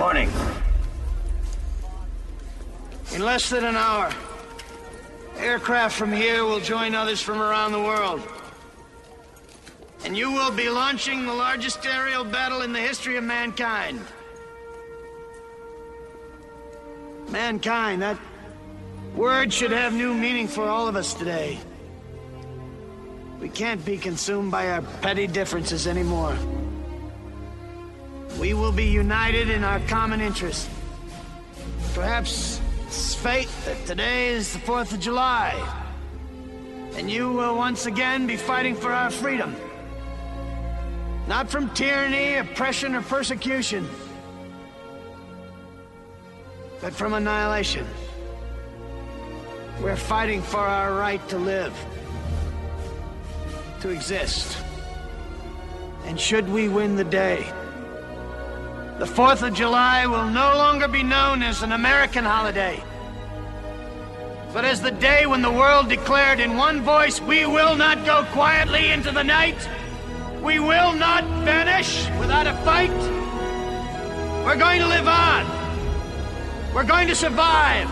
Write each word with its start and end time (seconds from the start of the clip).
Morning. 0.00 0.30
In 3.12 3.20
less 3.20 3.50
than 3.50 3.66
an 3.66 3.76
hour, 3.76 4.10
aircraft 5.36 5.94
from 5.94 6.10
here 6.10 6.42
will 6.46 6.58
join 6.58 6.94
others 6.94 7.20
from 7.20 7.42
around 7.42 7.72
the 7.72 7.80
world. 7.80 8.22
And 10.06 10.16
you 10.16 10.32
will 10.32 10.52
be 10.52 10.70
launching 10.70 11.26
the 11.26 11.34
largest 11.34 11.84
aerial 11.84 12.24
battle 12.24 12.62
in 12.62 12.72
the 12.72 12.80
history 12.80 13.18
of 13.18 13.24
mankind. 13.24 14.00
Mankind, 17.28 18.00
that 18.00 18.16
word 19.14 19.52
should 19.52 19.70
have 19.70 19.92
new 19.92 20.14
meaning 20.14 20.48
for 20.48 20.64
all 20.66 20.88
of 20.88 20.96
us 20.96 21.12
today. 21.12 21.60
We 23.38 23.50
can't 23.50 23.84
be 23.84 23.98
consumed 23.98 24.50
by 24.50 24.70
our 24.70 24.80
petty 25.02 25.26
differences 25.26 25.86
anymore. 25.86 26.38
We 28.38 28.54
will 28.54 28.72
be 28.72 28.86
united 28.86 29.50
in 29.50 29.64
our 29.64 29.80
common 29.80 30.20
interest. 30.20 30.68
Perhaps 31.94 32.60
it's 32.86 33.14
fate 33.14 33.48
that 33.64 33.84
today 33.86 34.28
is 34.28 34.52
the 34.52 34.58
4th 34.60 34.92
of 34.92 35.00
July. 35.00 35.54
And 36.96 37.10
you 37.10 37.32
will 37.32 37.56
once 37.56 37.86
again 37.86 38.26
be 38.26 38.36
fighting 38.36 38.74
for 38.74 38.92
our 38.92 39.10
freedom. 39.10 39.54
Not 41.28 41.50
from 41.50 41.70
tyranny, 41.70 42.34
oppression, 42.34 42.94
or 42.94 43.02
persecution, 43.02 43.88
but 46.80 46.92
from 46.92 47.14
annihilation. 47.14 47.86
We're 49.80 49.96
fighting 49.96 50.42
for 50.42 50.58
our 50.58 50.94
right 50.94 51.26
to 51.28 51.38
live, 51.38 51.72
to 53.80 53.90
exist. 53.90 54.58
And 56.04 56.18
should 56.18 56.48
we 56.48 56.68
win 56.68 56.96
the 56.96 57.04
day, 57.04 57.46
the 59.00 59.06
4th 59.06 59.42
of 59.48 59.54
July 59.54 60.04
will 60.04 60.28
no 60.28 60.54
longer 60.56 60.86
be 60.86 61.02
known 61.02 61.42
as 61.42 61.62
an 61.62 61.72
American 61.72 62.22
holiday, 62.22 62.84
but 64.52 64.66
as 64.66 64.82
the 64.82 64.90
day 64.90 65.24
when 65.24 65.40
the 65.40 65.50
world 65.50 65.88
declared 65.88 66.38
in 66.38 66.58
one 66.58 66.82
voice, 66.82 67.18
we 67.18 67.46
will 67.46 67.76
not 67.76 68.04
go 68.04 68.26
quietly 68.32 68.90
into 68.90 69.10
the 69.10 69.24
night. 69.24 69.56
We 70.42 70.60
will 70.60 70.92
not 70.92 71.24
vanish 71.44 72.10
without 72.18 72.46
a 72.46 72.52
fight. 72.64 72.90
We're 74.44 74.58
going 74.58 74.80
to 74.80 74.86
live 74.86 75.08
on. 75.08 75.46
We're 76.74 76.84
going 76.84 77.08
to 77.08 77.14
survive. 77.14 77.88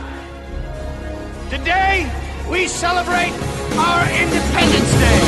Today, 1.49 2.05
we 2.51 2.69
celebrate 2.69 3.33
our 3.79 4.03
Independence 4.11 4.93
Day. 4.93 5.28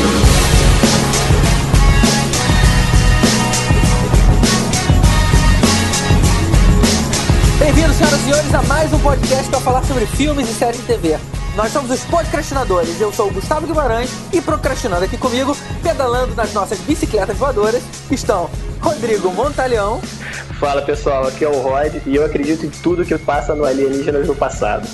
Bem-vindos, 7.60 7.96
senhoras 7.96 8.20
e 8.20 8.24
senhores, 8.24 8.54
a 8.54 8.62
mais 8.62 8.90
um 8.90 8.98
podcast 9.00 9.50
para 9.50 9.60
falar 9.60 9.84
sobre 9.84 10.06
filmes 10.06 10.48
e 10.48 10.54
séries 10.54 10.80
de 10.80 10.86
TV. 10.86 11.18
Nós 11.54 11.70
somos 11.70 11.90
os 11.90 12.02
podcastinadores. 12.06 12.98
Eu 12.98 13.12
sou 13.12 13.28
o 13.28 13.34
Gustavo 13.34 13.66
Guimarães 13.66 14.10
e 14.32 14.40
procrastinando 14.40 15.04
aqui 15.04 15.18
comigo, 15.18 15.54
pedalando 15.82 16.34
nas 16.34 16.54
nossas 16.54 16.78
bicicletas 16.78 17.36
voadoras, 17.36 17.82
estão 18.10 18.48
Rodrigo 18.80 19.30
Montalhão. 19.32 20.00
Fala 20.58 20.82
pessoal, 20.82 21.26
aqui 21.26 21.44
é 21.44 21.48
o 21.48 21.58
Rod 21.60 21.94
e 22.06 22.16
eu 22.16 22.24
acredito 22.24 22.66
em 22.66 22.70
tudo 22.70 23.04
que 23.04 23.16
passa 23.16 23.54
no 23.54 23.64
Alienígenas 23.64 24.26
no 24.26 24.34
passado. 24.34 24.86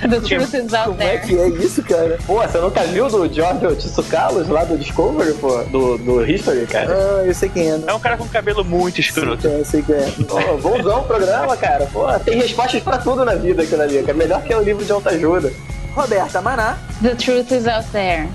The 0.00 0.20
truth 0.20 0.54
is 0.54 0.72
out 0.72 0.88
Como 0.88 1.02
é 1.02 1.18
que 1.18 1.38
é 1.38 1.48
isso, 1.48 1.82
cara? 1.82 2.18
Pô, 2.26 2.40
você 2.40 2.58
nunca 2.58 2.82
viu 2.84 3.08
do 3.08 3.32
Giorgio 3.32 3.74
Tsoukalos 3.76 4.48
lá 4.48 4.64
do 4.64 4.78
Discovery, 4.78 5.34
pô? 5.34 5.62
Do, 5.64 5.98
do 5.98 6.24
History, 6.24 6.66
cara? 6.66 6.88
Ah, 6.90 7.24
eu 7.26 7.34
sei 7.34 7.48
quem 7.48 7.70
é. 7.70 7.80
É 7.86 7.92
um 7.94 7.98
cara 8.00 8.16
com 8.16 8.26
cabelo 8.28 8.64
muito 8.64 9.00
escroto. 9.00 9.46
Eu 9.46 9.64
sei 9.64 9.82
quem 9.82 9.96
é. 9.96 10.10
Pô, 10.26 10.56
vamos 10.58 10.80
usar 10.80 10.96
o 10.96 11.04
programa, 11.04 11.56
cara. 11.56 11.86
Pô, 11.92 12.06
tem 12.20 12.36
respostas 12.38 12.82
pra 12.82 12.98
tudo 12.98 13.24
na 13.24 13.34
vida 13.34 13.62
aqui 13.62 13.76
na 13.76 13.84
Liga. 13.86 14.10
É 14.10 14.14
melhor 14.14 14.42
que 14.42 14.54
o 14.54 14.62
livro 14.62 14.84
de 14.84 14.92
autoajuda. 14.92 15.52
Roberta 15.94 16.40
Maná, 16.42 16.78
The 17.02 17.14
truth 17.14 17.50
is 17.52 17.66
out 17.66 17.86
there. 17.92 18.28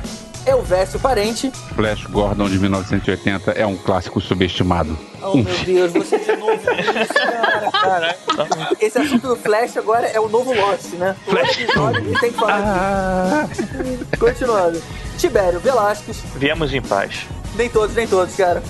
Elvésio 0.45 0.99
Parente. 0.99 1.51
Flash 1.75 2.05
Gordon 2.05 2.49
de 2.49 2.59
1980 2.59 3.51
é 3.51 3.65
um 3.65 3.77
clássico 3.77 4.19
subestimado. 4.19 4.97
Oh, 5.21 5.35
meu 5.37 5.57
Deus, 5.65 5.91
você 5.93 6.17
de 6.19 6.35
novo 6.35 6.57
cara. 6.63 7.71
Caralho. 7.71 8.77
Esse 8.79 8.97
assunto 8.97 9.27
do 9.27 9.35
Flash 9.35 9.77
agora 9.77 10.07
é 10.07 10.19
o 10.19 10.27
novo 10.27 10.53
Lost, 10.53 10.93
né? 10.93 11.15
Episódio 11.27 12.01
a 12.01 12.03
gente 12.03 12.19
tem 12.19 12.31
que 12.31 12.39
falar 12.39 13.47
disso. 13.47 13.67
Continuando. 14.19 14.81
Tibério 15.17 15.59
Velasquez. 15.59 16.17
Viemos 16.35 16.73
em 16.73 16.81
paz. 16.81 17.27
Nem 17.55 17.69
todos, 17.69 17.95
nem 17.95 18.07
todos, 18.07 18.35
cara. 18.35 18.63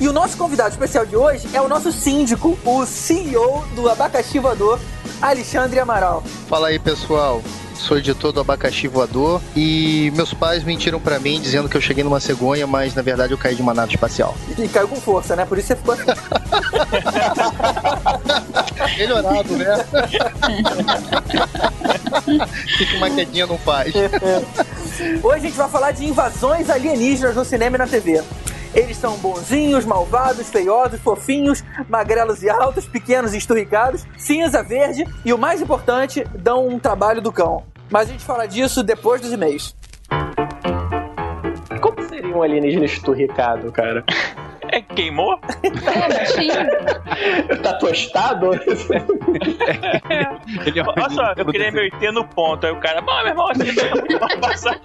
e 0.00 0.06
o 0.06 0.12
nosso 0.12 0.36
convidado 0.36 0.70
especial 0.70 1.04
de 1.04 1.16
hoje 1.16 1.48
é 1.52 1.60
o 1.60 1.68
nosso 1.68 1.90
síndico, 1.90 2.56
o 2.64 2.86
CEO 2.86 3.64
do 3.74 3.88
Abacaxi 3.88 4.38
Voador, 4.38 4.78
Alexandre 5.20 5.80
Amaral. 5.80 6.22
Fala 6.48 6.68
aí, 6.68 6.78
pessoal. 6.78 7.42
Sou 7.82 7.98
editor 7.98 8.30
do 8.30 8.40
Abacaxi 8.40 8.86
Voador 8.86 9.42
e 9.56 10.12
meus 10.14 10.32
pais 10.32 10.62
mentiram 10.62 11.00
pra 11.00 11.18
mim 11.18 11.40
dizendo 11.40 11.68
que 11.68 11.76
eu 11.76 11.80
cheguei 11.80 12.04
numa 12.04 12.20
cegonha, 12.20 12.64
mas 12.64 12.94
na 12.94 13.02
verdade 13.02 13.32
eu 13.32 13.38
caí 13.38 13.56
de 13.56 13.62
uma 13.62 13.74
nave 13.74 13.92
espacial. 13.92 14.36
E 14.56 14.68
caiu 14.68 14.86
com 14.86 14.94
força, 14.94 15.34
né? 15.34 15.44
Por 15.44 15.58
isso 15.58 15.66
você 15.66 15.76
ficou 15.76 15.94
assim. 15.94 16.04
Melhorado, 18.96 19.56
né? 19.56 19.78
Fica 22.78 22.96
uma 22.98 23.10
quedinha 23.10 23.48
não 23.48 23.58
faz. 23.58 23.92
Hoje 25.20 25.36
a 25.36 25.40
gente 25.40 25.56
vai 25.56 25.68
falar 25.68 25.90
de 25.90 26.06
invasões 26.06 26.70
alienígenas 26.70 27.34
no 27.34 27.44
cinema 27.44 27.74
e 27.76 27.80
na 27.80 27.88
TV. 27.88 28.22
Eles 28.72 28.96
são 28.96 29.18
bonzinhos, 29.18 29.84
malvados, 29.84 30.48
feiosos, 30.48 31.00
fofinhos, 31.00 31.64
magrelos 31.88 32.44
e 32.44 32.48
altos, 32.48 32.86
pequenos 32.86 33.34
e 33.34 33.38
esturricados, 33.38 34.06
cinza, 34.16 34.62
verde 34.62 35.04
e 35.24 35.32
o 35.32 35.38
mais 35.38 35.60
importante, 35.60 36.24
dão 36.38 36.68
um 36.68 36.78
trabalho 36.78 37.20
do 37.20 37.32
cão. 37.32 37.64
Mas 37.92 38.08
a 38.08 38.12
gente 38.12 38.24
fala 38.24 38.48
disso 38.48 38.82
depois 38.82 39.20
dos 39.20 39.30
e-mails. 39.32 39.76
Como 41.82 42.02
seria 42.08 42.34
um 42.34 42.42
alienígena 42.42 42.86
esturricado, 42.86 43.70
cara? 43.70 44.02
É, 44.70 44.80
queimou? 44.80 45.38
tá 47.62 47.74
tostado? 47.74 48.52
Ele 50.64 50.80
é 50.80 50.82
Olha 50.82 51.10
só, 51.10 51.34
eu 51.36 51.44
queria 51.44 51.70
meu 51.70 51.84
IT 51.84 52.10
no 52.12 52.26
ponto. 52.26 52.64
Aí 52.66 52.72
o 52.72 52.80
cara, 52.80 53.02
bom, 53.02 53.14
meu 53.18 53.26
irmão, 53.26 53.48
você 53.48 53.74
tá 53.74 53.90
muito 53.90 54.18
mal 54.18 54.30
passado. 54.40 54.80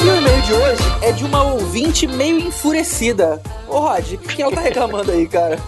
E 0.00 0.08
o 0.08 0.16
e-mail 0.16 0.42
de 0.42 0.52
hoje 0.52 0.82
é 1.02 1.12
de 1.12 1.24
uma 1.24 1.42
ouvinte 1.42 2.06
meio 2.06 2.38
enfurecida. 2.38 3.42
Ô 3.66 3.80
Rod, 3.80 4.12
o 4.12 4.18
que 4.18 4.42
ela 4.42 4.52
tá 4.52 4.60
reclamando 4.60 5.10
aí, 5.10 5.26
cara? 5.26 5.58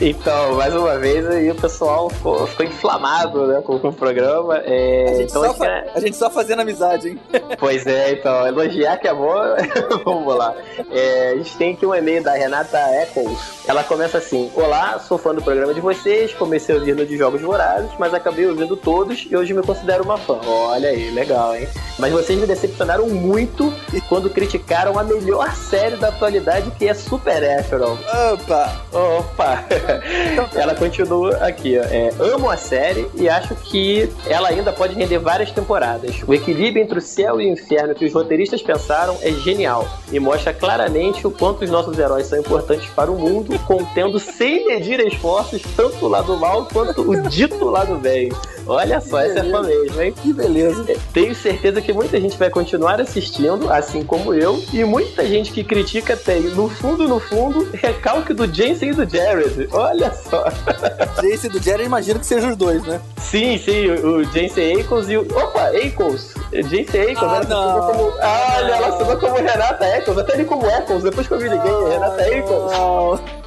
Então, 0.00 0.54
mais 0.54 0.74
uma 0.74 0.98
vez 0.98 1.26
aí 1.28 1.50
o 1.50 1.54
pessoal 1.54 2.10
ficou, 2.10 2.46
ficou 2.46 2.66
inflamado 2.66 3.46
né, 3.46 3.60
com, 3.62 3.78
com 3.78 3.88
o 3.88 3.92
programa. 3.92 4.58
É, 4.64 5.04
A 5.08 5.14
gente, 5.16 5.30
então 5.30 5.54
fa- 5.54 5.66
é- 5.66 5.90
a 5.94 6.00
gente 6.00 6.16
só 6.16 6.30
fazendo 6.30 6.60
amizade, 6.62 7.08
hein? 7.08 7.20
Pois 7.58 7.86
é, 7.86 8.12
então, 8.12 8.46
elogiar 8.46 8.96
que 8.98 9.08
é 9.08 9.14
bom, 9.14 9.34
vamos 10.04 10.36
lá. 10.36 10.54
É, 10.90 11.30
a 11.32 11.36
gente 11.36 11.56
tem 11.56 11.72
aqui 11.74 11.86
um 11.86 11.94
e-mail 11.94 12.22
da 12.22 12.32
Renata 12.32 12.78
Eccles. 13.02 13.38
Ela 13.66 13.82
começa 13.82 14.18
assim: 14.18 14.50
Olá, 14.54 14.98
sou 14.98 15.16
fã 15.18 15.34
do 15.34 15.42
programa 15.42 15.72
de 15.72 15.80
vocês, 15.80 16.32
comecei 16.34 16.74
a 16.74 16.78
ouvir 16.78 16.94
no 16.94 17.06
de 17.06 17.16
Jogos 17.16 17.40
Vorazes, 17.40 17.90
mas 17.98 18.12
acabei 18.14 18.46
ouvindo 18.46 18.76
todos 18.76 19.26
e 19.30 19.36
hoje 19.36 19.54
me 19.54 19.62
considero 19.62 20.04
uma 20.04 20.18
fã. 20.18 20.38
Olha 20.46 20.90
aí, 20.90 21.10
legal, 21.10 21.54
hein? 21.56 21.66
Mas 21.98 22.12
vocês 22.12 22.38
me 22.38 22.46
decepcionaram 22.46 23.08
muito 23.08 23.72
quando 24.08 24.28
criticaram 24.30 24.98
a 24.98 25.02
melhor 25.04 25.50
série 25.54 25.96
da 25.96 26.08
atualidade, 26.08 26.70
que 26.72 26.86
é 26.88 26.94
Supernatural. 26.94 27.96
Opa! 28.32 28.72
Opa! 28.92 29.64
ela 30.54 30.74
continua 30.74 31.36
aqui, 31.36 31.78
ó. 31.78 31.82
É, 31.82 32.10
amo 32.18 32.50
a 32.50 32.56
série 32.56 33.06
e 33.14 33.28
acho 33.28 33.54
que 33.54 34.10
ela 34.26 34.48
ainda 34.48 34.72
pode 34.72 34.94
render 34.94 35.18
várias 35.18 35.50
temporadas. 35.50 36.22
O 36.26 36.34
equilíbrio 36.34 36.82
entre 36.82 36.98
o 36.98 37.02
céu 37.02 37.40
e 37.40 37.46
o 37.46 37.52
inferno 37.52 37.94
que 37.94 38.04
os 38.04 38.12
roteiristas 38.12 38.62
pensaram 38.62 39.16
é 39.22 39.30
genial 39.32 39.88
e 40.12 40.18
mostra 40.18 40.52
claramente 40.52 41.26
o 41.26 41.30
quanto 41.30 41.64
os 41.64 41.70
nossos 41.70 41.98
heróis 41.98 42.26
são 42.26 42.38
importantes 42.38 42.88
para 42.90 43.10
o 43.10 43.18
mundo, 43.18 43.58
contendo 43.60 44.18
sem 44.18 44.66
medir 44.66 45.00
esforços 45.00 45.62
tanto 45.76 46.04
o 46.04 46.08
lado 46.08 46.36
mal 46.36 46.66
quanto 46.66 47.08
o 47.08 47.20
dito 47.28 47.64
lado 47.64 47.96
bem. 47.96 48.30
Olha 48.66 49.00
só, 49.00 49.20
essa 49.20 49.40
é 49.40 49.50
fã 49.50 49.62
mesmo, 49.62 50.02
hein? 50.02 50.12
Que 50.20 50.32
beleza. 50.32 50.84
Tenho 51.12 51.34
certeza 51.34 51.80
que 51.80 51.92
muita 51.92 52.20
gente 52.20 52.36
vai 52.36 52.50
continuar 52.50 53.00
assistindo, 53.00 53.72
assim 53.72 54.02
como 54.02 54.34
eu, 54.34 54.62
e 54.72 54.82
muita 54.84 55.24
gente 55.24 55.52
que 55.52 55.62
critica 55.62 56.16
tem, 56.16 56.42
no 56.42 56.68
fundo, 56.68 57.06
no 57.06 57.20
fundo, 57.20 57.68
recalque 57.72 58.34
do 58.34 58.52
Jensen 58.52 58.90
e 58.90 58.92
do 58.92 59.08
Jared. 59.08 59.55
Olha 59.72 60.12
só. 60.12 60.44
Jace 61.22 61.48
do 61.48 61.58
Jerry, 61.62 61.84
imagino 61.84 62.18
que 62.20 62.26
sejam 62.26 62.50
os 62.50 62.56
dois, 62.56 62.82
né? 62.84 63.00
Sim, 63.18 63.58
sim, 63.58 63.90
o 63.90 64.16
o 64.18 64.24
Jensen 64.24 64.80
Ackles 64.80 65.08
e 65.08 65.16
o. 65.16 65.22
Opa, 65.36 65.68
Ackles! 65.68 66.34
Jensen 66.52 67.02
Ackles, 67.12 67.18
Ah, 67.22 67.36
ela 67.36 67.44
não. 67.44 67.80
como. 67.92 68.12
Ah, 68.20 68.56
ela 68.60 68.86
assinou 68.88 69.16
como 69.18 69.34
Renata 69.36 69.84
Ackles, 69.84 70.18
até 70.18 70.34
ele 70.34 70.44
como 70.44 70.66
Ackles, 70.66 71.02
depois 71.02 71.26
que 71.26 71.34
eu 71.34 71.38
me 71.38 71.48
liguei, 71.48 71.88
Renata 71.88 72.22
Ackles. 72.22 72.72
Não. 72.72 73.20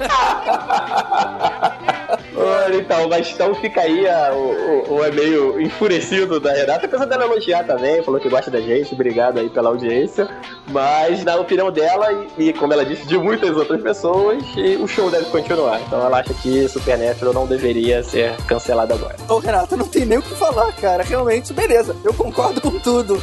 Olha, 2.36 2.76
então, 2.76 3.08
mas 3.08 3.30
então 3.30 3.54
fica 3.56 3.80
aí 3.82 4.06
a- 4.08 4.32
o, 4.32 4.88
o, 4.88 4.94
o 4.98 5.06
e-mail 5.06 5.60
enfurecido 5.60 6.40
da 6.40 6.52
Renata, 6.52 6.86
apesar 6.86 7.04
dela 7.04 7.24
elogiar 7.24 7.64
também, 7.64 8.02
falou 8.02 8.20
que 8.20 8.28
gosta 8.28 8.50
da 8.50 8.60
gente, 8.60 8.94
obrigado 8.94 9.38
aí 9.38 9.48
pela 9.50 9.68
audiência. 9.68 10.28
Mas 10.68 11.24
na 11.24 11.36
opinião 11.36 11.70
dela, 11.70 12.08
e, 12.38 12.48
e 12.48 12.52
como 12.52 12.72
ela 12.72 12.84
disse, 12.84 13.06
de 13.06 13.18
muitas 13.18 13.56
outras 13.56 13.82
pessoas, 13.82 14.42
o 14.80 14.86
show 14.86 15.10
deve 15.10 15.26
continuar. 15.26 15.80
Então 15.82 15.99
ela 16.04 16.20
acha 16.20 16.34
que 16.34 16.68
Supernatural 16.68 17.32
não 17.32 17.46
deveria 17.46 18.02
ser 18.02 18.36
cancelado 18.46 18.94
agora. 18.94 19.16
Ô, 19.28 19.38
Renato, 19.38 19.76
não 19.76 19.86
tem 19.86 20.04
nem 20.04 20.18
o 20.18 20.22
que 20.22 20.34
falar, 20.34 20.72
cara. 20.72 21.02
Realmente, 21.02 21.52
beleza. 21.52 21.96
Eu 22.04 22.14
concordo 22.14 22.60
com 22.60 22.78
tudo. 22.78 23.22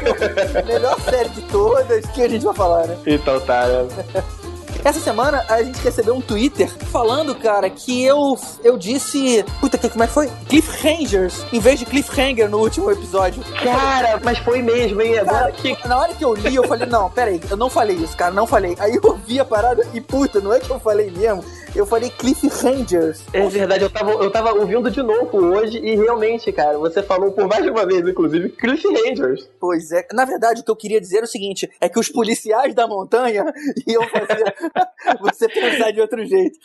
Melhor 0.66 1.00
série 1.00 1.28
de 1.30 1.42
todas 1.42 2.06
que 2.06 2.22
a 2.22 2.28
gente 2.28 2.44
vai 2.44 2.54
falar, 2.54 2.86
né? 2.86 2.98
Então 3.06 3.40
tá, 3.40 3.66
né? 3.66 4.24
Essa 4.84 4.98
semana 4.98 5.44
a 5.48 5.62
gente 5.62 5.78
recebeu 5.78 6.14
um 6.14 6.20
Twitter 6.20 6.68
falando, 6.68 7.34
cara, 7.36 7.70
que 7.70 8.02
eu 8.04 8.36
eu 8.64 8.76
disse. 8.76 9.44
Puta, 9.60 9.78
que, 9.78 9.88
como 9.88 10.02
é 10.02 10.06
que 10.08 10.12
foi? 10.12 10.28
Cliffhangers, 10.48 11.46
em 11.52 11.60
vez 11.60 11.78
de 11.78 11.86
cliffhanger 11.86 12.50
no 12.50 12.58
último 12.58 12.90
episódio. 12.90 13.42
Cara, 13.62 14.20
mas 14.24 14.38
foi 14.38 14.60
mesmo, 14.60 15.00
hein? 15.00 15.18
Agora 15.18 15.38
Cara, 15.38 15.52
que. 15.52 15.88
na 15.88 15.98
hora 15.98 16.14
que 16.14 16.24
eu 16.24 16.34
li, 16.34 16.54
eu 16.54 16.64
falei, 16.64 16.86
não, 16.86 17.08
peraí, 17.10 17.40
eu 17.48 17.56
não 17.56 17.70
falei 17.70 17.96
isso, 17.96 18.16
cara, 18.16 18.34
não 18.34 18.46
falei. 18.46 18.76
Aí 18.80 18.98
eu 19.00 19.14
vi 19.16 19.38
a 19.38 19.44
parada 19.44 19.86
e, 19.94 20.00
puta, 20.00 20.40
não 20.40 20.52
é 20.52 20.58
que 20.58 20.70
eu 20.70 20.80
falei 20.80 21.10
mesmo, 21.10 21.44
eu 21.74 21.86
falei 21.86 22.10
cliffhangers. 22.10 23.22
É 23.32 23.46
verdade, 23.48 23.84
eu 23.84 23.90
tava, 23.90 24.10
eu 24.12 24.30
tava 24.30 24.52
ouvindo 24.52 24.90
de 24.90 25.02
novo 25.02 25.38
hoje 25.38 25.78
e 25.78 25.94
realmente, 25.94 26.50
cara, 26.52 26.76
você 26.76 27.02
falou 27.02 27.32
por 27.32 27.46
mais 27.46 27.62
de 27.62 27.70
uma 27.70 27.86
vez, 27.86 28.06
inclusive, 28.06 28.50
Cliffhangers. 28.50 29.48
Pois 29.60 29.90
é, 29.92 30.06
na 30.12 30.24
verdade, 30.24 30.60
o 30.60 30.64
que 30.64 30.70
eu 30.70 30.76
queria 30.76 31.00
dizer 31.00 31.18
é 31.18 31.22
o 31.22 31.26
seguinte: 31.26 31.70
é 31.80 31.88
que 31.88 31.98
os 31.98 32.08
policiais 32.08 32.74
da 32.74 32.86
montanha 32.86 33.44
iam 33.86 34.02
fazer 34.08 34.54
você 35.20 35.48
pensar 35.48 35.90
de 35.92 36.00
outro 36.00 36.24
jeito. 36.24 36.58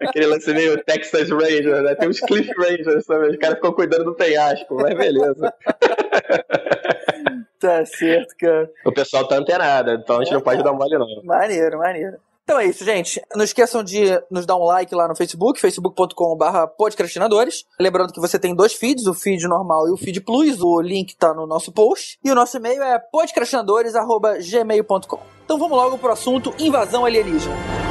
Aquele 0.00 0.26
lance 0.26 0.52
meio 0.52 0.82
Texas 0.84 1.30
Rangers, 1.30 1.82
né? 1.82 1.94
Tem 1.94 2.08
os 2.08 2.20
Cliff 2.20 2.50
Rangers 2.56 3.06
também. 3.06 3.30
Os 3.30 3.36
caras 3.36 3.56
ficam 3.56 3.72
cuidando 3.72 4.04
do 4.04 4.14
penhasco, 4.14 4.74
mas 4.74 4.96
beleza. 4.96 5.54
Tá 7.58 7.84
certo, 7.86 8.34
cara. 8.38 8.70
O 8.84 8.92
pessoal 8.92 9.26
tá 9.26 9.36
antenado, 9.36 9.90
então 9.92 10.18
a 10.18 10.24
gente 10.24 10.34
não 10.34 10.42
pode 10.42 10.62
dar 10.62 10.72
mole, 10.72 10.98
não. 10.98 11.24
Maneiro, 11.24 11.78
maneiro. 11.78 12.18
Então 12.46 12.60
é 12.60 12.66
isso, 12.66 12.84
gente. 12.84 13.20
Não 13.34 13.44
esqueçam 13.44 13.82
de 13.82 14.22
nos 14.30 14.46
dar 14.46 14.54
um 14.54 14.62
like 14.62 14.94
lá 14.94 15.08
no 15.08 15.16
Facebook, 15.16 15.60
facebook.com.br 15.60 16.66
podcastinadores. 16.78 17.64
Lembrando 17.78 18.10
que 18.12 18.20
você 18.20 18.38
tem 18.38 18.54
dois 18.54 18.72
feeds, 18.72 19.08
o 19.08 19.14
feed 19.14 19.48
normal 19.48 19.88
e 19.88 19.90
o 19.90 19.96
feed 19.96 20.20
plus. 20.20 20.62
O 20.62 20.80
link 20.80 21.16
tá 21.16 21.34
no 21.34 21.44
nosso 21.44 21.72
post. 21.72 22.20
E 22.22 22.30
o 22.30 22.36
nosso 22.36 22.56
e-mail 22.56 22.80
é 22.84 23.00
podcastinadores.gmail.com. 23.00 25.18
Então 25.44 25.58
vamos 25.58 25.76
logo 25.76 25.98
pro 25.98 26.12
assunto 26.12 26.54
invasão 26.56 27.04
alienígena. 27.04 27.85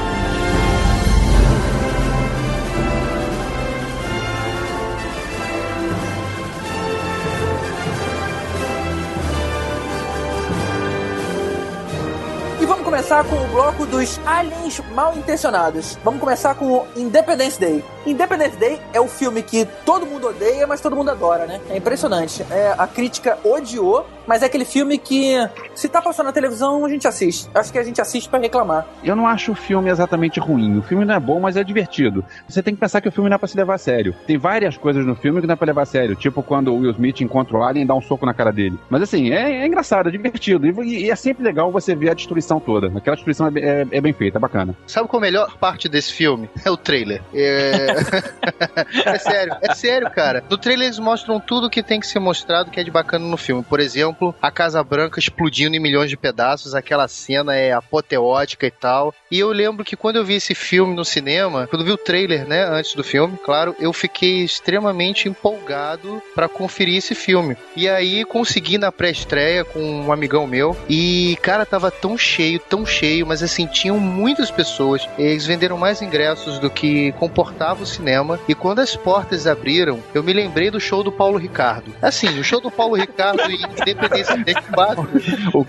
Começar 13.06 13.24
com 13.26 13.36
o 13.36 13.48
bloco 13.50 13.86
dos 13.86 14.20
aliens 14.26 14.82
mal 14.96 15.16
intencionados. 15.16 15.96
Vamos 16.04 16.20
começar 16.20 16.56
com 16.56 16.80
o 16.80 16.88
Independence 16.96 17.60
Day. 17.60 17.84
Independence 18.06 18.56
Day 18.58 18.80
é 18.94 19.00
o 19.02 19.08
filme 19.08 19.42
que 19.42 19.66
todo 19.86 20.06
mundo 20.06 20.28
odeia, 20.28 20.66
mas 20.68 20.82
todo 20.82 20.96
mundo 20.96 21.12
adora, 21.12 21.46
né? 21.46 21.60
É 21.70 21.78
impressionante. 21.78 22.46
É, 22.52 22.74
a 22.78 22.88
crítica 22.88 23.38
odiou, 23.44 24.06
mas 24.28 24.42
é 24.44 24.46
aquele 24.46 24.66
filme 24.66 24.98
que, 24.98 25.36
se 25.74 25.88
tá 25.88 26.02
passando 26.02 26.28
na 26.28 26.32
televisão, 26.34 26.86
a 26.86 26.90
gente 26.90 27.08
assiste. 27.08 27.50
Acho 27.54 27.72
que 27.72 27.78
a 27.80 27.84
gente 27.84 28.00
assiste 28.02 28.30
pra 28.30 28.40
reclamar. 28.40 28.86
Eu 29.04 29.16
não 29.16 29.28
acho 29.28 29.52
o 29.52 29.56
filme 29.56 29.90
exatamente 29.90 30.40
ruim. 30.40 30.78
O 30.78 30.82
filme 30.82 31.06
não 31.06 31.16
é 31.16 31.20
bom, 31.20 31.40
mas 31.40 31.58
é 31.58 31.64
divertido. 31.64 32.24
Você 32.48 32.62
tem 32.64 32.74
que 32.74 32.80
pensar 32.80 33.02
que 33.02 33.08
o 33.08 33.12
filme 33.12 33.30
não 33.30 33.36
é 33.36 33.38
pra 33.38 33.48
se 33.48 33.58
levar 33.58 33.76
a 33.76 33.78
sério. 33.78 34.16
Tem 34.28 34.38
várias 34.38 34.78
coisas 34.78 35.06
no 35.06 35.16
filme 35.16 35.42
que 35.42 35.48
não 35.48 35.54
é 35.54 35.56
pra 35.56 35.66
levar 35.68 35.84
a 35.84 35.86
sério. 35.86 36.16
Tipo 36.16 36.42
quando 36.44 36.74
o 36.74 36.78
Will 36.80 36.92
Smith 36.92 37.22
encontra 37.22 37.58
o 37.58 37.64
alien 37.64 37.84
e 37.84 37.88
dá 37.88 37.94
um 37.96 38.02
soco 38.02 38.26
na 38.26 38.34
cara 38.34 38.52
dele. 38.52 38.78
Mas 38.90 39.02
assim, 39.02 39.32
é, 39.32 39.62
é 39.64 39.66
engraçado, 39.68 40.10
é 40.10 40.12
divertido. 40.12 40.66
E, 40.84 41.06
e 41.06 41.12
é 41.12 41.16
sempre 41.16 41.44
legal 41.44 41.72
você 41.72 41.96
ver 41.96 42.10
a 42.12 42.14
destruição 42.14 42.60
toda. 42.60 42.88
Aquela 42.98 43.16
destruição 43.16 43.48
é, 43.48 43.60
é- 43.60 43.88
é 43.92 44.02
bem 44.02 44.14
feita, 44.14 44.38
é 44.38 44.42
bacana. 44.42 44.76
Sabe 44.88 45.08
qual 45.08 45.20
a 45.20 45.26
melhor 45.26 45.58
parte 45.58 45.88
desse 45.90 46.12
filme? 46.14 46.50
É 46.66 46.70
o 46.72 46.78
trailer. 46.78 47.22
É... 47.34 47.95
é 49.06 49.18
sério, 49.18 49.58
é 49.62 49.74
sério, 49.74 50.10
cara. 50.12 50.44
No 50.50 50.58
trailer 50.58 50.88
eles 50.88 51.00
mostram 51.00 51.40
tudo 51.40 51.70
que 51.70 51.84
tem 51.84 52.00
que 52.00 52.08
ser 52.08 52.20
mostrado 52.20 52.70
que 52.70 52.80
é 52.80 52.84
de 52.84 52.92
bacana 52.92 53.26
no 53.26 53.38
filme. 53.38 53.64
Por 53.64 53.80
exemplo, 53.80 54.36
a 54.42 54.52
Casa 54.52 54.84
Branca 54.84 55.20
explodindo 55.20 55.76
em 55.76 55.80
milhões 55.80 56.10
de 56.10 56.18
pedaços, 56.18 56.76
aquela 56.76 57.08
cena 57.08 57.56
é 57.56 57.72
apoteótica 57.72 58.66
e 58.66 58.72
tal. 58.72 59.14
E 59.32 59.40
eu 59.40 59.50
lembro 59.52 59.86
que 59.86 59.96
quando 59.96 60.18
eu 60.18 60.26
vi 60.26 60.36
esse 60.36 60.54
filme 60.54 60.96
no 60.96 61.06
cinema, 61.06 61.68
quando 61.68 61.86
vi 61.86 61.92
o 61.92 61.98
trailer, 61.98 62.48
né, 62.48 62.64
antes 62.64 62.94
do 62.96 63.04
filme, 63.04 63.38
claro, 63.44 63.76
eu 63.80 63.92
fiquei 63.94 64.44
extremamente 64.44 65.28
empolgado 65.28 66.22
pra 66.34 66.48
conferir 66.48 66.98
esse 66.98 67.16
filme. 67.16 67.58
E 67.76 67.88
aí 67.88 68.24
consegui 68.26 68.78
na 68.78 68.92
pré-estreia 68.92 69.64
com 69.64 69.80
um 69.80 70.12
amigão 70.12 70.48
meu 70.48 70.76
e, 70.90 71.38
cara, 71.42 71.66
tava 71.66 71.90
tão 71.92 72.18
cheio, 72.18 72.60
tão 72.60 72.86
cheio, 72.86 73.26
mas 73.26 73.42
assim, 73.42 73.66
tinham 73.68 74.00
muitas 74.00 74.52
pessoas. 74.52 75.08
Eles 75.18 75.46
venderam 75.46 75.78
mais 75.78 76.02
ingressos 76.02 76.60
do 76.60 76.70
que 76.70 77.12
comportava 77.14 77.85
cinema. 77.86 78.40
E 78.48 78.56
quando 78.56 78.80
as 78.80 78.96
portas 78.96 79.48
abriram, 79.48 80.00
eu 80.14 80.24
me 80.24 80.34
lembrei 80.34 80.70
do 80.72 80.80
show 80.80 81.04
do 81.04 81.12
Paulo 81.12 81.38
Ricardo. 81.38 81.94
Assim, 82.02 82.40
o 82.40 82.44
show 82.44 82.60
do 82.60 82.72
Paulo 82.72 82.96
Ricardo 82.96 83.42
em 83.50 83.62
Independência 83.82 84.38
Day 84.38 84.56
4. 84.74 85.10
O- 85.54 85.66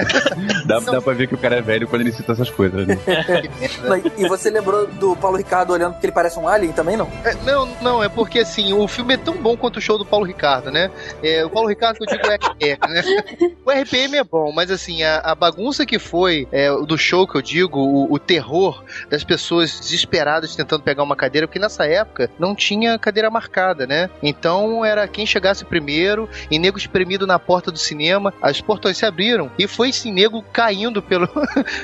dá, 0.66 0.80
dá 0.80 1.00
pra 1.02 1.12
ver 1.12 1.28
que 1.28 1.34
o 1.34 1.38
cara 1.38 1.56
é 1.56 1.62
velho 1.62 1.86
quando 1.86 2.02
ele 2.02 2.12
cita 2.12 2.32
essas 2.32 2.50
coisas, 2.50 2.86
né? 2.86 2.96
E 4.16 4.28
você 4.28 4.50
lembrou 4.50 4.86
do 4.86 5.16
Paulo 5.16 5.36
Ricardo 5.36 5.72
olhando 5.72 5.92
porque 5.92 6.06
ele 6.06 6.12
parece 6.12 6.38
um 6.38 6.48
alien 6.48 6.72
também, 6.72 6.96
não? 6.96 7.08
É, 7.24 7.34
não, 7.44 7.66
não, 7.80 8.02
é 8.02 8.08
porque 8.08 8.40
assim, 8.40 8.72
o 8.72 8.86
filme 8.88 9.14
é 9.14 9.16
tão 9.16 9.34
bom 9.36 9.56
quanto 9.56 9.76
o 9.76 9.80
show 9.80 9.98
do 9.98 10.04
Paulo 10.04 10.24
Ricardo, 10.26 10.70
né? 10.70 10.90
É, 11.22 11.44
o 11.44 11.50
Paulo 11.50 11.68
Ricardo 11.68 11.98
que 11.98 12.04
eu 12.04 12.16
digo 12.16 12.26
é 12.30 12.34
RPM, 12.36 12.78
né? 12.88 13.02
O 13.64 13.70
RPM 13.70 14.16
é 14.16 14.24
bom, 14.24 14.52
mas 14.52 14.70
assim, 14.70 15.02
a, 15.02 15.18
a 15.18 15.34
bagunça 15.34 15.84
que 15.86 15.98
foi 15.98 16.46
é, 16.52 16.70
do 16.70 16.96
show 16.96 17.26
que 17.26 17.36
eu 17.36 17.42
digo, 17.42 17.78
o, 17.78 18.12
o 18.12 18.18
terror 18.18 18.82
das 19.10 19.24
pessoas 19.24 19.78
desesperadas 19.80 20.54
tentando 20.56 20.82
pegar 20.82 21.02
uma 21.02 21.16
cadeira, 21.16 21.46
porque 21.46 21.58
nessa 21.58 21.84
época 21.86 22.05
não 22.38 22.54
tinha 22.54 22.98
cadeira 22.98 23.30
marcada, 23.30 23.86
né? 23.86 24.10
Então 24.22 24.84
era 24.84 25.06
quem 25.08 25.26
chegasse 25.26 25.64
primeiro, 25.64 26.28
e 26.50 26.58
nego 26.58 26.78
espremido 26.78 27.26
na 27.26 27.38
porta 27.38 27.70
do 27.70 27.78
cinema, 27.78 28.32
as 28.40 28.60
portões 28.60 28.96
se 28.96 29.06
abriram, 29.06 29.50
e 29.58 29.66
foi 29.66 29.90
esse 29.90 30.10
nego 30.10 30.42
caindo 30.52 31.02
pelo, 31.02 31.28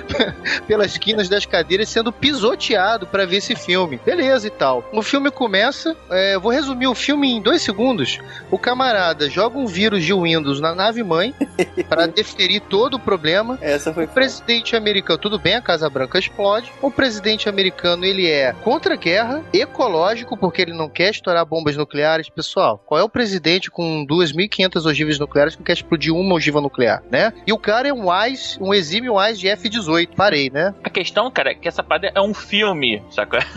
pelas 0.67 0.93
esquinas 0.93 1.29
das 1.29 1.47
cadeiras, 1.47 1.89
sendo 1.89 2.13
pisoteado 2.13 3.07
pra 3.07 3.27
ver 3.27 3.37
esse 3.37 3.55
filme. 3.55 4.01
Beleza 4.05 4.47
e 4.47 4.51
tal. 4.51 4.89
O 4.93 5.03
filme 5.03 5.31
começa, 5.31 5.97
é, 6.11 6.39
vou 6.39 6.53
resumir 6.53 6.87
o 6.87 6.95
filme 6.95 7.33
em 7.33 7.41
dois 7.41 7.63
segundos. 7.63 8.19
O 8.51 8.59
camarada 8.59 9.29
joga 9.29 9.59
um 9.59 9.67
vírus 9.67 10.05
de 10.05 10.13
Windows 10.13 10.61
na 10.61 10.75
nave 10.75 11.03
mãe 11.03 11.35
pra 11.89 12.07
deferir 12.07 12.63
todo 12.63 12.95
o 12.95 13.01
problema. 13.01 13.59
Essa 13.61 13.93
foi. 13.93 14.05
O 14.05 14.09
presidente 14.09 14.77
americano, 14.77 15.19
tudo 15.19 15.39
bem, 15.39 15.55
a 15.55 15.63
Casa 15.63 15.89
Branca 15.89 16.19
explode. 16.19 16.73
O 16.81 16.91
presidente 16.91 17.49
americano, 17.49 18.05
ele 18.05 18.29
é 18.29 18.53
contra 18.63 18.95
a 18.95 18.97
guerra, 18.97 19.43
ecológico, 19.53 20.12
porque 20.39 20.63
ele 20.63 20.73
não 20.73 20.89
quer 20.89 21.11
estourar 21.11 21.45
bombas 21.45 21.77
nucleares. 21.77 22.29
Pessoal, 22.29 22.79
qual 22.79 23.01
é 23.01 23.05
o 23.05 23.09
presidente 23.09 23.71
com 23.71 24.07
2.500 24.07 24.87
ogivas 24.87 25.19
nucleares 25.19 25.55
que 25.55 25.61
não 25.61 25.67
quer 25.67 25.73
explodir 25.75 26.15
uma 26.15 26.35
ogiva 26.35 26.61
nuclear, 26.61 27.03
né? 27.11 27.33
E 27.47 27.53
o 27.53 27.59
cara 27.59 27.89
é 27.89 27.93
um 27.93 28.11
AIS, 28.11 28.59
um 28.61 28.73
exímio 28.75 29.19
AIS 29.19 29.39
de 29.39 29.49
F-18. 29.49 30.11
Parei, 30.17 30.51
né? 30.51 30.75
A 30.83 30.91
questão, 30.91 31.31
cara, 31.31 31.53
é 31.53 31.55
que 31.55 31.69
essa 31.69 31.83
parada 31.83 32.13
é 32.15 32.21
um 32.21 32.35
filme, 32.35 33.03
sacou? 33.11 33.39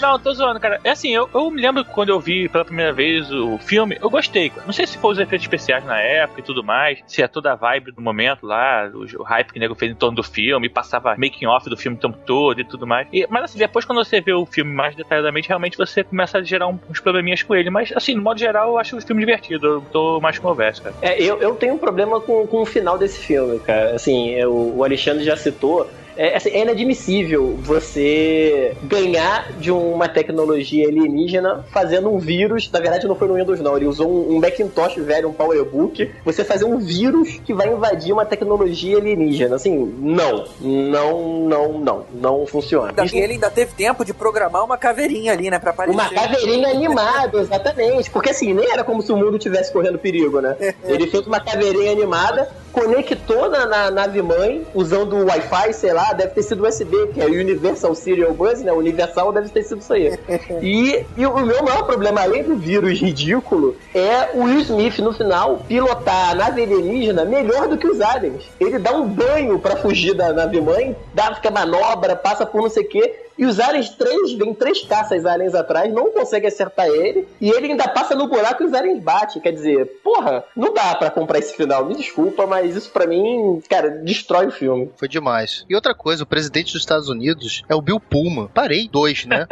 Não, 0.00 0.18
tô 0.18 0.32
zoando, 0.32 0.60
cara. 0.60 0.80
É 0.82 0.90
assim, 0.90 1.10
eu, 1.10 1.28
eu 1.32 1.50
me 1.50 1.60
lembro 1.60 1.84
que 1.84 1.90
quando 1.90 2.08
eu 2.08 2.20
vi 2.20 2.48
pela 2.48 2.64
primeira 2.64 2.92
vez 2.92 3.30
o 3.30 3.58
filme, 3.58 3.98
eu 4.00 4.08
gostei. 4.08 4.52
Não 4.64 4.72
sei 4.72 4.86
se 4.86 4.96
foi 4.98 5.12
os 5.12 5.18
efeitos 5.18 5.44
especiais 5.44 5.84
na 5.84 6.00
época 6.00 6.40
e 6.40 6.42
tudo 6.42 6.64
mais, 6.64 7.00
se 7.06 7.22
é 7.22 7.28
toda 7.28 7.52
a 7.52 7.54
vibe 7.54 7.92
do 7.92 8.00
momento 8.00 8.46
lá, 8.46 8.90
o, 8.92 9.04
o 9.20 9.22
hype 9.22 9.52
que 9.52 9.58
o 9.58 9.60
nego 9.60 9.74
fez 9.74 9.92
em 9.92 9.94
torno 9.94 10.16
do 10.16 10.22
filme, 10.22 10.68
passava 10.68 11.16
making 11.16 11.46
off 11.46 11.68
do 11.68 11.76
filme 11.76 11.96
o 11.96 12.00
tempo 12.00 12.18
todo 12.24 12.60
e 12.60 12.64
tudo 12.64 12.86
mais. 12.86 12.99
E- 13.12 13.26
mas 13.30 13.44
assim, 13.44 13.58
depois 13.58 13.84
quando 13.84 14.04
você 14.04 14.20
vê 14.20 14.32
o 14.32 14.46
filme 14.46 14.72
mais 14.72 14.94
detalhadamente, 14.96 15.48
realmente 15.48 15.76
você 15.76 16.04
começa 16.04 16.38
a 16.38 16.42
gerar 16.42 16.68
uns 16.68 17.00
probleminhas 17.02 17.42
com 17.42 17.54
ele. 17.54 17.70
Mas 17.70 17.90
assim, 17.94 18.14
no 18.14 18.22
modo 18.22 18.38
geral, 18.38 18.68
eu 18.70 18.78
acho 18.78 18.96
o 18.96 19.00
filme 19.02 19.20
divertido. 19.24 19.66
Eu 19.66 19.86
tô 19.90 20.20
mais 20.20 20.38
conversa, 20.38 20.80
cara. 20.82 20.96
É, 21.02 21.22
eu, 21.22 21.40
eu 21.40 21.56
tenho 21.56 21.74
um 21.74 21.78
problema 21.78 22.20
com, 22.20 22.46
com 22.46 22.62
o 22.62 22.66
final 22.66 22.98
desse 22.98 23.18
filme, 23.20 23.60
cara. 23.60 23.94
Assim, 23.94 24.30
eu- 24.34 24.52
o 24.54 24.84
Alexandre 24.84 25.24
já 25.24 25.36
citou. 25.36 25.86
É, 26.20 26.36
assim, 26.36 26.50
é 26.50 26.60
inadmissível 26.60 27.56
você 27.62 28.76
ganhar 28.82 29.52
de 29.52 29.72
uma 29.72 30.06
tecnologia 30.06 30.86
alienígena 30.86 31.64
fazendo 31.72 32.12
um 32.12 32.18
vírus. 32.18 32.70
Na 32.70 32.78
verdade, 32.78 33.08
não 33.08 33.14
foi 33.14 33.26
no 33.26 33.36
Windows, 33.36 33.58
não. 33.58 33.74
Ele 33.74 33.86
usou 33.86 34.06
um, 34.06 34.36
um 34.36 34.38
Macintosh 34.38 34.96
velho, 34.96 35.30
um 35.30 35.32
PowerBook. 35.32 36.10
Você 36.22 36.44
fazer 36.44 36.66
um 36.66 36.76
vírus 36.76 37.40
que 37.42 37.54
vai 37.54 37.72
invadir 37.72 38.12
uma 38.12 38.26
tecnologia 38.26 38.98
alienígena. 38.98 39.56
Assim, 39.56 39.74
não. 39.98 40.44
Não, 40.60 41.48
não, 41.48 41.78
não. 41.78 42.06
Não 42.12 42.46
funciona. 42.46 42.92
E 43.10 43.18
ele 43.18 43.32
ainda 43.32 43.50
teve 43.50 43.72
tempo 43.72 44.04
de 44.04 44.12
programar 44.12 44.62
uma 44.62 44.76
caveirinha 44.76 45.32
ali, 45.32 45.48
né? 45.48 45.58
Pra 45.58 45.70
aparecer. 45.70 45.98
Uma 45.98 46.10
caveirinha 46.10 46.68
animada, 46.68 47.40
exatamente. 47.40 48.10
Porque 48.10 48.28
assim, 48.28 48.52
nem 48.52 48.70
era 48.70 48.84
como 48.84 49.00
se 49.00 49.10
o 49.10 49.16
mundo 49.16 49.38
tivesse 49.38 49.72
correndo 49.72 49.98
perigo, 49.98 50.42
né? 50.42 50.54
Ele 50.84 51.06
fez 51.06 51.26
uma 51.26 51.40
caveirinha 51.40 51.92
animada 51.92 52.46
conectou 52.72 53.48
na, 53.48 53.66
na 53.66 53.90
nave 53.90 54.22
mãe 54.22 54.66
usando 54.74 55.16
o 55.16 55.26
Wi-Fi, 55.26 55.72
sei 55.72 55.92
lá, 55.92 56.12
deve 56.12 56.30
ter 56.30 56.42
sido 56.42 56.66
USB, 56.66 57.08
que 57.12 57.20
é 57.20 57.26
o 57.26 57.32
Universal 57.32 57.94
Serial 57.94 58.32
Bus, 58.32 58.60
né? 58.60 58.72
Universal 58.72 59.32
deve 59.32 59.48
ter 59.48 59.62
sido 59.62 59.80
isso 59.80 59.92
aí. 59.92 60.18
e, 60.62 61.04
e 61.16 61.26
o 61.26 61.36
meu 61.44 61.62
maior 61.62 61.84
problema, 61.84 62.22
além 62.22 62.42
do 62.42 62.56
vírus 62.56 63.00
ridículo, 63.00 63.76
é 63.94 64.30
o 64.34 64.44
Will 64.44 64.60
Smith 64.60 64.98
no 64.98 65.12
final 65.12 65.58
pilotar 65.68 66.30
a 66.30 66.34
nave 66.34 66.62
alienígena 66.62 67.24
melhor 67.24 67.68
do 67.68 67.76
que 67.76 67.86
os 67.86 68.00
aliens. 68.00 68.44
Ele 68.58 68.78
dá 68.78 68.92
um 68.92 69.06
banho 69.06 69.58
para 69.58 69.76
fugir 69.76 70.14
da 70.14 70.32
nave 70.32 70.60
mãe, 70.60 70.96
dá 71.14 71.34
fica 71.34 71.50
manobra, 71.50 72.16
passa 72.16 72.46
por 72.46 72.62
não 72.62 72.70
sei 72.70 72.84
o 72.84 72.88
quê. 72.88 73.14
E 73.38 73.46
os 73.46 73.58
aliens 73.58 73.90
três, 73.90 74.32
vem 74.32 74.54
três 74.54 74.82
caças 74.84 75.24
aliens 75.24 75.54
atrás, 75.54 75.92
não 75.92 76.12
conseguem 76.12 76.48
acertar 76.48 76.86
ele, 76.86 77.26
e 77.40 77.50
ele 77.50 77.68
ainda 77.68 77.88
passa 77.88 78.14
no 78.14 78.28
buraco 78.28 78.62
e 78.62 78.66
os 78.66 78.74
aliens 78.74 79.02
batem. 79.02 79.40
Quer 79.40 79.52
dizer, 79.52 79.86
porra, 80.02 80.44
não 80.56 80.72
dá 80.72 80.94
para 80.94 81.10
comprar 81.10 81.38
esse 81.38 81.56
final. 81.56 81.84
Me 81.86 81.94
desculpa, 81.94 82.46
mas 82.46 82.76
isso 82.76 82.90
para 82.90 83.06
mim, 83.06 83.62
cara, 83.68 83.90
destrói 83.90 84.46
o 84.46 84.50
filme. 84.50 84.90
Foi 84.96 85.08
demais. 85.08 85.64
E 85.68 85.74
outra 85.74 85.94
coisa, 85.94 86.24
o 86.24 86.26
presidente 86.26 86.72
dos 86.72 86.82
Estados 86.82 87.08
Unidos 87.08 87.62
é 87.68 87.74
o 87.74 87.80
Bill 87.80 88.00
Pullman. 88.00 88.48
Parei, 88.48 88.88
dois, 88.88 89.24
né? 89.24 89.46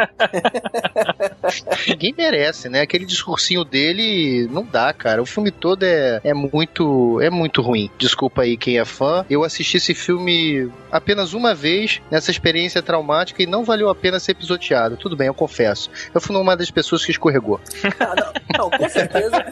Ninguém 1.88 2.14
merece, 2.16 2.68
né? 2.68 2.80
Aquele 2.80 3.04
discursinho 3.04 3.64
dele 3.64 4.49
não 4.50 4.64
dá, 4.64 4.92
cara. 4.92 5.23
O 5.23 5.26
filme 5.26 5.50
todo 5.50 5.85
é, 5.85 6.20
é 6.25 6.35
muito 6.35 7.20
é 7.20 7.30
muito 7.30 7.62
ruim. 7.62 7.90
Desculpa 7.99 8.42
aí 8.42 8.56
quem 8.56 8.78
é 8.78 8.85
fã. 8.85 9.25
Eu 9.28 9.44
assisti 9.44 9.76
esse 9.76 9.94
filme 9.94 10.70
apenas 10.90 11.32
uma 11.32 11.54
vez 11.54 12.00
nessa 12.11 12.30
experiência 12.30 12.82
traumática 12.82 13.42
e 13.42 13.47
não 13.47 13.64
valeu 13.64 13.77
a 13.87 13.94
pena 13.94 14.18
ser 14.18 14.35
pisoteado. 14.35 14.97
Tudo 14.97 15.16
bem, 15.16 15.26
eu 15.26 15.35
confesso. 15.35 15.90
Eu 16.14 16.20
fui 16.20 16.35
uma 16.35 16.56
das 16.56 16.70
pessoas 16.70 17.04
que 17.04 17.11
escorregou. 17.11 17.61
Ah, 18.00 18.14
não, 18.14 18.70
não, 18.70 18.70
com 18.70 18.88
certeza. 18.88 19.44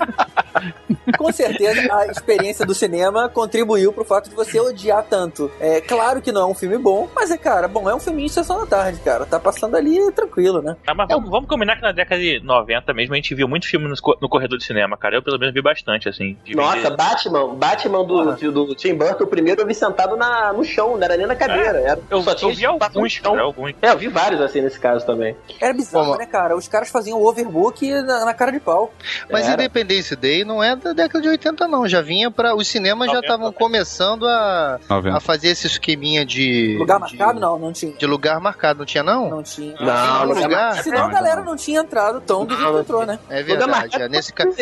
Com 1.18 1.32
certeza 1.32 1.80
a 1.94 2.06
experiência 2.06 2.64
do 2.66 2.74
cinema 2.74 3.28
contribuiu 3.28 3.92
pro 3.92 4.04
fato 4.04 4.28
de 4.28 4.34
você 4.36 4.58
odiar 4.60 5.04
tanto. 5.08 5.50
É 5.60 5.80
claro 5.80 6.20
que 6.20 6.32
não 6.32 6.42
é 6.42 6.46
um 6.46 6.54
filme 6.54 6.78
bom, 6.78 7.08
mas 7.14 7.30
é, 7.30 7.36
cara, 7.38 7.68
bom, 7.68 7.88
é 7.88 7.94
um 7.94 8.00
filme 8.00 8.22
de 8.24 8.30
sessão 8.30 8.60
da 8.60 8.66
tarde, 8.66 9.00
cara. 9.00 9.26
Tá 9.26 9.38
passando 9.38 9.76
ali 9.76 10.10
tranquilo, 10.12 10.62
né? 10.62 10.76
Ah, 10.86 10.94
mas 10.94 11.08
vamos, 11.08 11.30
vamos 11.30 11.48
combinar 11.48 11.76
que 11.76 11.82
na 11.82 11.92
década 11.92 12.20
de 12.20 12.40
90 12.40 12.92
mesmo 12.94 13.14
a 13.14 13.16
gente 13.16 13.34
viu 13.34 13.48
muito 13.48 13.66
filme 13.66 13.86
no, 13.88 13.94
no 14.20 14.28
corredor 14.28 14.58
de 14.58 14.64
cinema, 14.64 14.96
cara. 14.96 15.16
Eu 15.16 15.22
pelo 15.22 15.38
menos 15.38 15.54
vi 15.54 15.62
bastante, 15.62 16.08
assim. 16.08 16.36
de 16.44 16.54
Nossa, 16.54 16.90
ver- 16.90 16.96
Batman, 16.96 17.54
Batman 17.54 18.04
do, 18.04 18.32
do, 18.36 18.52
do 18.66 18.74
Tim 18.74 18.94
Burton, 18.94 19.24
o 19.24 19.26
primeiro 19.26 19.62
eu 19.62 19.66
vi 19.66 19.74
sentado 19.74 20.16
na, 20.16 20.52
no 20.52 20.64
chão, 20.64 20.96
não 20.96 21.02
era 21.04 21.16
nem 21.16 21.26
na 21.26 21.34
cadeira. 21.36 21.78
Era, 21.80 22.00
eu, 22.10 22.22
só 22.22 22.30
eu 22.32 22.36
tinha 22.36 22.50
vi 22.54 22.62
espaço 22.62 22.78
no 22.94 22.98
alguns, 23.00 23.12
chão. 23.12 23.32
cara, 23.32 23.42
alguns. 23.44 23.74
É, 23.82 23.90
eu 23.90 23.98
vi 23.98 24.08
vários 24.08 24.40
assim 24.40 24.60
nesse 24.60 24.78
caso 24.78 25.04
também. 25.06 25.36
Era 25.60 25.72
bizarro, 25.72 26.06
Como- 26.06 26.18
né, 26.18 26.26
cara? 26.26 26.56
Os 26.56 26.68
caras 26.68 26.90
faziam 26.90 27.20
overbook 27.22 27.90
na, 28.02 28.24
na 28.24 28.34
cara 28.34 28.52
de 28.52 28.60
pau. 28.60 28.92
Mas 29.30 29.44
Era. 29.46 29.54
Independence 29.54 30.14
Day 30.16 30.44
não 30.46 30.62
é 30.62 30.74
da 30.76 30.92
década 30.92 31.20
de 31.22 31.28
80, 31.28 31.68
não. 31.68 31.86
Já 31.88 32.00
vinha 32.00 32.30
para 32.30 32.54
Os 32.54 32.68
cinemas 32.68 33.08
já 33.08 33.14
90, 33.16 33.26
estavam 33.26 33.52
começando 33.52 34.26
a, 34.26 34.78
90. 34.88 35.16
a 35.16 35.20
fazer 35.20 35.48
esse 35.48 35.66
esqueminha 35.66 36.24
de. 36.24 36.76
Lugar 36.78 36.96
de- 36.96 37.00
marcado? 37.16 37.40
Não, 37.40 37.58
não 37.58 37.72
tinha. 37.72 37.92
De 37.92 38.06
lugar 38.06 38.40
marcado, 38.40 38.78
não 38.78 38.86
tinha, 38.86 39.02
não? 39.02 39.28
Não 39.28 39.42
tinha. 39.42 39.74
Não, 39.80 40.24
lugar 40.24 40.26
lugar 40.26 40.48
marcado. 40.48 40.82
Senão 40.82 40.98
a 40.98 41.02
Não, 41.08 41.10
galera 41.14 41.36
não. 41.36 41.44
não 41.46 41.56
tinha 41.56 41.80
entrado 41.80 42.20
tão 42.20 42.44
do 42.46 42.56
jeito 42.56 42.72
que 42.72 42.78
entrou, 42.80 43.04
né? 43.06 43.18
É 43.28 43.40
Lugar 43.42 43.56
verdade. 43.58 44.02
É 44.02 44.08
nesse 44.08 44.32
caso. 44.32 44.54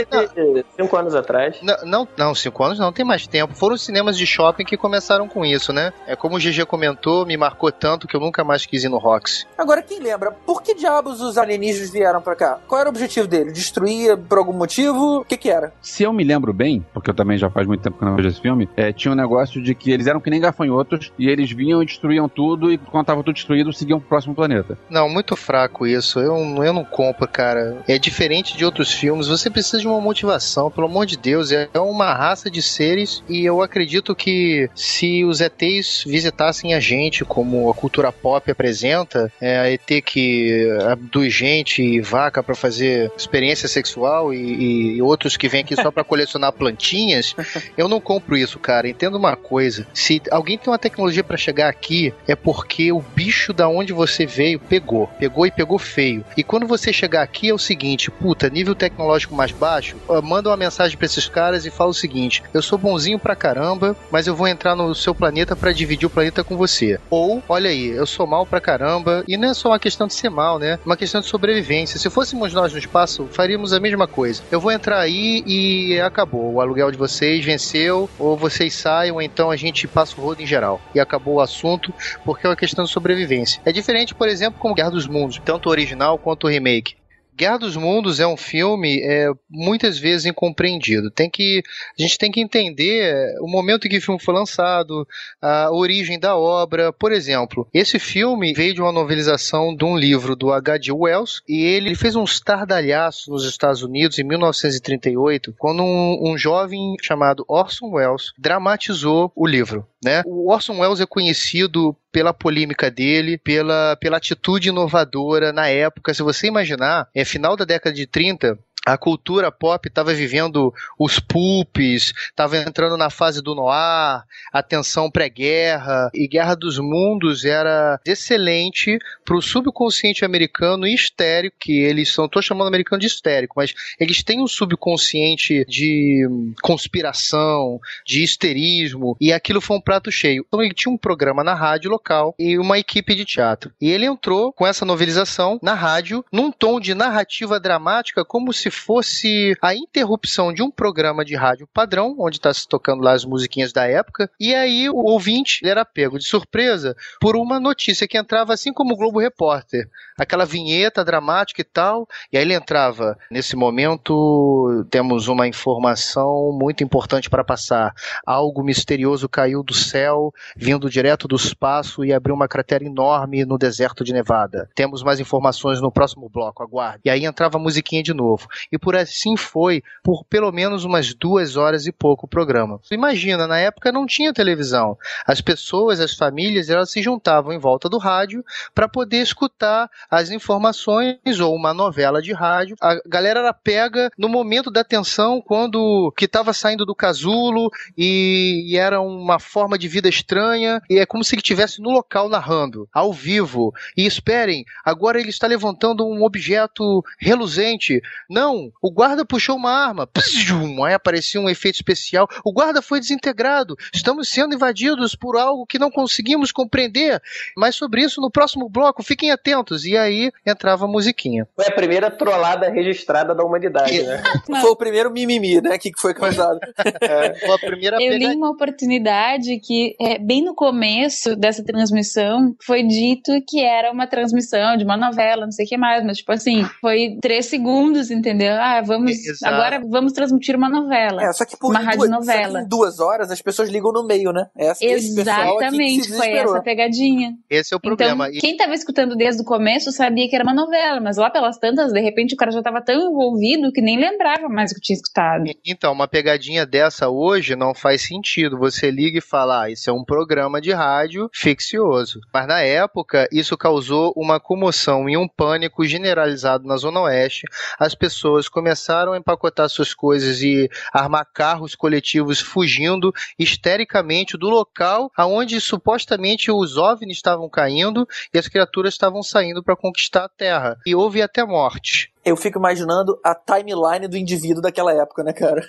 Cinco 0.76 0.97
anos 0.97 1.14
atrás. 1.14 1.57
Não, 1.62 1.76
não, 1.85 2.09
não, 2.17 2.35
cinco 2.35 2.64
anos 2.64 2.79
não, 2.79 2.93
tem 2.93 3.05
mais 3.05 3.26
tempo. 3.26 3.55
Foram 3.55 3.75
os 3.75 3.85
cinemas 3.85 4.17
de 4.17 4.26
shopping 4.26 4.64
que 4.64 4.76
começaram 4.76 5.29
com 5.29 5.45
isso, 5.45 5.73
né? 5.73 5.93
É 6.07 6.17
como 6.17 6.37
o 6.37 6.38
GG 6.38 6.64
comentou, 6.67 7.26
me 7.26 7.37
marcou 7.37 7.71
tanto 7.71 8.07
que 8.07 8.17
eu 8.17 8.21
nunca 8.21 8.43
mais 8.45 8.64
quis 8.67 8.85
ir 8.85 8.88
no 8.88 8.99
Roxy. 8.99 9.47
Agora, 9.59 9.83
quem 9.83 10.00
lembra, 10.00 10.31
por 10.47 10.62
que 10.62 10.75
diabos 10.75 11.21
os 11.21 11.37
alienígenas 11.38 11.91
vieram 11.91 12.21
pra 12.23 12.35
cá? 12.35 12.59
Qual 12.67 12.81
era 12.81 12.88
o 12.88 12.93
objetivo 12.93 13.26
dele? 13.26 13.53
Destruir 13.53 14.17
por 14.17 14.38
algum 14.38 14.53
motivo? 14.53 15.21
O 15.21 15.25
que 15.25 15.37
que 15.37 15.50
era? 15.50 15.73
Se 15.81 16.02
eu 16.02 16.12
me 16.12 16.25
lembro 16.25 16.52
bem, 16.52 16.85
porque 16.93 17.11
eu 17.11 17.14
também 17.14 17.37
já 17.37 17.50
faz 17.50 17.66
muito 17.66 17.83
tempo 17.83 17.99
que 17.99 18.04
não 18.04 18.16
vejo 18.16 18.28
esse 18.28 18.40
filme, 18.40 18.69
é, 18.76 18.93
tinha 18.93 19.12
um 19.12 19.16
negócio 19.16 19.62
de 19.62 19.75
que 19.75 19.90
eles 19.90 20.07
eram 20.07 20.21
que 20.21 20.31
nem 20.31 20.40
gafanhotos 20.40 21.12
e 21.19 21.28
eles 21.28 21.50
vinham 21.50 21.83
e 21.83 21.87
destruíam 21.87 22.28
tudo 22.28 22.73
e 22.73 22.78
quando 22.78 23.07
tava 23.07 23.23
tudo 23.23 23.35
destruído, 23.35 23.73
seguiam 23.73 24.00
pro 24.00 24.09
próximo 24.09 24.35
planeta. 24.35 24.78
Não, 24.88 25.09
muito 25.09 25.37
fraco 25.37 25.87
isso. 25.87 26.19
Eu, 26.19 26.37
eu 26.62 26.73
não 26.73 26.85
compro, 26.85 27.28
cara. 27.28 27.83
É 27.87 27.99
diferente 27.99 28.57
de 28.57 28.64
outros 28.64 28.93
filmes. 28.93 29.28
Você 29.28 29.50
precisa 29.50 29.78
de 29.78 29.87
uma 29.87 30.00
motivação, 30.00 30.71
pelo 30.71 30.87
amor 30.87 31.07
de 31.07 31.16
Deus. 31.16 31.52
É 31.52 31.69
uma 31.76 32.12
raça 32.14 32.50
de 32.50 32.62
seres 32.62 33.23
e 33.28 33.45
eu 33.45 33.62
acredito 33.62 34.14
que 34.14 34.69
se 34.75 35.25
os 35.25 35.40
ETs 35.40 36.04
visitassem 36.07 36.75
a 36.75 36.81
gente, 36.81 37.25
como 37.25 37.71
a 37.71 37.75
cultura 37.75 38.12
pop 38.12 38.50
apresenta, 38.50 39.33
é 39.40 39.59
a 39.59 39.71
ET 39.71 40.02
que 40.04 40.69
abduz 40.88 41.33
gente 41.33 41.83
e 41.83 42.00
vaca 42.00 42.43
pra 42.43 42.54
fazer 42.54 43.11
experiência 43.16 43.69
sexual 43.69 44.33
e, 44.33 44.97
e 44.97 45.02
outros 45.02 45.37
que 45.37 45.49
vêm 45.49 45.63
aqui 45.64 45.75
só 45.75 45.90
pra 45.90 46.04
colecionar 46.04 46.52
plantinhas, 46.52 47.35
eu 47.76 47.88
não 47.88 48.00
compro 48.00 48.37
isso, 48.37 48.59
cara. 48.59 48.88
Entenda 48.88 49.16
uma 49.16 49.37
coisa. 49.37 49.87
Se 49.92 50.23
alguém 50.30 50.56
tem 50.56 50.71
uma 50.71 50.78
tecnologia 50.78 51.25
pra 51.25 51.37
chegar 51.37 51.68
aqui, 51.68 52.14
é 52.28 52.37
porque 52.37 52.92
o 52.92 53.00
bicho 53.00 53.52
da 53.52 53.68
onde 53.68 53.92
você 53.92 54.26
veio 54.26 54.61
pegou. 54.61 55.09
Pegou 55.18 55.47
e 55.47 55.50
pegou 55.50 55.78
feio. 55.78 56.25
E 56.37 56.42
quando 56.42 56.66
você 56.66 56.92
chegar 56.92 57.23
aqui 57.23 57.49
é 57.49 57.54
o 57.54 57.59
seguinte, 57.59 58.11
puta, 58.11 58.49
nível 58.49 58.75
tecnológico 58.75 59.35
mais 59.35 59.50
baixo, 59.50 59.97
manda 60.23 60.50
uma 60.50 60.56
mensagem 60.56 60.97
pra 60.97 61.06
esses 61.06 61.28
caras 61.28 61.64
e 61.64 61.71
fala 61.71 61.90
o 61.90 61.94
seguinte: 61.94 62.42
eu 62.52 62.62
sou 62.62 62.78
bonzinho 62.78 63.18
pra 63.18 63.37
caramba, 63.37 63.97
mas 64.11 64.26
eu 64.26 64.35
vou 64.35 64.49
entrar 64.49 64.75
no 64.75 64.94
seu 64.94 65.14
planeta 65.14 65.56
pra 65.56 65.73
dividir 65.73 66.06
o 66.06 66.11
planeta 66.11 66.44
com 66.44 66.56
você. 66.56 66.99
Ou, 67.09 67.42
olha 67.49 67.71
aí, 67.71 67.88
eu 67.88 68.06
sou 68.06 68.26
mal 68.26 68.44
pra 68.44 68.61
caramba, 68.61 69.25
e 69.26 69.37
não 69.37 69.50
é 69.50 69.54
só 69.54 69.68
uma 69.68 69.78
questão 69.78 70.06
de 70.06 70.14
ser 70.14 70.28
mal, 70.28 70.59
né? 70.59 70.78
Uma 70.85 70.97
questão 70.97 71.21
de 71.21 71.26
sobrevivência. 71.26 71.99
Se 71.99 72.11
fôssemos 72.11 72.52
nós 72.52 72.73
no 72.73 72.78
espaço, 72.78 73.28
faríamos 73.33 73.73
a 73.73 73.80
mesma 73.80 74.06
coisa. 74.06 74.42
Eu 74.50 74.61
vou 74.61 74.73
entrar 74.73 74.99
aí 74.99 75.42
e 75.44 76.00
acabou. 76.00 76.54
O 76.54 76.60
aluguel 76.60 76.90
de 76.90 76.96
vocês 76.96 77.44
venceu, 77.44 78.08
ou 78.18 78.36
vocês 78.36 78.74
saem, 78.74 79.12
ou 79.12 79.22
então 79.22 79.50
a 79.50 79.56
gente 79.56 79.86
passa 79.86 80.20
o 80.20 80.24
rodo 80.24 80.42
em 80.42 80.46
geral. 80.46 80.80
E 80.94 81.00
acabou 81.00 81.34
o 81.34 81.40
assunto, 81.40 81.92
porque 82.24 82.46
é 82.46 82.50
uma 82.50 82.56
questão 82.56 82.84
de 82.84 82.90
sobrevivência. 82.90 83.60
É 83.64 83.72
diferente, 83.72 84.14
por 84.14 84.28
exemplo, 84.28 84.58
como 84.58 84.74
Guerra 84.74 84.90
dos 84.90 85.06
Mundos, 85.06 85.40
tanto 85.44 85.68
o 85.68 85.70
original 85.70 86.18
quanto 86.18 86.44
o 86.44 86.50
remake. 86.50 86.96
Guerra 87.37 87.59
dos 87.59 87.76
Mundos 87.76 88.21
é 88.21 88.26
um 88.26 88.37
filme 88.37 89.00
é, 89.03 89.29
muitas 89.50 89.99
vezes 89.99 90.26
incompreendido. 90.26 91.11
Tem 91.11 91.29
que, 91.29 91.62
a 91.99 92.03
gente 92.03 92.17
tem 92.17 92.31
que 92.31 92.41
entender 92.41 93.35
o 93.41 93.49
momento 93.49 93.87
em 93.87 93.91
que 93.91 93.99
o 93.99 94.03
filme 94.03 94.21
foi 94.21 94.35
lançado, 94.35 95.07
a 95.43 95.71
origem 95.73 96.19
da 96.19 96.37
obra. 96.37 96.93
Por 96.93 97.11
exemplo, 97.11 97.69
esse 97.75 97.99
filme 97.99 98.53
veio 98.53 98.75
de 98.75 98.81
uma 98.81 98.93
novelização 98.93 99.75
de 99.75 99.85
um 99.85 99.97
livro 99.97 100.37
do 100.37 100.53
H.G. 100.53 100.93
Wells 100.93 101.43
e 101.49 101.62
ele 101.62 101.95
fez 101.95 102.14
um 102.14 102.25
estardalhaço 102.25 103.31
nos 103.31 103.45
Estados 103.45 103.83
Unidos 103.83 104.19
em 104.19 104.25
1938, 104.25 105.55
quando 105.59 105.83
um, 105.83 106.33
um 106.33 106.38
jovem 106.38 106.95
chamado 107.03 107.45
Orson 107.49 107.91
Welles 107.91 108.33
dramatizou 108.38 109.33
o 109.35 109.47
livro. 109.47 109.87
Né? 110.05 110.23
O 110.25 110.53
Orson 110.53 110.79
Welles 110.79 111.00
é 111.00 111.07
conhecido 111.07 111.97
pela 112.14 112.33
polêmica 112.33 112.88
dele, 112.92 113.37
pela, 113.37 113.97
pela 113.97 114.18
atitude 114.18 114.68
inovadora 114.68 115.52
na 115.52 115.66
época. 115.66 116.14
Se 116.14 116.23
você 116.23 116.47
imaginar, 116.47 117.09
é 117.12 117.25
final 117.25 117.56
da 117.56 117.64
década 117.64 117.92
de 117.92 118.06
30, 118.06 118.56
a 118.85 118.99
cultura 118.99 119.50
pop 119.50 119.88
estava 119.88 120.12
vivendo 120.12 120.73
os 120.99 121.19
pulps, 121.19 122.12
estava 122.29 122.59
entrando 122.59 122.97
na 122.97 123.09
fase 123.09 123.43
do 123.43 123.55
noir, 123.55 124.23
a 124.53 124.62
tensão 124.62 125.11
pré-guerra, 125.11 126.11
e 126.12 126.29
Guerra 126.29 126.55
dos 126.55 126.79
Mundos 126.79 127.45
era 127.45 127.99
excelente 128.05 128.99
para 129.25 129.37
o 129.37 129.43
subconsciente 129.43 130.25
americano 130.25 130.87
histérico, 130.87 131.57
que 131.61 131.79
eles 131.79 132.12
são, 132.12 132.26
estou 132.26 132.43
chamando 132.43 132.69
americano 132.69 133.00
de 133.00 133.07
histérico, 133.07 133.55
mas 133.57 133.73
eles 133.99 134.23
têm 134.23 134.43
um 134.43 134.47
subconsciente 134.47 135.64
de 135.67 136.29
conspiração, 136.62 137.81
de 138.07 138.23
histerismo, 138.23 139.17
e 139.21 139.33
aquilo 139.33 139.61
foi 139.61 139.79
um 139.79 139.81
prato 139.81 140.11
cheio. 140.12 140.45
Então 140.47 140.62
ele 140.62 140.75
tinha 140.75 140.93
um 140.93 140.99
programa 140.99 141.43
na 141.43 141.55
rádio 141.55 141.91
local 141.91 142.35
e 142.38 142.59
uma 142.59 142.79
equipe 142.79 143.14
de 143.14 143.25
teatro. 143.25 143.73
E 143.81 143.91
ele 143.91 144.07
entrou 144.07 144.53
com 144.53 144.67
essa 144.67 144.85
novelização 144.85 145.59
na 145.62 145.75
rádio, 145.75 146.25
num 146.31 146.50
tom 146.50 146.79
de 146.79 146.95
narrativa 146.95 147.59
dramática, 147.59 148.25
como 148.25 148.53
se 148.53 148.74
fosse 148.75 149.57
a 149.62 149.75
interrupção 149.75 150.52
de 150.52 150.62
um 150.62 150.71
programa 150.71 151.25
de 151.25 151.35
rádio 151.35 151.69
padrão, 151.73 152.14
onde 152.19 152.37
está 152.37 152.52
se 152.52 152.69
tocando 152.69 153.02
lá 153.02 153.12
as 153.12 153.25
musiquinhas 153.25 153.73
da 153.73 153.87
época, 153.87 154.31
e 154.38 154.54
aí 154.54 154.88
o 154.88 154.97
ouvinte 154.97 155.66
era 155.66 155.85
pego 155.85 156.19
de 156.19 156.25
surpresa 156.25 156.97
por 157.21 157.37
uma 157.37 157.59
notícia 157.61 158.07
que 158.07 158.19
entrava 158.19 158.52
assim 158.52 158.73
como 158.73 158.95
o 158.95 158.97
Globo 158.97 159.21
Repórter, 159.21 159.88
aquela 160.19 160.45
vinheta 160.45 161.04
dramática 161.04 161.61
e 161.61 161.64
tal, 161.64 162.07
e 162.33 162.37
aí 162.37 162.43
ele 162.43 162.54
entrava. 162.54 163.19
Nesse 163.31 163.57
momento 163.57 164.85
temos 164.90 165.28
uma 165.28 165.47
informação 165.47 166.50
muito 166.52 166.85
importante 166.85 167.31
para 167.31 167.45
passar. 167.45 167.95
Algo 168.26 168.62
misterioso 168.62 169.28
caiu 169.28 169.62
do 169.62 169.75
céu, 169.75 170.33
vindo 170.57 170.90
direto 170.90 171.26
do 171.26 171.37
espaço 171.37 172.04
e 172.04 172.12
abriu 172.12 172.35
uma 172.35 172.49
cratera 172.49 172.85
enorme 172.85 173.45
no 173.45 173.59
deserto 173.59 174.04
de 174.04 174.12
Nevada. 174.12 174.69
Temos 174.75 175.02
mais 175.02 175.21
informações 175.21 175.81
no 175.81 175.93
próximo 175.93 176.28
bloco, 176.28 176.62
aguarde. 176.62 177.00
E 177.04 177.11
aí 177.11 177.25
entrava 177.25 177.59
a 177.59 177.61
musiquinha 177.61 178.02
de 178.02 178.14
novo. 178.14 178.47
E 178.71 178.78
por 178.78 178.97
assim 178.97 179.37
foi 179.37 179.83
por 180.02 180.25
pelo 180.25 180.50
menos 180.52 180.85
umas 180.85 181.14
duas 181.14 181.56
horas 181.56 181.87
e 181.87 181.92
pouco 181.92 182.26
o 182.26 182.28
programa. 182.28 182.80
Imagina, 182.90 183.47
na 183.47 183.59
época 183.59 183.92
não 183.92 184.06
tinha 184.06 184.33
televisão. 184.33 184.97
As 185.26 185.40
pessoas, 185.40 186.00
as 186.00 186.14
famílias, 186.14 186.71
elas 186.71 186.90
se 186.90 187.02
juntavam 187.02 187.52
em 187.52 187.59
volta 187.59 187.88
do 187.88 187.99
rádio 187.99 188.44
para 188.75 188.88
poder 188.88 189.18
escutar 189.18 189.90
as 190.11 190.30
informações 190.30 191.40
ou 191.40 191.54
uma 191.54 191.75
novela 191.75 192.21
de 192.21 192.33
rádio. 192.33 192.76
A 192.80 193.00
galera 193.06 193.40
era 193.40 193.52
pega 193.52 194.11
no 194.18 194.28
momento 194.28 194.71
da 194.71 194.85
tensão, 194.85 195.40
quando 195.40 196.12
que 196.16 196.25
estava 196.25 196.52
saindo 196.52 196.85
do 196.85 196.94
casulo 196.94 197.71
e, 197.97 198.73
e, 198.73 198.76
era 198.76 199.00
uma 199.00 199.38
forma 199.38 199.78
de 199.78 199.88
vida 199.88 200.09
estranha, 200.09 200.80
e 200.88 200.99
é 200.99 201.06
como 201.06 201.25
se 201.25 201.35
ele 201.35 201.40
estivesse 201.40 201.80
no 201.80 201.90
local 201.90 202.28
narrando, 202.28 202.88
ao 202.92 203.12
vivo. 203.12 203.73
E 203.97 204.06
esperem, 204.06 204.64
agora 204.85 205.21
ele 205.21 205.30
está 205.30 205.47
levantando 205.47 206.06
um 206.06 206.23
objeto 206.25 207.02
reluzente. 207.18 208.00
Não, 208.28 208.53
o 208.82 208.90
guarda 208.90 209.25
puxou 209.25 209.56
uma 209.56 209.70
arma. 209.70 210.06
Pzzum, 210.06 210.84
aí 210.84 210.94
aparecia 210.94 211.40
um 211.40 211.49
efeito 211.49 211.76
especial. 211.76 212.28
O 212.44 212.52
guarda 212.52 212.80
foi 212.82 213.00
desintegrado. 213.00 213.76
Estamos 213.92 214.28
sendo 214.28 214.54
invadidos 214.54 215.14
por 215.14 215.37
algo 215.37 215.66
que 215.66 215.78
não 215.78 215.90
conseguimos 215.90 216.50
compreender. 216.52 217.20
Mas 217.56 217.75
sobre 217.76 218.02
isso 218.02 218.20
no 218.20 218.30
próximo 218.30 218.68
bloco, 218.68 219.02
fiquem 219.02 219.30
atentos. 219.30 219.84
E 219.84 219.96
aí 219.96 220.30
entrava 220.46 220.84
a 220.84 220.88
musiquinha. 220.88 221.46
Foi 221.56 221.66
a 221.66 221.73
primeira 221.73 222.11
trollada 222.11 222.70
registrada 222.70 223.34
da 223.34 223.44
humanidade, 223.44 224.02
né? 224.02 224.23
Foi 224.61 224.70
o 224.70 224.76
primeiro 224.76 225.11
mimimi, 225.11 225.61
né? 225.61 225.76
Que 225.78 225.90
foi 225.96 226.14
causado. 226.14 226.58
É, 227.00 227.34
foi 227.34 227.54
a 227.54 227.58
primeira 227.58 227.96
Eu 228.02 228.12
pega- 228.12 228.16
li 228.28 228.37
uma 228.37 228.50
oportunidade 228.50 229.58
que, 229.58 229.94
é, 230.00 230.18
bem 230.18 230.42
no 230.42 230.54
começo 230.54 231.37
dessa 231.37 231.62
transmissão, 231.64 232.54
foi 232.64 232.82
dito 232.82 233.32
que 233.49 233.61
era 233.61 233.90
uma 233.92 234.06
transmissão 234.06 234.76
de 234.76 234.84
uma 234.84 234.96
novela, 234.96 235.44
não 235.44 235.52
sei 235.52 235.64
o 235.66 235.68
que 235.68 235.76
mais, 235.76 236.04
mas 236.04 236.18
tipo 236.18 236.32
assim, 236.32 236.64
foi 236.80 237.16
três 237.20 237.46
segundos, 237.46 238.11
entendeu? 238.11 238.43
Ah, 238.48 238.82
vamos. 238.82 239.12
Exato. 239.12 239.54
Agora 239.54 239.80
vamos 239.88 240.12
transmitir 240.12 240.56
uma 240.56 240.68
novela. 240.68 241.22
É, 241.22 241.32
só 241.32 241.44
que 241.44 241.56
por 241.56 241.70
Uma 241.70 241.80
só 241.82 241.90
que 241.90 242.58
em 242.58 242.68
duas 242.68 243.00
horas 243.00 243.30
as 243.30 243.40
pessoas 243.40 243.68
ligam 243.68 243.92
no 243.92 244.04
meio, 244.04 244.32
né? 244.32 244.46
Essa, 244.56 244.80
que 244.80 245.00
se 245.00 245.20
Exatamente, 245.20 246.12
foi 246.12 246.30
essa 246.30 246.60
pegadinha. 246.62 247.34
Esse 247.48 247.74
é 247.74 247.76
o 247.76 247.80
problema. 247.80 248.28
Então, 248.28 248.40
quem 248.40 248.56
tava 248.56 248.74
escutando 248.74 249.16
desde 249.16 249.42
o 249.42 249.44
começo 249.44 249.92
sabia 249.92 250.28
que 250.28 250.34
era 250.34 250.44
uma 250.44 250.54
novela, 250.54 251.00
mas 251.00 251.16
lá 251.16 251.30
pelas 251.30 251.58
tantas, 251.58 251.92
de 251.92 252.00
repente 252.00 252.34
o 252.34 252.36
cara 252.36 252.50
já 252.50 252.62
tava 252.62 252.82
tão 252.82 252.94
envolvido 253.10 253.72
que 253.72 253.80
nem 253.80 253.98
lembrava 253.98 254.48
mais 254.48 254.72
o 254.72 254.74
que 254.74 254.80
tinha 254.80 254.96
escutado. 254.96 255.44
Então, 255.64 255.92
uma 255.92 256.08
pegadinha 256.08 256.66
dessa 256.66 257.08
hoje 257.08 257.56
não 257.56 257.74
faz 257.74 258.02
sentido. 258.02 258.58
Você 258.58 258.90
liga 258.90 259.18
e 259.18 259.22
fala, 259.22 259.62
ah, 259.62 259.70
isso 259.70 259.88
é 259.88 259.92
um 259.92 260.04
programa 260.04 260.60
de 260.60 260.72
rádio 260.72 261.28
ficcioso. 261.32 262.20
Mas 262.32 262.46
na 262.46 262.60
época, 262.60 263.28
isso 263.32 263.56
causou 263.56 264.12
uma 264.16 264.40
comoção 264.40 265.08
e 265.08 265.16
um 265.16 265.28
pânico 265.28 265.84
generalizado 265.84 266.66
na 266.66 266.76
Zona 266.76 267.02
Oeste. 267.02 267.46
As 267.78 267.94
pessoas 267.94 268.34
começaram 268.49 269.12
a 269.12 269.19
empacotar 269.19 269.69
suas 269.69 269.95
coisas 269.95 270.43
e 270.43 270.69
armar 270.93 271.26
carros 271.33 271.75
coletivos 271.75 272.41
fugindo 272.41 273.12
histericamente 273.38 274.37
do 274.37 274.49
local 274.49 275.11
aonde 275.17 275.61
supostamente 275.61 276.50
os 276.50 276.76
OVNIs 276.76 277.19
estavam 277.19 277.49
caindo 277.49 278.07
e 278.33 278.38
as 278.38 278.49
criaturas 278.49 278.95
estavam 278.95 279.23
saindo 279.23 279.62
para 279.62 279.76
conquistar 279.76 280.25
a 280.25 280.29
Terra. 280.29 280.76
E 280.87 280.95
houve 280.95 281.23
até 281.23 281.45
morte. 281.45 282.12
Eu 282.25 282.37
fico 282.37 282.59
imaginando 282.59 283.21
a 283.23 283.35
timeline 283.35 284.09
do 284.09 284.17
indivíduo 284.17 284.62
daquela 284.62 284.93
época, 284.95 285.23
né, 285.23 285.33
cara? 285.35 285.62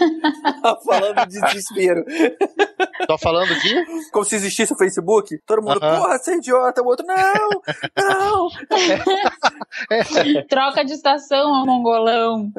Falando 0.84 1.26
de 1.28 1.40
desespero. 1.40 2.04
Tô 3.06 3.18
falando 3.18 3.54
de 3.60 4.10
Como 4.10 4.24
se 4.24 4.36
existisse 4.36 4.72
o 4.72 4.76
Facebook. 4.78 5.38
Todo 5.46 5.62
mundo, 5.62 5.78
Aham. 5.82 5.96
porra, 5.96 6.18
você 6.18 6.32
é 6.32 6.36
idiota. 6.38 6.82
O 6.82 6.86
outro, 6.86 7.04
não, 7.06 7.50
não. 7.98 8.48
Troca 10.48 10.84
de 10.84 10.92
estação, 10.92 11.64
mongolão. 11.64 12.52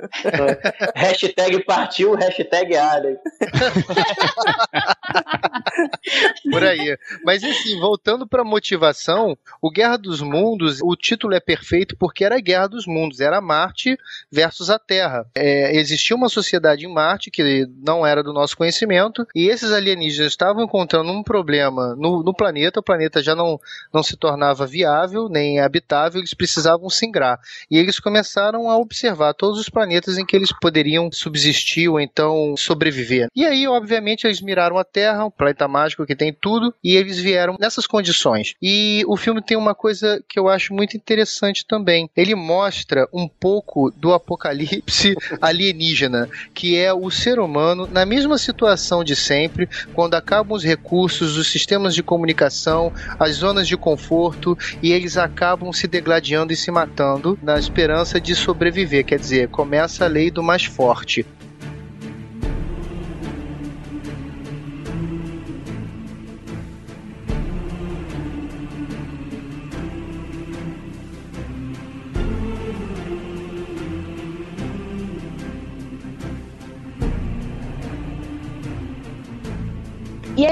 hashtag 0.95 1.63
partiu, 1.63 2.15
hashtag 2.15 2.75
Alien. 2.75 3.17
Por 6.51 6.63
aí. 6.63 6.97
Mas 7.23 7.43
assim, 7.43 7.79
voltando 7.79 8.27
pra 8.27 8.43
motivação, 8.43 9.37
o 9.61 9.71
Guerra 9.71 9.97
dos 9.97 10.21
Mundos, 10.21 10.79
o 10.81 10.95
título 10.95 11.33
é 11.33 11.39
perfeito 11.39 11.95
porque 11.97 12.23
era 12.23 12.37
a 12.37 12.41
Guerra 12.41 12.67
dos 12.67 12.85
Mundos, 12.85 13.19
era 13.19 13.41
Marte 13.41 13.97
versus 14.31 14.69
a 14.69 14.79
Terra. 14.79 15.25
É, 15.35 15.75
existia 15.75 16.15
uma 16.15 16.29
sociedade 16.29 16.85
em 16.85 16.93
Marte 16.93 17.31
que 17.31 17.67
não 17.83 18.05
era 18.05 18.23
do 18.23 18.33
nosso 18.33 18.55
conhecimento, 18.55 19.25
e 19.35 19.47
esses 19.47 19.71
alienígenas 19.71 20.31
estavam 20.31 20.63
encontrando 20.63 21.11
um 21.11 21.23
problema 21.23 21.95
no, 21.95 22.23
no 22.23 22.33
planeta, 22.33 22.79
o 22.79 22.83
planeta 22.83 23.21
já 23.21 23.35
não, 23.35 23.59
não 23.93 24.03
se 24.03 24.17
tornava 24.17 24.65
viável, 24.65 25.27
nem 25.29 25.59
habitável, 25.59 26.19
eles 26.19 26.33
precisavam 26.33 26.64
singrar. 26.89 27.39
E 27.69 27.77
eles 27.77 27.99
começaram 27.99 28.69
a 28.69 28.77
observar 28.77 29.33
todos 29.33 29.59
os 29.59 29.69
planetas 29.69 30.17
em 30.17 30.25
que 30.25 30.35
eles 30.35 30.51
poderiam 30.61 31.11
subsistir 31.11 31.89
ou 31.89 31.99
então 31.99 32.55
sobreviver. 32.57 33.27
E 33.35 33.45
aí, 33.45 33.67
obviamente, 33.67 34.25
eles 34.25 34.41
miraram 34.41 34.77
a 34.77 34.83
Terra, 34.83 35.25
um 35.25 35.31
planeta 35.31 35.67
mágico 35.67 36.05
que 36.05 36.15
tem 36.15 36.33
tudo, 36.33 36.73
e 36.83 36.95
eles 36.95 37.17
vieram 37.17 37.55
nessas 37.59 37.87
condições. 37.87 38.53
E 38.61 39.03
o 39.07 39.17
filme 39.17 39.41
tem 39.41 39.57
uma 39.57 39.75
coisa 39.75 40.23
que 40.27 40.39
eu 40.39 40.47
acho 40.47 40.73
muito 40.73 40.95
interessante 40.95 41.65
também. 41.65 42.09
Ele 42.15 42.35
mostra 42.35 43.07
um 43.13 43.27
pouco 43.27 43.91
do 43.91 44.13
apocalipse 44.13 45.15
alienígena, 45.41 46.29
que 46.53 46.77
é 46.77 46.93
o 46.93 47.09
ser 47.09 47.39
humano 47.39 47.87
na 47.91 48.05
mesma 48.05 48.37
situação 48.37 49.03
de 49.03 49.15
sempre, 49.15 49.67
quando 49.93 50.15
acabam 50.15 50.55
os 50.55 50.63
recursos, 50.63 51.37
os 51.37 51.51
sistemas 51.51 51.93
de 51.93 52.03
comunicação, 52.03 52.91
as 53.19 53.35
zonas 53.35 53.67
de 53.67 53.77
conforto, 53.77 54.57
e 54.81 54.91
eles 54.91 55.17
acabam 55.17 55.71
se 55.71 55.87
degladiando 55.87 56.53
se 56.55 56.71
matando 56.71 57.37
na 57.41 57.57
esperança 57.57 58.19
de 58.19 58.35
sobreviver. 58.35 59.05
Quer 59.05 59.19
dizer, 59.19 59.49
começa 59.49 60.05
a 60.05 60.07
lei 60.07 60.29
do 60.31 60.43
mais 60.43 60.65
forte. 60.65 61.25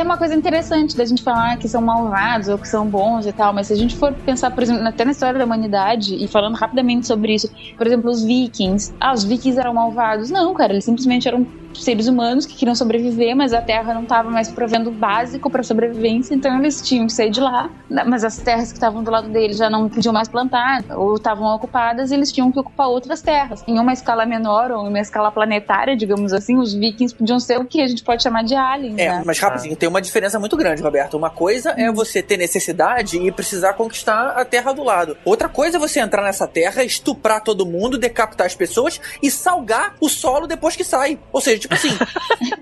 Aí 0.04 0.06
uma 0.06 0.18
coisa 0.18 0.36
interessante 0.36 0.98
da 0.98 1.06
gente 1.06 1.24
falar 1.24 1.58
que 1.58 1.70
são 1.70 1.82
malvados 1.82 2.50
ou 2.50 2.60
que 2.60 2.68
são 2.68 2.90
bons 2.90 3.26
e 3.26 3.32
tal, 3.32 3.54
mas 3.54 3.68
se 3.68 3.74
a 3.74 3.76
gente 3.78 3.96
for 3.98 4.14
pensar, 4.26 4.52
por 4.52 4.62
exemplo, 4.62 4.86
até 4.86 5.06
na 5.06 5.12
história 5.12 5.40
da 5.40 5.46
humanidade 5.46 6.14
e 6.22 6.28
falando 6.30 6.56
rapidamente 6.56 7.08
sobre 7.08 7.34
isso, 7.36 7.48
por 7.78 7.88
exemplo, 7.88 8.10
os 8.12 8.22
vikings. 8.22 8.94
Ah, 9.00 9.14
os 9.14 9.24
vikings 9.24 9.58
eram 9.58 9.74
malvados? 9.74 10.30
Não, 10.30 10.54
cara, 10.54 10.74
eles 10.74 10.84
simplesmente 10.84 11.26
eram 11.26 11.48
seres 11.76 12.08
humanos 12.08 12.46
que 12.46 12.56
queriam 12.56 12.76
sobreviver, 12.76 13.36
mas 13.36 13.54
a 13.54 13.62
terra 13.62 13.94
não 13.94 14.04
estava 14.04 14.30
mais 14.30 14.52
provendo 14.52 14.90
o 14.90 14.94
básico 14.94 15.50
para 15.50 15.64
sobrevivência, 15.64 16.34
então 16.36 16.58
eles 16.60 16.82
tinham 16.82 17.08
que 17.08 17.14
sair 17.14 17.30
de 17.30 17.40
lá. 17.40 17.70
Mas 17.90 18.24
as 18.24 18.38
terras 18.38 18.70
que 18.72 18.78
estavam 18.78 19.04
do 19.04 19.12
lado 19.12 19.30
deles 19.30 19.58
já 19.58 19.70
não 19.70 19.90
podiam 19.90 20.14
mais 20.14 20.28
plantar 20.28 20.84
ou 20.92 21.16
estavam 21.16 21.46
ocupadas, 21.56 22.12
e 22.12 22.16
eles 22.16 22.32
tinham 22.32 22.52
que 22.52 22.60
ocupar 22.60 22.88
outras 22.88 23.22
terras. 23.22 23.64
Em 23.68 23.80
uma 23.80 23.94
escala 23.94 24.26
menor 24.26 24.72
ou 24.72 24.86
em 24.86 24.90
uma 24.90 25.00
escala 25.00 25.32
planetária, 25.32 25.96
digamos 25.96 26.34
assim, 26.34 26.58
os 26.58 26.74
vikings 26.74 27.16
podiam 27.16 27.40
ser 27.40 27.60
o 27.60 27.66
que 27.66 27.82
a 27.82 27.88
gente 27.88 28.04
pode 28.04 28.24
chamar 28.24 28.44
de 28.44 28.56
aliens, 28.56 28.98
É, 28.98 29.10
né? 29.10 29.24
mas 29.26 29.40
rapidinho, 29.40 29.76
tem 29.76 29.88
uma 29.90 30.02
diferença 30.02 30.40
muito 30.40 30.56
grande, 30.58 30.82
Roberto. 30.82 31.16
Uma 31.18 31.30
coisa 31.30 31.72
é 31.78 31.92
você 31.92 32.22
ter 32.22 32.38
necessidade 32.38 33.18
e 33.18 33.32
precisar 33.32 33.74
conquistar 33.74 34.30
a 34.38 34.46
terra 34.46 34.74
do 34.74 34.84
lado. 34.84 35.18
Outra 35.26 35.50
coisa 35.50 35.78
é 35.78 35.80
você 35.80 36.00
entrar 36.00 36.24
nessa 36.24 36.48
terra, 36.48 36.84
estuprar 36.84 37.42
todo 37.44 37.66
mundo, 37.66 37.98
decapitar 37.98 38.48
as 38.48 38.56
pessoas 38.56 39.00
e 39.22 39.30
salgar 39.32 39.96
o 40.00 40.10
solo 40.10 40.48
depois 40.48 40.76
que 40.76 40.84
sai. 40.84 41.20
Ou 41.32 41.42
seja, 41.42 41.63
tipo 41.64 41.74
assim, 41.74 41.90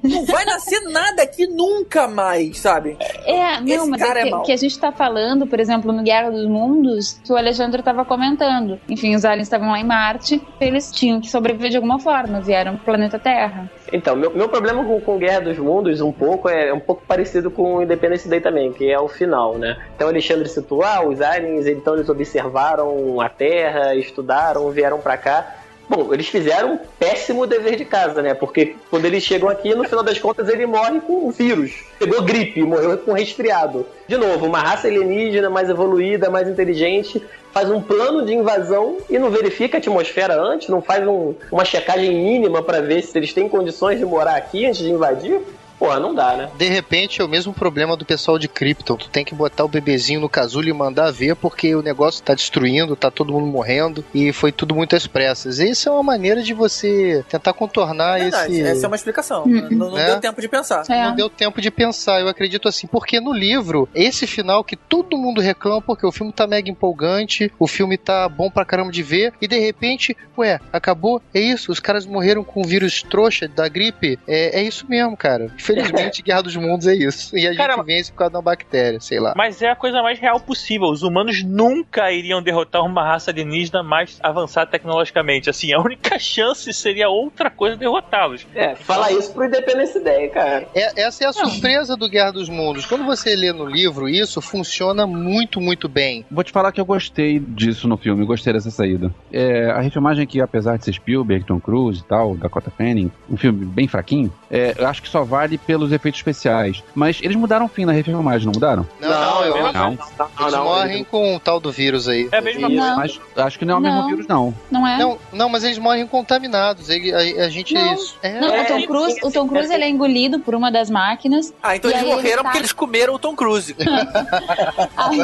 não 0.04 0.26
vai 0.26 0.46
nascer 0.46 0.80
nada 0.90 1.24
aqui 1.24 1.48
nunca 1.48 2.08
mais, 2.08 2.60
sabe? 2.60 2.98
É, 3.26 3.60
não, 3.60 3.68
Esse 3.68 3.90
mas 3.90 4.02
cara 4.02 4.20
é 4.20 4.28
é 4.28 4.32
que, 4.32 4.42
que 4.44 4.52
a 4.52 4.58
gente 4.58 4.80
tá 4.80 4.92
falando, 4.92 5.48
por 5.48 5.60
exemplo, 5.60 5.92
no 5.92 6.04
Guerra 6.04 6.30
dos 6.30 6.46
Mundos, 6.46 7.20
que 7.24 7.32
o 7.32 7.38
Alexandre 7.38 7.82
tava 7.82 8.06
comentando. 8.06 8.80
Enfim, 8.88 9.16
os 9.16 9.26
aliens 9.26 9.48
estavam 9.48 9.72
lá 9.72 9.80
em 9.80 9.84
Marte, 9.84 10.42
eles 10.60 10.92
tinham 10.92 11.20
que 11.20 11.30
sobreviver 11.30 11.70
de 11.72 11.78
alguma 11.78 12.00
forma, 12.00 12.42
vieram 12.42 12.76
pro 12.76 12.86
planeta 12.86 13.18
Terra. 13.18 13.70
Então, 13.92 14.16
meu, 14.16 14.32
meu 14.32 14.48
problema 14.48 14.84
com, 14.84 15.02
com 15.02 15.18
Guerra 15.18 15.42
dos 15.42 15.58
Mundos, 15.58 16.00
um 16.00 16.12
pouco, 16.12 16.48
é 16.48 16.74
um 16.74 16.80
pouco 16.80 17.04
parecido 17.06 17.52
com 17.52 17.82
Independence 17.82 18.28
Day 18.28 18.40
também, 18.40 18.72
que 18.72 18.90
é 18.90 19.00
o 19.00 19.08
final, 19.08 19.58
né? 19.58 19.78
Então, 19.96 20.08
o 20.08 20.10
Alexandre 20.12 20.48
citou, 20.48 20.84
ah, 20.84 21.06
os 21.06 21.22
aliens, 21.22 21.68
então 21.68 21.96
eles 21.96 22.08
observaram 22.08 23.20
a 23.20 23.28
Terra, 23.28 23.96
estudaram, 23.96 24.70
vieram 24.70 25.00
pra 25.00 25.18
cá. 25.18 25.61
Bom, 25.94 26.14
eles 26.14 26.30
fizeram 26.30 26.76
um 26.76 26.80
péssimo 26.98 27.46
dever 27.46 27.76
de 27.76 27.84
casa, 27.84 28.22
né? 28.22 28.34
Porque 28.34 28.78
quando 28.90 29.04
eles 29.04 29.22
chegam 29.22 29.50
aqui, 29.50 29.76
no 29.76 29.84
final 29.84 30.02
das 30.02 30.18
contas, 30.18 30.48
ele 30.48 30.66
morre 30.66 31.02
com 31.02 31.28
um 31.28 31.32
vírus. 31.32 31.84
Pegou 32.00 32.22
gripe, 32.22 32.64
morreu 32.64 32.98
com 33.00 33.12
resfriado. 33.12 33.86
De 34.08 34.16
novo, 34.16 34.46
uma 34.46 34.60
raça 34.60 34.88
alienígena 34.88 35.50
mais 35.50 35.70
evoluída, 35.70 36.30
mais 36.30 36.48
inteligente, 36.48 37.22
faz 37.52 37.70
um 37.70 37.82
plano 37.82 38.26
de 38.26 38.34
invasão 38.34 39.00
e 39.10 39.20
não 39.20 39.30
verifica 39.30 39.76
a 39.76 39.80
atmosfera 39.80 40.34
antes, 40.42 40.70
não 40.70 40.82
faz 40.82 41.06
um- 41.06 41.36
uma 41.52 41.66
checagem 41.66 42.10
mínima 42.16 42.64
para 42.64 42.80
ver 42.82 43.02
se 43.04 43.18
eles 43.18 43.34
têm 43.34 43.50
condições 43.50 44.00
de 44.00 44.06
morar 44.06 44.38
aqui 44.38 44.66
antes 44.66 44.80
de 44.80 44.90
invadir. 44.90 45.42
Porra, 45.82 46.00
não 46.00 46.14
dá, 46.14 46.36
né? 46.38 46.48
De 46.60 46.70
repente 46.70 47.22
é 47.22 47.24
o 47.24 47.28
mesmo 47.28 47.52
problema 47.52 47.98
do 47.98 48.06
pessoal 48.06 48.38
de 48.38 48.48
Krypton. 48.48 48.96
Tu 48.96 49.10
tem 49.10 49.26
que 49.26 49.34
botar 49.34 49.66
o 49.66 49.68
bebezinho 49.68 50.20
no 50.22 50.30
casulo 50.30 50.70
e 50.70 50.74
mandar 50.74 51.10
ver 51.10 51.36
porque 51.36 51.74
o 51.74 51.82
negócio 51.82 52.22
tá 52.24 52.36
destruindo, 52.36 52.96
tá 52.96 53.10
todo 53.10 53.34
mundo 53.34 53.48
morrendo 53.48 54.06
e 54.14 54.32
foi 54.32 54.52
tudo 54.52 54.76
muito 54.76 54.96
às 54.96 55.08
pressas. 55.08 55.58
Isso 55.58 55.90
é 55.90 55.92
uma 55.92 56.04
maneira 56.04 56.44
de 56.44 56.54
você 56.54 57.26
tentar 57.28 57.54
contornar 57.54 58.20
É 58.20 58.24
verdade, 58.26 58.54
esse. 58.54 58.62
Essa 58.62 58.86
é 58.86 58.88
uma 58.88 58.96
explicação. 58.96 59.44
Uhum. 59.46 59.70
Não, 59.72 59.90
não 59.90 59.98
É. 59.98 60.06
deu 60.06 60.20
tempo 60.20 60.40
de 60.40 60.48
pensar. 60.48 60.84
É. 60.88 61.04
Não 61.06 61.16
deu 61.16 61.28
tempo 61.32 61.60
de 61.60 61.72
pensar, 61.72 62.22
eu 62.22 62.28
acredito 62.28 62.68
assim, 62.68 62.86
porque 62.86 63.20
no 63.20 63.34
livro, 63.34 63.90
esse 63.96 64.28
final 64.28 64.64
que 64.64 64.76
todo 64.76 65.18
mundo 65.18 65.42
reclama, 65.42 65.82
porque 65.82 66.06
o 66.06 66.12
filme 66.12 66.32
tá 66.32 66.46
mega 66.46 66.70
empolgante, 66.70 67.52
o 67.58 67.66
filme 67.66 67.98
tá 67.98 68.30
bom 68.30 68.52
pra 68.52 68.64
caramba 68.64 68.92
de 68.92 69.02
ver, 69.02 69.34
e 69.42 69.48
de 69.48 69.58
repente, 69.58 70.16
ué, 70.38 70.60
acabou? 70.72 71.20
É 71.34 71.40
isso? 71.40 71.72
Os 71.72 71.80
caras 71.80 72.06
morreram 72.06 72.44
com 72.44 72.62
o 72.62 72.68
vírus 72.68 73.02
trouxa 73.02 73.48
da 73.48 73.68
gripe? 73.68 74.20
É, 74.28 74.60
é 74.60 74.64
isso 74.64 74.86
mesmo, 74.88 75.18
cara. 75.18 75.50
Infelizmente, 75.72 76.22
Guerra 76.22 76.42
dos 76.44 76.56
Mundos 76.56 76.88
é 76.88 76.96
isso. 76.96 77.36
E 77.38 77.48
a 77.48 77.56
Cara, 77.56 77.76
gente 77.76 77.86
vence 77.86 78.12
por 78.12 78.18
causa 78.20 78.32
de 78.32 78.38
uma 78.38 78.42
bactéria, 78.44 79.00
sei 79.00 79.20
lá. 79.20 79.34
Mas 79.36 79.62
é 79.62 79.70
a 79.70 79.76
coisa 79.76 80.02
mais 80.02 80.20
real 80.20 80.40
possível. 80.40 80.88
Os 80.88 81.04
humanos 81.04 81.44
nunca 81.44 82.12
iriam 82.12 82.42
derrotar 82.42 82.84
uma 82.84 83.04
raça 83.04 83.32
alienígena 83.32 83.84
mais 83.84 84.18
avançada 84.22 84.70
tecnologicamente. 84.70 85.50
Assim, 85.50 85.74
a 85.74 85.80
única 85.80 86.18
chance 86.20 86.72
seria 86.74 87.10
outra 87.10 87.50
coisa 87.50 87.76
derrotá-los. 87.76 88.46
É, 88.54 88.76
fala 88.76 89.12
isso 89.12 89.34
pro 89.34 89.46
Independence 89.46 90.00
Day, 90.00 90.28
cara. 90.30 90.68
É- 90.76 91.02
essa 91.02 91.24
é 91.24 91.28
a 91.28 91.34
surpresa 91.34 91.96
do 91.96 92.10
Guerra 92.10 92.32
dos 92.32 92.50
Mundos. 92.50 92.86
Quando 92.86 93.06
você 93.06 93.36
lê 93.36 93.52
no 93.52 93.66
livro 93.66 94.08
isso, 94.10 94.42
funciona 94.42 95.06
muito, 95.08 95.60
muito 95.62 95.88
bem. 95.88 96.26
Vou 96.30 96.44
te 96.44 96.52
falar 96.52 96.72
que 96.72 96.80
eu 96.82 96.86
gostei 96.86 97.40
disso 97.40 97.88
no 97.88 97.98
filme, 97.98 98.26
gostei 98.26 98.54
dessa 98.54 98.72
saída. 98.72 99.14
É, 99.32 99.72
a 99.72 99.80
refilmagem 99.82 100.24
aqui, 100.24 100.42
apesar 100.42 100.78
de 100.78 100.86
ser 100.86 100.94
Spielberg, 100.94 101.46
Tom 101.46 101.60
Cruise 101.60 102.02
e 102.02 102.04
tal, 102.04 102.36
Dakota 102.36 102.72
Fanning, 102.72 103.12
um 103.30 103.38
filme 103.38 103.66
bem 103.66 103.88
fraquinho, 103.88 104.32
é, 104.50 104.76
eu 104.78 104.88
acho 104.88 105.02
que 105.02 105.08
só 105.10 105.24
vale 105.24 105.58
pelos 105.66 105.92
efeitos 105.92 106.20
especiais. 106.20 106.84
Mas 106.96 107.20
eles 107.22 107.36
mudaram 107.36 107.66
o 107.66 107.70
fim 107.70 107.86
na 107.86 107.92
refilmagem, 107.92 108.46
não 108.46 108.54
mudaram? 108.54 108.88
Não, 109.00 109.44
eu 109.46 109.58
é 109.58 109.62
acho. 109.70 109.74
Não, 109.74 109.98
Eles 110.40 110.56
morrem 110.56 111.04
com 111.04 111.36
o 111.36 111.40
tal 111.40 111.60
do 111.60 111.72
vírus 111.72 112.08
aí. 112.08 112.28
É 112.32 112.38
a 112.38 112.42
mesma 112.42 112.68
Isso. 112.68 112.78
coisa. 112.78 112.96
mas 112.96 113.20
acho 113.46 113.60
que 113.60 113.66
não 113.66 113.76
é 113.76 113.78
o 113.78 113.82
mesmo 113.82 113.98
Não. 114.02 114.08
vírus, 114.08 114.28
não. 114.28 114.54
Não 114.70 114.88
é? 114.88 114.98
Não, 114.98 115.18
não, 115.32 115.50
mas 115.50 115.64
eles 115.64 115.78
morrem 115.78 116.06
contaminados. 116.08 116.90
Ele- 116.90 117.14
a, 117.14 117.46
a 117.46 117.50
gente. 117.50 117.74
Não. 117.74 117.96
É, 118.24 118.40
Não, 118.40 118.54
É, 118.54 118.64
o 118.64 118.68
Tom 118.68 118.80
sim, 118.80 118.88
Cruise, 118.88 119.20
o 119.24 119.32
Tom 119.32 119.48
Cruise 119.48 119.74
ele 119.74 119.84
é 119.84 119.90
engolido 119.90 120.40
por 120.40 120.56
uma 120.56 120.72
das 120.72 120.90
máquinas. 120.90 121.54
Ah, 121.62 121.76
então 121.76 121.90
eles 121.92 122.02
aí 122.04 122.08
ele 122.10 122.16
morreram 122.16 122.38
tá- 122.38 122.44
porque 122.44 122.58
eles 122.60 122.72
comeram 122.74 123.14
o 123.16 123.20
Tom 123.20 123.36
Cruise. 123.36 123.76
Aí- 124.98 125.22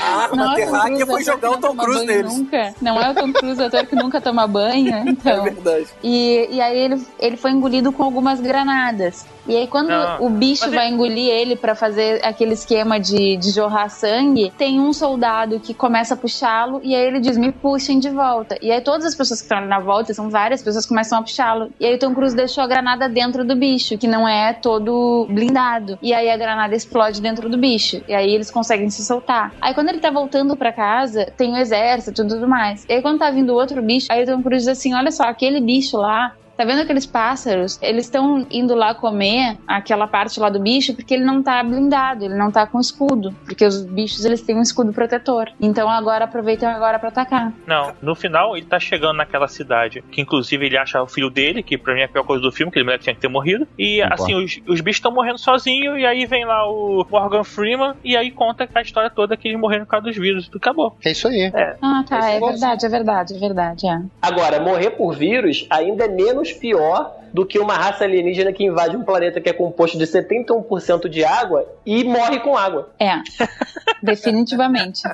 A 0.00 0.34
Não 0.34 0.52
é 0.52 0.56
terráquea 0.56 1.06
foi 1.06 1.24
jogar 1.24 1.50
o 1.50 1.52
não 1.52 1.60
Tom 1.60 1.76
Cruise 1.76 2.06
neles. 2.06 2.36
Nunca. 2.36 2.74
Não 2.80 3.00
é 3.00 3.10
o 3.10 3.14
Tom 3.14 3.32
Cruise, 3.32 3.62
ator 3.62 3.86
que 3.86 3.94
nunca 3.96 4.20
toma 4.20 4.46
banho. 4.46 4.92
É 4.92 5.02
Então. 5.08 5.44
verdade. 5.44 5.86
E, 6.02 6.48
e 6.50 6.60
aí 6.60 6.78
ele, 6.78 7.06
ele 7.18 7.36
foi 7.36 7.50
engolido 7.50 7.92
com 7.92 8.02
algumas 8.02 8.40
granadas. 8.40 9.24
E 9.46 9.56
aí 9.56 9.66
quando 9.66 9.88
Não, 9.88 10.26
o 10.26 10.30
bicho 10.30 10.64
mas 10.66 10.74
vai 10.74 10.88
engolir 10.88 11.28
ele 11.28 11.56
pra 11.56 11.74
fazer 11.74 12.24
aquele 12.24 12.52
esquema 12.52 12.98
de, 12.98 13.36
de 13.36 13.50
jorrar 13.50 13.88
sangue, 13.88 14.52
tem 14.56 14.80
um 14.80 14.92
soldado 14.92 15.58
que 15.58 15.74
começa 15.74 16.14
a 16.14 16.16
puxá-lo 16.16 16.80
e 16.82 16.94
aí 16.94 17.06
ele 17.06 17.20
diz, 17.20 17.36
me 17.36 17.50
puxem 17.50 17.98
de 17.98 18.10
volta. 18.10 18.56
E 18.62 18.70
aí 18.70 18.80
todas 18.80 19.04
as 19.04 19.14
pessoas 19.14 19.40
que 19.40 19.44
estão 19.44 19.58
ali 19.58 19.66
na 19.66 19.80
volta, 19.80 20.14
são 20.14 20.30
várias 20.30 20.62
pessoas, 20.62 20.86
começam 20.86 21.18
a 21.18 21.22
puxá-lo. 21.22 21.72
E 21.80 21.86
aí 21.86 21.94
o 21.94 21.98
Tom 21.98 22.14
Cruise 22.14 22.36
deixou 22.36 22.62
a 22.62 22.66
granada 22.66 23.08
dentro 23.08 23.44
do 23.44 23.56
bicho, 23.56 23.98
que 23.98 24.06
não 24.06 24.28
é 24.28 24.52
todo 24.52 25.26
blindado. 25.28 25.98
E 26.00 26.14
aí 26.14 26.30
a 26.30 26.36
granada 26.36 26.74
explode 26.74 27.20
dentro 27.20 27.48
do 27.48 27.58
bicho. 27.58 28.02
E 28.06 28.14
aí 28.14 28.32
eles 28.32 28.50
conseguem 28.50 28.90
se 28.90 29.04
soltar. 29.04 29.52
Aí 29.60 29.74
quando 29.74 29.88
ele 29.88 29.98
tá 29.98 30.10
voltando 30.10 30.56
pra 30.56 30.72
casa, 30.72 31.26
tem 31.36 31.52
o 31.52 31.56
exército 31.56 32.22
e 32.22 32.26
tudo 32.26 32.48
mais. 32.48 32.84
E 32.88 32.92
aí 32.94 33.02
quando 33.02 33.18
tá 33.18 33.30
vindo 33.30 33.54
outro 33.54 33.82
bicho, 33.82 34.06
aí 34.10 34.22
o 34.22 34.26
Tom 34.26 34.42
Cruise 34.42 34.66
diz 34.66 34.78
assim, 34.78 34.94
olha 34.94 35.10
só, 35.10 35.24
aquele 35.24 35.60
bicho 35.60 35.96
lá 35.96 36.32
Tá 36.56 36.64
vendo 36.64 36.82
aqueles 36.82 37.06
pássaros? 37.06 37.78
Eles 37.82 38.04
estão 38.04 38.46
indo 38.50 38.74
lá 38.74 38.94
comer 38.94 39.56
aquela 39.66 40.06
parte 40.06 40.38
lá 40.38 40.48
do 40.48 40.60
bicho 40.60 40.94
porque 40.94 41.14
ele 41.14 41.24
não 41.24 41.42
tá 41.42 41.62
blindado, 41.62 42.24
ele 42.24 42.34
não 42.34 42.50
tá 42.50 42.66
com 42.66 42.78
escudo. 42.78 43.34
Porque 43.44 43.64
os 43.64 43.82
bichos 43.82 44.24
eles 44.24 44.42
têm 44.42 44.56
um 44.56 44.62
escudo 44.62 44.92
protetor. 44.92 45.50
Então 45.60 45.88
agora 45.88 46.24
aproveitam 46.24 46.68
agora 46.68 46.98
pra 46.98 47.08
atacar. 47.08 47.52
Não, 47.66 47.92
no 48.00 48.14
final 48.14 48.56
ele 48.56 48.66
tá 48.66 48.78
chegando 48.78 49.16
naquela 49.16 49.48
cidade, 49.48 50.04
que 50.10 50.20
inclusive 50.20 50.66
ele 50.66 50.76
acha 50.76 51.02
o 51.02 51.06
filho 51.06 51.30
dele, 51.30 51.62
que 51.62 51.78
pra 51.78 51.94
mim 51.94 52.00
é 52.00 52.04
a 52.04 52.08
pior 52.08 52.24
coisa 52.24 52.42
do 52.42 52.52
filme, 52.52 52.70
que 52.70 52.78
ele 52.78 52.84
moleque 52.84 53.04
tinha 53.04 53.14
que 53.14 53.20
ter 53.20 53.28
morrido. 53.28 53.66
E 53.78 54.00
Concordo. 54.02 54.22
assim, 54.22 54.34
os, 54.34 54.60
os 54.68 54.80
bichos 54.80 54.98
estão 54.98 55.12
morrendo 55.12 55.38
sozinhos, 55.38 55.98
e 55.98 56.06
aí 56.06 56.26
vem 56.26 56.44
lá 56.44 56.68
o 56.68 57.06
Morgan 57.10 57.44
Freeman, 57.44 57.94
e 58.04 58.16
aí 58.16 58.30
conta 58.30 58.68
a 58.74 58.82
história 58.82 59.10
toda 59.10 59.36
que 59.36 59.48
eles 59.48 59.58
morreram 59.58 59.84
por 59.84 59.92
causa 59.92 60.06
dos 60.06 60.16
vírus. 60.16 60.50
E 60.52 60.56
acabou. 60.56 60.96
é 61.04 61.10
isso 61.10 61.28
aí. 61.28 61.50
Ah, 61.80 62.04
tá. 62.08 62.30
É 62.30 62.36
Esse 62.36 62.46
verdade, 62.46 62.86
é 62.86 62.88
verdade, 62.88 63.34
é 63.34 63.38
verdade. 63.38 63.86
É. 63.86 64.00
Agora, 64.20 64.60
morrer 64.60 64.90
por 64.90 65.14
vírus 65.14 65.66
ainda 65.70 66.04
é 66.04 66.08
menos 66.42 66.52
pior 66.52 67.16
do 67.32 67.46
que 67.46 67.58
uma 67.58 67.74
raça 67.74 68.04
alienígena 68.04 68.52
que 68.52 68.64
invade 68.64 68.96
um 68.96 69.04
planeta 69.04 69.40
que 69.40 69.48
é 69.48 69.52
composto 69.52 69.96
de 69.96 70.04
71% 70.04 71.08
de 71.08 71.24
água 71.24 71.66
e 71.86 72.04
morre 72.04 72.40
com 72.40 72.56
água. 72.56 72.92
É. 72.98 73.14
Definitivamente. 74.02 75.02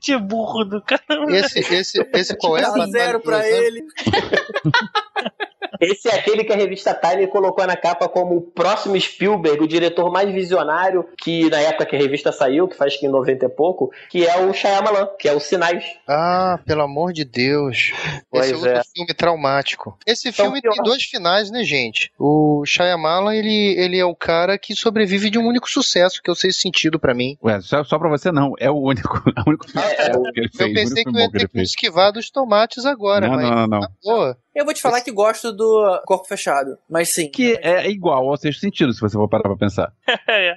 Que 0.00 0.16
burro 0.16 0.64
do 0.64 0.82
caramba. 0.82 1.34
Esse, 1.34 1.60
esse, 1.60 2.06
esse 2.12 2.36
qual 2.36 2.56
é 2.56 2.60
a 2.60 2.68
Dá 2.68 2.70
batalha 2.70 2.92
zero 2.92 3.20
pra 3.20 3.48
ele. 3.48 3.82
Esse 5.80 6.08
é 6.08 6.14
aquele 6.14 6.44
que 6.44 6.52
a 6.52 6.56
revista 6.56 6.92
Time 6.94 7.26
colocou 7.28 7.66
na 7.66 7.76
capa 7.76 8.08
como 8.08 8.36
o 8.36 8.40
próximo 8.42 8.98
Spielberg, 9.00 9.62
o 9.62 9.68
diretor 9.68 10.10
mais 10.12 10.30
visionário, 10.32 11.04
que 11.22 11.48
na 11.50 11.60
época 11.60 11.86
que 11.86 11.96
a 11.96 11.98
revista 11.98 12.32
saiu, 12.32 12.66
que 12.68 12.76
faz 12.76 12.96
que 12.96 13.06
em 13.06 13.10
90 13.10 13.46
e 13.46 13.48
pouco, 13.48 13.90
que 14.10 14.26
é 14.26 14.36
o 14.44 14.52
Shyamalan, 14.52 15.08
que 15.18 15.28
é 15.28 15.32
o 15.32 15.40
Sinais. 15.40 15.84
Ah, 16.06 16.58
pelo 16.66 16.82
amor 16.82 17.12
de 17.12 17.24
Deus. 17.24 17.92
Pois 18.30 18.44
Esse 18.46 18.54
é 18.54 18.56
outro 18.56 18.70
é. 18.72 18.82
filme 18.94 19.14
traumático. 19.14 19.96
Esse 20.06 20.28
Então, 20.30 20.46
filme 20.46 20.60
pior. 20.60 20.72
tem 20.72 20.82
dois 20.82 21.02
finais, 21.04 21.50
né, 21.50 21.62
gente? 21.64 22.10
O 22.18 22.64
Shyamalan, 22.66 23.34
ele, 23.34 23.74
ele 23.78 23.98
é 23.98 24.04
o 24.04 24.14
cara 24.14 24.58
que 24.58 24.74
sobrevive 24.74 25.30
de 25.30 25.38
um 25.38 25.46
único 25.46 25.68
sucesso, 25.70 26.20
que 26.22 26.30
eu 26.30 26.34
sei 26.34 26.50
sentido 26.52 26.98
pra 26.98 27.14
mim. 27.14 27.36
Ué, 27.42 27.60
só, 27.60 27.84
só 27.84 27.98
pra 27.98 28.08
você 28.08 28.32
não, 28.32 28.52
é 28.58 28.70
o 28.70 28.76
único, 28.78 29.22
é 29.36 29.40
o 29.40 29.48
único 29.48 29.66
É, 29.78 30.10
é 30.10 30.16
o- 30.16 30.22
que 30.32 30.40
ele 30.40 30.48
fez. 30.48 30.60
Eu 30.60 30.68
o 30.68 30.74
pensei 30.74 30.94
único 31.04 31.12
que 31.12 31.16
eu 31.18 31.22
ia 31.22 31.30
ter 31.30 31.48
que 31.48 31.60
esquivar 31.62 32.12
dos 32.12 32.30
tomates 32.30 32.84
agora, 32.84 33.28
Não, 33.28 33.34
mas 33.36 33.44
não, 33.44 33.54
não, 33.56 33.66
não. 33.68 33.80
na 33.80 33.88
boa. 34.02 34.38
Eu 34.58 34.64
vou 34.64 34.74
te 34.74 34.82
falar 34.82 35.00
que 35.02 35.12
gosto 35.12 35.52
do 35.52 36.02
Corpo 36.04 36.26
Fechado, 36.26 36.76
mas 36.90 37.10
sim. 37.10 37.30
Que 37.30 37.56
é 37.62 37.88
igual 37.88 38.28
ao 38.28 38.36
sexto 38.36 38.58
sentido, 38.58 38.92
se 38.92 39.00
você 39.00 39.14
for 39.14 39.28
parar 39.28 39.44
pra 39.44 39.56
pensar. 39.56 39.92
É. 40.28 40.56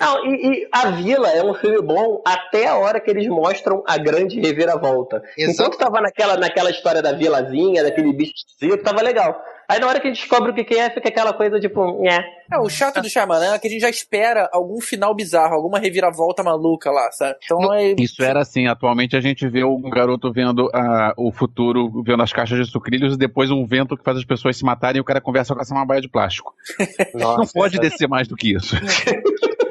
Não, 0.00 0.26
e, 0.26 0.62
e 0.62 0.68
A 0.70 0.90
Vila 0.90 1.28
é 1.30 1.42
um 1.42 1.54
filme 1.54 1.80
bom 1.82 2.22
até 2.24 2.66
a 2.66 2.76
hora 2.76 3.00
que 3.00 3.10
eles 3.10 3.26
mostram 3.26 3.82
a 3.86 3.96
grande 3.96 4.38
reviravolta. 4.40 5.22
Exato. 5.36 5.52
Enquanto 5.52 5.78
tava 5.78 6.00
naquela, 6.00 6.36
naquela 6.36 6.70
história 6.70 7.02
da 7.02 7.12
vilazinha, 7.12 7.82
daquele 7.82 8.12
bicho 8.12 8.34
tava 8.84 9.02
legal. 9.02 9.42
Aí 9.68 9.78
na 9.78 9.86
hora 9.86 10.00
que 10.00 10.06
a 10.06 10.10
gente 10.10 10.20
descobre 10.20 10.50
o 10.50 10.54
que 10.54 10.64
que 10.64 10.74
é, 10.74 10.90
fica 10.90 11.08
aquela 11.08 11.32
coisa 11.32 11.58
tipo, 11.58 12.02
né? 12.02 12.24
É, 12.52 12.58
o 12.58 12.68
chato 12.68 13.00
do 13.00 13.08
Shyamalan 13.08 13.54
é 13.54 13.58
que 13.58 13.66
a 13.66 13.70
gente 13.70 13.80
já 13.80 13.88
espera 13.88 14.48
algum 14.52 14.80
final 14.80 15.14
bizarro, 15.14 15.54
alguma 15.54 15.78
reviravolta 15.78 16.42
maluca 16.42 16.90
lá, 16.90 17.10
sabe? 17.12 17.36
Então 17.44 17.72
é... 17.72 17.94
Isso 17.98 18.22
era 18.22 18.40
assim, 18.40 18.66
atualmente 18.66 19.16
a 19.16 19.20
gente 19.20 19.48
vê 19.48 19.64
um 19.64 19.88
garoto 19.88 20.32
vendo 20.32 20.68
ah, 20.74 21.14
o 21.16 21.32
futuro, 21.32 22.02
vendo 22.02 22.22
as 22.22 22.32
caixas 22.32 22.58
de 22.58 22.70
sucrilhos 22.70 23.14
e 23.14 23.18
depois 23.18 23.50
um 23.50 23.64
vento 23.64 23.96
que 23.96 24.04
faz 24.04 24.18
as 24.18 24.24
pessoas 24.24 24.56
se 24.56 24.64
matarem 24.64 24.98
e 24.98 25.00
o 25.00 25.04
cara 25.04 25.20
conversa 25.20 25.54
com 25.54 25.60
essa 25.60 25.74
uma 25.74 25.86
baia 25.86 26.00
de 26.00 26.08
plástico. 26.08 26.52
Não 27.14 27.36
Nossa, 27.38 27.52
pode 27.54 27.78
descer 27.78 28.08
mais 28.08 28.28
do 28.28 28.36
que 28.36 28.54
isso. 28.54 28.76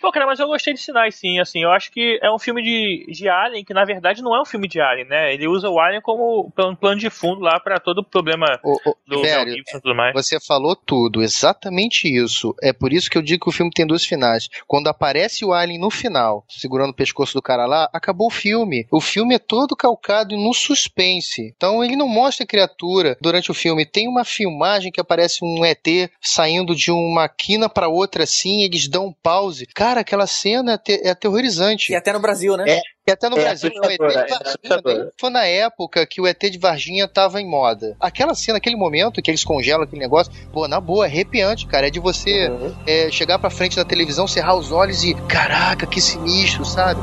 Pô, 0.00 0.10
cara, 0.10 0.26
mas 0.26 0.40
eu 0.40 0.46
gostei 0.46 0.72
de 0.72 0.80
Sinais, 0.80 1.14
sim, 1.14 1.38
assim, 1.38 1.62
eu 1.62 1.70
acho 1.70 1.90
que 1.92 2.18
é 2.22 2.32
um 2.32 2.38
filme 2.38 2.62
de, 2.62 3.06
de 3.12 3.28
Alien, 3.28 3.64
que 3.64 3.74
na 3.74 3.84
verdade 3.84 4.22
não 4.22 4.34
é 4.34 4.40
um 4.40 4.46
filme 4.46 4.66
de 4.66 4.80
Alien, 4.80 5.06
né? 5.06 5.34
Ele 5.34 5.46
usa 5.46 5.68
o 5.68 5.78
Alien 5.78 6.00
como 6.00 6.50
plano, 6.50 6.76
plano 6.76 6.98
de 6.98 7.10
fundo 7.10 7.40
lá 7.40 7.60
pra 7.60 7.78
todo 7.78 7.98
o 7.98 8.04
problema 8.04 8.46
Ô, 8.64 8.76
ô, 8.86 8.96
do 9.06 9.16
Tibério, 9.16 9.52
Gibson 9.52 9.76
e 9.76 9.80
tudo 9.80 9.94
mais. 9.94 10.14
Você 10.14 10.38
falou 10.40 10.74
tudo, 10.74 11.22
exatamente 11.22 12.08
isso. 12.08 12.54
É 12.62 12.72
por 12.72 12.92
isso 12.92 13.10
que 13.10 13.18
eu 13.18 13.22
digo 13.22 13.44
que 13.44 13.50
o 13.50 13.52
filme 13.52 13.70
tem 13.70 13.86
dois 13.86 14.04
finais. 14.04 14.48
Quando 14.66 14.88
aparece 14.88 15.44
o 15.44 15.52
Alien 15.52 15.78
no 15.78 15.90
final, 15.90 16.44
segurando 16.48 16.90
o 16.90 16.96
pescoço 16.96 17.34
do 17.34 17.42
cara 17.42 17.66
lá, 17.66 17.88
acabou 17.92 18.28
o 18.28 18.32
filme. 18.32 18.86
O 18.90 19.00
filme 19.00 19.34
é 19.34 19.38
todo 19.38 19.76
calcado 19.76 20.36
no 20.36 20.54
suspense. 20.54 21.52
Então 21.54 21.84
ele 21.84 21.96
não 21.96 22.08
mostra 22.08 22.44
a 22.44 22.48
criatura 22.48 23.18
durante 23.20 23.50
o 23.50 23.54
filme. 23.54 23.84
Tem 23.84 24.08
uma 24.08 24.24
filmagem 24.24 24.90
que 24.90 25.00
aparece 25.00 25.40
um 25.42 25.64
ET 25.64 25.86
saindo 26.20 26.74
de 26.74 26.90
uma 26.90 27.28
quina 27.28 27.68
pra 27.68 27.88
outra 27.88 28.19
assim, 28.22 28.62
eles 28.62 28.88
dão 28.88 29.06
um 29.06 29.12
pause. 29.22 29.66
Cara, 29.74 30.00
aquela 30.00 30.26
cena 30.26 30.74
é, 30.74 30.78
te- 30.78 31.00
é 31.04 31.10
aterrorizante. 31.10 31.92
E 31.92 31.96
até 31.96 32.12
no 32.12 32.20
Brasil, 32.20 32.56
né? 32.56 32.64
É. 32.68 32.80
E 33.08 33.10
até 33.12 33.28
no 33.28 33.38
É 33.38 33.42
Brasil, 33.42 33.70
o 33.70 33.72
ET 33.72 33.80
de 33.80 33.86
assustadora, 34.04 34.12
é 34.12 34.16
Varginha 34.28 34.38
assustadora. 34.44 34.98
nem 35.04 35.12
foi 35.18 35.30
na 35.30 35.44
época 35.46 36.06
que 36.06 36.20
o 36.20 36.26
ET 36.26 36.38
de 36.50 36.58
Varginha 36.58 37.08
tava 37.08 37.40
em 37.40 37.48
moda. 37.48 37.96
Aquela 37.98 38.34
cena, 38.34 38.58
aquele 38.58 38.76
momento 38.76 39.20
que 39.22 39.30
eles 39.30 39.42
congelam 39.42 39.82
aquele 39.82 40.00
negócio, 40.00 40.32
pô, 40.52 40.68
na 40.68 40.80
boa, 40.80 41.06
é 41.06 41.08
arrepiante, 41.08 41.66
cara. 41.66 41.88
É 41.88 41.90
de 41.90 41.98
você 41.98 42.48
Uhum. 42.48 42.74
é, 42.86 43.10
chegar 43.10 43.38
pra 43.38 43.50
frente 43.50 43.74
da 43.76 43.84
televisão, 43.84 44.26
cerrar 44.28 44.54
os 44.54 44.70
olhos 44.70 45.02
e, 45.02 45.14
caraca, 45.26 45.86
que 45.86 46.00
sinistro, 46.00 46.64
sabe? 46.64 47.00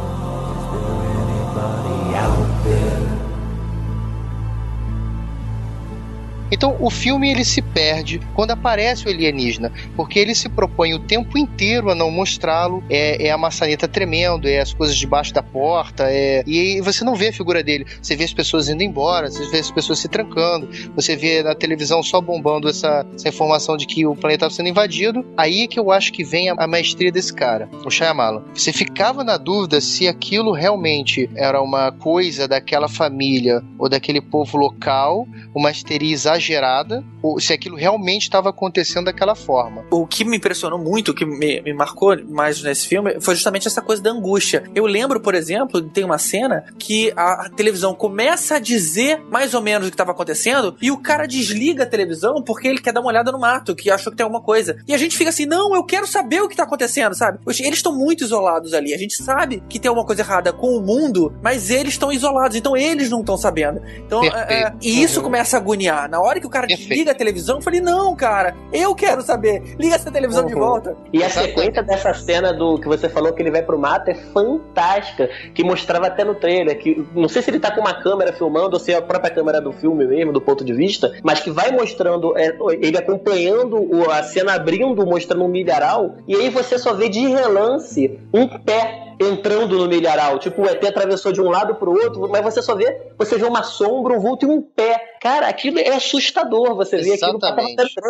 Então 6.52 6.78
o 6.80 6.90
filme 6.90 7.30
ele 7.30 7.44
se 7.44 7.62
perde 7.62 8.22
quando 8.36 8.52
aparece 8.52 9.06
o 9.06 9.10
alienígena, 9.10 9.72
porque 9.96 10.20
ele 10.20 10.36
se 10.36 10.50
propõe 10.50 10.94
o 10.94 11.00
tempo 11.00 11.38
inteiro 11.38 11.90
a 11.90 11.96
não 11.96 12.12
mostrá-lo. 12.12 12.84
É, 12.90 13.28
é 13.28 13.32
a 13.32 13.38
maçaneta 13.38 13.88
tremendo, 13.88 14.48
é 14.48 14.60
as 14.60 14.74
coisas 14.74 14.96
debaixo 14.96 15.34
da 15.34 15.44
porta, 15.44 16.06
é... 16.10 16.44
e 16.46 16.82
você 16.82 17.04
não 17.04 17.16
vê 17.16 17.30
a 17.30 17.34
figura 17.34 17.64
dele. 17.64 17.86
Você 18.02 18.16
vê 18.16 18.24
as 18.24 18.34
pessoas 18.34 18.70
indo 18.70 18.84
embora, 18.84 19.30
você 19.30 19.46
vê 19.50 19.60
as 19.60 19.72
pessoas 19.72 20.00
se 20.00 20.08
trancando, 20.08 20.70
você 20.96 21.16
vê 21.16 21.44
na 21.44 21.56
televisão 21.56 22.02
só 22.04 22.22
bombando 22.22 22.70
essa, 22.70 23.06
essa 23.16 23.30
informação 23.30 23.78
de 23.78 23.86
que 23.86 24.06
o 24.06 24.16
planeta 24.16 24.46
estava 24.46 24.54
sendo 24.54 24.70
invadido. 24.70 25.26
Aí 25.36 25.62
é 25.62 25.68
que 25.68 25.80
eu 25.80 25.92
acho 25.92 26.12
que 26.12 26.24
vem 26.24 26.50
a, 26.50 26.56
a 26.58 26.68
maestria 26.68 27.12
desse 27.12 27.34
cara, 27.34 27.70
o 27.86 27.90
Shyamalan. 27.90 28.44
Você 28.54 28.72
ficava 28.72 29.24
na 29.24 29.38
dúvida 29.38 29.82
se 29.82 30.08
aquilo 30.08 30.52
realmente 30.52 31.30
era 31.36 31.62
uma 31.62 31.92
coisa 31.92 32.48
daquela 32.48 32.88
família 32.88 33.62
ou 33.78 33.90
daquele 33.90 34.22
povo 34.22 34.58
local, 34.58 35.28
uma 35.54 35.72
histeria 35.72 36.08
exagerada, 36.38 37.04
ou 37.22 37.40
se 37.40 37.54
aquilo 37.54 37.76
realmente 37.76 38.24
estava 38.24 38.50
acontecendo 38.50 39.06
daquela 39.06 39.36
forma. 39.36 39.86
O 39.92 40.06
que 40.08 40.24
me 40.24 40.38
impressionou 40.38 40.80
muito, 40.80 41.12
o 41.12 41.14
que 41.14 41.26
me, 41.26 41.62
me 41.62 41.74
marcou 41.74 42.16
mais 42.30 42.62
nesse 42.62 42.88
filme, 42.88 43.20
foi 43.20 43.36
justamente 43.36 43.68
essa 43.68 43.82
coisa 43.82 44.02
da 44.02 44.12
angústia. 44.12 44.64
Eu 44.74 44.86
lembro, 44.86 45.20
por 45.20 45.36
exemplo, 45.36 45.82
tem 45.82 46.04
uma 46.04 46.18
cena 46.18 46.66
que 46.78 47.12
a, 47.16 47.46
a 47.46 47.50
televisão 47.50 47.94
começa 47.94 48.56
a 48.56 48.60
dizer 48.60 49.22
mais 49.30 49.54
ou 49.54 49.62
menos 49.62 49.88
o 49.88 49.92
que 49.92 49.96
estava 49.96 50.12
acontecendo 50.12 50.76
e 50.82 50.92
o 50.92 50.98
cara 50.98 51.28
desliga 51.28 51.84
a 51.84 51.88
televisão 51.88 52.42
porque 52.42 52.68
ele 52.68 52.80
quer 52.80 52.94
dar 52.94 53.02
uma 53.02 53.10
olhada 53.10 53.32
no 53.32 53.40
mato, 53.40 53.76
que 53.76 53.90
achou 53.90 54.12
que 54.12 54.18
tem 54.18 54.24
alguma 54.24 54.42
coisa. 54.42 54.78
E 54.88 54.94
a 54.94 54.98
gente 54.98 55.18
fica 55.18 55.30
assim, 55.30 55.46
não, 55.46 55.76
eu 55.76 55.84
quero 55.84 56.08
saber 56.08 56.42
o 56.42 56.48
que 56.48 56.54
está 56.54 56.64
acontecendo, 56.64 57.16
sabe? 57.16 57.40
Eles 57.48 57.80
estão 57.80 57.96
muito 57.96 58.24
isolados 58.24 58.74
ali. 58.74 58.94
A 58.94 58.98
gente 58.98 59.22
sabe 59.22 59.64
que 59.68 59.80
tem 59.80 59.90
alguma 59.90 60.06
coisa 60.06 60.22
errada 60.22 60.54
com 60.54 60.78
o 60.78 60.82
mundo, 60.82 61.34
mas 61.42 61.70
eles 61.70 61.94
estão 61.94 62.12
isolados, 62.12 62.56
então 62.56 62.76
eles 62.78 63.10
não 63.10 63.22
estão 63.22 63.38
sabendo. 63.38 63.82
Então, 63.98 64.24
é, 64.24 64.64
é, 64.64 64.74
e 64.82 65.02
isso 65.02 65.20
uhum. 65.20 65.26
começa 65.26 65.58
a 65.58 65.60
agoniar. 65.60 66.10
Na 66.10 66.20
hora 66.20 66.27
que 66.36 66.48
o 66.48 66.50
cara 66.50 66.68
Perfeito. 66.68 66.90
desliga 66.90 67.12
a 67.12 67.16
televisão, 67.16 67.58
eu 67.58 67.62
falei, 67.62 67.82
não, 67.82 68.16
cara, 68.16 68.56
eu 68.72 68.94
quero 68.94 69.22
saber. 69.22 69.76
Liga 69.80 69.96
essa 69.96 70.12
televisão 70.12 70.44
uhum. 70.44 70.50
de 70.50 70.56
volta. 70.56 70.98
E 71.12 71.24
a 71.24 71.30
sequência 71.30 71.82
dessa 71.82 72.14
cena 72.14 72.54
do 72.54 72.78
que 72.80 72.88
você 72.88 73.10
falou 73.10 73.34
que 73.34 73.42
ele 73.42 73.52
vai 73.52 73.62
pro 73.62 73.78
mato 73.78 74.10
é 74.10 74.16
fantástica, 74.16 75.30
que 75.54 75.64
mostrava 75.64 76.08
até 76.08 76.24
no 76.24 76.36
trailer, 76.36 76.78
que 76.78 77.06
não 77.16 77.30
sei 77.30 77.42
se 77.42 77.50
ele 77.50 77.60
tá 77.60 77.72
com 77.72 77.82
uma 77.82 77.94
câmera 77.94 78.34
filmando 78.34 78.76
ou 78.76 78.80
se 78.80 78.92
é 78.92 78.98
a 78.98 79.02
própria 79.02 79.34
câmera 79.34 79.62
do 79.62 79.72
filme 79.72 80.06
mesmo, 80.06 80.32
do 80.34 80.42
ponto 80.42 80.64
de 80.64 80.74
vista, 80.74 81.12
mas 81.24 81.40
que 81.40 81.50
vai 81.50 81.72
mostrando 81.72 82.38
é, 82.38 82.56
ele 82.80 82.98
acompanhando 82.98 83.90
a 84.12 84.24
cena 84.24 84.54
abrindo, 84.54 85.06
mostrando 85.06 85.44
um 85.44 85.48
milharal, 85.48 86.16
e 86.28 86.36
aí 86.36 86.50
você 86.50 86.78
só 86.78 86.94
vê 86.94 87.10
de 87.10 87.28
relance 87.28 88.20
um 88.34 88.48
pé 88.48 89.07
entrando 89.20 89.78
no 89.78 89.88
milharal. 89.88 90.40
Tipo, 90.40 90.62
o 90.62 90.66
ET 90.66 90.84
atravessou 90.84 91.32
de 91.32 91.42
um 91.42 91.50
lado 91.50 91.76
pro 91.76 91.92
outro, 91.92 92.28
mas 92.30 92.44
você 92.44 92.62
só 92.62 92.76
vê, 92.76 93.02
você 93.18 93.38
vê 93.38 93.46
uma 93.46 93.64
sombra, 93.64 94.14
um 94.14 94.20
vulto 94.20 94.46
e 94.46 94.50
um 94.50 94.62
pé. 94.62 95.18
Cara, 95.22 95.48
aquilo 95.48 95.80
é 95.80 95.90
assustador 95.90 96.76
você 96.76 96.98
ver 96.98 97.14
aquilo 97.14 97.40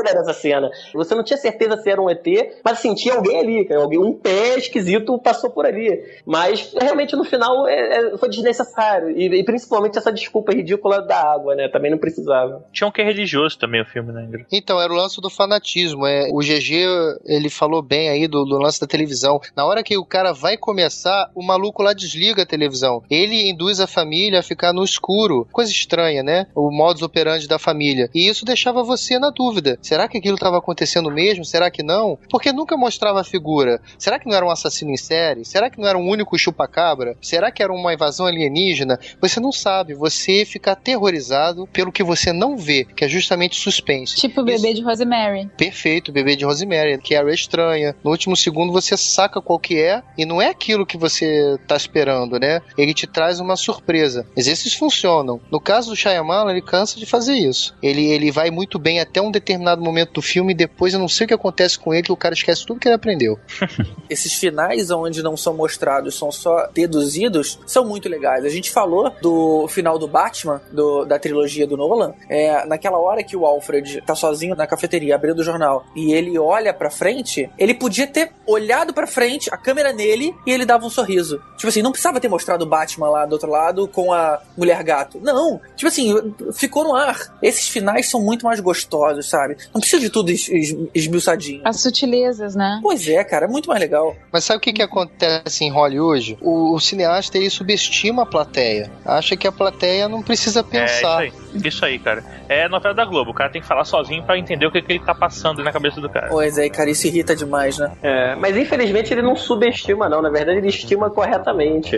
nessa 0.03 0.33
cena. 0.33 0.69
Você 0.93 1.15
não 1.15 1.23
tinha 1.23 1.37
certeza 1.37 1.77
se 1.77 1.89
era 1.89 2.01
um 2.01 2.09
ET, 2.09 2.25
mas 2.63 2.79
assim, 2.79 2.93
tinha 2.93 3.15
alguém 3.15 3.39
ali, 3.39 3.73
alguém, 3.73 3.99
um 3.99 4.13
pé 4.13 4.57
esquisito 4.57 5.17
passou 5.19 5.49
por 5.49 5.65
ali. 5.65 6.03
Mas 6.25 6.73
realmente 6.79 7.15
no 7.15 7.23
final 7.23 7.67
é, 7.67 8.13
é, 8.13 8.17
foi 8.17 8.29
desnecessário. 8.29 9.09
E, 9.11 9.39
e, 9.39 9.43
principalmente 9.43 9.97
essa 9.97 10.11
desculpa 10.11 10.53
ridícula 10.53 11.01
da 11.01 11.33
água, 11.33 11.55
né? 11.55 11.69
Também 11.69 11.91
não 11.91 11.97
precisava. 11.97 12.65
Tinha 12.71 12.87
um 12.87 12.91
que 12.91 13.01
é 13.01 13.05
religioso 13.05 13.57
também 13.57 13.81
o 13.81 13.85
filme, 13.85 14.11
né, 14.11 14.25
Ingrid? 14.25 14.45
Então, 14.51 14.81
era 14.81 14.91
o 14.91 14.95
lance 14.95 15.21
do 15.21 15.29
fanatismo. 15.29 16.05
É, 16.05 16.29
o 16.31 16.39
GG, 16.39 17.19
ele 17.25 17.49
falou 17.49 17.81
bem 17.81 18.09
aí 18.09 18.27
do, 18.27 18.43
do 18.43 18.57
lance 18.57 18.79
da 18.79 18.87
televisão. 18.87 19.39
Na 19.55 19.65
hora 19.65 19.83
que 19.83 19.97
o 19.97 20.05
cara 20.05 20.33
vai 20.33 20.57
começar, 20.57 20.96
o 21.35 21.43
maluco 21.43 21.83
lá 21.83 21.93
desliga 21.93 22.43
a 22.43 22.45
televisão. 22.45 23.03
Ele 23.09 23.49
induz 23.49 23.79
a 23.79 23.87
família 23.87 24.39
a 24.39 24.43
ficar 24.43 24.73
no 24.73 24.83
escuro. 24.83 25.47
Coisa 25.51 25.71
estranha, 25.71 26.23
né? 26.23 26.47
O 26.55 26.71
modus 26.71 27.01
operandi 27.01 27.47
da 27.47 27.59
família. 27.59 28.09
E 28.13 28.27
isso 28.27 28.45
deixava 28.45 28.83
você 28.83 29.19
na 29.19 29.29
dúvida. 29.29 29.77
Será 29.81 30.07
que 30.07 30.17
aquilo 30.17 30.35
estava 30.35 30.57
acontecendo 30.57 31.11
mesmo? 31.11 31.45
Será 31.45 31.69
que 31.69 31.83
não? 31.83 32.17
Porque 32.29 32.51
nunca 32.51 32.77
mostrava 32.77 33.21
a 33.21 33.23
figura. 33.23 33.81
Será 33.97 34.19
que 34.19 34.27
não 34.27 34.35
era 34.35 34.45
um 34.45 34.51
assassino 34.51 34.91
em 34.91 34.97
série? 34.97 35.45
Será 35.45 35.69
que 35.69 35.79
não 35.79 35.87
era 35.87 35.97
um 35.97 36.07
único 36.07 36.37
chupacabra? 36.37 37.15
Será 37.21 37.51
que 37.51 37.61
era 37.61 37.71
uma 37.71 37.93
invasão 37.93 38.25
alienígena? 38.25 38.99
Você 39.21 39.39
não 39.39 39.51
sabe. 39.51 39.93
Você 39.93 40.45
fica 40.45 40.71
aterrorizado 40.71 41.67
pelo 41.67 41.91
que 41.91 42.03
você 42.03 42.31
não 42.33 42.57
vê, 42.57 42.85
que 42.85 43.05
é 43.05 43.07
justamente 43.07 43.59
suspense. 43.59 44.15
Tipo 44.15 44.41
o 44.41 44.45
bebê 44.45 44.69
isso... 44.69 44.75
de 44.75 44.83
Rosemary. 44.83 45.49
Perfeito, 45.57 46.09
o 46.09 46.13
bebê 46.13 46.35
de 46.35 46.45
Rosemary, 46.45 46.97
que 46.99 47.13
era 47.13 47.33
estranha. 47.33 47.95
No 48.03 48.11
último 48.11 48.35
segundo 48.35 48.71
você 48.71 48.97
saca 48.97 49.41
qual 49.41 49.59
que 49.59 49.79
é 49.79 50.01
e 50.17 50.25
não 50.25 50.41
é 50.41 50.49
aquilo 50.49 50.85
que 50.87 50.97
você 50.97 51.57
tá 51.67 51.75
esperando, 51.75 52.39
né? 52.39 52.61
Ele 52.77 52.93
te 52.93 53.05
traz 53.05 53.39
uma 53.39 53.55
surpresa. 53.55 54.25
Mas 54.35 54.47
esses 54.47 54.73
funcionam. 54.73 55.39
No 55.51 55.59
caso 55.59 55.89
do 55.89 55.95
Shyamalan, 55.95 56.51
ele 56.51 56.61
cansa 56.61 56.99
de 56.99 57.05
fazer 57.05 57.33
isso. 57.33 57.75
Ele, 57.81 58.05
ele 58.05 58.31
vai 58.31 58.49
muito 58.49 58.79
bem 58.79 58.99
até 58.99 59.21
um 59.21 59.31
determinado 59.31 59.81
momento 59.81 60.13
do 60.13 60.21
filme 60.21 60.53
e 60.53 60.55
depois 60.55 60.93
eu 60.93 60.99
não 60.99 61.07
sei 61.07 61.25
o 61.25 61.27
que 61.27 61.33
acontece 61.33 61.77
com 61.77 61.93
ele, 61.93 62.03
que 62.03 62.11
o 62.11 62.17
cara 62.17 62.33
esquece 62.33 62.65
tudo 62.65 62.79
que 62.79 62.87
ele 62.87 62.95
aprendeu. 62.95 63.39
Esses 64.09 64.33
finais 64.33 64.89
onde 64.89 65.21
não 65.21 65.35
são 65.35 65.53
mostrados, 65.53 66.17
são 66.17 66.31
só 66.31 66.67
deduzidos, 66.73 67.59
são 67.65 67.85
muito 67.85 68.07
legais. 68.07 68.45
A 68.45 68.49
gente 68.49 68.71
falou 68.71 69.11
do 69.21 69.67
final 69.67 69.99
do 69.99 70.07
Batman, 70.07 70.61
do, 70.71 71.05
da 71.05 71.19
trilogia 71.19 71.67
do 71.67 71.75
Nolan, 71.75 72.13
é, 72.29 72.65
naquela 72.65 72.97
hora 72.97 73.23
que 73.23 73.35
o 73.35 73.45
Alfred 73.45 74.01
tá 74.01 74.15
sozinho 74.15 74.55
na 74.55 74.67
cafeteria, 74.67 75.15
abrindo 75.15 75.39
o 75.39 75.43
jornal, 75.43 75.85
e 75.95 76.13
ele 76.13 76.37
olha 76.37 76.73
pra 76.73 76.89
frente, 76.89 77.49
ele 77.57 77.73
podia 77.73 78.07
ter 78.07 78.31
olhado 78.45 78.93
pra 78.93 79.07
frente, 79.07 79.49
a 79.51 79.57
câmera 79.57 79.91
nele, 79.91 80.33
e 80.45 80.51
ele 80.51 80.65
dava 80.77 80.85
um 80.85 80.89
sorriso. 80.89 81.41
Tipo 81.57 81.67
assim, 81.67 81.81
não 81.81 81.91
precisava 81.91 82.19
ter 82.19 82.29
mostrado 82.29 82.63
o 82.63 82.67
Batman 82.67 83.09
lá 83.09 83.25
do 83.25 83.33
outro 83.33 83.49
lado 83.49 83.87
com 83.87 84.13
a 84.13 84.39
mulher 84.55 84.81
gato. 84.83 85.19
Não. 85.21 85.59
Tipo 85.75 85.87
assim, 85.87 86.33
ficou 86.53 86.83
no 86.83 86.95
ar. 86.95 87.35
Esses 87.41 87.67
finais 87.67 88.09
são 88.09 88.21
muito 88.21 88.45
mais 88.45 88.59
gostosos, 88.59 89.27
sabe? 89.29 89.57
Não 89.73 89.81
precisa 89.81 90.01
de 90.01 90.09
tudo 90.09 90.31
es 90.31 90.47
es 90.47 90.75
esmiuçadinho. 90.93 91.61
As 91.63 91.81
sutilezas, 91.81 92.55
né? 92.55 92.79
Pois 92.81 93.07
é, 93.07 93.23
cara, 93.23 93.45
é 93.45 93.49
muito 93.49 93.67
mais 93.67 93.79
legal. 93.79 94.15
Mas 94.31 94.43
sabe 94.43 94.59
o 94.59 94.61
que, 94.61 94.73
que 94.73 94.81
acontece 94.81 95.65
em 95.65 95.71
Hollywood? 95.71 96.37
O, 96.41 96.75
o 96.75 96.79
cineasta 96.79 97.37
ele 97.37 97.49
subestima 97.49 98.23
a 98.23 98.25
plateia. 98.25 98.91
Acha 99.05 99.35
que 99.35 99.47
a 99.47 99.51
plateia 99.51 100.07
não 100.07 100.21
precisa 100.21 100.63
pensar. 100.63 101.23
É, 101.23 101.27
isso 101.27 101.37
aí. 101.37 101.47
Isso 101.63 101.85
aí, 101.85 101.99
cara. 101.99 102.23
É 102.47 102.67
novela 102.69 102.93
da 102.93 103.05
Globo. 103.05 103.31
O 103.31 103.33
cara 103.33 103.49
tem 103.49 103.61
que 103.61 103.67
falar 103.67 103.83
sozinho 103.85 104.23
para 104.23 104.37
entender 104.37 104.65
o 104.65 104.71
que, 104.71 104.81
que 104.81 104.93
ele 104.93 104.99
tá 104.99 105.15
passando 105.15 105.63
na 105.63 105.71
cabeça 105.71 105.99
do 105.99 106.09
cara. 106.09 106.27
Pois 106.27 106.57
é, 106.57 106.69
cara, 106.69 106.89
isso 106.89 107.07
irrita 107.07 107.35
demais, 107.35 107.77
né? 107.77 107.91
É, 108.01 108.35
mas 108.35 108.55
infelizmente 108.55 109.13
ele 109.13 109.21
não 109.21 109.35
subestima, 109.35 110.07
não. 110.07 110.21
Na 110.21 110.29
verdade, 110.29 110.59
ele 110.59 110.66
estima 110.67 111.09
corretamente. 111.09 111.95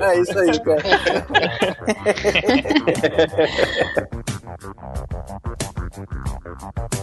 é. 0.00 0.10
é 0.12 0.20
isso 0.20 0.38
aí, 0.38 0.58
cara. 0.60 0.82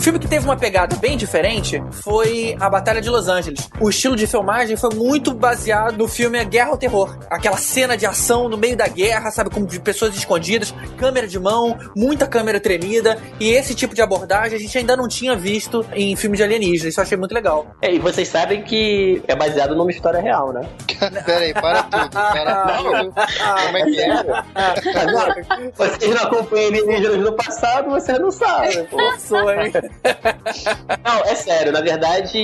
Um 0.00 0.02
filme 0.02 0.18
que 0.18 0.26
teve 0.26 0.46
uma 0.46 0.56
pegada 0.56 0.96
bem 0.96 1.14
diferente 1.14 1.78
foi 1.90 2.56
A 2.58 2.70
Batalha 2.70 3.02
de 3.02 3.10
Los 3.10 3.28
Angeles. 3.28 3.68
O 3.78 3.90
estilo 3.90 4.16
de 4.16 4.26
filmagem 4.26 4.74
foi 4.74 4.94
muito 4.94 5.34
baseado 5.34 5.98
no 5.98 6.08
filme 6.08 6.38
A 6.38 6.42
Guerra 6.42 6.70
ao 6.70 6.78
Terror. 6.78 7.18
Aquela 7.28 7.58
cena 7.58 7.98
de 7.98 8.06
ação 8.06 8.48
no 8.48 8.56
meio 8.56 8.74
da 8.74 8.88
guerra, 8.88 9.30
sabe, 9.30 9.50
com 9.50 9.62
pessoas 9.66 10.16
escondidas, 10.16 10.74
câmera 10.96 11.28
de 11.28 11.38
mão, 11.38 11.78
muita 11.94 12.26
câmera 12.26 12.58
tremida. 12.58 13.18
E 13.38 13.50
esse 13.50 13.74
tipo 13.74 13.94
de 13.94 14.00
abordagem 14.00 14.56
a 14.56 14.58
gente 14.58 14.78
ainda 14.78 14.96
não 14.96 15.06
tinha 15.06 15.36
visto 15.36 15.84
em 15.92 16.16
filmes 16.16 16.38
de 16.38 16.44
alienígenas. 16.44 16.92
Isso 16.92 17.00
eu 17.00 17.04
achei 17.04 17.18
muito 17.18 17.34
legal. 17.34 17.66
É, 17.82 17.92
e 17.92 17.98
vocês 17.98 18.26
sabem 18.26 18.62
que 18.62 19.22
é 19.28 19.36
baseado 19.36 19.76
numa 19.76 19.90
história 19.90 20.22
real, 20.22 20.50
né? 20.50 20.66
Pera 21.26 21.40
aí, 21.40 21.52
para 21.52 21.82
tudo. 21.82 22.10
Para 22.10 22.64
tudo. 22.78 23.12
Como 23.12 23.76
é 23.76 23.82
que 23.82 24.00
é? 24.00 25.70
Vocês 25.76 26.14
não 26.14 26.22
acompanham 26.22 26.68
alienígenas 26.68 27.18
no 27.18 27.32
passado, 27.34 27.90
vocês 27.90 28.18
não 28.18 28.30
sabem. 28.30 28.86
Pô, 28.86 28.98
sou, 29.18 29.50
hein? 29.52 29.70
Não, 31.04 31.24
é 31.24 31.34
sério. 31.34 31.72
Na 31.72 31.80
verdade, 31.80 32.38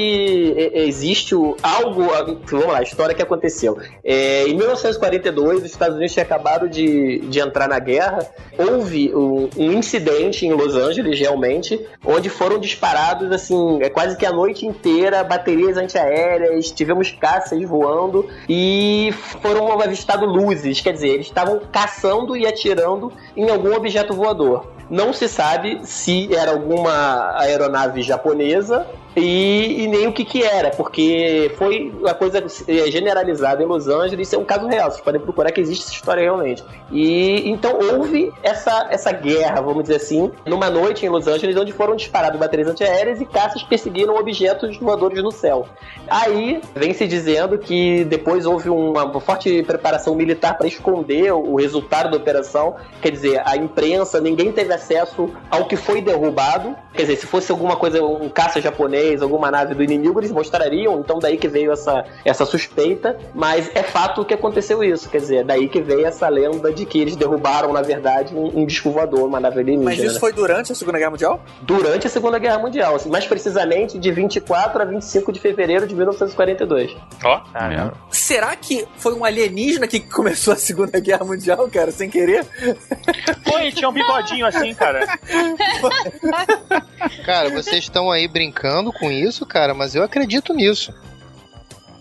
existe 0.75 1.35
algo. 1.63 2.07
Vamos 2.45 2.67
lá, 2.67 2.79
a 2.79 2.83
história 2.83 3.15
que 3.15 3.23
aconteceu. 3.23 3.79
É, 4.05 4.45
em 4.47 4.55
1942, 4.55 5.59
os 5.59 5.71
Estados 5.71 5.97
Unidos 5.97 6.13
tinham 6.13 6.25
acabado 6.25 6.69
de, 6.69 7.21
de 7.21 7.41
entrar 7.41 7.69
na 7.69 7.79
guerra. 7.79 8.27
Houve 8.59 9.15
um, 9.15 9.49
um, 9.57 9.73
incidente 9.73 10.47
em 10.47 10.53
Los 10.53 10.75
Angeles, 10.75 11.19
realmente, 11.19 11.87
onde 12.05 12.29
foram 12.29 12.59
disparados, 12.59 13.31
assim, 13.31 13.83
é 13.83 13.89
quase 13.89 14.17
que 14.17 14.27
a 14.27 14.33
noite 14.33 14.67
inteira, 14.67 15.23
baterias 15.23 15.77
antiaéreas, 15.77 16.71
tivemos 16.71 17.11
caças 17.11 17.63
voando 17.63 18.29
e 18.49 19.11
foram 19.43 19.81
avistados 19.81 20.29
luzes. 20.29 20.81
Quer 20.81 20.93
dizer, 20.93 21.09
eles 21.09 21.27
estavam 21.27 21.61
caçando 21.73 22.37
e 22.37 22.47
atirando 22.47 23.13
em 23.37 23.51
algum 23.51 23.75
objeto 23.75 24.15
voador. 24.15 24.77
Não 24.89 25.13
se 25.13 25.29
sabe 25.29 25.81
se 25.83 26.33
era 26.33 26.53
alguma 26.53 27.36
aeronave 27.39 28.03
japonesa 28.03 28.87
e, 29.17 29.85
e 29.85 29.89
nem 29.89 30.07
o 30.07 30.13
que 30.13 30.25
que 30.25 30.43
era, 30.43 30.71
porque 30.71 31.51
foi 31.57 31.91
uma 31.99 32.13
coisa 32.13 32.45
generalizada 32.89 33.63
em 33.63 33.67
Los 33.67 33.89
Angeles, 33.89 34.29
isso 34.29 34.37
é 34.37 34.39
um 34.39 34.45
caso 34.45 34.67
real, 34.67 34.91
vocês 34.91 35.03
podem 35.03 35.21
procurar 35.21 35.51
que 35.51 35.61
existe 35.61 35.85
essa 35.85 35.95
história 35.95 36.23
realmente. 36.23 36.63
E 36.93 37.49
então 37.49 37.79
houve 37.79 38.33
essa, 38.43 38.89
essa 38.91 39.11
guerra, 39.13 39.63
vamos 39.63 39.85
dizer 39.85 39.97
assim, 39.97 40.31
numa 40.45 40.69
noite 40.69 41.07
em 41.07 41.09
Los 41.09 41.27
Angeles, 41.27 41.57
onde 41.57 41.73
foram 41.73 41.97
disparadas 41.97 42.39
baterias 42.39 42.69
antiaéreas 42.69 43.21
e 43.21 43.25
caças 43.25 43.63
perseguiram 43.63 44.17
objetos 44.17 44.77
voadores 44.77 45.23
no 45.23 45.31
céu. 45.31 45.67
Aí 46.09 46.61
vem 46.75 46.93
se 46.93 47.07
dizendo 47.07 47.59
que 47.59 48.05
depois 48.05 48.45
houve 48.45 48.69
uma 48.69 49.19
forte 49.21 49.63
preparação 49.63 50.15
militar 50.15 50.59
para 50.59 50.67
esconder 50.67 51.33
o 51.33 51.57
resultado 51.57 52.11
da 52.11 52.17
operação, 52.17 52.77
quer 53.01 53.11
dizer, 53.11 53.41
a 53.45 53.57
imprensa, 53.57 54.21
ninguém 54.21 54.53
teve 54.53 54.73
acesso 54.73 55.31
ao 55.51 55.67
que 55.67 55.77
foi 55.77 56.03
derrubado. 56.03 56.77
Quer 56.93 57.03
dizer, 57.03 57.17
se 57.17 57.27
fosse 57.27 57.51
alguma 57.51 57.77
coisa, 57.77 58.03
um 58.03 58.29
caça 58.29 58.61
japonês, 58.61 59.06
alguma 59.23 59.51
nave 59.51 59.75
do 59.75 59.83
inimigo, 59.83 60.21
eles 60.21 60.33
mostrariam, 60.33 61.01
então 61.01 61.19
daí 61.19 61.37
que 61.37 61.49
veio 61.49 61.73
essa, 61.73 62.05
essa 62.25 62.45
suspeita, 62.45 63.17
mas 63.35 63.71
é 63.75 63.83
fato 63.83 64.25
que 64.25 64.35
aconteceu 64.35 64.83
isso, 64.83 65.09
quer 65.09 65.19
dizer, 65.19 65.45
daí 65.45 65.69
que 65.69 65.81
veio 65.81 66.07
essa 66.07 66.29
lenda 66.29 66.73
de 66.73 66.85
que 66.85 67.01
eles 67.01 67.17
derrubaram, 67.17 67.73
na 67.73 67.83
verdade, 67.83 68.35
um, 68.35 68.61
um 68.61 68.67
disco 68.67 68.91
voador, 68.91 69.27
uma 69.27 69.41
nave 69.41 69.61
alienígena. 69.61 69.91
Mas 69.91 70.03
isso 70.03 70.21
foi 70.21 70.33
durante 70.33 70.73
a 70.73 70.75
Segunda 70.75 70.99
Guerra 70.99 71.11
Mundial? 71.11 71.45
Durante 71.63 72.07
a 72.07 72.11
Segunda 72.11 72.39
Guerra 72.39 72.59
Mundial, 72.59 72.97
assim, 72.97 73.09
mais 73.09 73.27
precisamente 73.27 73.99
de 73.99 74.11
24 74.11 74.83
a 74.83 74.85
25 74.85 75.33
de 75.33 75.41
fevereiro 75.41 75.87
de 75.87 75.95
1942. 75.95 76.97
Ó, 77.25 77.41
caramba. 77.53 77.95
Será 78.11 78.55
que 78.57 78.87
foi 78.97 79.15
um 79.15 79.25
alienígena 79.25 79.87
que 79.87 80.01
começou 80.01 80.53
a 80.53 80.57
Segunda 80.57 80.99
Guerra 81.01 81.25
Mundial, 81.25 81.69
cara, 81.69 81.91
sem 81.91 82.11
querer? 82.11 82.45
Pô, 83.45 83.59
ele 83.59 83.73
tinha 83.73 83.89
um 83.89 83.93
bigodinho 83.93 84.47
assim, 84.47 84.75
cara. 84.75 85.07
Cara, 87.25 87.51
vocês 87.51 87.85
estão 87.85 88.11
aí 88.11 88.29
brincando 88.29 88.93
com 88.99 89.11
isso, 89.11 89.47
cara, 89.47 89.75
mas 89.75 89.95
eu 89.95 90.03
acredito 90.03 90.53
nisso. 90.53 90.93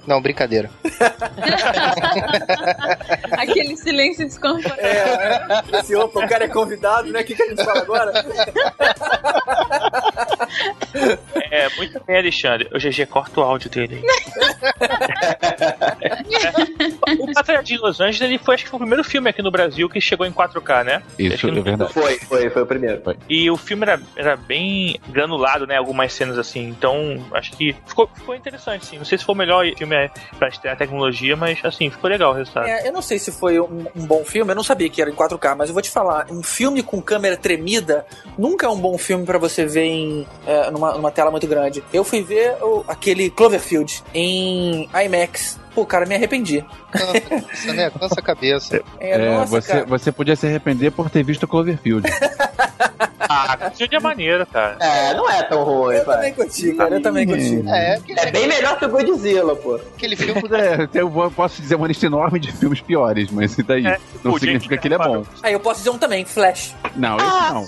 Não, 0.07 0.21
brincadeira. 0.21 0.69
Aquele 3.31 3.75
silêncio 3.75 4.23
desconfortável. 4.25 4.85
É, 4.85 5.63
esse, 5.79 5.95
opa, 5.95 6.23
o 6.23 6.29
cara 6.29 6.45
é 6.45 6.47
convidado, 6.47 7.11
né? 7.11 7.21
O 7.21 7.25
que, 7.25 7.33
que 7.33 7.41
a 7.41 7.47
gente 7.47 7.65
fala 7.65 7.79
agora? 7.79 8.13
É, 11.51 11.67
muito 11.77 11.99
bem, 12.05 12.17
Alexandre. 12.17 12.69
O 12.71 12.77
GG 12.77 13.07
corta 13.07 13.39
o 13.39 13.43
áudio 13.43 13.71
dele. 13.71 14.03
o 17.45 17.47
Batalha 17.47 17.63
de 17.63 17.77
Los 17.77 17.99
Angeles 18.01 18.21
ele 18.21 18.37
foi, 18.37 18.55
acho 18.55 18.63
que 18.63 18.69
foi 18.69 18.77
o 18.77 18.79
primeiro 18.79 19.03
filme 19.03 19.29
aqui 19.29 19.41
no 19.41 19.51
Brasil 19.51 19.87
que 19.89 20.01
chegou 20.01 20.25
em 20.25 20.31
4K, 20.31 20.83
né? 20.83 21.03
Isso 21.17 21.47
é 21.47 21.51
verdade. 21.51 21.93
Foi, 21.93 22.17
foi, 22.19 22.49
foi 22.49 22.61
o 22.61 22.65
primeiro. 22.65 23.01
E 23.29 23.49
o 23.51 23.57
filme 23.57 23.83
era, 23.83 23.99
era 24.15 24.35
bem 24.35 24.99
granulado, 25.09 25.67
né? 25.67 25.77
Algumas 25.77 26.11
cenas 26.13 26.37
assim. 26.37 26.67
Então, 26.67 27.23
acho 27.33 27.51
que 27.51 27.75
ficou, 27.85 28.09
ficou 28.13 28.35
interessante, 28.35 28.85
sim. 28.85 28.97
Não 28.97 29.05
sei 29.05 29.17
se 29.17 29.23
foi 29.23 29.35
o 29.35 29.37
melhor 29.37 29.65
filme 29.77 30.09
pra 30.39 30.47
estrear 30.49 30.77
tecnologia, 30.77 31.35
mas 31.35 31.59
assim, 31.63 31.89
ficou 31.89 32.09
legal 32.09 32.31
o 32.31 32.35
resultado. 32.35 32.67
É, 32.67 32.87
eu 32.87 32.91
não 32.93 33.01
sei 33.01 33.19
se 33.19 33.31
foi 33.31 33.59
um, 33.59 33.85
um 33.95 34.05
bom 34.05 34.23
filme, 34.25 34.51
eu 34.51 34.55
não 34.55 34.63
sabia 34.63 34.89
que 34.89 35.01
era 35.01 35.09
em 35.11 35.13
4K, 35.15 35.55
mas 35.55 35.69
eu 35.69 35.73
vou 35.73 35.81
te 35.81 35.89
falar, 35.91 36.27
um 36.31 36.41
filme 36.41 36.81
com 36.81 37.01
câmera 37.01 37.37
tremida 37.37 38.05
nunca 38.37 38.65
é 38.65 38.69
um 38.69 38.79
bom 38.79 38.97
filme 38.97 39.25
pra 39.25 39.37
você 39.37 39.65
ver 39.65 39.83
em 39.85 40.27
é, 40.47 40.71
numa, 40.71 40.93
numa 40.93 41.11
tela 41.11 41.29
muito 41.31 41.47
grande. 41.47 41.83
Eu 41.93 42.03
fui 42.03 42.21
ver 42.23 42.55
o- 42.61 42.83
aquele 42.87 43.29
Cloverfield 43.29 44.03
em 44.13 44.89
IMAX. 44.93 45.59
Pô, 45.75 45.85
cara, 45.85 46.05
me 46.05 46.15
arrependi. 46.15 46.63
Cansa, 46.89 47.73
né? 47.73 47.89
Cansa 47.91 48.15
a 48.19 48.23
cabeça. 48.23 48.81
É, 48.99 49.11
É, 49.21 49.29
nossa, 49.35 49.51
você, 49.51 49.71
cara. 49.73 49.85
você 49.85 50.11
podia 50.11 50.35
se 50.35 50.47
arrepender 50.47 50.89
por 50.91 51.09
ter 51.09 51.21
visto 51.23 51.45
Cloverfield. 51.47 52.07
Ah, 53.27 53.71
filme 53.75 53.95
é 53.95 53.99
maneiro, 53.99 54.45
cara. 54.45 54.77
É, 54.79 55.13
não 55.15 55.29
é 55.29 55.41
tão 55.43 55.63
ruim, 55.63 55.95
Eu 55.95 56.05
pai. 56.05 56.15
também 56.15 56.33
curti, 56.33 56.73
cara, 56.73 56.95
eu 56.95 57.01
também 57.01 57.25
curti. 57.27 57.63
É, 57.67 57.99
É 58.17 58.31
bem 58.31 58.47
melhor 58.47 58.77
que 58.77 58.85
o 58.85 58.89
Godzilla, 58.89 59.55
pô. 59.55 59.75
aquele 59.95 60.15
filme. 60.15 60.41
É, 60.55 60.87
eu 60.93 61.31
posso 61.35 61.59
dizer 61.61 61.75
uma 61.75 61.87
lista 61.87 62.05
enorme 62.05 62.39
de 62.39 62.51
filmes 62.51 62.79
piores, 62.81 63.31
mas 63.31 63.51
isso 63.51 63.63
daí 63.63 63.85
É, 63.85 63.97
não 64.23 64.31
o 64.33 64.39
significa 64.39 64.75
James 64.75 64.81
que 64.81 64.87
ele 64.87 64.95
é 64.95 64.97
bom. 64.99 65.25
Aí 65.41 65.53
eu 65.53 65.59
posso 65.59 65.79
dizer 65.79 65.89
um 65.89 65.97
também, 65.97 66.23
Flash. 66.23 66.75
Não, 66.95 67.17
esse 67.17 67.51
não. 67.53 67.63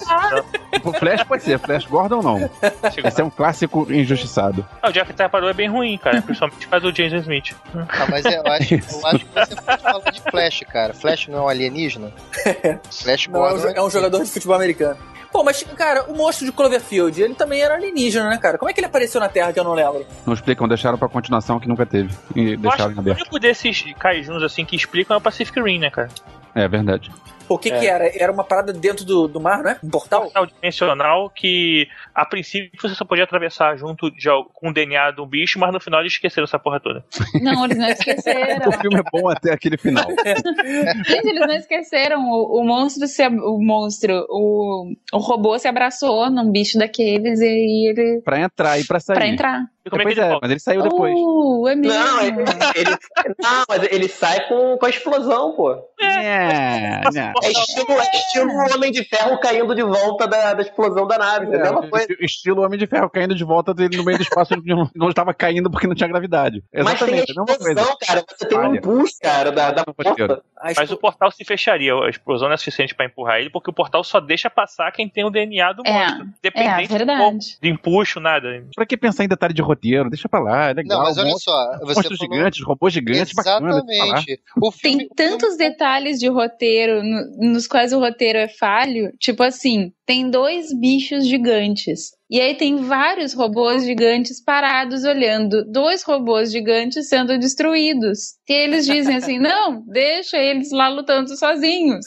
O 0.84 0.94
Flash 0.94 1.24
pode 1.24 1.44
ser, 1.44 1.58
Flash 1.60 1.86
Gordon 1.86 2.22
não. 2.22 2.50
Chegou. 2.94 3.08
Esse 3.10 3.22
é 3.22 3.24
um 3.24 3.30
clássico 3.30 3.92
injustiçado. 3.92 4.66
Ah, 4.82 4.90
o 4.90 4.94
Jeff 4.94 5.12
Tapparou 5.14 5.50
é 5.50 5.54
bem 5.54 5.68
ruim, 5.70 5.98
cara. 5.98 6.22
Principalmente 6.22 6.68
faz 6.68 6.84
o 6.84 6.92
Jason 6.92 7.18
Smith. 7.18 7.56
Ah, 8.00 8.08
mas 8.10 8.26
eu 8.26 8.42
acho, 8.48 8.74
eu 8.76 9.08
acho 9.08 9.26
que 9.26 9.34
você 9.34 9.56
pode 9.62 9.82
falar 9.82 10.12
de 10.12 10.22
Flash, 10.22 10.60
cara. 10.72 10.94
Flash 10.94 11.28
não 11.28 11.40
é 11.40 11.42
um 11.42 11.48
alienígena? 11.48 12.12
Flash 12.92 13.28
Não, 13.28 13.46
é, 13.46 13.50
um, 13.50 13.52
Gordon 13.54 13.68
jo- 13.70 13.74
é 13.78 13.84
um 13.84 13.90
jogador 13.90 14.24
de 14.24 14.30
futebol 14.30 14.56
americano. 14.56 14.98
Pô, 15.32 15.44
mas, 15.44 15.62
cara, 15.76 16.04
o 16.06 16.16
monstro 16.16 16.46
de 16.46 16.52
Cloverfield, 16.54 17.22
ele 17.22 17.36
também 17.36 17.62
era 17.62 17.74
alienígena, 17.76 18.30
né, 18.30 18.38
cara? 18.38 18.58
Como 18.58 18.70
é 18.70 18.74
que 18.74 18.80
ele 18.80 18.88
apareceu 18.88 19.20
na 19.20 19.28
Terra 19.28 19.52
que 19.52 19.60
eu 19.60 19.64
não 19.64 19.74
lembro? 19.74 20.06
Não 20.26 20.34
explicam, 20.34 20.68
deixaram 20.68 20.98
pra 20.98 21.10
continuação 21.10 21.60
que 21.60 21.68
núnca 21.68 21.86
teve. 21.86 22.10
E 22.36 22.52
Eu 22.54 22.54
acho 22.54 22.62
deixaram 22.62 22.92
em 22.92 22.94
que 22.94 22.98
o 22.98 23.02
aberto. 23.02 23.20
único 23.22 23.40
desses 23.40 23.84
kaijuns 24.00 24.42
assim 24.42 24.64
que 24.64 24.76
explicam 24.76 25.16
é 25.16 25.18
o 25.18 25.22
Pacific 25.22 25.60
Rim, 25.62 25.80
né, 25.80 25.90
cara? 25.92 26.08
É 26.56 26.68
verdade. 26.68 27.12
O 27.50 27.58
que 27.58 27.72
que 27.72 27.86
era? 27.88 28.12
Era 28.16 28.32
uma 28.32 28.44
parada 28.44 28.74
dentro 28.74 29.06
do, 29.06 29.28
do 29.28 29.40
mar, 29.40 29.64
não 29.64 29.72
é? 29.72 29.80
Um 29.84 29.90
portal? 29.90 30.24
portal 30.24 30.46
dimensional 30.46 31.30
que, 31.30 31.88
a 32.14 32.26
princípio, 32.26 32.70
você 32.82 32.96
só 32.96 33.06
podia 33.06 33.24
atravessar 33.24 33.78
junto 33.78 34.10
de, 34.12 34.28
com 34.54 34.70
o 34.70 34.74
DNA 34.74 35.12
do 35.12 35.26
bicho, 35.26 35.60
mas 35.60 35.72
no 35.72 35.80
final 35.80 36.02
eles 36.02 36.14
esqueceram 36.14 36.46
essa 36.46 36.60
porra 36.60 36.80
toda. 36.80 37.04
Não, 37.42 37.66
eles 37.66 37.78
não 37.78 37.88
esqueceram. 37.88 38.70
O 38.70 38.72
filme 38.72 39.00
é 39.00 39.04
bom 39.12 39.30
até 39.30 39.54
aquele 39.54 39.78
final. 39.78 40.06
Gente, 41.08 41.28
eles 41.28 41.48
não 41.48 41.56
esqueceram. 41.56 42.30
O, 42.30 42.62
o 42.62 42.64
monstro 42.66 43.08
se. 43.08 43.26
O 43.28 43.60
monstro. 43.60 44.26
O, 44.30 44.92
o 45.14 45.18
robô 45.18 45.58
se 45.58 45.68
abraçou 45.68 46.30
num 46.30 46.52
bicho 46.52 46.78
daqueles 46.78 47.40
e 47.40 47.88
ele. 47.90 48.22
Pra 48.24 48.40
entrar 48.40 48.80
e 48.80 48.86
pra 48.86 49.00
sair. 49.00 49.16
Pra 49.16 49.28
entrar. 49.28 49.66
Como 49.90 50.02
é 50.02 50.06
Depois 50.06 50.18
ele 50.18 50.28
é, 50.34 50.40
mas 50.42 50.52
ele 50.52 50.60
saiu 50.60 50.82
depois. 50.84 51.14
Uh, 51.16 51.68
é 51.70 51.76
mesmo. 51.76 51.94
Não, 51.98 52.22
ele, 52.22 52.42
ele- 52.76 52.98
não, 53.40 53.64
mas 53.70 53.84
ele 53.90 54.08
sai 54.10 54.46
com, 54.48 54.78
com 54.78 54.86
a 54.86 54.90
explosão, 54.90 55.54
pô. 55.54 55.82
É, 56.02 57.02
né? 57.14 57.34
É 57.44 57.52
estilo, 57.52 57.92
é 58.00 58.16
estilo 58.18 58.52
Homem 58.76 58.92
de 58.92 59.04
Ferro 59.04 59.40
caindo 59.40 59.76
de 59.76 59.84
volta 59.84 60.28
da, 60.28 60.54
da 60.54 60.62
explosão 60.62 61.08
da 61.08 61.18
nave, 61.18 61.46
é 61.46 61.50
mesma 61.50 61.88
coisa. 61.88 62.08
É, 62.12 62.26
estilo 62.26 62.62
Homem 62.64 62.78
de 62.80 62.88
Ferro 62.88 63.10
caindo 63.10 63.36
de 63.36 63.44
volta 63.44 63.74
dele 63.74 63.98
no 63.98 64.04
meio 64.04 64.18
do 64.18 64.24
espaço 64.24 64.54
onde 64.56 64.68
não- 64.96 65.10
estava 65.10 65.34
caindo 65.34 65.70
porque 65.72 65.88
não 65.88 65.96
tinha 65.96 66.08
gravidade. 66.08 66.64
Mas 66.74 67.00
tem 67.00 67.20
a 67.20 67.22
Exatamente, 67.22 67.32
é 67.32 67.34
a 67.34 67.44
mesma 67.44 67.46
coisa. 67.46 67.70
explosão, 67.72 67.98
cara. 68.08 68.26
Você 68.38 68.46
tem 68.48 68.58
um 68.60 68.76
impulso, 68.76 69.16
cara, 69.22 69.52
da, 69.52 69.72
da 69.72 69.84
porta. 69.86 70.42
Mas 70.76 70.92
o 70.92 70.98
portal 70.98 71.32
se 71.32 71.44
fecharia, 71.46 71.94
a 71.94 72.10
explosão 72.10 72.48
não 72.48 72.54
é 72.56 72.58
suficiente 72.58 72.94
pra 72.96 73.06
empurrar 73.06 73.40
ele, 73.40 73.50
porque 73.50 73.70
o 73.70 73.74
portal 73.74 74.04
só 74.04 74.20
deixa 74.20 74.50
passar 74.50 74.92
quem 74.92 75.08
tem 75.08 75.26
o 75.26 75.30
DNA 75.30 75.74
do 75.74 75.84
É, 75.86 75.92
monstro. 75.92 76.24
É, 76.24 76.28
Independente 76.48 76.88
de, 76.90 76.98
verdade. 76.98 77.58
de 77.62 77.70
empuxo, 77.70 78.20
nada. 78.20 78.48
Pra 78.76 78.86
que 78.86 78.98
pensar 78.98 79.24
em 79.24 79.28
detalhe 79.28 79.54
de 79.54 79.62
roteiro? 79.62 80.10
Deixa 80.10 80.28
pra 80.28 80.40
lá, 80.40 80.70
é 80.70 80.74
legal. 80.74 80.98
Não, 81.00 81.06
mas 81.06 81.18
olha 81.18 81.30
monstro- 81.30 81.52
só, 81.54 81.72
você 81.80 81.94
Monstros 81.96 82.18
falou... 82.18 82.36
gigantes, 82.36 82.64
robôs 82.66 82.94
gigantes, 82.94 83.34
bacana. 83.34 83.70
Exatamente. 83.70 84.40
Filme, 84.80 85.08
Tem 85.08 85.10
tantos 85.10 85.58
detalhes 85.58 86.20
de 86.20 86.28
roteiro 86.28 87.04
no- 87.04 87.27
nos 87.38 87.68
quais 87.68 87.94
o 87.94 88.00
roteiro 88.00 88.38
é 88.38 88.48
falho. 88.48 89.12
Tipo 89.20 89.44
assim, 89.44 89.92
tem 90.06 90.30
dois 90.30 90.68
bichos 90.78 91.28
gigantes. 91.28 92.12
E 92.30 92.42
aí 92.42 92.56
tem 92.56 92.76
vários 92.76 93.34
robôs 93.34 93.86
gigantes 93.86 94.44
parados 94.44 95.06
olhando. 95.06 95.64
Dois 95.66 96.04
robôs 96.04 96.52
gigantes 96.52 97.08
sendo 97.08 97.38
destruídos. 97.40 98.36
E 98.48 98.54
eles 98.54 98.86
dizem 98.86 99.16
assim: 99.16 99.40
não, 99.40 99.82
deixa 99.88 100.38
eles 100.38 100.72
lá 100.72 100.90
lutando 100.90 101.36
sozinhos. 101.38 102.06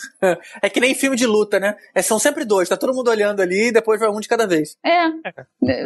É 0.63 0.69
que 0.69 0.81
nem 0.81 0.95
filme 0.95 1.17
de 1.17 1.27
luta, 1.27 1.59
né? 1.59 1.75
É, 1.95 2.03
são 2.03 2.19
sempre 2.19 2.45
dois, 2.45 2.69
tá 2.69 2.77
todo 2.77 2.95
mundo 2.95 3.11
olhando 3.11 3.41
ali 3.41 3.69
e 3.69 3.73
depois 3.73 3.99
vai 3.99 4.11
um 4.11 4.21
de 4.21 4.29
cada 4.29 4.47
vez. 4.47 4.77
É. 4.85 5.05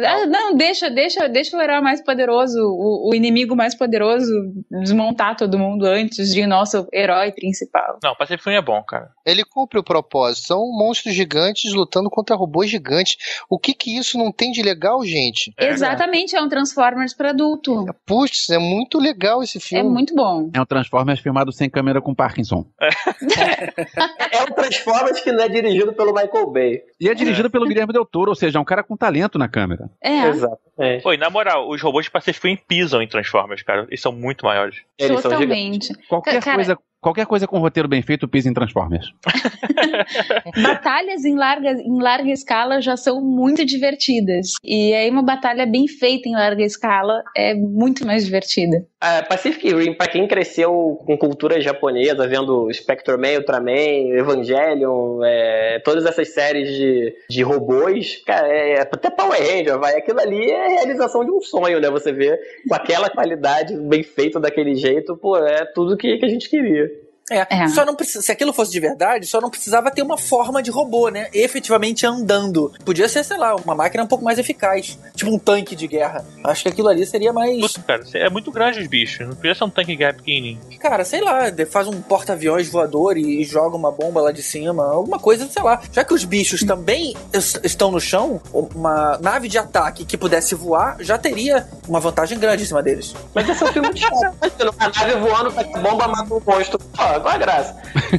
Ah, 0.05 0.25
não, 0.27 0.55
deixa, 0.55 0.89
deixa, 0.89 1.29
deixa 1.29 1.55
o 1.55 1.61
herói 1.61 1.79
mais 1.81 2.03
poderoso, 2.03 2.59
o, 2.59 3.09
o 3.09 3.15
inimigo 3.15 3.55
mais 3.55 3.73
poderoso 3.73 4.29
desmontar 4.69 5.37
todo 5.37 5.57
mundo 5.57 5.85
antes 5.85 6.33
de 6.33 6.45
nosso 6.45 6.87
herói 6.93 7.31
principal. 7.31 7.99
Não, 8.03 8.15
Pacific 8.15 8.49
Rim 8.49 8.55
é 8.55 8.61
bom, 8.61 8.83
cara. 8.83 9.09
ele 9.25 9.43
cumpre 9.43 9.79
o 9.79 9.83
propósito. 9.83 10.47
São 10.47 10.59
monstros 10.71 11.13
gigantes 11.13 11.73
lutando 11.73 12.09
contra 12.09 12.35
robôs 12.35 12.69
gigantes. 12.69 13.15
O 13.49 13.57
que 13.57 13.73
que 13.73 13.97
isso 13.97 14.17
não 14.17 14.24
tem 14.31 14.51
de 14.51 14.61
legal, 14.61 15.03
gente? 15.05 15.53
É, 15.57 15.69
Exatamente, 15.69 16.35
é 16.35 16.41
um 16.41 16.47
Transformers 16.49 17.13
para 17.13 17.29
adulto. 17.31 17.85
Putz, 18.05 18.49
é 18.49 18.57
muito 18.57 18.97
legal 18.99 19.41
esse 19.43 19.57
É 19.57 19.61
filme. 19.61 19.89
muito 19.89 20.13
bom. 20.15 20.49
É 20.53 20.61
um 20.61 20.65
Transformers 20.65 21.19
filmado 21.19 21.51
sem 21.51 21.69
câmera 21.69 22.01
com 22.01 22.13
Parkinson. 22.13 22.65
É 22.79 22.89
um 24.43 24.53
Transformers 24.53 25.19
que 25.21 25.31
não 25.31 25.43
é 25.43 25.49
dirigido 25.49 25.93
pelo 25.93 26.13
Michael 26.13 26.51
Bay. 26.51 26.81
E 26.99 27.09
é 27.09 27.13
dirigido 27.13 27.49
pelo 27.49 27.65
Guilherme 27.67 27.93
Del 27.93 28.05
Toro, 28.05 28.29
ou 28.31 28.35
seja, 28.35 28.57
é 28.57 28.61
um 28.61 28.65
cara 28.65 28.83
com 28.83 28.95
talento 28.95 29.37
na 29.37 29.47
câmera. 29.47 29.89
É, 30.01 30.27
Exatamente. 30.27 31.03
Pô, 31.03 31.13
e 31.13 31.17
na 31.17 31.29
moral, 31.29 31.69
os 31.69 31.81
robôs 31.81 32.05
de 32.05 32.11
Pacific 32.11 32.47
Rim 32.47 32.57
pisam 32.67 33.01
em 33.01 33.07
Transformers, 33.07 33.63
cara. 33.63 33.85
Eles 33.89 34.01
são 34.01 34.11
muito 34.11 34.45
maiores. 34.45 34.77
Eles 34.97 35.21
são 35.21 35.31
totalmente. 35.31 35.93
Qualquer 36.07 36.41
Cara- 36.41 36.55
coisa 36.55 36.77
Qualquer 37.05 37.27
coisa 37.27 37.45
com 37.47 37.59
roteiro 37.59 37.87
bem 37.87 38.01
feito 38.01 38.27
pisa 38.27 38.49
em 38.49 38.53
Transformers. 38.53 39.13
Batalhas 40.59 41.23
em 41.23 41.35
larga, 41.35 41.73
em 41.73 42.01
larga 42.01 42.31
escala 42.31 42.81
já 42.81 42.97
são 42.97 43.21
muito 43.21 43.63
divertidas. 43.63 44.53
E 44.63 44.91
aí 44.91 45.07
uma 45.11 45.21
batalha 45.21 45.67
bem 45.67 45.87
feita 45.87 46.27
em 46.27 46.31
larga 46.31 46.63
escala 46.63 47.21
é 47.37 47.53
muito 47.53 48.07
mais 48.07 48.25
divertida. 48.25 48.87
É, 49.05 49.21
Pacific 49.21 49.71
Rim, 49.71 49.93
pra 49.93 50.07
quem 50.07 50.27
cresceu 50.27 50.99
com 51.05 51.15
cultura 51.15 51.61
japonesa, 51.61 52.27
vendo 52.27 52.73
Spectre 52.73 53.15
Man, 53.17 53.37
Ultraman, 53.37 54.09
Evangelion, 54.17 55.23
é, 55.23 55.79
todas 55.85 56.07
essas 56.07 56.29
séries 56.29 56.69
de, 56.69 57.15
de 57.29 57.43
robôs, 57.43 58.23
cara, 58.25 58.47
é, 58.47 58.81
até 58.81 59.11
Power 59.11 59.39
Ranger, 59.39 59.77
vai, 59.77 59.95
aquilo 59.95 60.19
ali 60.19 60.49
é 60.49 60.65
a 60.65 60.69
realização 60.69 61.23
de 61.23 61.29
um 61.29 61.39
sonho, 61.39 61.79
né? 61.79 61.87
Você 61.91 62.11
vê 62.11 62.35
com 62.67 62.73
aquela 62.73 63.07
qualidade, 63.07 63.77
bem 63.77 64.01
feito 64.01 64.39
daquele 64.39 64.73
jeito, 64.73 65.15
pô, 65.15 65.37
é 65.37 65.65
tudo 65.65 65.97
que, 65.97 66.17
que 66.17 66.25
a 66.25 66.29
gente 66.29 66.49
queria. 66.49 67.04
É, 67.31 67.63
É. 67.63 67.67
só 67.69 67.83
não 67.83 67.95
precisa, 67.95 68.21
se 68.21 68.31
aquilo 68.31 68.53
fosse 68.53 68.71
de 68.71 68.79
verdade, 68.79 69.25
só 69.25 69.41
não 69.41 69.49
precisava 69.49 69.89
ter 69.89 70.03
uma 70.03 70.15
forma 70.17 70.61
de 70.61 70.69
robô, 70.69 71.09
né? 71.09 71.27
Efetivamente 71.33 72.05
andando. 72.05 72.71
Podia 72.85 73.09
ser, 73.09 73.23
sei 73.23 73.37
lá, 73.37 73.55
uma 73.55 73.73
máquina 73.73 74.03
um 74.03 74.07
pouco 74.07 74.23
mais 74.23 74.37
eficaz. 74.37 74.97
Tipo 75.15 75.31
um 75.33 75.39
tanque 75.39 75.75
de 75.75 75.87
guerra. 75.87 76.23
Acho 76.43 76.63
que 76.63 76.69
aquilo 76.69 76.87
ali 76.87 77.03
seria 77.05 77.33
mais. 77.33 77.59
Puta, 77.61 77.81
cara, 77.81 78.03
é 78.13 78.29
muito 78.29 78.51
grande 78.51 78.79
os 78.79 78.87
bichos. 78.87 79.27
Não 79.27 79.35
podia 79.35 79.55
ser 79.55 79.63
um 79.63 79.69
tanque 79.71 79.87
de 79.91 79.95
guerra 79.97 80.13
pequenininho. 80.13 80.59
Cara, 80.79 81.03
sei 81.03 81.21
lá, 81.21 81.49
de- 81.49 81.65
faz 81.65 81.87
um 81.87 81.99
porta-aviões 82.01 82.67
voador 82.69 83.17
e, 83.17 83.43
joga 83.43 83.75
uma 83.75 83.91
bomba 83.91 84.21
lá 84.21 84.31
de 84.31 84.43
cima. 84.43 84.85
Alguma 84.85 85.17
coisa, 85.17 85.47
sei 85.49 85.63
lá. 85.63 85.81
Já 85.91 86.03
que 86.03 86.13
os 86.13 86.23
bichos 86.23 86.63
também 86.63 87.15
es- 87.33 87.59
estão 87.63 87.89
no 87.89 87.99
chão, 87.99 88.39
uma 88.53 89.17
nave 89.19 89.47
de 89.47 89.57
ataque 89.57 90.05
que 90.05 90.15
pudesse 90.17 90.53
voar 90.53 90.97
já 90.99 91.17
teria 91.17 91.67
uma 91.87 91.99
vantagem 91.99 92.37
grande 92.37 92.63
em 92.63 92.65
cima 92.67 92.83
deles. 92.83 93.15
Mas 93.33 93.49
esse 93.49 93.63
é 93.63 93.65
um 93.67 93.73
filme 93.73 93.93
de 93.95 94.05
uma 94.05 94.89
nave 94.89 95.15
voando 95.19 95.51
com 95.51 95.59
a 95.59 95.79
bomba 95.79 96.07
mata 96.07 96.33
um 96.33 96.41
monstro. 96.45 96.77
Pô, 96.79 97.14
qual 97.19 97.33
a 97.33 97.37
graça? 97.37 97.75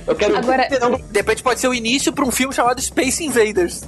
Eu 0.07 0.15
quero 0.15 0.37
Agora- 0.39 0.69
De 0.69 1.19
repente 1.19 1.43
pode 1.43 1.61
ser 1.61 1.69
o 1.69 1.75
início 1.75 2.13
pra 2.13 2.25
um 2.25 2.31
filme 2.31 2.55
chamado 2.55 2.81
Space 2.81 3.25
Invaders. 3.25 3.83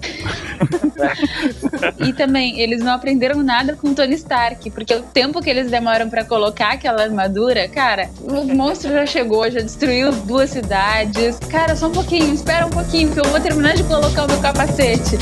E 2.04 2.12
também, 2.12 2.60
eles 2.60 2.80
não 2.80 2.92
aprenderam 2.92 3.42
nada 3.42 3.76
com 3.76 3.94
Tony 3.94 4.14
Stark, 4.14 4.70
porque 4.70 4.94
o 4.94 5.02
tempo 5.02 5.40
que 5.40 5.48
eles 5.50 5.70
demoram 5.70 6.08
pra 6.10 6.24
colocar 6.24 6.72
aquela 6.72 7.02
armadura, 7.02 7.68
cara, 7.68 8.10
o 8.22 8.44
monstro 8.44 8.92
já 8.92 9.06
chegou, 9.06 9.50
já 9.50 9.60
destruiu 9.60 10.12
duas 10.12 10.50
cidades. 10.50 11.38
Cara, 11.50 11.74
só 11.76 11.88
um 11.88 11.92
pouquinho, 11.92 12.34
espera 12.34 12.66
um 12.66 12.70
pouquinho, 12.70 13.12
que 13.12 13.20
eu 13.20 13.24
vou 13.24 13.40
terminar 13.40 13.74
de 13.74 13.84
colocar 13.84 14.24
o 14.24 14.28
meu 14.28 14.40
capacete. 14.40 15.18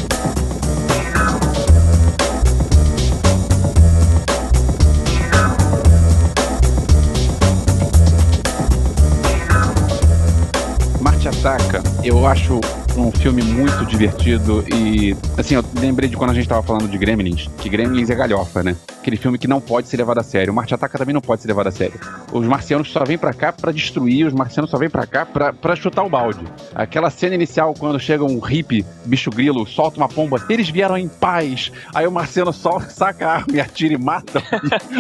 saca? 11.47 11.81
Eu 12.03 12.27
acho 12.27 12.61
um 12.97 13.13
filme 13.13 13.43
muito 13.43 13.85
divertido 13.87 14.65
e, 14.73 15.17
assim, 15.37 15.55
eu 15.55 15.65
lembrei 15.79 16.09
de 16.09 16.17
quando 16.17 16.31
a 16.31 16.35
gente 16.35 16.49
tava 16.49 16.63
falando 16.63 16.89
de 16.89 16.97
Gremlins, 16.99 17.49
que 17.59 17.69
Gremlins 17.69 18.11
é 18.11 18.15
galhofa, 18.15 18.63
né? 18.63 18.77
Aquele 19.01 19.17
filme 19.17 19.39
que 19.39 19.47
não 19.47 19.61
pode 19.61 19.89
ser 19.89 19.99
levado 19.99 20.19
a 20.19 20.23
sério. 20.23 20.53
Marte 20.53 20.75
Ataca 20.75 20.99
também 20.99 21.15
não 21.15 21.21
pode 21.21 21.43
ser 21.43 21.49
levado 21.49 21.69
a 21.69 21.71
sério. 21.71 21.95
Os 22.33 22.45
marcianos 22.47 22.91
só 22.91 23.05
vêm 23.05 23.17
pra 23.17 23.33
cá 23.33 23.53
pra 23.53 23.71
destruir, 23.71 24.27
os 24.27 24.33
marcianos 24.33 24.71
só 24.71 24.79
vêm 24.79 24.91
pra 24.91 25.07
cá 25.07 25.25
pra 25.25 25.77
chutar 25.77 26.03
o 26.05 26.09
balde. 26.09 26.45
Aquela 26.75 27.11
cena 27.11 27.35
inicial, 27.35 27.73
quando 27.75 28.01
chega 28.01 28.25
um 28.25 28.41
hippie, 28.41 28.85
bicho 29.05 29.31
grilo, 29.31 29.67
solta 29.67 29.99
uma 29.99 30.09
pomba, 30.09 30.43
eles 30.49 30.69
vieram 30.69 30.97
em 30.97 31.09
paz. 31.09 31.71
Aí 31.95 32.07
o 32.07 32.11
marciano 32.13 32.53
só 32.53 32.81
saca 32.81 33.27
a 33.27 33.35
arma 33.35 33.55
e 33.55 33.61
atira 33.61 33.95
e 33.95 33.99
mata 33.99 34.43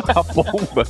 a 0.08 0.22
pomba. 0.22 0.84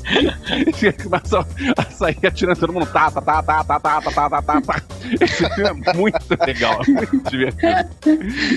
Começa 1.03 1.47
a 1.77 1.85
sair 1.91 2.19
atirando 2.27 2.59
todo 2.59 2.73
mundo. 2.73 2.87
Tá, 2.87 3.11
tá, 3.11 3.23
tá, 3.23 3.43
tá, 3.43 3.65
tá, 3.65 3.81
tá, 3.81 4.01
tá, 4.01 4.31
tá, 4.31 4.43
tá, 4.43 4.61
tá. 4.61 4.83
Esse 5.21 5.49
filme 5.55 5.83
é 5.87 5.93
muito 5.95 6.19
legal, 6.47 6.81
divertido. 7.31 7.57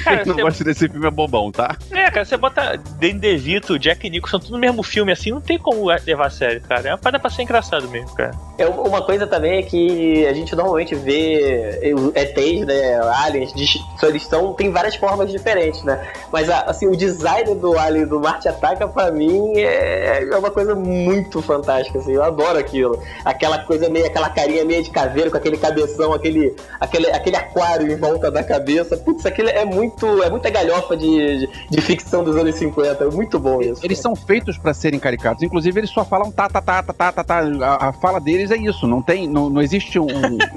Cara, 0.04 0.18
Quem 0.18 0.26
não 0.28 0.36
você- 0.36 0.42
gosta 0.42 0.64
desse 0.64 0.88
filme 0.90 1.08
é 1.08 1.12
bobão, 1.12 1.52
tá? 1.52 1.76
É, 1.92 2.10
cara, 2.12 2.26
você 2.26 2.38
bota 2.38 2.78
Danny 3.00 3.14
DeVito, 3.20 3.78
Jack 3.80 4.10
Nicholson, 4.10 4.40
tudo 4.40 4.52
no 4.54 4.60
mesmo 4.60 4.84
filme 4.84 5.12
assim, 5.12 5.32
não 5.32 5.42
tem 5.42 5.58
como 5.58 5.86
levar 6.06 6.28
a 6.28 6.30
sério, 6.30 6.62
cara. 6.62 6.90
É 6.90 6.92
uma 6.92 6.98
parada 6.98 7.20
pra 7.20 7.30
ser 7.30 7.44
engraçado 7.44 7.88
mesmo, 7.90 8.14
cara. 8.16 8.32
É 8.58 8.66
uma 8.68 9.02
coisa 9.02 9.26
também 9.28 9.60
é 9.60 9.62
que 9.64 10.26
a 10.28 10.34
gente 10.34 10.56
normalmente 10.56 10.96
vê 10.96 11.80
ETs, 12.16 12.66
né, 12.66 13.00
aliens, 13.26 13.54
de- 13.54 13.80
eles 14.04 14.26
são, 14.26 14.54
tem 14.54 14.72
várias 14.72 14.96
formas 14.96 15.32
diferentes, 15.32 15.84
né? 15.84 16.08
Mas 16.32 16.50
a- 16.50 16.62
assim, 16.62 16.88
o 16.88 16.96
design 16.96 17.56
do 17.56 17.78
alien 17.78 18.06
do 18.06 18.20
Marte 18.20 18.48
Ataca, 18.48 18.88
pra 18.88 19.12
mim, 19.12 19.54
é, 19.58 20.24
é 20.30 20.38
uma 20.38 20.52
coisa 20.52 20.76
muito 20.76 21.42
fantástica, 21.42 22.00
assim, 22.00 22.14
eu 22.14 22.24
adoro 22.24 22.58
aquilo. 22.58 23.02
Aquela 23.24 23.60
coisa 23.60 23.90
meio, 23.90 24.06
aquela 24.06 24.30
carinha 24.30 24.66
meio 24.66 24.84
de 24.84 24.90
caveiro, 24.92 25.32
com 25.32 25.38
aquele 25.38 25.58
cabeção, 25.58 26.14
aquele, 26.14 26.56
aquele, 26.80 27.08
aquele 27.12 27.36
aquário 27.36 27.92
em 27.92 27.96
volta 27.96 28.29
da 28.32 28.44
cabeça. 28.44 28.98
Putz, 28.98 29.26
aquilo 29.26 29.50
é 29.50 29.66
muito, 29.66 30.24
é 30.24 30.30
muita 30.30 30.50
galhofa 30.50 30.96
de, 30.96 31.40
de, 31.40 31.50
de 31.70 31.82
ficção 31.82 32.24
dos 32.24 32.36
anos 32.36 32.56
50, 32.56 33.04
é 33.04 33.10
muito 33.10 33.40
bom 33.40 33.62
isso. 33.62 33.84
Eles 33.84 34.00
são 34.00 34.16
feitos 34.16 34.58
pra 34.58 34.74
serem 34.74 35.00
caricatos. 35.00 35.44
Inclusive, 35.44 35.80
eles 35.80 35.90
só 35.90 36.04
falam 36.04 36.32
tá, 36.32 36.50
tá, 36.50 36.62
tá, 36.62 36.84
tá, 36.84 36.94
tá, 36.94 37.12
tá, 37.12 37.24
tá. 37.24 37.40
A, 37.62 37.90
a 37.90 37.94
fala 37.94 38.20
deles 38.20 38.52
é 38.52 38.58
isso. 38.58 38.88
Não 38.88 39.02
tem, 39.02 39.28
não, 39.28 39.50
não 39.50 39.62
existe 39.62 40.00
um, 40.00 40.08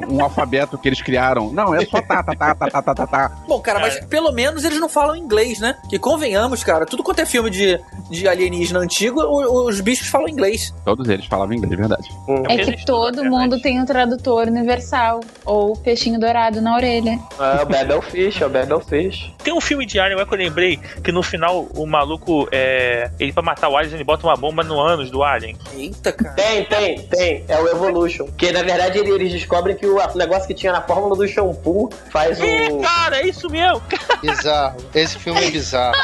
um 0.08 0.22
alfabeto 0.22 0.78
que 0.78 0.88
eles 0.88 1.00
criaram. 1.00 1.52
Não, 1.52 1.74
é 1.74 1.84
só 1.84 2.00
tá, 2.00 2.22
tá, 2.22 2.34
tá, 2.34 2.54
tá, 2.54 2.70
tá, 2.70 2.82
tá, 2.82 2.94
tá, 2.94 3.06
tá. 3.06 3.32
Bom, 3.46 3.60
cara, 3.60 3.80
mas 3.80 4.00
pelo 4.06 4.32
menos 4.32 4.64
eles 4.64 4.78
não 4.80 4.88
falam 4.88 5.16
inglês, 5.16 5.60
né? 5.60 5.76
Que 5.88 5.98
convenhamos, 5.98 6.62
cara, 6.64 6.86
tudo 6.86 7.02
quanto 7.02 7.20
é 7.20 7.26
filme 7.26 7.50
de, 7.50 7.78
de 8.10 8.28
alienígena 8.28 8.80
antigo, 8.80 9.20
os 9.22 9.80
bichos 9.80 10.08
falam 10.08 10.28
inglês. 10.28 10.74
Todos 10.84 11.08
eles 11.08 11.26
falavam 11.26 11.54
inglês, 11.54 11.76
verdade. 11.76 12.08
É 12.48 12.56
que 12.56 12.84
todo 12.84 13.20
é 13.20 13.28
mundo 13.28 13.60
tem 13.60 13.80
um 13.80 13.84
tradutor 13.84 14.48
universal, 14.48 15.20
ou 15.44 15.76
peixinho 15.76 16.18
dourado 16.18 16.60
na 16.60 16.74
orelha. 16.76 17.18
É 17.62 17.64
o 17.64 17.68
Babelfish, 17.68 18.40
é 18.42 18.46
o 18.46 18.50
Babelfish. 18.50 19.30
Tem 19.42 19.52
um 19.54 19.60
filme 19.60 19.86
de 19.86 20.00
Alien, 20.00 20.26
que 20.26 20.34
eu 20.34 20.38
lembrei, 20.38 20.78
que 21.02 21.12
no 21.12 21.22
final 21.22 21.68
o 21.76 21.86
maluco, 21.86 22.48
é, 22.50 23.10
ele 23.20 23.32
pra 23.32 23.42
matar 23.42 23.68
o 23.68 23.76
Alien, 23.76 23.94
ele 23.94 24.04
bota 24.04 24.26
uma 24.26 24.36
bomba 24.36 24.64
no 24.64 24.80
ânus 24.80 25.10
do 25.10 25.22
Alien. 25.22 25.56
Eita, 25.72 26.12
cara. 26.12 26.34
Tem, 26.34 26.64
tem, 26.64 26.98
tem. 27.02 27.44
É 27.46 27.58
o 27.60 27.68
Evolution. 27.68 28.26
Que 28.36 28.50
na 28.50 28.62
verdade 28.62 28.98
ele- 28.98 29.10
eles 29.12 29.32
descobrem 29.32 29.76
que 29.76 29.86
o 29.86 29.96
negócio 30.16 30.46
que 30.48 30.54
tinha 30.54 30.72
na 30.72 30.82
fórmula 30.82 31.14
do 31.16 31.26
shampoo 31.28 31.88
faz 32.10 32.40
É, 32.40 32.68
o. 32.70 32.80
cara, 32.80 33.20
é 33.20 33.26
isso 33.28 33.48
mesmo. 33.48 33.80
Bizarro. 34.22 34.76
Esse 34.94 35.18
filme 35.18 35.44
é 35.44 35.50
bizarro. 35.50 35.96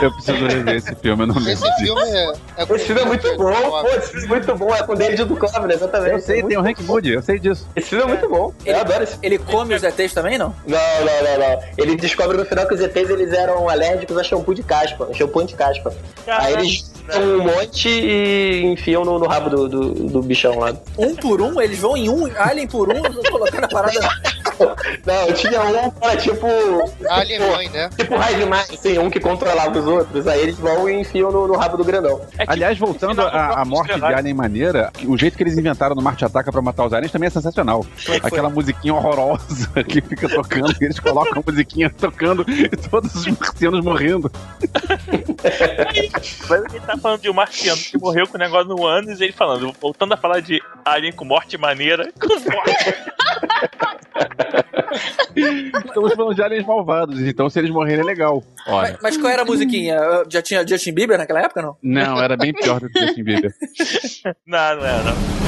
Eu 0.00 0.12
preciso 0.12 0.46
rever 0.46 0.76
esse 0.76 0.94
filme, 0.96 1.22
eu 1.22 1.26
não 1.26 1.34
lembro 1.34 1.52
Esse 1.52 1.76
filme 1.76 2.02
é. 2.02 2.32
é 2.56 2.66
com 2.66 2.74
Esse 2.74 2.84
filme 2.86 3.00
é 3.00 3.04
muito 3.04 3.36
bom, 3.36 3.52
pô, 3.52 3.88
esse 3.88 4.10
filme 4.10 4.26
é 4.26 4.28
muito 4.28 4.54
bom, 4.56 4.74
é 4.74 4.82
com 4.82 4.92
o 4.92 4.96
David 4.96 5.24
Duchovny, 5.24 5.74
exatamente. 5.74 6.12
Eu 6.12 6.20
sei, 6.20 6.40
É 6.40 6.42
tem 6.42 6.56
o 6.56 6.60
Hank 6.60 6.82
Moody, 6.82 7.12
eu 7.12 7.22
sei 7.22 7.38
disso. 7.38 7.66
Esse 7.76 7.90
filme 7.90 8.04
é 8.04 8.06
muito 8.08 8.28
bom, 8.28 8.52
eu 8.64 8.78
adoro 8.78 9.02
esse 9.02 9.12
filme. 9.12 9.26
Ele 9.26 9.38
come 9.38 9.74
os 9.74 9.82
ETs 9.82 10.12
também, 10.14 10.38
não? 10.38 10.54
Não, 10.66 10.78
não, 10.78 11.38
não, 11.38 11.38
não. 11.38 11.62
Ele 11.76 11.96
descobre 11.96 12.36
no 12.36 12.44
final 12.44 12.66
que 12.66 12.74
os 12.74 12.80
ETs 12.80 13.10
eles 13.10 13.32
eram 13.32 13.68
alérgicos 13.68 14.16
a 14.16 14.22
shampoo 14.22 14.54
de 14.54 14.62
caspa, 14.62 15.08
shampoo 15.12 15.44
de 15.44 15.54
caspa. 15.54 15.92
Aí 16.26 16.54
eles 16.54 16.90
um 17.18 17.42
monte 17.42 17.88
e 17.88 18.62
enfiam 18.64 19.04
no, 19.04 19.18
no 19.18 19.26
rabo 19.26 19.50
do, 19.50 19.68
do, 19.68 19.94
do 19.94 20.22
bichão 20.22 20.58
lá. 20.58 20.74
Um 20.96 21.14
por 21.16 21.40
um, 21.40 21.60
eles 21.60 21.78
vão 21.78 21.96
em 21.96 22.08
um, 22.08 22.30
alien 22.36 22.68
por 22.68 22.88
um, 22.88 23.02
colocando 23.30 23.64
a 23.64 23.68
parada. 23.68 24.00
Não, 25.06 25.32
tinha 25.32 25.62
um 25.62 25.90
que 25.90 26.04
era 26.04 26.16
tipo. 26.16 26.46
Alien 27.08 27.40
Mãe, 27.40 27.68
né? 27.70 27.88
Tipo 27.96 28.16
Raidman, 28.16 28.60
assim, 28.60 28.98
um 28.98 29.10
que 29.10 29.18
controlava 29.18 29.78
os 29.78 29.86
outros. 29.90 30.26
Aí 30.26 30.40
eles 30.40 30.58
vão 30.58 30.88
e 30.88 31.00
enfiam 31.00 31.30
no, 31.30 31.46
no 31.46 31.56
rabo 31.56 31.76
do 31.76 31.84
grandão. 31.84 32.20
É 32.34 32.40
tipo- 32.40 32.52
Aliás, 32.52 32.78
voltando 32.78 33.20
à 33.22 33.64
morte 33.64 33.94
de 33.94 34.04
Alien 34.04 34.34
maneira, 34.34 34.90
o 35.06 35.16
jeito 35.18 35.36
que 35.36 35.42
eles 35.42 35.58
inventaram 35.58 35.94
no 35.94 36.02
Marte 36.02 36.24
Ataca 36.24 36.50
pra 36.50 36.62
matar 36.62 36.86
os 36.86 36.92
aliens 36.92 37.12
também 37.12 37.26
é 37.26 37.30
sensacional. 37.30 37.84
É 37.84 37.96
que 37.96 38.06
foi? 38.06 38.16
Aquela 38.22 38.48
musiquinha 38.48 38.94
horrorosa 38.94 39.68
que 39.86 40.00
fica 40.00 40.28
tocando, 40.28 40.74
e 40.80 40.84
eles 40.84 40.98
colocam 40.98 41.42
a 41.46 41.50
musiquinha 41.50 41.90
tocando 41.90 42.44
e 42.48 42.68
todos 42.68 43.14
os 43.14 43.26
marcianos 43.26 43.84
morrendo. 43.84 44.30
Mas 46.48 46.64
ele 46.74 46.80
tá 46.80 46.96
falando 46.96 47.20
de 47.20 47.30
um 47.30 47.34
marciano 47.34 47.80
que 47.80 47.98
morreu 47.98 48.26
com 48.26 48.36
o 48.36 48.40
negócio 48.40 48.68
no 48.68 48.86
ânus 48.86 49.20
e 49.20 49.24
ele 49.24 49.32
falando, 49.32 49.72
voltando 49.80 50.14
a 50.14 50.16
falar 50.16 50.40
de 50.40 50.60
Alien 50.84 51.12
com 51.12 51.24
morte 51.24 51.56
maneira, 51.58 52.10
com 52.20 52.28
morte. 52.28 52.94
Estamos 55.86 56.14
falando 56.14 56.34
de 56.34 56.42
aliens 56.42 56.66
malvados, 56.66 57.20
então 57.20 57.48
se 57.48 57.58
eles 57.58 57.70
morrerem 57.70 58.00
é 58.00 58.04
legal. 58.04 58.42
Olha. 58.66 58.92
Mas, 58.92 58.98
mas 59.02 59.16
qual 59.16 59.32
era 59.32 59.42
a 59.42 59.44
musiquinha? 59.44 59.98
Já 60.28 60.42
tinha 60.42 60.66
Justin 60.66 60.92
Bieber 60.92 61.18
naquela 61.18 61.40
época, 61.40 61.62
não? 61.62 61.76
Não, 61.82 62.22
era 62.22 62.36
bem 62.36 62.52
pior 62.52 62.80
do 62.80 62.88
que 62.88 62.98
Justin 62.98 63.24
Bieber. 63.24 63.54
Não, 64.46 64.76
não 64.76 65.04
não. 65.04 65.40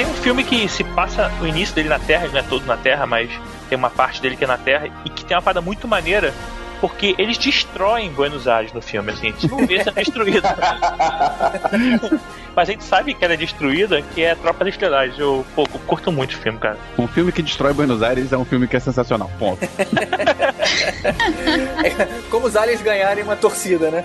Tem 0.00 0.06
um 0.06 0.14
filme 0.14 0.42
que 0.42 0.66
se 0.66 0.82
passa 0.82 1.30
o 1.42 1.46
início 1.46 1.74
dele 1.74 1.90
na 1.90 1.98
Terra, 1.98 2.26
não 2.28 2.38
é 2.38 2.42
todo 2.42 2.64
na 2.64 2.78
Terra, 2.78 3.06
mas 3.06 3.30
tem 3.68 3.76
uma 3.76 3.90
parte 3.90 4.22
dele 4.22 4.34
que 4.34 4.44
é 4.44 4.46
na 4.46 4.56
Terra, 4.56 4.88
e 5.04 5.10
que 5.10 5.26
tem 5.26 5.36
uma 5.36 5.42
parada 5.42 5.60
muito 5.60 5.86
maneira, 5.86 6.32
porque 6.80 7.14
eles 7.18 7.36
destroem 7.36 8.10
Buenos 8.10 8.48
Aires 8.48 8.72
no 8.72 8.80
filme, 8.80 9.12
assim, 9.12 9.28
a 9.28 9.30
gente 9.32 9.48
não 9.48 9.66
vê 9.66 9.82
sendo 9.84 9.94
destruído. 9.94 10.48
mas 12.56 12.68
a 12.68 12.72
gente 12.72 12.84
sabe 12.84 13.14
que 13.14 13.24
ela 13.24 13.34
é 13.34 13.36
destruída, 13.36 14.02
que 14.02 14.22
é 14.22 14.34
Tropas 14.34 14.68
Estelares. 14.68 15.18
Eu, 15.18 15.44
pô, 15.54 15.62
eu 15.62 15.80
curto 15.86 16.10
muito 16.10 16.32
o 16.34 16.38
filme, 16.38 16.58
cara. 16.58 16.78
Um 16.98 17.06
filme 17.06 17.30
que 17.32 17.42
destrói 17.42 17.72
Buenos 17.72 18.02
Aires 18.02 18.32
é 18.32 18.38
um 18.38 18.44
filme 18.44 18.66
que 18.66 18.76
é 18.76 18.80
sensacional. 18.80 19.30
Ponto. 19.38 19.60
Como 22.30 22.46
os 22.46 22.56
aliens 22.56 22.82
ganharem 22.82 23.22
uma 23.24 23.36
torcida, 23.36 23.90
né? 23.90 24.04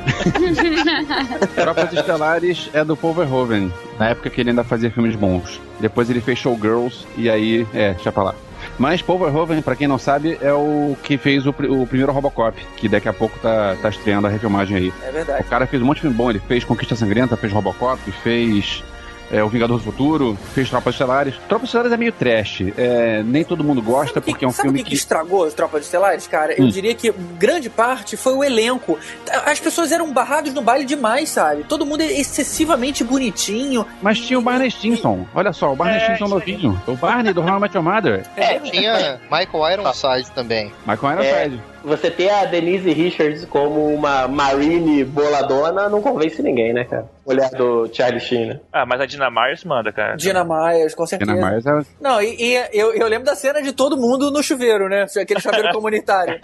Tropas 1.56 1.94
Estelares 1.94 2.70
é 2.74 2.84
do 2.84 2.96
Paul 2.98 3.14
Verhoeven, 3.14 3.72
na 3.98 4.10
época 4.10 4.30
que 4.30 4.42
ele 4.42 4.50
ainda 4.50 4.64
fazia 4.64 4.92
filmes 4.92 5.16
bons. 5.16 5.60
Depois 5.80 6.10
ele 6.10 6.22
fez 6.22 6.40
Showgirls 6.40 7.06
e 7.18 7.30
aí, 7.30 7.66
é, 7.74 7.94
deixa 7.94 8.12
pra 8.12 8.24
lá. 8.24 8.36
Mas 8.78 9.02
Paul 9.02 9.20
Verhoeven, 9.20 9.62
pra 9.62 9.76
quem 9.76 9.88
não 9.88 9.98
sabe, 9.98 10.38
é 10.42 10.52
o 10.54 10.96
que 11.04 11.18
fez 11.18 11.46
o, 11.46 11.50
o 11.50 11.88
primeiro 11.88 12.12
Robocop, 12.12 12.60
que 12.78 12.88
daqui 12.90 13.08
a 13.08 13.14
pouco 13.14 13.38
tá, 13.40 13.76
tá 13.82 13.90
estreando 13.90 14.28
a 14.28 14.30
refilmagem 14.30 14.78
aí. 14.78 14.94
É 15.04 15.10
O 15.10 15.14
verdade. 15.14 15.44
cara 15.46 15.66
fez 15.68 15.82
um 15.82 15.86
monte 15.86 15.98
de 15.98 16.02
filme 16.02 16.16
bom, 16.16 16.30
ele 16.30 16.40
fez 16.40 16.64
Conquista 16.64 16.96
Sangrenta, 16.96 17.38
fez 17.38 17.52
Robocop, 17.54 18.00
fez 18.24 18.84
é, 19.32 19.44
O 19.44 19.50
Vingador 19.50 19.78
do 19.78 19.84
Futuro, 19.84 20.38
fez 20.54 20.70
Tropas 20.70 20.94
Estelares. 20.96 21.36
Tropas 21.48 21.70
Estelares 21.70 21.92
é 21.94 21.98
meio 21.98 22.12
trash, 22.12 22.62
é, 22.78 23.24
nem 23.24 23.44
todo 23.44 23.64
mundo 23.64 23.82
gosta 23.82 24.20
que- 24.22 24.32
porque 24.32 24.46
é 24.46 24.48
um 24.48 24.52
sabe 24.52 24.68
filme 24.70 24.82
o 24.82 24.84
que, 24.84 24.90
que 24.92 24.96
estragou 24.96 25.44
as 25.46 25.54
Tropas 25.54 25.84
Estelares, 25.86 26.28
cara? 26.28 26.54
Eu 26.54 26.66
Hum. 26.66 26.70
diria 26.70 26.94
que 26.96 27.12
grande 27.38 27.70
parte 27.70 28.16
foi 28.18 28.34
o 28.34 28.44
elenco. 28.44 28.98
As 29.46 29.60
pessoas 29.60 29.92
eram 29.92 30.12
barrados 30.14 30.54
no 30.54 30.62
baile 30.62 30.86
demais, 30.86 31.30
sabe? 31.30 31.64
Todo 31.64 31.86
mundo 31.86 32.02
é 32.02 32.12
excessivamente 32.20 33.04
bonitinho. 33.04 33.86
Mas 34.02 34.20
tinha 34.20 34.38
o 34.40 34.42
Barney 34.42 34.70
Stinson, 34.72 35.26
olha 35.34 35.52
só, 35.54 35.72
o 35.72 35.76
Barney 35.76 35.98
É, 35.98 36.06
Stinson 36.16 36.28
novinho. 36.28 36.82
O 36.88 36.96
Barney 36.96 37.34
do 37.34 37.42
How 37.42 37.58
I 37.58 37.60
Met 37.62 37.76
Your 37.76 37.84
Mother. 37.84 38.26
É, 38.36 38.60
Tinha 38.60 39.20
Michael 39.32 39.74
Ironside 39.82 40.32
também. 40.34 40.72
Michael 40.86 41.20
É. 41.22 41.46
Ironside. 41.46 41.64
Você 41.86 42.10
ter 42.10 42.30
a 42.30 42.46
Denise 42.46 42.92
Richards 42.92 43.46
como 43.46 43.94
uma 43.94 44.28
Marine 44.28 45.04
boladona 45.04 45.88
não 45.88 46.02
convence 46.02 46.42
ninguém, 46.42 46.74
né, 46.74 46.84
cara? 46.84 47.08
Mulher 47.26 47.50
do 47.52 47.88
Charlie 47.94 48.20
Sheen, 48.20 48.48
né? 48.48 48.60
Ah, 48.74 48.86
mas 48.88 49.00
a 49.02 49.06
Dina 49.06 49.30
Myers 49.30 49.64
manda, 49.64 49.92
cara. 49.92 50.16
Dina 50.16 50.44
Myers, 50.44 50.96
com 50.96 51.06
certeza. 51.06 51.32
Dina 51.32 51.48
Myers 51.48 51.66
é 51.66 51.82
Não, 52.02 52.22
e, 52.22 52.36
e 52.40 52.70
eu, 52.74 52.94
eu 52.94 53.08
lembro 53.08 53.26
da 53.26 53.36
cena 53.36 53.62
de 53.62 53.72
todo 53.72 53.96
mundo 53.98 54.32
no 54.32 54.42
chuveiro, 54.42 54.90
né? 54.90 55.06
Aquele 55.16 55.40
chuveiro 55.40 55.70
comunitário. 55.74 56.40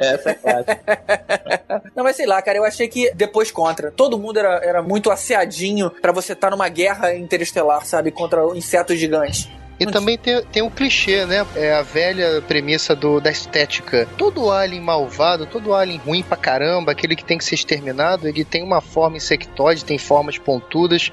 Essa 0.00 0.30
é 0.30 0.34
clássica. 0.34 1.82
Não, 1.94 2.04
mas 2.04 2.16
sei 2.16 2.26
lá, 2.26 2.40
cara, 2.40 2.56
eu 2.56 2.64
achei 2.64 2.88
que 2.88 3.12
depois 3.14 3.50
contra. 3.50 3.90
Todo 3.90 4.18
mundo 4.18 4.38
era, 4.38 4.60
era 4.64 4.82
muito 4.82 5.10
asseadinho 5.10 5.90
pra 5.90 6.12
você 6.12 6.32
estar 6.32 6.50
numa 6.50 6.68
guerra 6.68 7.14
interestelar, 7.14 7.84
sabe? 7.84 8.10
Contra 8.10 8.42
insetos 8.56 8.98
gigantes. 8.98 9.48
E 9.82 9.92
também 9.92 10.18
tem, 10.18 10.42
tem 10.44 10.62
um 10.62 10.70
clichê, 10.70 11.24
né? 11.26 11.46
É 11.54 11.72
a 11.72 11.82
velha 11.82 12.42
premissa 12.42 12.94
do, 12.94 13.20
da 13.20 13.30
estética. 13.30 14.08
Todo 14.16 14.50
alien 14.50 14.80
malvado, 14.80 15.46
todo 15.46 15.74
alien 15.74 15.98
ruim 15.98 16.22
pra 16.22 16.36
caramba, 16.36 16.92
aquele 16.92 17.16
que 17.16 17.24
tem 17.24 17.38
que 17.38 17.44
ser 17.44 17.54
exterminado, 17.54 18.28
ele 18.28 18.44
tem 18.44 18.62
uma 18.62 18.80
forma 18.80 19.16
insectoide, 19.16 19.84
tem 19.84 19.98
formas 19.98 20.38
pontudas, 20.38 21.10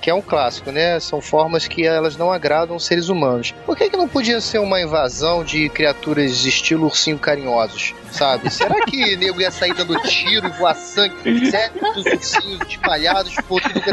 que 0.00 0.10
é 0.10 0.14
um 0.14 0.22
clássico, 0.22 0.70
né? 0.72 0.98
São 0.98 1.20
formas 1.20 1.68
que 1.68 1.86
elas 1.86 2.16
não 2.16 2.32
agradam 2.32 2.76
os 2.76 2.84
seres 2.84 3.08
humanos. 3.08 3.52
Por 3.66 3.76
que, 3.76 3.90
que 3.90 3.96
não 3.96 4.08
podia 4.08 4.40
ser 4.40 4.58
uma 4.58 4.80
invasão 4.80 5.44
de 5.44 5.68
criaturas 5.68 6.44
estilo 6.44 6.86
ursinho 6.86 7.18
carinhosos, 7.18 7.94
sabe? 8.10 8.50
Será 8.52 8.84
que 8.84 9.16
nego 9.16 9.40
ia 9.40 9.50
sair 9.50 9.74
dando 9.74 10.00
tiro 10.02 10.46
e 10.48 10.50
voar 10.52 10.74
sangue? 10.74 11.50
Sete 11.50 11.78
dos 11.78 12.06
ursinhos 12.06 12.60
espalhados 12.68 13.34
por 13.46 13.60
tudo 13.60 13.80
que 13.80 13.90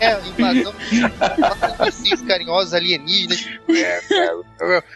é, 0.00 0.12
é 0.12 0.20
invasão 0.26 0.72
de 0.90 1.82
ursinhos 1.82 2.22
carinhosos 2.22 2.74
alienígenas. 2.74 3.46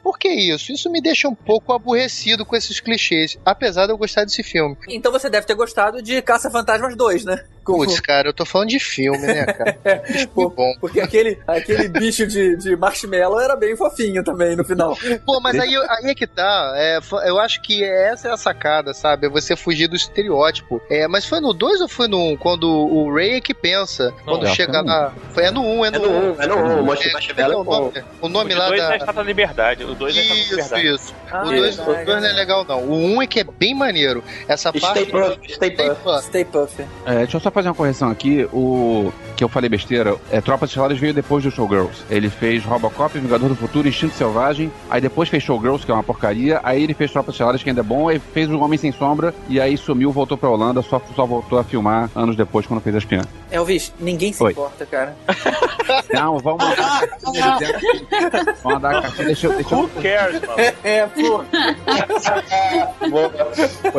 Por 0.02 0.18
que 0.18 0.28
isso? 0.28 0.72
Isso 0.72 0.90
me 0.90 1.00
deixa 1.00 1.28
um 1.28 1.34
pouco 1.34 1.72
aborrecido 1.72 2.44
com 2.44 2.56
esses 2.56 2.80
clichês, 2.80 3.38
apesar 3.44 3.86
de 3.86 3.92
eu 3.92 3.98
gostar 3.98 4.24
desse 4.24 4.42
filme. 4.42 4.76
Então 4.88 5.12
você 5.12 5.28
deve 5.28 5.46
ter 5.46 5.54
gostado 5.54 6.02
de 6.02 6.20
Caça 6.22 6.50
Fantasmas 6.50 6.96
2, 6.96 7.24
né? 7.24 7.44
Putz, 7.64 8.00
cara, 8.00 8.28
eu 8.28 8.32
tô 8.32 8.44
falando 8.44 8.68
de 8.68 8.80
filme, 8.80 9.18
né, 9.26 9.44
cara? 9.46 9.78
Pô, 10.34 10.48
bom. 10.50 10.74
Porque 10.80 11.00
aquele, 11.00 11.38
aquele 11.46 11.88
bicho 11.88 12.26
de, 12.26 12.56
de 12.56 12.76
marshmallow 12.76 13.40
era 13.40 13.56
bem 13.56 13.76
fofinho 13.76 14.22
também 14.22 14.56
no 14.56 14.64
final. 14.64 14.96
Pô, 15.24 15.40
mas 15.40 15.58
aí, 15.58 15.74
aí 15.76 16.10
é 16.10 16.14
que 16.14 16.26
tá. 16.26 16.72
É, 16.76 16.98
eu 17.26 17.38
acho 17.38 17.60
que 17.62 17.84
essa 17.84 18.28
é 18.28 18.32
a 18.32 18.36
sacada, 18.36 18.92
sabe? 18.94 19.26
É 19.26 19.30
você 19.30 19.56
fugir 19.56 19.88
do 19.88 19.96
estereótipo. 19.96 20.80
É, 20.90 21.06
mas 21.08 21.24
foi 21.24 21.40
no 21.40 21.52
2 21.52 21.80
ou 21.80 21.88
foi 21.88 22.08
no 22.08 22.18
1? 22.18 22.24
Um, 22.24 22.36
quando 22.36 22.68
o 22.70 23.12
Ray 23.14 23.34
é 23.34 23.40
que 23.40 23.52
pensa. 23.54 24.12
Quando 24.24 24.44
Não, 24.44 24.54
chega 24.54 24.72
foi 24.74 24.82
no 24.82 24.88
lá. 24.88 25.12
Foi, 25.30 25.44
é 25.44 25.50
no 25.50 25.62
1, 25.62 25.78
um, 25.78 25.84
é 25.84 25.88
É 25.88 25.90
no 25.90 25.98
no 25.98 26.08
1. 26.08 26.32
1, 26.36 26.42
é 26.42 26.46
no 26.46 26.56
1. 26.56 26.80
O 26.80 26.84
Monstro 26.84 27.08
É, 27.08 27.12
Marshmallow 27.12 27.60
o 27.60 27.64
nome, 27.64 28.04
o 28.20 28.28
nome 28.28 28.54
o 28.54 28.58
lá 28.58 28.68
2 28.68 28.80
é 28.80 28.84
a 28.84 28.88
da. 28.88 28.96
Estátua 28.96 29.14
da 29.14 29.22
Liberdade. 29.22 29.84
O 29.84 29.94
2 29.94 30.16
é 30.16 30.20
a 30.20 30.22
Estátua 30.22 30.36
da 30.36 30.42
Isso, 30.42 30.50
Liberdade. 30.74 30.94
isso. 30.94 31.14
Ah, 31.30 31.42
o 31.42 31.50
2 31.50 31.76
verdade, 31.76 32.06
não 32.06 32.28
é 32.28 32.32
legal, 32.32 32.64
não. 32.66 32.80
O 32.82 32.92
1 32.94 33.14
um 33.14 33.22
é 33.22 33.26
que 33.26 33.40
é 33.40 33.44
bem 33.44 33.74
maneiro. 33.74 34.22
Essa 34.48 34.70
Stay 34.70 34.80
parte. 34.80 35.06
Puft, 35.06 35.52
Stay. 35.54 35.70
Puft. 35.70 36.22
Stay 36.26 36.44
Puft. 36.44 36.80
É, 37.06 37.14
deixa 37.18 37.36
eu 37.36 37.40
só 37.40 37.50
fazer 37.54 37.68
uma 37.68 37.74
correção 37.74 38.10
aqui. 38.10 38.46
O 38.52 39.12
que 39.36 39.42
eu 39.42 39.48
falei 39.48 39.68
besteira, 39.68 40.16
é 40.30 40.40
Tropas 40.40 40.70
Estelares 40.70 40.98
veio 40.98 41.14
depois 41.14 41.42
do 41.42 41.50
Showgirls. 41.50 42.04
Ele 42.10 42.28
fez 42.28 42.64
Robocop, 42.64 43.18
Vingador 43.18 43.48
do 43.48 43.56
Futuro, 43.56 43.88
Instinto 43.88 44.14
Selvagem. 44.14 44.70
Aí 44.90 45.00
depois 45.00 45.28
fez 45.28 45.42
Showgirls, 45.42 45.84
que 45.84 45.90
é 45.90 45.94
uma 45.94 46.02
porcaria. 46.02 46.60
Aí 46.62 46.82
ele 46.82 46.94
fez 46.94 47.10
Tropas 47.10 47.34
Estelares, 47.34 47.62
que 47.62 47.68
ainda 47.70 47.80
é 47.80 47.84
bom. 47.84 48.08
Aí 48.08 48.18
fez 48.18 48.50
O 48.50 48.58
Homem 48.60 48.78
Sem 48.78 48.92
Sombra. 48.92 49.34
E 49.48 49.60
aí 49.60 49.76
sumiu, 49.76 50.12
voltou 50.12 50.36
pra 50.36 50.48
Holanda. 50.48 50.82
Só, 50.82 51.00
só 51.14 51.24
voltou 51.24 51.58
a 51.58 51.64
filmar 51.64 52.10
anos 52.14 52.36
depois, 52.36 52.66
quando 52.66 52.80
fez 52.80 52.94
As 52.96 53.04
Pianas. 53.04 53.28
Elvis, 53.50 53.92
ninguém 53.98 54.32
se 54.32 54.42
Oi. 54.42 54.52
importa, 54.52 54.84
cara. 54.86 55.16
Não, 56.12 56.38
vamos 56.38 56.64
mandar 56.64 57.02
a 57.02 57.06
cartinha 57.06 57.58
Vamos 58.62 58.62
mandar 58.64 58.96
a 58.96 59.02
cartinha. 59.02 59.26
Deixa 59.26 59.46
eu. 59.46 59.54
Deixa 59.54 59.74
eu 59.74 59.78
Who 59.80 59.88
cares, 60.02 60.40
mano? 60.40 60.54
É, 60.84 61.06
pô. 61.06 61.44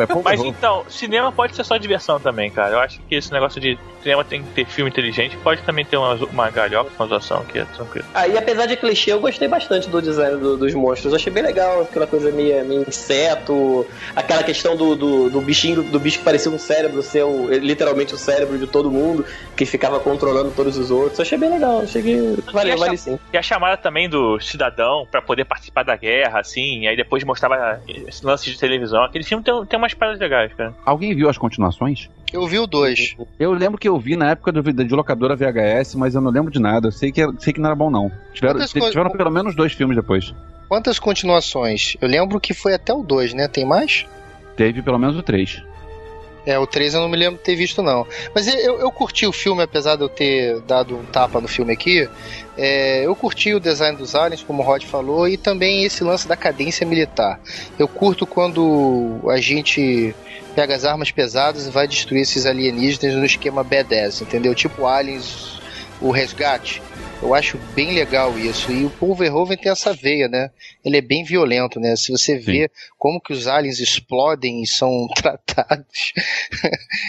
pô, 0.06 0.22
Mas 0.22 0.40
então, 0.42 0.84
cinema 0.88 1.32
pode 1.32 1.56
ser 1.56 1.64
só 1.64 1.76
diversão 1.76 2.20
também, 2.20 2.50
cara. 2.50 2.74
Eu 2.74 2.80
acho 2.80 3.00
que 3.08 3.14
esse 3.14 3.32
negócio 3.46 3.60
de 3.60 3.78
cinema 4.02 4.24
tem 4.24 4.42
que 4.42 4.48
ter 4.50 4.66
filme 4.66 4.90
inteligente, 4.90 5.36
pode 5.38 5.62
também 5.62 5.84
ter 5.84 5.96
uma, 5.96 6.14
uma 6.14 6.50
galhofa, 6.50 6.90
uma 6.98 7.06
zoação 7.08 7.44
que 7.44 7.58
é 7.58 7.64
tranquilo. 7.64 8.06
Ah, 8.14 8.26
e 8.26 8.36
apesar 8.36 8.66
de 8.66 8.76
clichê, 8.76 9.12
eu 9.12 9.20
gostei 9.20 9.48
bastante 9.48 9.88
do 9.88 10.00
design 10.02 10.36
do- 10.38 10.56
dos 10.56 10.74
monstros. 10.74 11.12
Eu 11.12 11.16
achei 11.16 11.32
bem 11.32 11.42
legal, 11.42 11.82
aquela 11.82 12.06
coisa 12.06 12.30
meio, 12.32 12.64
meio 12.64 12.84
inseto, 12.86 13.86
aquela 14.14 14.42
questão 14.42 14.76
do, 14.76 14.94
do, 14.94 15.30
do 15.30 15.40
bichinho, 15.40 15.82
do 15.82 15.98
bicho 15.98 16.18
que 16.18 16.24
parecia 16.24 16.50
um 16.50 16.58
cérebro, 16.58 17.02
ser 17.02 17.22
o- 17.24 17.48
literalmente 17.50 18.14
o 18.14 18.18
cérebro 18.18 18.58
de 18.58 18.66
todo 18.66 18.90
mundo, 18.90 19.24
que 19.56 19.64
ficava 19.64 19.98
controlando 20.00 20.50
todos 20.50 20.76
os 20.76 20.90
outros. 20.90 21.18
Eu 21.18 21.22
achei 21.22 21.38
bem 21.38 21.50
legal, 21.50 21.80
achei 21.80 22.02
que 22.02 22.36
valeu, 22.52 22.70
E 22.70 22.72
a 22.72 22.76
vale 22.76 22.96
sim. 22.96 23.18
E 23.32 23.36
a 23.38 23.42
chamada 23.42 23.76
também 23.76 24.08
do 24.08 24.38
cidadão 24.40 25.06
pra 25.10 25.22
poder 25.22 25.44
participar 25.44 25.82
da 25.84 25.96
guerra, 25.96 26.40
assim, 26.40 26.80
e 26.82 26.88
aí 26.88 26.96
depois 26.96 27.22
mostrava 27.24 27.80
esse 27.88 28.24
lance 28.24 28.50
de 28.50 28.58
televisão. 28.58 29.02
Aquele 29.04 29.24
filme 29.24 29.42
tem, 29.42 29.66
tem 29.66 29.78
umas 29.78 29.94
paradas 29.94 30.20
legais, 30.20 30.52
cara. 30.54 30.74
Alguém 30.84 31.14
viu 31.14 31.28
as 31.28 31.38
continuações? 31.38 32.08
Eu 32.32 32.46
vi 32.46 32.58
o 32.58 32.66
2. 32.66 33.14
Eu 33.38 33.52
lembro 33.52 33.78
que 33.78 33.88
eu 33.88 33.98
vi 33.98 34.16
na 34.16 34.30
época 34.30 34.50
do, 34.50 34.62
de 34.62 34.94
locadora 34.94 35.36
VHS, 35.36 35.94
mas 35.94 36.14
eu 36.14 36.20
não 36.20 36.30
lembro 36.30 36.50
de 36.50 36.58
nada. 36.58 36.88
Eu 36.88 36.92
sei 36.92 37.12
que, 37.12 37.22
sei 37.38 37.52
que 37.52 37.60
não 37.60 37.66
era 37.66 37.76
bom, 37.76 37.90
não. 37.90 38.10
Tiveram, 38.32 38.64
tiveram 38.66 39.10
pelo 39.10 39.30
menos 39.30 39.54
dois 39.54 39.72
filmes 39.72 39.96
depois. 39.96 40.34
Quantas 40.68 40.98
continuações? 40.98 41.96
Eu 42.00 42.08
lembro 42.08 42.40
que 42.40 42.54
foi 42.54 42.74
até 42.74 42.92
o 42.92 43.02
2, 43.02 43.34
né? 43.34 43.46
Tem 43.46 43.64
mais? 43.64 44.06
Teve 44.56 44.82
pelo 44.82 44.98
menos 44.98 45.16
o 45.16 45.22
três. 45.22 45.62
É, 46.46 46.56
o 46.56 46.66
3 46.66 46.94
eu 46.94 47.00
não 47.00 47.08
me 47.08 47.16
lembro 47.16 47.38
de 47.38 47.42
ter 47.42 47.56
visto, 47.56 47.82
não. 47.82 48.06
Mas 48.32 48.46
eu, 48.46 48.78
eu 48.78 48.90
curti 48.92 49.26
o 49.26 49.32
filme, 49.32 49.62
apesar 49.62 49.96
de 49.96 50.02
eu 50.02 50.08
ter 50.08 50.60
dado 50.60 50.96
um 50.96 51.04
tapa 51.04 51.40
no 51.40 51.48
filme 51.48 51.72
aqui. 51.72 52.08
É, 52.56 53.04
eu 53.04 53.16
curti 53.16 53.52
o 53.52 53.58
design 53.58 53.98
dos 53.98 54.14
aliens, 54.14 54.44
como 54.44 54.62
o 54.62 54.64
Rod 54.64 54.84
falou, 54.84 55.28
e 55.28 55.36
também 55.36 55.84
esse 55.84 56.04
lance 56.04 56.28
da 56.28 56.36
cadência 56.36 56.86
militar. 56.86 57.40
Eu 57.76 57.88
curto 57.88 58.24
quando 58.26 59.20
a 59.28 59.38
gente 59.38 60.14
pega 60.54 60.74
as 60.74 60.84
armas 60.84 61.10
pesadas 61.10 61.66
e 61.66 61.70
vai 61.70 61.88
destruir 61.88 62.22
esses 62.22 62.46
alienígenas 62.46 63.16
no 63.16 63.26
esquema 63.26 63.64
B10, 63.64 64.22
entendeu? 64.22 64.54
Tipo 64.54 64.86
Aliens, 64.86 65.60
o 66.00 66.12
resgate. 66.12 66.80
Eu 67.22 67.34
acho 67.34 67.56
bem 67.74 67.94
legal 67.94 68.38
isso. 68.38 68.70
E 68.70 68.84
o 68.84 68.90
Paul 68.90 69.14
Verhoeven 69.14 69.56
tem 69.56 69.72
essa 69.72 69.92
veia, 69.92 70.28
né? 70.28 70.50
Ele 70.84 70.98
é 70.98 71.00
bem 71.00 71.24
violento, 71.24 71.80
né? 71.80 71.96
Se 71.96 72.12
você 72.12 72.36
vê 72.38 72.70
como 72.98 73.20
que 73.20 73.32
os 73.32 73.46
aliens 73.48 73.80
explodem 73.80 74.62
e 74.62 74.66
são 74.66 75.08
tratados, 75.16 76.12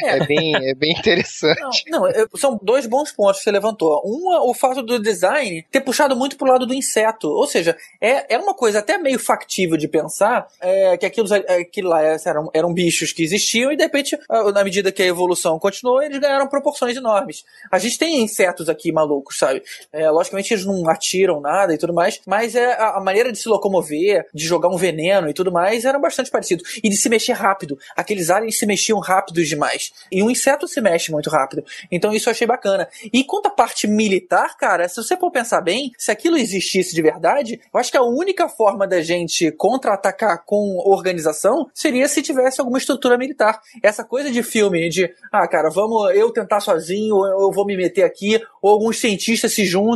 é, 0.05 0.25
bem, 0.25 0.55
é 0.69 0.73
bem 0.73 0.91
interessante. 0.93 1.83
Não, 1.89 1.99
não, 2.01 2.09
eu- 2.09 2.27
são 2.35 2.57
dois 2.63 2.85
bons 2.87 3.11
pontos 3.11 3.39
que 3.39 3.43
você 3.43 3.51
levantou. 3.51 4.01
Um 4.05 4.33
é 4.33 4.39
o 4.39 4.53
fato 4.53 4.81
do 4.81 4.97
design 4.97 5.65
ter 5.71 5.81
puxado 5.81 6.15
muito 6.15 6.37
pro 6.37 6.47
lado 6.47 6.65
do 6.65 6.73
inseto. 6.73 7.27
Ou 7.27 7.45
seja, 7.45 7.75
é, 8.01 8.33
é 8.35 8.37
uma 8.39 8.53
coisa 8.53 8.79
até 8.79 8.97
meio 8.97 9.19
factível 9.19 9.77
de 9.77 9.87
pensar 9.87 10.47
é, 10.61 10.97
que 10.97 11.05
aquilo, 11.05 11.27
aquilo 11.33 11.89
lá 11.89 12.01
eram, 12.01 12.49
eram 12.53 12.73
bichos 12.73 13.11
que 13.11 13.23
existiam 13.23 13.71
e 13.71 13.75
de 13.77 13.83
repente, 13.83 14.17
na 14.53 14.63
medida 14.63 14.91
que 14.91 15.03
a 15.03 15.05
evolução 15.05 15.59
continuou, 15.59 16.01
eles 16.01 16.17
ganharam 16.19 16.47
proporções 16.47 16.95
enormes. 16.95 17.43
A 17.71 17.77
gente 17.77 17.97
tem 17.99 18.23
insetos 18.23 18.69
aqui 18.69 18.91
malucos, 18.91 19.37
sabe? 19.37 19.61
É, 19.97 20.09
logicamente 20.11 20.53
eles 20.53 20.63
não 20.63 20.87
atiram 20.87 21.41
nada 21.41 21.73
e 21.73 21.77
tudo 21.77 21.91
mais, 21.91 22.21
mas 22.25 22.55
é 22.55 22.73
a, 22.79 22.99
maneira 23.01 23.31
de 23.31 23.39
se 23.39 23.49
locomover, 23.49 24.27
de 24.31 24.45
jogar 24.45 24.69
um 24.69 24.77
veneno 24.77 25.27
e 25.27 25.33
tudo 25.33 25.51
mais, 25.51 25.85
era 25.85 25.97
bastante 25.97 26.29
parecido. 26.29 26.63
E 26.83 26.89
de 26.89 26.95
se 26.95 27.09
mexer 27.09 27.33
rápido. 27.33 27.77
Aqueles 27.95 28.29
aliens 28.29 28.59
se 28.59 28.65
mexiam 28.67 28.99
rápidos 28.99 29.47
demais. 29.47 29.91
E 30.11 30.21
um 30.21 30.29
inseto 30.29 30.67
se 30.67 30.79
mexe 30.79 31.11
muito 31.11 31.31
rápido. 31.31 31.63
Então 31.91 32.13
isso 32.13 32.29
eu 32.29 32.31
achei 32.31 32.45
bacana. 32.45 32.87
E 33.11 33.23
quanto 33.23 33.47
à 33.47 33.49
parte 33.49 33.87
militar, 33.87 34.55
cara, 34.55 34.87
se 34.87 34.97
você 34.97 35.17
for 35.17 35.31
pensar 35.31 35.61
bem, 35.61 35.91
se 35.97 36.11
aquilo 36.11 36.37
existisse 36.37 36.93
de 36.93 37.01
verdade, 37.01 37.59
eu 37.73 37.79
acho 37.79 37.91
que 37.91 37.97
a 37.97 38.03
única 38.03 38.47
forma 38.47 38.87
da 38.87 39.01
gente 39.01 39.51
contra-atacar 39.51 40.43
com 40.45 40.77
organização 40.85 41.67
seria 41.73 42.07
se 42.07 42.21
tivesse 42.21 42.61
alguma 42.61 42.77
estrutura 42.77 43.17
militar. 43.17 43.59
Essa 43.81 44.03
coisa 44.03 44.29
de 44.29 44.43
filme 44.43 44.89
de, 44.89 45.09
ah, 45.31 45.47
cara, 45.47 45.69
vamos 45.69 46.15
eu 46.15 46.31
tentar 46.31 46.59
sozinho, 46.59 47.15
ou 47.15 47.47
eu 47.47 47.51
vou 47.51 47.65
me 47.65 47.75
meter 47.75 48.03
aqui, 48.03 48.39
ou 48.61 48.71
alguns 48.71 48.99
cientistas 48.99 49.53
se 49.53 49.65
juntam 49.65 49.86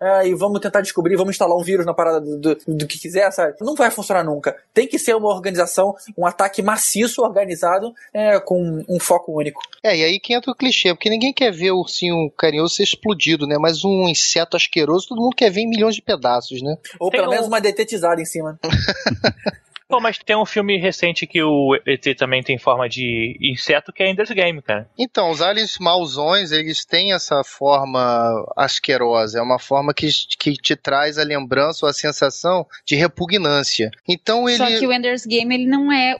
é, 0.00 0.28
e 0.28 0.34
vamos 0.34 0.60
tentar 0.60 0.80
descobrir, 0.80 1.16
vamos 1.16 1.34
instalar 1.34 1.56
um 1.56 1.62
vírus 1.62 1.86
na 1.86 1.94
parada 1.94 2.20
do, 2.20 2.38
do, 2.38 2.56
do, 2.66 2.86
que 2.86 2.98
quiser, 2.98 3.30
sabe? 3.32 3.56
Não 3.60 3.74
vai 3.74 3.90
funcionar 3.90 4.24
nunca. 4.24 4.56
Tem 4.72 4.86
que 4.86 4.98
ser 4.98 5.14
uma 5.16 5.28
organização, 5.28 5.94
um 6.16 6.26
ataque 6.26 6.62
maciço, 6.62 7.22
organizado, 7.22 7.94
é, 8.12 8.38
com 8.40 8.84
um 8.88 9.00
foco 9.00 9.32
único. 9.32 9.60
É, 9.82 9.96
e 9.96 10.04
aí 10.04 10.20
que 10.20 10.34
entra 10.34 10.50
o 10.50 10.54
clichê, 10.54 10.94
porque 10.94 11.10
ninguém 11.10 11.32
quer 11.32 11.52
ver 11.52 11.72
o 11.72 11.78
ursinho 11.78 12.30
carinhoso 12.36 12.74
ser 12.74 12.84
explodido, 12.84 13.46
né? 13.46 13.56
Mas 13.58 13.84
um 13.84 14.08
inseto 14.08 14.56
asqueroso, 14.56 15.08
todo 15.08 15.20
mundo 15.20 15.34
quer 15.34 15.50
ver 15.50 15.62
em 15.62 15.68
milhões 15.68 15.94
de 15.94 16.02
pedaços, 16.02 16.62
né? 16.62 16.76
Ou 17.00 17.10
Tem 17.10 17.18
pelo 17.18 17.30
um... 17.30 17.34
menos 17.34 17.48
uma 17.48 17.60
detetizada 17.60 18.20
em 18.20 18.24
cima. 18.24 18.58
Pô, 19.92 20.00
mas 20.00 20.16
tem 20.16 20.34
um 20.34 20.46
filme 20.46 20.78
recente 20.78 21.26
que 21.26 21.42
o 21.42 21.78
ET 21.86 22.16
também 22.16 22.42
tem 22.42 22.56
forma 22.56 22.88
de 22.88 23.36
inseto, 23.42 23.92
que 23.92 24.02
é 24.02 24.10
Ender's 24.10 24.30
Game, 24.30 24.62
cara. 24.62 24.88
Então, 24.98 25.30
os 25.30 25.42
aliens 25.42 25.76
mauzões, 25.78 26.50
eles 26.50 26.82
têm 26.82 27.12
essa 27.12 27.44
forma 27.44 28.42
asquerosa. 28.56 29.38
É 29.38 29.42
uma 29.42 29.58
forma 29.58 29.92
que, 29.92 30.08
que 30.38 30.54
te 30.54 30.74
traz 30.76 31.18
a 31.18 31.22
lembrança 31.22 31.84
ou 31.84 31.90
a 31.90 31.92
sensação 31.92 32.66
de 32.86 32.96
repugnância. 32.96 33.90
Então 34.08 34.48
ele... 34.48 34.56
Só 34.56 34.66
que 34.66 34.86
o 34.86 34.90
Ender's 34.90 35.26
Game, 35.26 35.54
ele 35.54 35.66
não 35.66 35.92
é 35.92 36.16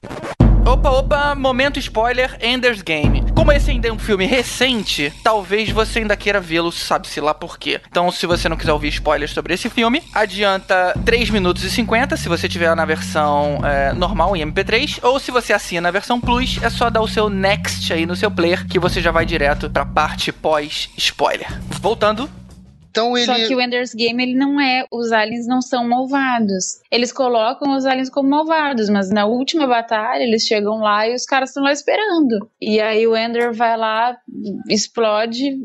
Opa, 0.64 0.90
opa, 0.90 1.34
momento 1.34 1.80
spoiler, 1.80 2.38
Ender's 2.40 2.82
Game. 2.82 3.24
Como 3.34 3.50
esse 3.50 3.72
ainda 3.72 3.88
é 3.88 3.92
um 3.92 3.98
filme 3.98 4.26
recente, 4.26 5.12
talvez 5.22 5.70
você 5.70 5.98
ainda 5.98 6.16
queira 6.16 6.40
vê-lo, 6.40 6.70
sabe-se 6.70 7.20
lá 7.20 7.34
por 7.34 7.58
quê. 7.58 7.80
Então, 7.88 8.12
se 8.12 8.26
você 8.26 8.48
não 8.48 8.56
quiser 8.56 8.72
ouvir 8.72 8.88
spoilers 8.88 9.32
sobre 9.32 9.54
esse 9.54 9.68
filme, 9.68 10.00
adianta 10.14 10.94
3 11.04 11.30
minutos 11.30 11.64
e 11.64 11.70
50 11.70 12.16
se 12.16 12.28
você 12.28 12.48
tiver 12.48 12.74
na 12.76 12.84
versão 12.84 13.60
é, 13.64 13.92
normal 13.92 14.36
em 14.36 14.46
MP3, 14.46 15.00
ou 15.02 15.18
se 15.18 15.32
você 15.32 15.52
assina 15.52 15.88
a 15.88 15.92
versão 15.92 16.20
Plus, 16.20 16.62
é 16.62 16.70
só 16.70 16.88
dar 16.88 17.00
o 17.00 17.08
seu 17.08 17.28
next 17.28 17.92
aí 17.92 18.06
no 18.06 18.14
seu 18.14 18.30
player 18.30 18.64
que 18.66 18.78
você 18.78 19.02
já 19.02 19.10
vai 19.10 19.26
direto 19.26 19.68
pra 19.68 19.84
parte 19.84 20.30
pós-spoiler. 20.30 21.48
Voltando, 21.80 22.30
então 22.93 23.16
ele... 23.16 23.24
Só 23.24 23.34
que 23.34 23.55
o 23.55 23.61
Ender's 23.61 23.95
Game, 23.95 24.22
ele 24.22 24.34
não 24.34 24.61
é. 24.61 24.84
Os 24.93 25.12
aliens 25.12 25.47
não 25.47 25.62
são 25.62 25.88
malvados. 25.88 26.82
Eles 26.90 27.11
colocam 27.11 27.74
os 27.74 27.86
aliens 27.86 28.11
como 28.11 28.28
malvados, 28.28 28.90
mas 28.90 29.11
na 29.11 29.24
última 29.24 29.66
batalha 29.66 30.22
eles 30.22 30.43
chegam 30.43 30.76
lá 30.78 31.09
e 31.09 31.14
os 31.14 31.24
caras 31.24 31.49
estão 31.49 31.62
lá 31.62 31.72
esperando. 31.72 32.47
E 32.61 32.80
aí 32.80 33.07
o 33.07 33.16
Ender 33.16 33.55
vai 33.55 33.78
lá, 33.78 34.18
explode, 34.68 35.59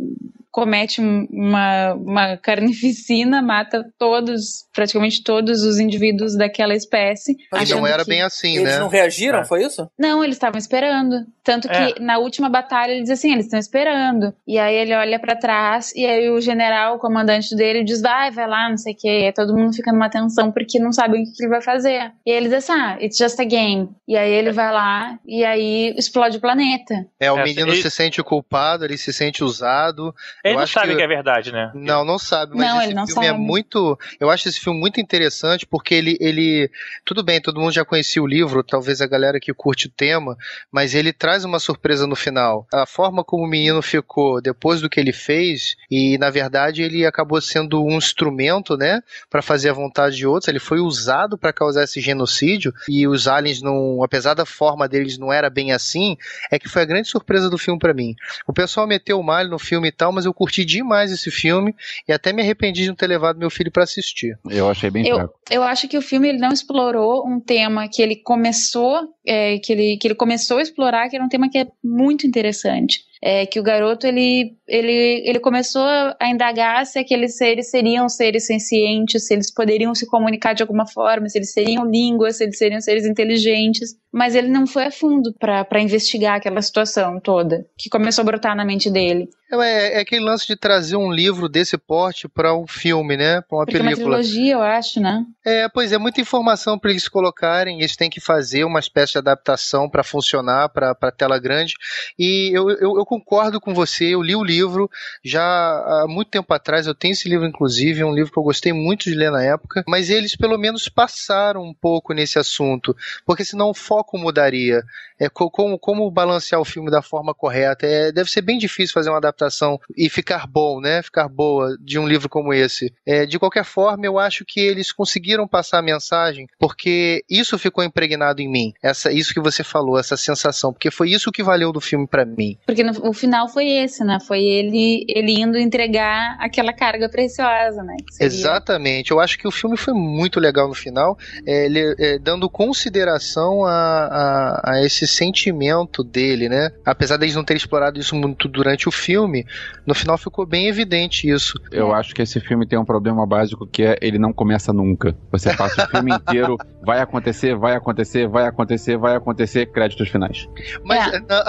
comete 0.57 0.99
uma, 0.99 1.93
uma 1.93 2.35
carnificina, 2.35 3.43
mata 3.43 3.85
todos, 3.95 4.65
praticamente 4.73 5.23
todos 5.23 5.61
os 5.61 5.77
indivíduos 5.77 6.35
daquela 6.35 6.73
espécie. 6.73 7.37
Mas 7.51 7.69
não 7.69 7.85
era 7.85 8.03
bem 8.03 8.23
assim, 8.23 8.53
eles 8.53 8.63
né? 8.63 8.69
Eles 8.71 8.79
não 8.79 8.87
reagiram, 8.87 9.41
é. 9.41 9.45
foi 9.45 9.63
isso? 9.63 9.87
Não, 9.99 10.23
eles 10.23 10.35
estavam 10.35 10.57
esperando. 10.57 11.27
Tanto 11.43 11.69
que 11.69 11.75
é. 11.75 11.99
na 11.99 12.17
última 12.17 12.49
batalha 12.49 12.91
ele 12.91 13.03
diz 13.03 13.11
assim, 13.11 13.33
eles 13.33 13.45
estão 13.45 13.59
esperando. 13.59 14.33
E 14.47 14.57
aí 14.57 14.75
ele 14.75 14.95
olha 14.95 15.19
para 15.19 15.35
trás 15.35 15.93
e 15.95 16.07
aí 16.07 16.27
o 16.27 16.41
general, 16.41 16.95
o 16.95 16.99
comandante 16.99 17.55
dele, 17.55 17.83
diz, 17.83 18.01
vai, 18.01 18.31
vai 18.31 18.47
lá, 18.47 18.67
não 18.67 18.77
sei 18.77 18.93
o 18.93 18.97
que. 18.97 19.07
E 19.07 19.25
aí 19.27 19.31
todo 19.31 19.55
mundo 19.55 19.75
fica 19.75 19.91
numa 19.91 20.09
tensão 20.09 20.51
porque 20.51 20.79
não 20.79 20.91
sabe 20.91 21.19
o 21.19 21.23
que 21.23 21.29
ele 21.39 21.49
vai 21.49 21.61
fazer. 21.61 22.11
E 22.25 22.31
aí 22.31 22.37
ele 22.37 22.49
diz 22.49 22.67
assim, 22.67 22.71
ah, 22.71 22.97
it's 22.99 23.17
just 23.17 23.39
a 23.39 23.45
game. 23.45 23.89
E 24.07 24.17
aí 24.17 24.31
ele 24.31 24.51
vai 24.51 24.71
lá 24.73 25.19
e 25.23 25.45
aí 25.45 25.93
explode 25.95 26.37
o 26.37 26.41
planeta. 26.41 27.05
É, 27.19 27.31
o 27.31 27.43
menino 27.43 27.71
ele... 27.71 27.81
se 27.81 27.91
sente 27.91 28.23
culpado, 28.23 28.83
ele 28.83 28.97
se 28.97 29.13
sente 29.13 29.43
usado. 29.43 30.13
Ele 30.47 30.55
eu 30.55 30.59
não 30.59 30.67
sabe 30.67 30.89
que... 30.89 30.95
que... 30.95 31.01
é 31.01 31.07
verdade, 31.07 31.51
né? 31.51 31.71
Não, 31.73 32.03
não 32.03 32.17
sabe. 32.17 32.55
Mas 32.55 32.93
não, 32.93 33.03
esse 33.03 33.13
filme 33.13 33.27
é 33.27 33.29
sabe. 33.29 33.41
é 33.41 33.45
muito. 33.45 33.97
Eu 34.19 34.29
acho 34.29 34.47
esse 34.47 34.59
filme 34.59 34.79
muito 34.79 34.99
interessante 34.99 35.65
porque 35.65 35.93
ele, 35.93 36.17
ele. 36.19 36.69
Tudo 37.05 37.23
bem, 37.23 37.41
todo 37.41 37.59
mundo 37.59 37.71
já 37.71 37.85
conhecia 37.85 38.21
o 38.21 38.27
livro, 38.27 38.63
talvez 38.63 39.01
a 39.01 39.07
galera 39.07 39.39
que 39.39 39.53
curte 39.53 39.87
o 39.87 39.91
tema, 39.91 40.37
mas 40.71 40.93
ele 40.93 41.11
traz 41.13 41.43
uma 41.43 41.59
surpresa 41.59 42.05
no 42.05 42.15
final. 42.15 42.67
A 42.73 42.85
forma 42.85 43.23
como 43.23 43.43
o 43.43 43.47
menino 43.47 43.81
ficou 43.81 44.41
depois 44.41 44.81
do 44.81 44.89
que 44.89 44.99
ele 44.99 45.13
fez, 45.13 45.75
e 45.89 46.17
na 46.17 46.29
verdade 46.29 46.83
ele 46.83 47.05
acabou 47.05 47.39
sendo 47.41 47.83
um 47.83 47.97
instrumento, 47.97 48.77
né, 48.77 49.01
para 49.29 49.41
fazer 49.41 49.69
a 49.69 49.73
vontade 49.73 50.15
de 50.15 50.27
outros. 50.27 50.47
Ele 50.47 50.59
foi 50.59 50.79
usado 50.79 51.37
para 51.37 51.53
causar 51.53 51.83
esse 51.83 51.99
genocídio 51.99 52.73
e 52.87 53.07
os 53.07 53.27
aliens 53.27 53.61
não, 53.61 54.03
apesar 54.03 54.33
da 54.33 54.45
forma 54.45 54.87
deles 54.87 55.17
não 55.17 55.31
era 55.31 55.49
bem 55.49 55.71
assim, 55.71 56.17
é 56.51 56.59
que 56.59 56.69
foi 56.69 56.83
a 56.83 56.85
grande 56.85 57.07
surpresa 57.07 57.49
do 57.49 57.57
filme 57.57 57.79
para 57.79 57.93
mim. 57.93 58.15
O 58.45 58.53
pessoal 58.53 58.87
meteu 58.87 59.19
o 59.19 59.23
malho 59.23 59.49
no 59.49 59.59
filme 59.59 59.87
e 59.87 59.91
tal, 59.91 60.11
mas 60.11 60.25
eu 60.27 60.33
curti 60.33 60.63
demais 60.63 61.11
esse 61.11 61.31
filme 61.31 61.75
e 62.07 62.13
até 62.13 62.31
me 62.31 62.41
arrependi 62.41 62.83
de 62.83 62.89
não 62.89 62.95
ter 62.95 63.07
levado 63.07 63.39
meu 63.39 63.49
filho 63.49 63.71
para 63.71 63.83
assistir. 63.83 64.37
Eu 64.49 64.69
achei 64.69 64.89
bem 64.89 65.07
eu, 65.07 65.29
Eu 65.49 65.63
acho 65.63 65.87
que 65.87 65.97
o 65.97 66.01
filme 66.01 66.29
ele 66.29 66.37
não 66.37 66.51
explorou 66.51 67.27
um 67.27 67.39
tema 67.39 67.87
que 67.87 68.01
ele 68.01 68.15
começou, 68.15 69.13
é, 69.25 69.57
que, 69.59 69.73
ele, 69.73 69.97
que 69.97 70.07
ele 70.07 70.15
começou 70.15 70.57
a 70.57 70.61
explorar, 70.61 71.09
que 71.09 71.15
era 71.15 71.25
um 71.25 71.29
tema 71.29 71.49
que 71.49 71.57
é 71.57 71.67
muito 71.83 72.27
interessante 72.27 73.07
é, 73.21 73.45
que 73.45 73.59
o 73.59 73.63
garoto 73.63 74.05
ele, 74.05 74.55
ele, 74.67 75.23
ele 75.25 75.39
começou 75.39 75.83
a 75.83 76.27
indagar 76.29 76.85
se 76.85 76.99
aqueles 76.99 77.37
seres 77.37 77.69
seriam 77.69 78.07
seres 78.09 78.45
sencientes, 78.45 79.25
se 79.25 79.33
eles 79.33 79.53
poderiam 79.53 79.93
se 79.95 80.05
comunicar 80.07 80.53
de 80.53 80.63
alguma 80.63 80.85
forma, 80.85 81.27
se 81.29 81.37
eles 81.37 81.51
seriam 81.51 81.85
línguas, 81.85 82.37
se 82.37 82.43
eles 82.43 82.57
seriam 82.57 82.81
seres 82.81 83.05
inteligentes, 83.05 83.95
mas 84.11 84.35
ele 84.35 84.47
não 84.47 84.65
foi 84.65 84.85
a 84.85 84.91
fundo 84.91 85.33
para 85.39 85.81
investigar 85.81 86.35
aquela 86.35 86.61
situação 86.61 87.19
toda 87.19 87.65
que 87.77 87.89
começou 87.89 88.21
a 88.21 88.25
brotar 88.25 88.55
na 88.55 88.65
mente 88.65 88.89
dele. 88.89 89.29
É, 89.51 89.97
é 89.97 89.99
aquele 90.01 90.25
lance 90.25 90.45
de 90.45 90.57
trazer 90.57 90.97
um 90.97 91.11
livro 91.11 91.47
desse 91.47 91.77
porte 91.77 92.27
para 92.27 92.53
um 92.53 92.67
filme, 92.67 93.15
né? 93.15 93.41
Para 93.41 93.57
uma 93.57 93.65
Porque 93.65 93.77
película. 93.77 93.91
É 93.91 94.17
uma 94.17 94.23
trilogia, 94.23 94.53
eu 94.53 94.61
acho, 94.61 94.99
né? 94.99 95.23
É, 95.45 95.69
pois 95.69 95.93
é, 95.93 95.97
muita 95.97 96.19
informação 96.19 96.77
para 96.77 96.91
eles 96.91 97.07
colocarem. 97.07 97.79
Eles 97.79 97.95
têm 97.95 98.09
que 98.09 98.19
fazer 98.19 98.65
uma 98.65 98.79
espécie 98.79 99.13
de 99.13 99.19
adaptação 99.19 99.89
para 99.89 100.03
funcionar 100.03 100.67
para 100.69 101.11
tela 101.11 101.39
grande. 101.39 101.75
E 102.19 102.51
eu, 102.53 102.69
eu, 102.69 102.97
eu, 102.97 103.05
concordo 103.07 103.59
com 103.59 103.73
você. 103.73 104.13
Eu 104.13 104.21
li 104.21 104.35
o 104.35 104.43
livro 104.43 104.89
já 105.23 105.41
há 105.41 106.05
muito 106.07 106.29
tempo 106.29 106.53
atrás. 106.53 106.85
Eu 106.85 106.93
tenho 106.93 107.13
esse 107.13 107.29
livro, 107.29 107.47
inclusive, 107.47 108.01
é 108.01 108.05
um 108.05 108.13
livro 108.13 108.31
que 108.31 108.37
eu 108.37 108.43
gostei 108.43 108.73
muito 108.73 109.05
de 109.05 109.15
ler 109.15 109.31
na 109.31 109.41
época. 109.41 109.83
Mas 109.87 110.09
eles 110.09 110.35
pelo 110.35 110.57
menos 110.57 110.89
passaram 110.89 111.63
um 111.63 111.73
pouco 111.73 112.13
nesse 112.13 112.37
assunto, 112.37 112.95
porque 113.25 113.45
senão 113.45 113.69
o 113.69 113.73
foco 113.73 114.17
mudaria. 114.17 114.83
É 115.19 115.29
como, 115.29 115.79
como 115.79 116.11
balancear 116.11 116.61
o 116.61 116.65
filme 116.65 116.91
da 116.91 117.01
forma 117.01 117.33
correta. 117.33 117.87
É, 117.87 118.11
deve 118.11 118.29
ser 118.29 118.41
bem 118.41 118.57
difícil 118.57 118.93
fazer 118.93 119.09
uma 119.09 119.17
adaptação 119.17 119.79
e 119.97 120.09
ficar 120.09 120.45
bom, 120.45 120.79
né? 120.79 121.01
Ficar 121.01 121.27
boa 121.27 121.75
de 121.79 121.97
um 121.97 122.07
livro 122.07 122.29
como 122.29 122.53
esse. 122.53 122.93
É, 123.05 123.25
de 123.25 123.39
qualquer 123.39 123.65
forma, 123.65 124.05
eu 124.05 124.19
acho 124.19 124.45
que 124.45 124.59
eles 124.59 124.91
conseguiram 124.91 125.47
passar 125.47 125.79
a 125.79 125.81
mensagem 125.81 126.47
porque 126.59 127.23
isso 127.29 127.57
ficou 127.57 127.83
impregnado 127.83 128.41
em 128.41 128.49
mim. 128.49 128.73
Essa, 128.81 129.11
isso 129.11 129.33
que 129.33 129.39
você 129.39 129.63
falou, 129.63 129.97
essa 129.97 130.15
sensação, 130.15 130.71
porque 130.71 130.91
foi 130.91 131.09
isso 131.09 131.31
que 131.31 131.41
valeu 131.41 131.71
do 131.71 131.81
filme 131.81 132.05
para 132.05 132.25
mim. 132.25 132.57
Porque 132.65 132.83
no, 132.83 132.91
o 133.01 133.13
final 133.13 133.47
foi 133.47 133.67
esse, 133.67 134.03
né? 134.03 134.19
Foi 134.19 134.43
ele, 134.43 135.05
ele 135.07 135.39
indo 135.39 135.57
entregar 135.57 136.37
aquela 136.39 136.73
carga 136.73 137.09
preciosa, 137.09 137.83
né? 137.83 137.95
Seria... 138.11 138.27
Exatamente. 138.27 139.11
Eu 139.11 139.19
acho 139.19 139.37
que 139.37 139.47
o 139.47 139.51
filme 139.51 139.77
foi 139.77 139.93
muito 139.93 140.39
legal 140.39 140.67
no 140.67 140.73
final, 140.73 141.17
é, 141.45 141.65
ele, 141.65 141.95
é, 141.99 142.19
dando 142.19 142.49
consideração 142.49 143.65
a, 143.65 143.71
a, 143.71 144.71
a 144.71 144.85
esse 144.85 145.07
sentimento 145.07 146.03
dele, 146.03 146.49
né? 146.49 146.71
Apesar 146.85 147.17
deles 147.17 147.35
não 147.35 147.43
terem 147.43 147.57
explorado 147.57 147.99
isso 147.99 148.15
muito 148.15 148.47
durante 148.47 148.87
o 148.87 148.91
filme 148.91 149.17
filme, 149.17 149.45
no 149.85 149.95
final 149.95 150.17
ficou 150.17 150.45
bem 150.45 150.67
evidente 150.67 151.29
isso. 151.29 151.53
Eu 151.71 151.93
acho 151.93 152.13
que 152.13 152.21
esse 152.21 152.39
filme 152.39 152.67
tem 152.67 152.77
um 152.77 152.85
problema 152.85 153.25
básico 153.25 153.65
que 153.65 153.83
é 153.83 153.97
ele 154.01 154.17
não 154.17 154.31
começa 154.31 154.71
nunca. 154.71 155.15
Você 155.31 155.55
passa 155.55 155.85
o 155.85 155.89
filme 155.89 156.13
inteiro, 156.15 156.57
vai 156.83 156.99
acontecer, 156.99 157.55
vai 157.55 157.75
acontecer, 157.75 158.27
vai 158.27 158.45
acontecer, 158.47 158.97
vai 158.97 159.15
acontecer, 159.15 159.65
créditos 159.67 160.09
finais. 160.09 160.47
Mas 160.83 161.13
é. 161.13 161.19
não, 161.19 161.43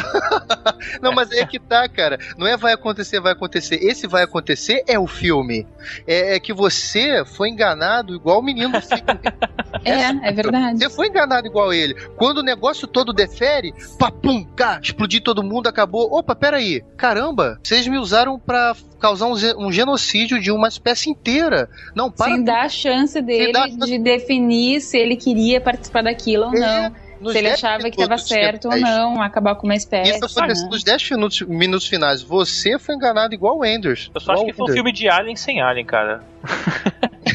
não, 1.11 1.13
mas 1.13 1.31
é 1.39 1.47
que 1.47 1.59
tá, 1.59 1.89
cara. 1.89 2.19
Não 2.37 2.47
é 2.47 2.57
vai 2.57 2.73
acontecer, 2.73 3.21
vai 3.21 3.33
acontecer. 3.33 3.77
Esse 3.77 4.07
vai 4.07 4.23
acontecer 4.23 4.83
é 4.87 4.99
o 4.99 5.07
filme. 5.07 5.67
É, 6.07 6.37
é 6.37 6.41
que 6.41 6.53
você 6.53 7.25
foi 7.25 7.49
enganado 7.49 8.15
igual 8.15 8.41
o 8.41 8.43
menino 8.43 8.73
do 8.73 8.81
filme. 8.81 9.05
É, 9.85 10.29
é 10.29 10.33
verdade. 10.33 10.79
Você 10.79 10.91
foi 10.91 11.09
enganado 11.09 11.47
igual 11.47 11.73
ele. 11.73 11.95
Quando 12.17 12.39
o 12.39 12.43
negócio 12.43 12.89
todo 12.89 13.13
defere, 13.13 13.75
papum, 13.99 14.45
cá, 14.57 14.81
explodir 14.83 15.23
todo 15.23 15.43
mundo, 15.43 15.69
acabou. 15.69 16.13
Opa, 16.13 16.35
peraí. 16.35 16.83
Caramba, 16.97 17.61
vocês 17.63 17.87
me 17.87 17.99
usaram 17.99 18.39
para 18.39 18.75
causar 18.99 19.27
um, 19.27 19.35
um, 19.67 19.71
genocídio 19.71 20.41
de 20.41 20.51
uma 20.51 20.69
espécie 20.69 21.11
inteira. 21.11 21.69
Não, 21.95 22.11
para. 22.11 22.33
Sem 22.33 22.43
dar 22.43 22.65
a 22.65 22.69
chance 22.69 23.21
dele 23.21 23.57
a... 23.57 23.67
de 23.67 23.99
definir 23.99 24.81
se 24.81 24.97
ele 24.97 25.17
queria 25.17 25.61
participar 25.61 26.03
daquilo 26.03 26.47
ou 26.47 26.55
é. 26.55 26.89
não. 26.89 27.08
Nos 27.21 27.33
Se 27.33 27.39
ele 27.39 27.49
10 27.49 27.65
achava 27.65 27.83
que 27.83 27.89
estava 27.89 28.09
minutos 28.09 28.29
certo 28.29 28.65
ou 28.67 28.73
finais. 28.73 28.97
não, 28.97 29.23
acabar 29.23 29.55
com 29.57 29.67
uma 29.67 29.75
espécie. 29.75 30.13
Isso 30.13 30.25
aconteceu 30.25 30.65
né? 30.65 30.71
nos 30.71 30.85
10 30.85 31.11
minutos, 31.11 31.41
minutos 31.43 31.87
finais. 31.87 32.23
Você 32.23 32.79
foi 32.79 32.95
enganado 32.95 33.35
igual 33.35 33.59
o 33.59 33.65
Enders. 33.65 34.11
Eu 34.15 34.21
só 34.21 34.33
acho 34.33 34.45
que 34.47 34.53
foi 34.53 34.71
um 34.71 34.75
filme 34.75 34.93
de 34.93 35.09
Alien 35.09 35.37
sem 35.37 35.61
Alien, 35.61 35.85
cara. 35.85 36.23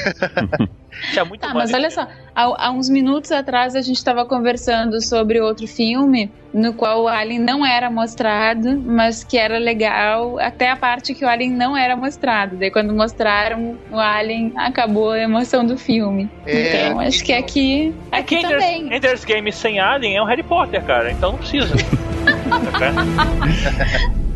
Tinha 1.12 1.26
muito 1.26 1.42
Tá, 1.42 1.54
mais. 1.54 1.72
mas 1.72 1.80
olha 1.80 1.90
só, 1.90 2.08
há, 2.36 2.68
há 2.68 2.72
uns 2.72 2.88
minutos 2.88 3.32
atrás 3.32 3.76
a 3.76 3.82
gente 3.82 3.98
estava 3.98 4.26
conversando 4.26 5.02
sobre 5.02 5.42
outro 5.42 5.68
filme 5.68 6.32
no 6.54 6.74
qual 6.76 7.04
o 7.04 7.08
Alien 7.08 7.40
não 7.40 7.66
era 7.66 7.90
mostrado, 7.90 8.80
mas 8.80 9.24
que 9.24 9.38
era 9.38 9.58
legal 9.58 10.38
até 10.40 10.70
a 10.70 10.76
parte 10.76 11.16
que 11.16 11.26
o 11.26 11.28
Alien 11.28 11.50
não 11.52 11.76
era 11.76 11.96
mostrado. 11.96 12.56
Daí 12.58 12.70
quando 12.70 12.94
mostraram 12.94 13.76
o 13.92 13.98
Alien, 13.98 14.54
acabou 14.56 15.12
a 15.12 15.20
emoção 15.20 15.66
do 15.66 15.78
filme. 15.78 16.30
É, 16.46 16.86
então 16.88 17.00
acho 17.00 17.24
que 17.24 17.34
aqui, 17.34 17.94
É 18.12 18.18
aqui 18.20 18.38
que 18.38 18.46
Ender's, 18.46 18.64
também. 18.64 18.96
Ender's 18.96 19.26
Game 19.26 19.52
sem 19.52 19.80
Alien 19.80 20.18
é 20.18 20.22
o 20.22 20.26
Harry 20.26 20.44
Potter, 20.44 20.84
cara. 20.84 21.12
Então 21.12 21.32
não 21.32 21.40
precisa. 21.40 21.74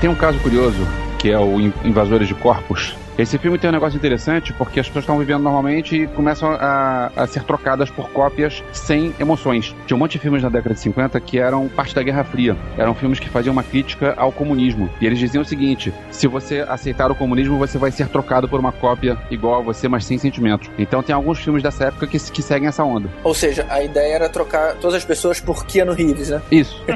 Tem 0.00 0.08
um 0.08 0.14
caso 0.14 0.38
curioso, 0.40 0.86
que 1.18 1.30
é 1.30 1.38
o 1.38 1.60
In- 1.60 1.72
Invasores 1.84 2.26
de 2.26 2.34
Corpos. 2.34 2.96
Esse 3.20 3.36
filme 3.36 3.58
tem 3.58 3.68
um 3.68 3.72
negócio 3.74 3.98
interessante 3.98 4.50
porque 4.54 4.80
as 4.80 4.86
pessoas 4.86 5.02
estão 5.02 5.18
vivendo 5.18 5.42
normalmente 5.42 5.94
e 5.94 6.06
começam 6.06 6.52
a, 6.52 7.12
a 7.14 7.26
ser 7.26 7.42
trocadas 7.42 7.90
por 7.90 8.08
cópias 8.08 8.64
sem 8.72 9.14
emoções. 9.20 9.76
Tinha 9.86 9.94
um 9.94 9.98
monte 9.98 10.12
de 10.12 10.20
filmes 10.20 10.42
na 10.42 10.48
década 10.48 10.74
de 10.74 10.80
50 10.80 11.20
que 11.20 11.38
eram 11.38 11.68
parte 11.68 11.94
da 11.94 12.02
Guerra 12.02 12.24
Fria. 12.24 12.56
Eram 12.78 12.94
filmes 12.94 13.20
que 13.20 13.28
faziam 13.28 13.52
uma 13.52 13.62
crítica 13.62 14.14
ao 14.16 14.32
comunismo. 14.32 14.88
E 15.02 15.06
eles 15.06 15.18
diziam 15.18 15.42
o 15.42 15.44
seguinte: 15.44 15.92
se 16.10 16.26
você 16.26 16.64
aceitar 16.66 17.10
o 17.10 17.14
comunismo, 17.14 17.58
você 17.58 17.76
vai 17.76 17.90
ser 17.90 18.08
trocado 18.08 18.48
por 18.48 18.58
uma 18.58 18.72
cópia 18.72 19.18
igual 19.30 19.60
a 19.60 19.62
você, 19.62 19.86
mas 19.86 20.06
sem 20.06 20.16
sentimentos. 20.16 20.70
Então 20.78 21.02
tem 21.02 21.14
alguns 21.14 21.40
filmes 21.40 21.62
dessa 21.62 21.88
época 21.88 22.06
que, 22.06 22.18
que 22.18 22.40
seguem 22.40 22.68
essa 22.68 22.82
onda. 22.82 23.10
Ou 23.22 23.34
seja, 23.34 23.66
a 23.68 23.82
ideia 23.82 24.14
era 24.14 24.28
trocar 24.30 24.76
todas 24.76 24.96
as 24.96 25.04
pessoas 25.04 25.38
por 25.38 25.66
Keanu 25.66 25.92
Reeves, 25.92 26.30
né? 26.30 26.40
Isso. 26.50 26.82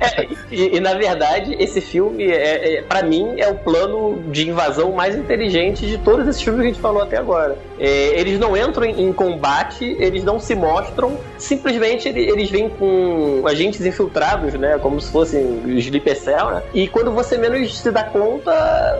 É, 0.00 0.26
e, 0.50 0.76
e, 0.76 0.80
na 0.80 0.94
verdade, 0.94 1.54
esse 1.58 1.80
filme, 1.80 2.24
é, 2.24 2.78
é, 2.78 2.82
para 2.82 3.02
mim, 3.02 3.34
é 3.38 3.48
o 3.48 3.54
plano 3.54 4.22
de 4.30 4.48
invasão 4.48 4.71
mais 4.92 5.16
inteligente 5.16 5.86
de 5.86 5.98
todos 5.98 6.26
esses 6.28 6.42
filmes 6.42 6.60
que 6.62 6.66
a 6.68 6.70
gente 6.72 6.80
falou 6.80 7.02
até 7.02 7.16
agora. 7.16 7.56
É, 7.78 8.18
eles 8.20 8.38
não 8.38 8.56
entram 8.56 8.84
em, 8.84 9.02
em 9.08 9.12
combate, 9.12 9.84
eles 9.98 10.24
não 10.24 10.38
se 10.38 10.54
mostram, 10.54 11.18
simplesmente 11.38 12.08
ele- 12.08 12.28
eles 12.30 12.50
vêm 12.50 12.68
com 12.68 13.42
agentes 13.46 13.84
infiltrados, 13.84 14.54
né? 14.54 14.78
Como 14.78 15.00
se 15.00 15.10
fossem 15.10 15.42
os 15.76 15.84
Sleeper 15.84 16.16
Cell, 16.16 16.50
né? 16.50 16.62
E 16.74 16.88
quando 16.88 17.10
você 17.12 17.36
menos 17.36 17.78
se 17.78 17.90
dá 17.90 18.04
conta, 18.04 18.52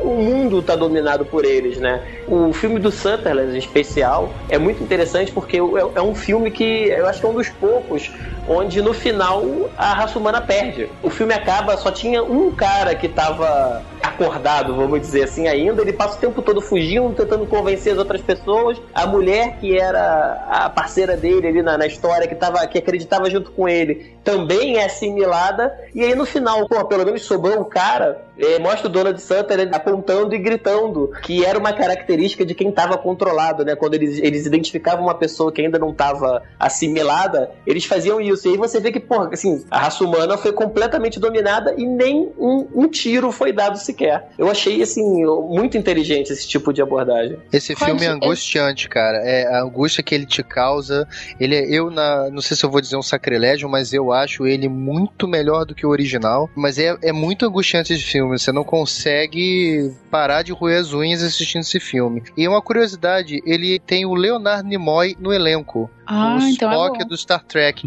o 0.02 0.16
mundo 0.16 0.62
tá 0.62 0.74
dominado 0.76 1.24
por 1.24 1.44
eles, 1.44 1.78
né? 1.78 2.02
O 2.26 2.52
filme 2.52 2.78
do 2.78 2.90
Sutherland, 2.90 3.54
em 3.54 3.58
especial, 3.58 4.32
é 4.48 4.58
muito 4.58 4.82
interessante 4.82 5.32
porque 5.32 5.56
é, 5.58 5.60
é 5.94 6.02
um 6.02 6.14
filme 6.14 6.50
que 6.50 6.88
eu 6.88 7.06
acho 7.06 7.20
que 7.20 7.26
é 7.26 7.28
um 7.28 7.34
dos 7.34 7.48
poucos 7.48 8.10
onde 8.52 8.82
no 8.82 8.92
final 8.92 9.42
a 9.76 9.94
raça 9.94 10.18
humana 10.18 10.40
perde. 10.40 10.88
O 11.02 11.10
filme 11.10 11.34
acaba, 11.34 11.76
só 11.76 11.90
tinha 11.90 12.22
um 12.22 12.52
cara 12.52 12.94
que 12.94 13.08
tava 13.08 13.82
acordado, 14.02 14.74
vamos 14.74 15.00
dizer 15.00 15.24
assim, 15.24 15.48
ainda. 15.48 15.82
Ele 15.82 15.92
passa 15.92 16.16
o 16.16 16.20
tempo 16.20 16.42
todo 16.42 16.60
fugindo, 16.60 17.14
tentando 17.14 17.46
convencer 17.46 17.92
as 17.92 17.98
outras 17.98 18.20
pessoas. 18.20 18.80
A 18.94 19.06
mulher 19.06 19.56
que 19.58 19.78
era 19.78 20.44
a 20.48 20.70
parceira 20.70 21.16
dele 21.16 21.46
ali 21.46 21.62
na, 21.62 21.78
na 21.78 21.86
história, 21.86 22.26
que, 22.26 22.34
tava, 22.34 22.66
que 22.66 22.78
acreditava 22.78 23.30
junto 23.30 23.50
com 23.52 23.68
ele, 23.68 24.12
também 24.24 24.76
é 24.76 24.84
assimilada. 24.84 25.72
E 25.94 26.02
aí 26.02 26.14
no 26.14 26.26
final, 26.26 26.68
pô, 26.68 26.84
pelo 26.84 27.04
menos 27.04 27.22
sobrou 27.22 27.60
um 27.60 27.64
cara. 27.64 28.22
é, 28.38 28.58
mostra 28.58 28.88
o 28.88 28.90
Donald 28.90 29.20
Sutherland 29.20 29.74
apontando 29.74 30.34
e 30.34 30.38
gritando 30.38 31.12
que 31.22 31.44
era 31.44 31.58
uma 31.58 31.72
característica 31.72 32.44
de 32.44 32.54
quem 32.54 32.68
estava 32.68 32.98
controlado, 32.98 33.64
né? 33.64 33.76
Quando 33.76 33.94
eles, 33.94 34.18
eles 34.18 34.46
identificavam 34.46 35.04
uma 35.04 35.14
pessoa 35.14 35.52
que 35.52 35.62
ainda 35.62 35.78
não 35.78 35.90
estava 35.90 36.42
assimilada, 36.58 37.50
eles 37.66 37.84
faziam 37.84 38.20
isso. 38.20 38.41
E 38.48 38.52
aí 38.52 38.56
você 38.56 38.80
vê 38.80 38.90
que, 38.92 39.00
porra, 39.00 39.30
assim, 39.32 39.64
a 39.70 39.78
raça 39.78 40.04
humana 40.04 40.36
foi 40.36 40.52
completamente 40.52 41.18
dominada 41.20 41.74
e 41.76 41.86
nem 41.86 42.30
um, 42.38 42.66
um 42.74 42.88
tiro 42.88 43.30
foi 43.32 43.52
dado 43.52 43.78
sequer. 43.78 44.28
Eu 44.38 44.50
achei, 44.50 44.82
assim, 44.82 45.24
muito 45.48 45.76
inteligente 45.76 46.32
esse 46.32 46.46
tipo 46.48 46.72
de 46.72 46.82
abordagem. 46.82 47.38
Esse 47.52 47.74
Pode- 47.74 47.84
filme 47.90 48.04
é 48.04 48.08
angustiante, 48.08 48.88
cara. 48.88 49.18
É 49.18 49.46
a 49.54 49.62
angústia 49.62 50.02
que 50.02 50.14
ele 50.14 50.26
te 50.26 50.42
causa. 50.42 51.06
Ele 51.38 51.54
é, 51.56 51.64
eu 51.70 51.90
na, 51.90 52.30
não 52.30 52.40
sei 52.40 52.56
se 52.56 52.64
eu 52.64 52.70
vou 52.70 52.80
dizer 52.80 52.96
um 52.96 53.02
sacrilégio, 53.02 53.68
mas 53.68 53.92
eu 53.92 54.12
acho 54.12 54.46
ele 54.46 54.68
muito 54.68 55.26
melhor 55.28 55.64
do 55.64 55.74
que 55.74 55.86
o 55.86 55.90
original. 55.90 56.48
Mas 56.54 56.78
é, 56.78 56.96
é 57.02 57.12
muito 57.12 57.46
angustiante 57.46 57.92
esse 57.92 58.02
filme. 58.02 58.38
Você 58.38 58.52
não 58.52 58.64
consegue 58.64 59.92
parar 60.10 60.42
de 60.42 60.52
roer 60.52 60.80
as 60.80 60.92
unhas 60.92 61.22
assistindo 61.22 61.62
esse 61.62 61.80
filme. 61.80 62.22
E 62.36 62.46
uma 62.48 62.60
curiosidade, 62.62 63.40
ele 63.46 63.78
tem 63.78 64.04
o 64.04 64.14
Leonard 64.14 64.66
Nimoy 64.68 65.16
no 65.20 65.32
elenco. 65.32 65.90
Ah, 66.14 66.36
o 66.36 66.46
então 66.46 66.70
é 66.70 66.74
Spock 66.74 66.98
bom. 66.98 67.08
do 67.08 67.16
Star 67.16 67.42
Trek. 67.44 67.86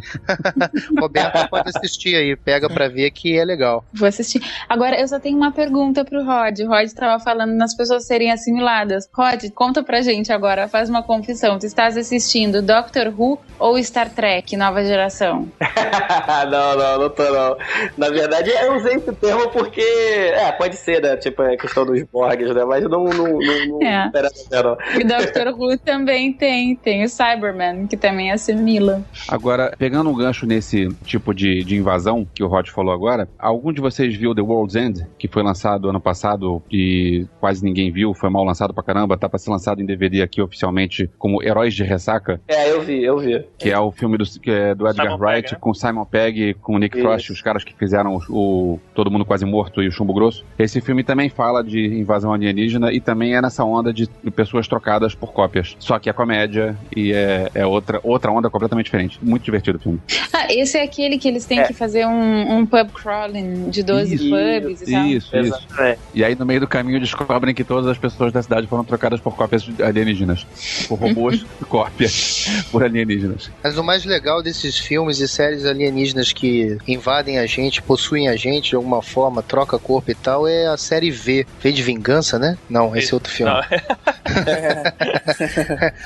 Roberto 1.00 1.48
pode 1.50 1.70
assistir 1.70 2.16
aí, 2.16 2.36
pega 2.36 2.68
pra 2.68 2.88
ver 2.88 3.12
que 3.12 3.38
é 3.38 3.46
legal. 3.46 3.86
Vou 3.94 4.08
assistir. 4.08 4.42
Agora, 4.68 5.00
eu 5.00 5.08
só 5.08 5.20
tenho 5.20 5.38
uma 5.38 5.52
pergunta 5.52 6.04
pro 6.04 6.24
Rod. 6.26 6.60
O 6.62 6.68
Rod 6.68 6.86
estava 6.86 7.24
falando 7.24 7.54
nas 7.54 7.76
pessoas 7.76 8.06
serem 8.08 8.32
assimiladas. 8.32 9.08
Rod, 9.14 9.44
conta 9.54 9.84
pra 9.84 10.02
gente 10.02 10.32
agora, 10.34 10.68
faz 10.68 10.90
uma 10.90 11.04
confissão. 11.04 11.60
Tu 11.60 11.68
estás 11.68 11.96
assistindo 11.98 12.62
Doctor 12.62 13.14
Who 13.16 13.40
ou 13.60 13.82
Star 13.84 14.10
Trek, 14.10 14.58
nova 14.58 14.84
geração? 14.84 15.48
não, 16.50 16.78
não, 16.78 17.00
não 17.02 17.10
tô 17.10 17.24
não. 17.24 17.58
Na 17.98 18.10
verdade, 18.10 18.50
eu 18.50 18.76
usei 18.78 18.96
esse 18.96 19.12
termo 19.14 19.50
porque. 19.50 19.82
É, 19.82 20.52
pode 20.54 20.76
ser, 20.78 21.02
né? 21.02 21.16
Tipo, 21.18 21.44
é 21.44 21.56
questão 21.58 21.86
dos 21.86 22.02
Borgs, 22.04 22.54
né? 22.54 22.66
Mas 22.66 22.84
não. 22.84 23.04
não, 23.06 23.28
não, 23.40 23.68
não 23.68 23.82
É. 23.84 24.10
pera, 24.10 24.30
pera, 24.50 24.64
não. 24.70 25.00
E 25.00 25.04
Doctor 25.04 25.48
Who 25.58 25.78
também 25.78 26.34
tem. 26.34 26.76
Tem 26.76 27.04
o 27.04 27.10
Cyberman, 27.10 27.86
que 27.88 27.96
também 27.98 28.15
assimila. 28.32 29.04
Agora, 29.28 29.74
pegando 29.78 30.10
um 30.10 30.16
gancho 30.16 30.46
nesse 30.46 30.88
tipo 31.06 31.34
de, 31.34 31.64
de 31.64 31.76
invasão 31.76 32.26
que 32.34 32.44
o 32.44 32.48
Rod 32.48 32.68
falou 32.70 32.94
agora, 32.94 33.28
algum 33.38 33.72
de 33.74 33.82
vocês 33.82 34.16
viu 34.16 34.34
The 34.36 34.42
World's 34.42 34.76
End, 34.76 35.06
que 35.18 35.28
foi 35.28 35.44
lançado 35.44 35.90
ano 35.90 36.00
passado 36.00 36.62
e 36.72 37.26
quase 37.40 37.64
ninguém 37.64 37.92
viu, 37.92 38.14
foi 38.14 38.30
mal 38.30 38.44
lançado 38.44 38.74
pra 38.74 38.84
caramba, 38.84 39.18
tá 39.18 39.28
pra 39.30 39.40
ser 39.40 39.50
lançado 39.52 39.82
em 39.82 39.86
DVD 39.86 40.22
aqui 40.22 40.42
oficialmente 40.42 41.10
como 41.18 41.42
Heróis 41.44 41.74
de 41.74 41.84
Ressaca, 41.84 42.40
É, 42.48 42.72
eu 42.72 42.82
vi, 42.82 43.04
eu 43.04 43.18
vi. 43.18 43.46
que 43.58 43.70
é 43.70 43.80
o 43.80 43.92
filme 43.92 44.18
do, 44.18 44.24
que 44.26 44.52
é 44.52 44.74
do 44.76 44.88
Edgar 44.88 45.08
Simon 45.08 45.18
Wright 45.20 45.42
Pegg, 45.44 45.52
né? 45.54 45.58
com 45.60 45.74
Simon 45.74 46.06
Pegg, 46.06 46.54
com 46.56 46.78
Nick 46.78 46.98
Isso. 46.98 47.06
Frost, 47.08 47.30
os 47.32 47.42
caras 47.42 47.64
que 47.64 47.74
fizeram 47.74 48.18
o, 48.30 48.74
o 48.74 48.80
Todo 48.94 49.12
Mundo 49.12 49.26
Quase 49.26 49.46
Morto 49.46 49.82
e 49.82 49.88
o 49.88 49.92
Chumbo 49.92 50.14
Grosso. 50.14 50.46
Esse 50.58 50.82
filme 50.82 51.04
também 51.04 51.30
fala 51.30 51.64
de 51.64 51.86
invasão 51.88 52.34
alienígena 52.34 52.92
e 52.92 53.00
também 53.00 53.36
é 53.36 53.42
nessa 53.42 53.64
onda 53.64 53.94
de 53.94 54.08
pessoas 54.36 54.68
trocadas 54.68 55.14
por 55.16 55.32
cópias. 55.34 55.76
Só 55.80 55.98
que 56.00 56.10
é 56.10 56.14
comédia 56.14 56.76
e 56.96 57.12
é, 57.14 57.50
é 57.54 57.66
outra, 57.66 57.95
outra 58.04 58.32
onda 58.32 58.50
completamente 58.50 58.86
diferente. 58.86 59.20
Muito 59.22 59.44
divertido 59.44 59.78
o 59.78 59.82
filme. 59.82 60.00
Ah, 60.34 60.48
esse 60.52 60.78
é 60.78 60.84
aquele 60.84 61.18
que 61.18 61.28
eles 61.28 61.46
têm 61.46 61.60
É. 61.60 61.64
que 61.68 61.74
fazer 61.74 62.06
um, 62.06 62.58
um 62.60 62.66
pub 62.66 62.90
crawling 62.92 63.70
de 63.70 63.84
12 63.84 64.16
Isso, 64.16 64.30
pubs 64.30 64.82
e 64.82 64.92
tal. 64.92 65.06
Isso, 65.06 65.28
isso. 65.28 65.36
Exatamente. 65.38 66.00
E 66.14 66.24
aí, 66.24 66.36
no 66.36 66.46
meio 66.46 66.60
do 66.60 66.68
caminho, 66.68 67.00
descobrem 67.00 67.54
que 67.56 67.64
todas 67.64 67.88
as 67.90 67.98
pessoas 67.98 68.32
da 68.34 68.42
cidade 68.44 68.68
foram 68.68 68.84
trocadas 68.84 69.20
por 69.20 69.36
cópias 69.36 69.66
alienígenas. 69.84 70.46
Por 70.88 71.00
robôs, 71.00 71.46
cópias 71.70 72.48
por 72.72 72.84
alienígenas. 72.84 73.50
Mas 73.64 73.78
o 73.78 73.84
mais 73.84 74.06
legal 74.06 74.42
desses 74.44 74.78
filmes 74.78 75.20
e 75.20 75.28
séries 75.28 75.66
alienígenas 75.66 76.34
que 76.34 76.78
invadem 76.88 77.40
a 77.40 77.46
gente, 77.46 77.82
possuem 77.82 78.28
a 78.28 78.36
gente 78.36 78.72
de 78.72 78.76
alguma 78.76 79.02
forma, 79.02 79.42
troca 79.42 79.78
corpo 79.80 80.12
e 80.12 80.16
tal, 80.16 80.48
é 80.48 80.68
a 80.68 80.78
série 80.78 81.12
V. 81.12 81.46
V 81.62 81.72
de 81.72 81.84
Vingança, 81.84 82.38
né? 82.40 82.58
Não, 82.70 82.96
esse 82.96 83.12
é 83.12 83.16
outro 83.16 83.32
filme. 83.32 83.52
Não, 83.52 83.62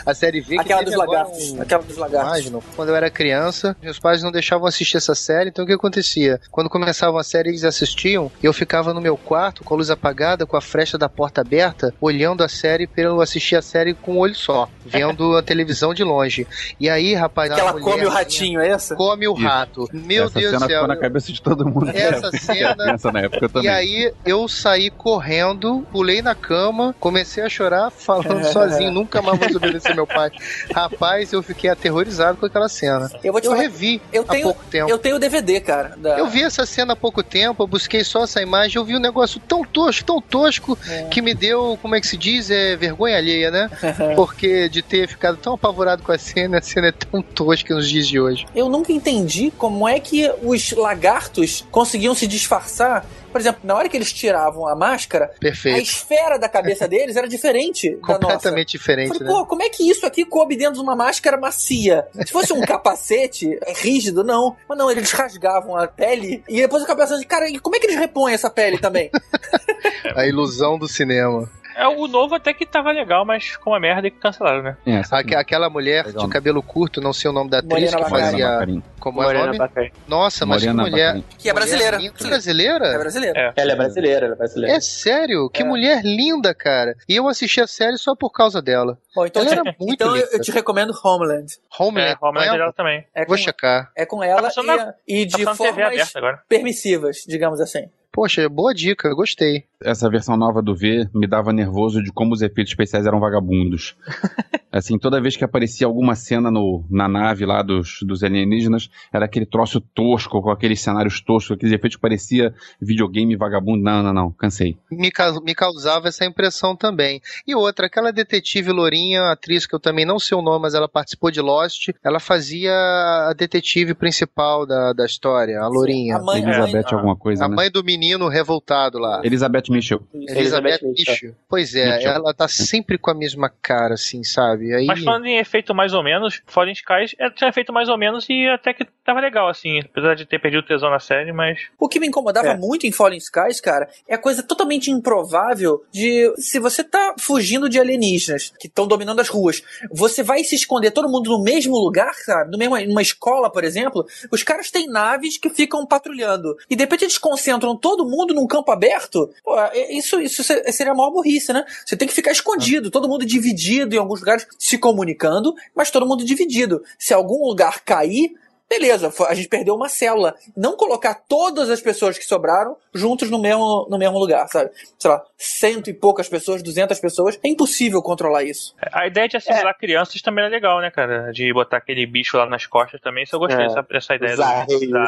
A 0.06 0.14
série 0.14 0.42
V 0.42 0.56
que 0.56 0.62
Aquela 0.62 0.84
dos 0.84 0.96
lagartos. 0.96 1.52
um- 1.52 1.62
Aquela 1.62 1.79
dos 1.84 1.98
lagartos. 1.98 2.30
Imagino. 2.32 2.64
Quando 2.76 2.90
eu 2.90 2.96
era 2.96 3.10
criança, 3.10 3.76
meus 3.82 4.00
pais 4.00 4.22
não 4.24 4.32
deixavam 4.32 4.68
assistir 4.68 4.98
essa 4.98 5.16
série, 5.16 5.50
então 5.50 5.64
o 5.64 5.68
que 5.68 5.74
acontecia? 5.74 6.40
Quando 6.52 6.70
começava 6.70 7.20
a 7.20 7.24
série, 7.24 7.50
eles 7.50 7.64
assistiam, 7.64 8.32
e 8.42 8.46
eu 8.46 8.54
ficava 8.54 8.94
no 8.94 9.02
meu 9.02 9.18
quarto, 9.18 9.64
com 9.64 9.74
a 9.74 9.78
luz 9.78 9.90
apagada, 9.90 10.46
com 10.46 10.56
a 10.58 10.62
fresta 10.62 10.98
da 10.98 11.10
porta 11.10 11.42
aberta, 11.42 11.94
olhando 12.02 12.44
a 12.44 12.50
série 12.50 12.88
para 12.88 13.04
eu 13.04 13.22
assistir 13.22 13.56
a 13.56 13.62
série 13.62 13.94
com 13.94 14.14
um 14.14 14.18
olho 14.20 14.36
só, 14.36 14.70
vendo 14.86 15.36
a 15.38 15.42
televisão 15.42 15.94
de 15.94 16.04
longe. 16.04 16.48
E 16.80 16.90
aí, 16.90 17.14
rapaz, 17.14 17.54
Que 17.54 17.60
ela 17.60 17.74
mulher 17.74 17.84
come 17.92 18.06
o 18.06 18.10
ratinho, 18.10 18.60
é 18.60 18.70
essa? 18.70 18.96
Come 18.96 19.28
o 19.28 19.34
Isso. 19.34 19.44
rato. 19.44 19.88
Meu 19.94 20.26
Essa 20.26 20.40
Deus 20.40 20.52
do 20.54 20.58
cena 20.60 20.68
céu. 20.68 20.82
ficou 20.82 20.88
na 20.88 20.98
cabeça 21.02 21.32
de 21.32 21.42
todo 21.42 21.66
mundo. 21.66 21.90
Essa 21.94 22.32
cena- 22.32 22.76
na 23.12 23.20
época 23.22 23.50
também. 23.50 23.66
E 23.66 23.68
aí 23.68 24.14
eu 24.26 24.48
saí 24.48 24.90
correndo, 24.90 25.86
pulei 25.92 26.22
na 26.22 26.36
cama, 26.36 26.96
comecei 27.00 27.44
a 27.44 27.50
chorar, 27.50 27.90
falando 27.92 28.44
sozinho, 28.52 28.92
nunca 28.92 29.22
mais 29.22 29.38
vou 29.38 29.48
desobedecer 29.48 29.96
meu 29.96 30.06
pai. 30.08 30.32
Rapaz, 30.74 31.32
eu 31.34 31.42
fiquei 31.42 31.69
aterrorizado 31.70 32.38
com 32.38 32.46
aquela 32.46 32.70
cena. 32.70 33.10
Eu 33.24 33.32
vou 33.32 33.42
te 33.42 33.46
Eu 33.46 33.52
falar, 33.52 33.64
revi 33.64 34.02
eu 34.12 34.24
há 34.24 34.26
tenho, 34.26 34.44
pouco 34.44 34.64
tempo. 34.70 34.90
eu 34.90 34.98
tenho 34.98 35.16
o 35.16 35.20
DVD, 35.20 35.60
cara. 35.60 35.96
da- 35.98 36.18
Eu 36.20 36.28
vi 36.28 36.44
essa 36.44 36.66
cena 36.66 36.94
há 36.94 36.96
pouco 36.96 37.22
tempo, 37.24 37.64
eu 37.64 37.68
busquei 37.68 38.04
só 38.04 38.24
essa 38.24 38.42
imagem, 38.42 38.78
eu 38.78 38.86
vi 38.86 38.96
um 38.96 39.00
negócio 39.00 39.40
tão 39.48 39.64
tosco, 39.64 40.06
tão 40.06 40.22
tosco, 40.22 40.78
que 41.12 41.22
me 41.22 41.34
deu, 41.34 41.78
como 41.82 41.96
é 41.96 42.02
que 42.02 42.08
se 42.08 42.18
diz, 42.18 42.50
é 42.50 42.76
vergonha 42.76 43.18
alheia, 43.18 43.52
né? 43.52 43.70
Porque 44.16 44.68
de 44.70 44.82
ter 44.82 45.08
ficado 45.08 45.38
tão 45.38 45.54
apavorado 45.54 46.04
com 46.04 46.12
a 46.12 46.18
cena, 46.18 46.58
a 46.58 46.62
cena 46.62 46.88
é 46.88 46.92
tão 46.92 47.22
tosca 47.22 47.74
nos 47.74 47.90
dias 47.90 48.08
de 48.08 48.20
hoje. 48.20 48.46
Eu 48.56 48.70
nunca 48.70 48.92
entendi 48.92 49.52
como 49.58 49.88
é 49.88 50.00
que 50.00 50.32
os 50.44 50.72
lagartos 50.72 51.66
conseguiam 51.72 52.14
se 52.14 52.28
disfarçar 52.28 53.06
Por 53.32 53.40
exemplo, 53.40 53.62
na 53.64 53.76
hora 53.76 53.88
que 53.88 53.96
eles 53.96 54.12
tiravam 54.12 54.68
a 54.68 54.76
máscara, 54.76 55.26
a 55.36 55.40
Perfeito. 55.40 55.80
esfera 55.82 56.38
da 56.38 56.50
cabeça 56.50 56.88
deles 56.90 57.16
era 57.16 57.28
diferente 57.28 57.90
da 57.92 57.96
nossa. 58.00 58.20
Completamente 58.20 58.72
diferente, 58.72 59.10
Falei, 59.10 59.24
né? 59.24 59.30
pô, 59.30 59.46
como 59.46 59.64
é 59.64 59.70
que 59.70 59.90
isso 59.90 60.06
aqui 60.06 60.26
coube 60.26 60.56
dentro 60.56 60.76
de 60.76 60.80
uma 60.82 60.96
máscara 60.96 61.38
macia? 61.38 62.08
Se 62.26 62.32
fosse 62.32 62.54
um 62.54 62.62
capacete 62.62 63.58
rígido, 63.78 64.24
não. 64.24 64.56
Mas 64.68 64.78
não, 64.78 64.90
eles 64.90 65.12
rasgavam 65.12 65.76
a 65.76 65.88
pele 65.88 66.44
e 66.48 66.62
depois 66.62 66.82
eu 66.82 66.88
ficava 66.88 67.02
pensando, 67.08 67.26
cara, 67.28 67.50
e 67.50 67.60
como 67.60 67.76
é 67.76 67.80
que 67.80 67.86
eles 67.88 67.98
repõem 67.98 68.34
essa 68.34 68.50
pele 68.50 68.78
também? 68.78 69.10
A 70.16 70.26
ilusão 70.26 70.78
do 70.78 70.88
cinema. 70.88 71.50
É, 71.80 71.88
o 71.88 72.08
novo 72.08 72.36
até 72.36 72.54
que 72.54 72.66
tava 72.66 72.92
legal, 72.92 73.24
mas 73.26 73.46
ficou 73.46 73.74
uma 73.74 73.80
merda 73.80 74.08
e 74.08 74.12
cancelaram, 74.12 74.62
né? 74.62 74.78
É, 74.86 75.02
Aque- 75.12 75.36
Aquela 75.36 75.70
mulher 75.70 76.06
Legal. 76.08 76.26
de 76.26 76.30
cabelo 76.32 76.62
curto, 76.62 77.00
não 77.00 77.14
sei 77.14 77.30
o 77.30 77.34
nome 77.34 77.50
da 77.50 77.60
atriz, 77.60 77.92
Morena 77.92 78.04
que 78.04 78.10
fazia. 78.10 78.60
Como 79.00 79.22
é 79.22 79.26
o 79.26 79.28
Morena 79.28 79.46
nome? 79.48 79.58
Baccarin. 79.58 79.92
Nossa, 80.08 80.46
mas 80.46 80.62
que 80.62 80.68
Morena 80.68 80.90
mulher. 80.90 81.14
Baccarin. 81.16 81.26
Que 81.38 81.50
é 81.50 81.54
brasileira. 81.54 81.98
Mulher 81.98 82.12
linda. 82.12 82.28
brasileira? 82.30 82.88
É 82.88 82.98
brasileira. 82.98 83.40
É. 83.56 83.62
Ela 83.62 83.72
é 83.72 83.76
brasileira, 83.76 84.26
ela 84.26 84.36
é 84.36 84.38
brasileira. 84.38 84.76
É 84.76 84.80
sério? 84.82 85.50
Que 85.50 85.62
É. 85.62 85.66
mulher 85.66 86.02
linda, 86.04 86.54
cara. 86.54 86.96
E 87.08 87.16
eu 87.16 87.28
assisti 87.28 87.62
a 87.62 87.68
série 87.68 87.98
só 87.98 88.16
por 88.16 88.32
causa 88.32 88.62
dela. 88.62 88.98
Bom, 89.16 89.26
então, 89.26 89.42
Ela 89.42 89.52
eu 89.52 89.64
te- 89.64 89.68
era 89.70 89.76
muito 89.80 89.94
então 89.94 90.08
eu, 90.10 90.16
linda. 90.16 90.30
eu 90.34 90.42
te 90.42 90.52
recomendo 90.52 90.94
Homeland. 91.04 91.48
Homeland. 91.80 92.18
É, 92.22 92.26
Homeland 92.26 92.50
é 92.52 92.56
é? 92.56 92.58
dela 92.58 92.74
também. 92.74 93.06
É 93.16 93.22
com, 93.24 93.30
Vou 93.30 93.38
checar. 93.38 93.92
é 93.96 94.06
com 94.06 94.22
ela 94.24 94.42
passando 94.42 94.68
na- 94.68 94.94
e, 95.08 95.22
e 95.22 95.28
Tá 95.30 95.38
de 95.38 95.44
formas 95.56 96.14
permissivas, 96.48 97.24
digamos 97.28 97.62
assim. 97.62 97.90
Poxa, 98.12 98.50
boa 98.50 98.74
dica, 98.74 99.08
eu 99.08 99.16
gostei. 99.16 99.64
Essa 99.84 100.10
versão 100.10 100.36
nova 100.36 100.62
do 100.62 100.76
V 100.76 101.08
me 101.14 101.26
dava 101.26 101.54
nervoso 101.54 102.04
de 102.04 102.12
como 102.12 102.34
os 102.34 102.42
efeitos 102.42 102.72
especiais 102.72 103.06
eram 103.06 103.20
vagabundos. 103.20 103.96
assim, 104.72 105.00
toda 105.00 105.22
vez 105.22 105.38
que 105.38 105.44
aparecia 105.44 105.88
alguma 105.88 106.16
cena 106.16 106.52
no, 106.52 106.86
na 106.90 107.08
nave 107.08 107.46
lá 107.46 107.62
dos, 107.62 108.00
dos 108.04 108.24
alienígenas, 108.24 108.90
era 109.12 109.26
aquele 109.26 109.46
troço 109.46 109.80
tosco, 109.80 110.42
com 110.42 110.52
aqueles 110.52 110.82
cenários 110.82 111.22
toscos, 111.22 111.56
aqueles 111.56 111.74
efeitos 111.74 111.96
que 111.96 112.02
parecia 112.02 112.54
videogame 112.80 113.36
vagabundo. 113.36 113.84
Não, 113.84 114.04
não, 114.04 114.14
não, 114.14 114.32
cansei. 114.32 114.78
Me, 114.92 115.10
me 115.44 115.56
causava 115.56 116.10
essa 116.10 116.26
impressão 116.26 116.76
também. 116.76 117.22
E 117.48 117.56
outra, 117.56 117.88
aquela 117.88 118.12
detetive 118.12 118.72
lourinha, 118.72 119.32
atriz 119.32 119.66
que 119.66 119.74
eu 119.74 119.80
também 119.80 120.06
não 120.06 120.20
sei 120.20 120.38
o 120.38 120.42
nome, 120.42 120.64
mas 120.64 120.74
ela 120.74 120.90
participou 120.90 121.32
de 121.32 121.42
Lost, 121.42 121.90
ela 122.04 122.20
fazia 122.20 122.74
a 122.74 123.34
detetive 123.34 123.94
principal 123.94 124.66
da, 124.66 124.92
da 124.92 125.06
história, 125.06 125.60
a 125.60 125.68
lourinha. 125.68 126.18
A 126.18 126.22
mãe, 126.22 126.44
a 126.44 126.46
mãe, 126.46 126.54
Elizabeth 126.54 126.94
alguma 126.94 127.16
coisa, 127.16 127.46
A 127.46 127.48
né? 127.48 127.56
mãe 127.56 127.72
do 127.72 127.84
menino 127.84 128.28
revoltado 128.28 129.00
lá. 129.00 129.22
Elizabeth 129.24 129.69
Mitchell. 129.70 130.02
Elizabeth 130.14 130.40
Elizabeth 130.40 130.80
Mitchell. 130.84 131.36
Pois 131.48 131.76
é, 131.76 131.94
Mitchell. 131.96 132.12
ela 132.12 132.34
tá 132.34 132.48
sempre 132.48 132.98
com 132.98 133.12
a 133.12 133.14
mesma 133.14 133.50
cara, 133.62 133.94
assim, 133.94 134.24
sabe? 134.24 134.74
Aí... 134.74 134.86
Mas 134.86 135.04
falando 135.04 135.26
em 135.26 135.38
efeito 135.38 135.74
mais 135.74 135.94
ou 135.94 136.04
menos, 136.04 136.42
Fallen 136.48 136.74
Skies 136.74 137.16
tinha 137.36 137.50
efeito 137.50 137.72
mais 137.74 137.90
ou 137.90 137.98
menos 137.98 138.26
e 138.30 138.48
até 138.48 138.74
que 138.74 138.86
tava 139.04 139.20
legal, 139.20 139.48
assim. 139.50 139.80
Apesar 139.80 140.16
de 140.16 140.26
ter 140.26 140.40
perdido 140.40 140.62
o 140.62 140.66
tesão 140.66 140.90
na 140.90 141.00
série, 141.00 141.32
mas. 141.32 141.60
O 141.80 141.88
que 141.88 142.00
me 142.00 142.08
incomodava 142.08 142.50
É. 142.50 142.58
muito 142.58 142.86
em 142.86 142.92
Fallen 142.92 143.18
Skies, 143.20 143.60
cara, 143.62 143.90
é 144.08 144.16
a 144.16 144.18
coisa 144.18 144.44
totalmente 144.44 144.92
improvável 144.92 145.84
de 145.92 146.32
se 146.38 146.60
você 146.60 146.84
tá 146.84 147.16
fugindo 147.20 147.70
de 147.70 147.80
alienígenas 147.80 148.52
que 148.60 148.68
estão 148.68 148.88
dominando 148.88 149.20
as 149.20 149.28
ruas, 149.30 149.62
você 149.92 150.24
vai 150.24 150.44
se 150.44 150.56
esconder 150.56 150.92
todo 150.92 151.10
mundo 151.10 151.30
no 151.32 151.44
mesmo 151.44 151.78
lugar, 151.78 152.14
sabe? 152.16 152.52
No 152.52 152.58
mesmo, 152.58 152.78
numa 152.88 153.02
escola, 153.02 153.52
por 153.52 153.64
exemplo, 153.64 154.06
os 154.32 154.44
caras 154.44 154.70
têm 154.72 154.88
naves 154.88 155.38
que 155.38 155.50
ficam 155.50 155.86
patrulhando 155.86 156.56
e 156.70 156.76
de 156.76 156.84
repente 156.84 157.04
eles 157.04 157.18
concentram 157.18 157.76
todo 157.76 158.06
mundo 158.08 158.34
num 158.34 158.48
campo 158.48 158.72
aberto. 158.72 159.30
Pô, 159.44 159.59
isso, 159.90 160.20
isso 160.22 160.44
se- 160.44 160.72
seria 160.72 160.94
a 160.94 160.96
maior 160.96 161.12
burrice, 161.12 161.52
né? 161.54 161.64
Você 161.86 161.96
tem 161.98 162.08
que 162.08 162.14
ficar 162.14 162.32
escondido, 162.32 162.90
todo 162.92 163.08
mundo 163.08 163.26
dividido 163.26 163.96
em 163.96 163.98
alguns 163.98 164.20
lugares 164.20 164.48
se 164.58 164.78
comunicando, 164.78 165.54
mas 165.76 165.92
todo 165.92 166.06
mundo 166.06 166.24
dividido. 166.24 166.84
Se 166.98 167.14
algum 167.14 167.46
lugar 167.46 167.84
cair, 167.84 168.34
Beleza, 168.70 169.12
a 169.28 169.34
gente 169.34 169.48
perdeu 169.48 169.74
uma 169.76 169.90
célula. 169.90 170.36
Não 170.56 170.76
colocar 170.78 171.16
todas 171.28 171.70
as 171.70 171.82
pessoas 171.82 172.18
que 172.20 172.26
sobraram 172.26 172.76
juntos 172.94 173.30
no 173.30 173.40
mesmo, 173.40 173.88
no 173.90 173.98
mesmo 173.98 174.20
lugar, 174.20 174.48
sabe? 174.48 174.70
Sei 174.98 175.10
lá, 175.10 175.24
cento 175.38 175.90
e 175.90 175.94
poucas 175.94 176.30
pessoas, 176.30 176.62
duzentas 176.62 177.00
pessoas. 177.00 177.40
É 177.44 177.48
impossível 177.50 178.02
controlar 178.02 178.44
isso. 178.44 178.76
A 178.94 179.08
ideia 179.08 179.28
de 179.28 179.38
assimilar 179.38 179.76
crianças 179.78 180.22
também 180.22 180.44
era 180.46 180.54
legal, 180.54 180.80
né, 180.82 180.92
cara? 180.92 181.32
De 181.32 181.52
botar 181.52 181.78
aquele 181.78 182.06
bicho 182.06 182.38
lá 182.38 182.46
nas 182.46 182.66
costas 182.68 183.02
também, 183.02 183.24
isso 183.24 183.36
eu 183.36 183.40
gostei 183.40 183.64
É. 183.66 183.68
dessa, 183.68 183.82
dessa 183.82 184.16
ideia. 184.16 184.36
Da- 184.38 184.66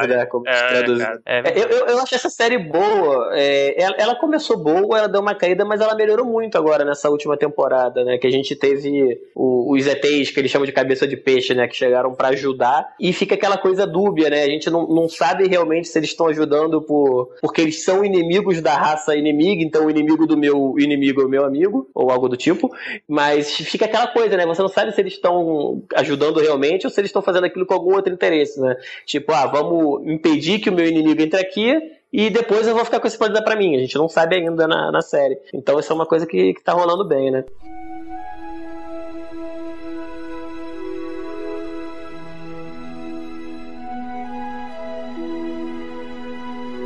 né? 0.07 0.25
Como 0.25 0.47
É, 0.47 0.51
cara, 0.53 1.21
é, 1.25 1.39
É, 1.39 1.59
eu, 1.59 1.67
eu, 1.69 1.85
eu 1.87 1.99
acho 1.99 2.15
essa 2.15 2.29
série 2.29 2.57
boa. 2.57 3.29
É, 3.33 3.81
ela, 3.81 3.95
ela 3.99 4.15
começou 4.15 4.57
boa, 4.57 4.97
ela 4.97 5.07
deu 5.07 5.21
uma 5.21 5.35
caída, 5.35 5.63
mas 5.63 5.79
ela 5.81 5.93
melhorou 5.95 6.25
muito 6.25 6.57
agora 6.57 6.83
nessa 6.83 7.09
última 7.09 7.37
temporada, 7.37 8.03
né? 8.03 8.17
Que 8.17 8.25
a 8.27 8.31
gente 8.31 8.55
teve 8.55 9.19
o- 9.35 9.73
os 9.75 9.85
ETs, 9.85 10.31
que 10.31 10.39
eles 10.39 10.49
chamam 10.49 10.65
de 10.65 10.71
cabeça 10.71 11.07
de 11.07 11.15
peixe, 11.15 11.53
né? 11.53 11.67
Que 11.67 11.75
chegaram 11.75 12.13
pra 12.15 12.29
ajudar. 12.29 12.93
E 12.99 13.13
fica 13.13 13.35
aquela 13.35 13.50
coisa 13.57 13.85
dúbia, 13.87 14.29
né? 14.29 14.43
A 14.43 14.49
gente 14.49 14.69
não, 14.69 14.87
não 14.87 15.09
sabe 15.09 15.47
realmente 15.47 15.87
se 15.87 15.97
eles 15.97 16.09
estão 16.09 16.27
ajudando 16.27 16.81
por, 16.81 17.29
porque 17.41 17.61
eles 17.61 17.83
são 17.83 18.03
inimigos 18.03 18.61
da 18.61 18.75
raça 18.75 19.15
inimiga, 19.15 19.63
então 19.63 19.85
o 19.85 19.89
inimigo 19.89 20.25
do 20.25 20.37
meu 20.37 20.75
inimigo 20.77 21.21
é 21.21 21.25
o 21.25 21.29
meu 21.29 21.45
amigo, 21.45 21.89
ou 21.93 22.09
algo 22.11 22.27
do 22.27 22.37
tipo. 22.37 22.71
Mas 23.07 23.55
fica 23.55 23.85
aquela 23.85 24.07
coisa, 24.07 24.35
né? 24.37 24.45
Você 24.45 24.61
não 24.61 24.69
sabe 24.69 24.91
se 24.91 25.01
eles 25.01 25.13
estão 25.13 25.83
ajudando 25.95 26.39
realmente 26.39 26.85
ou 26.85 26.91
se 26.91 26.99
eles 26.99 27.09
estão 27.09 27.21
fazendo 27.21 27.45
aquilo 27.45 27.65
com 27.65 27.73
algum 27.73 27.95
outro 27.95 28.13
interesse, 28.13 28.59
né? 28.59 28.75
Tipo, 29.05 29.31
ah, 29.31 29.47
vamos 29.47 30.07
impedir 30.07 30.59
que 30.59 30.69
o 30.69 30.73
meu 30.73 30.85
inimigo 30.85 31.21
entre 31.21 31.39
aqui 31.39 31.79
e 32.11 32.29
depois 32.29 32.67
eu 32.67 32.75
vou 32.75 32.83
ficar 32.83 32.99
com 32.99 33.07
esse 33.07 33.17
poder 33.17 33.41
pra 33.41 33.55
mim. 33.55 33.75
A 33.75 33.79
gente 33.79 33.95
não 33.95 34.09
sabe 34.09 34.35
ainda 34.35 34.67
na, 34.67 34.91
na 34.91 35.01
série. 35.01 35.37
Então 35.53 35.79
isso 35.79 35.91
é 35.91 35.95
uma 35.95 36.05
coisa 36.05 36.25
que, 36.25 36.53
que 36.53 36.63
tá 36.63 36.73
rolando 36.73 37.07
bem, 37.07 37.31
né? 37.31 37.45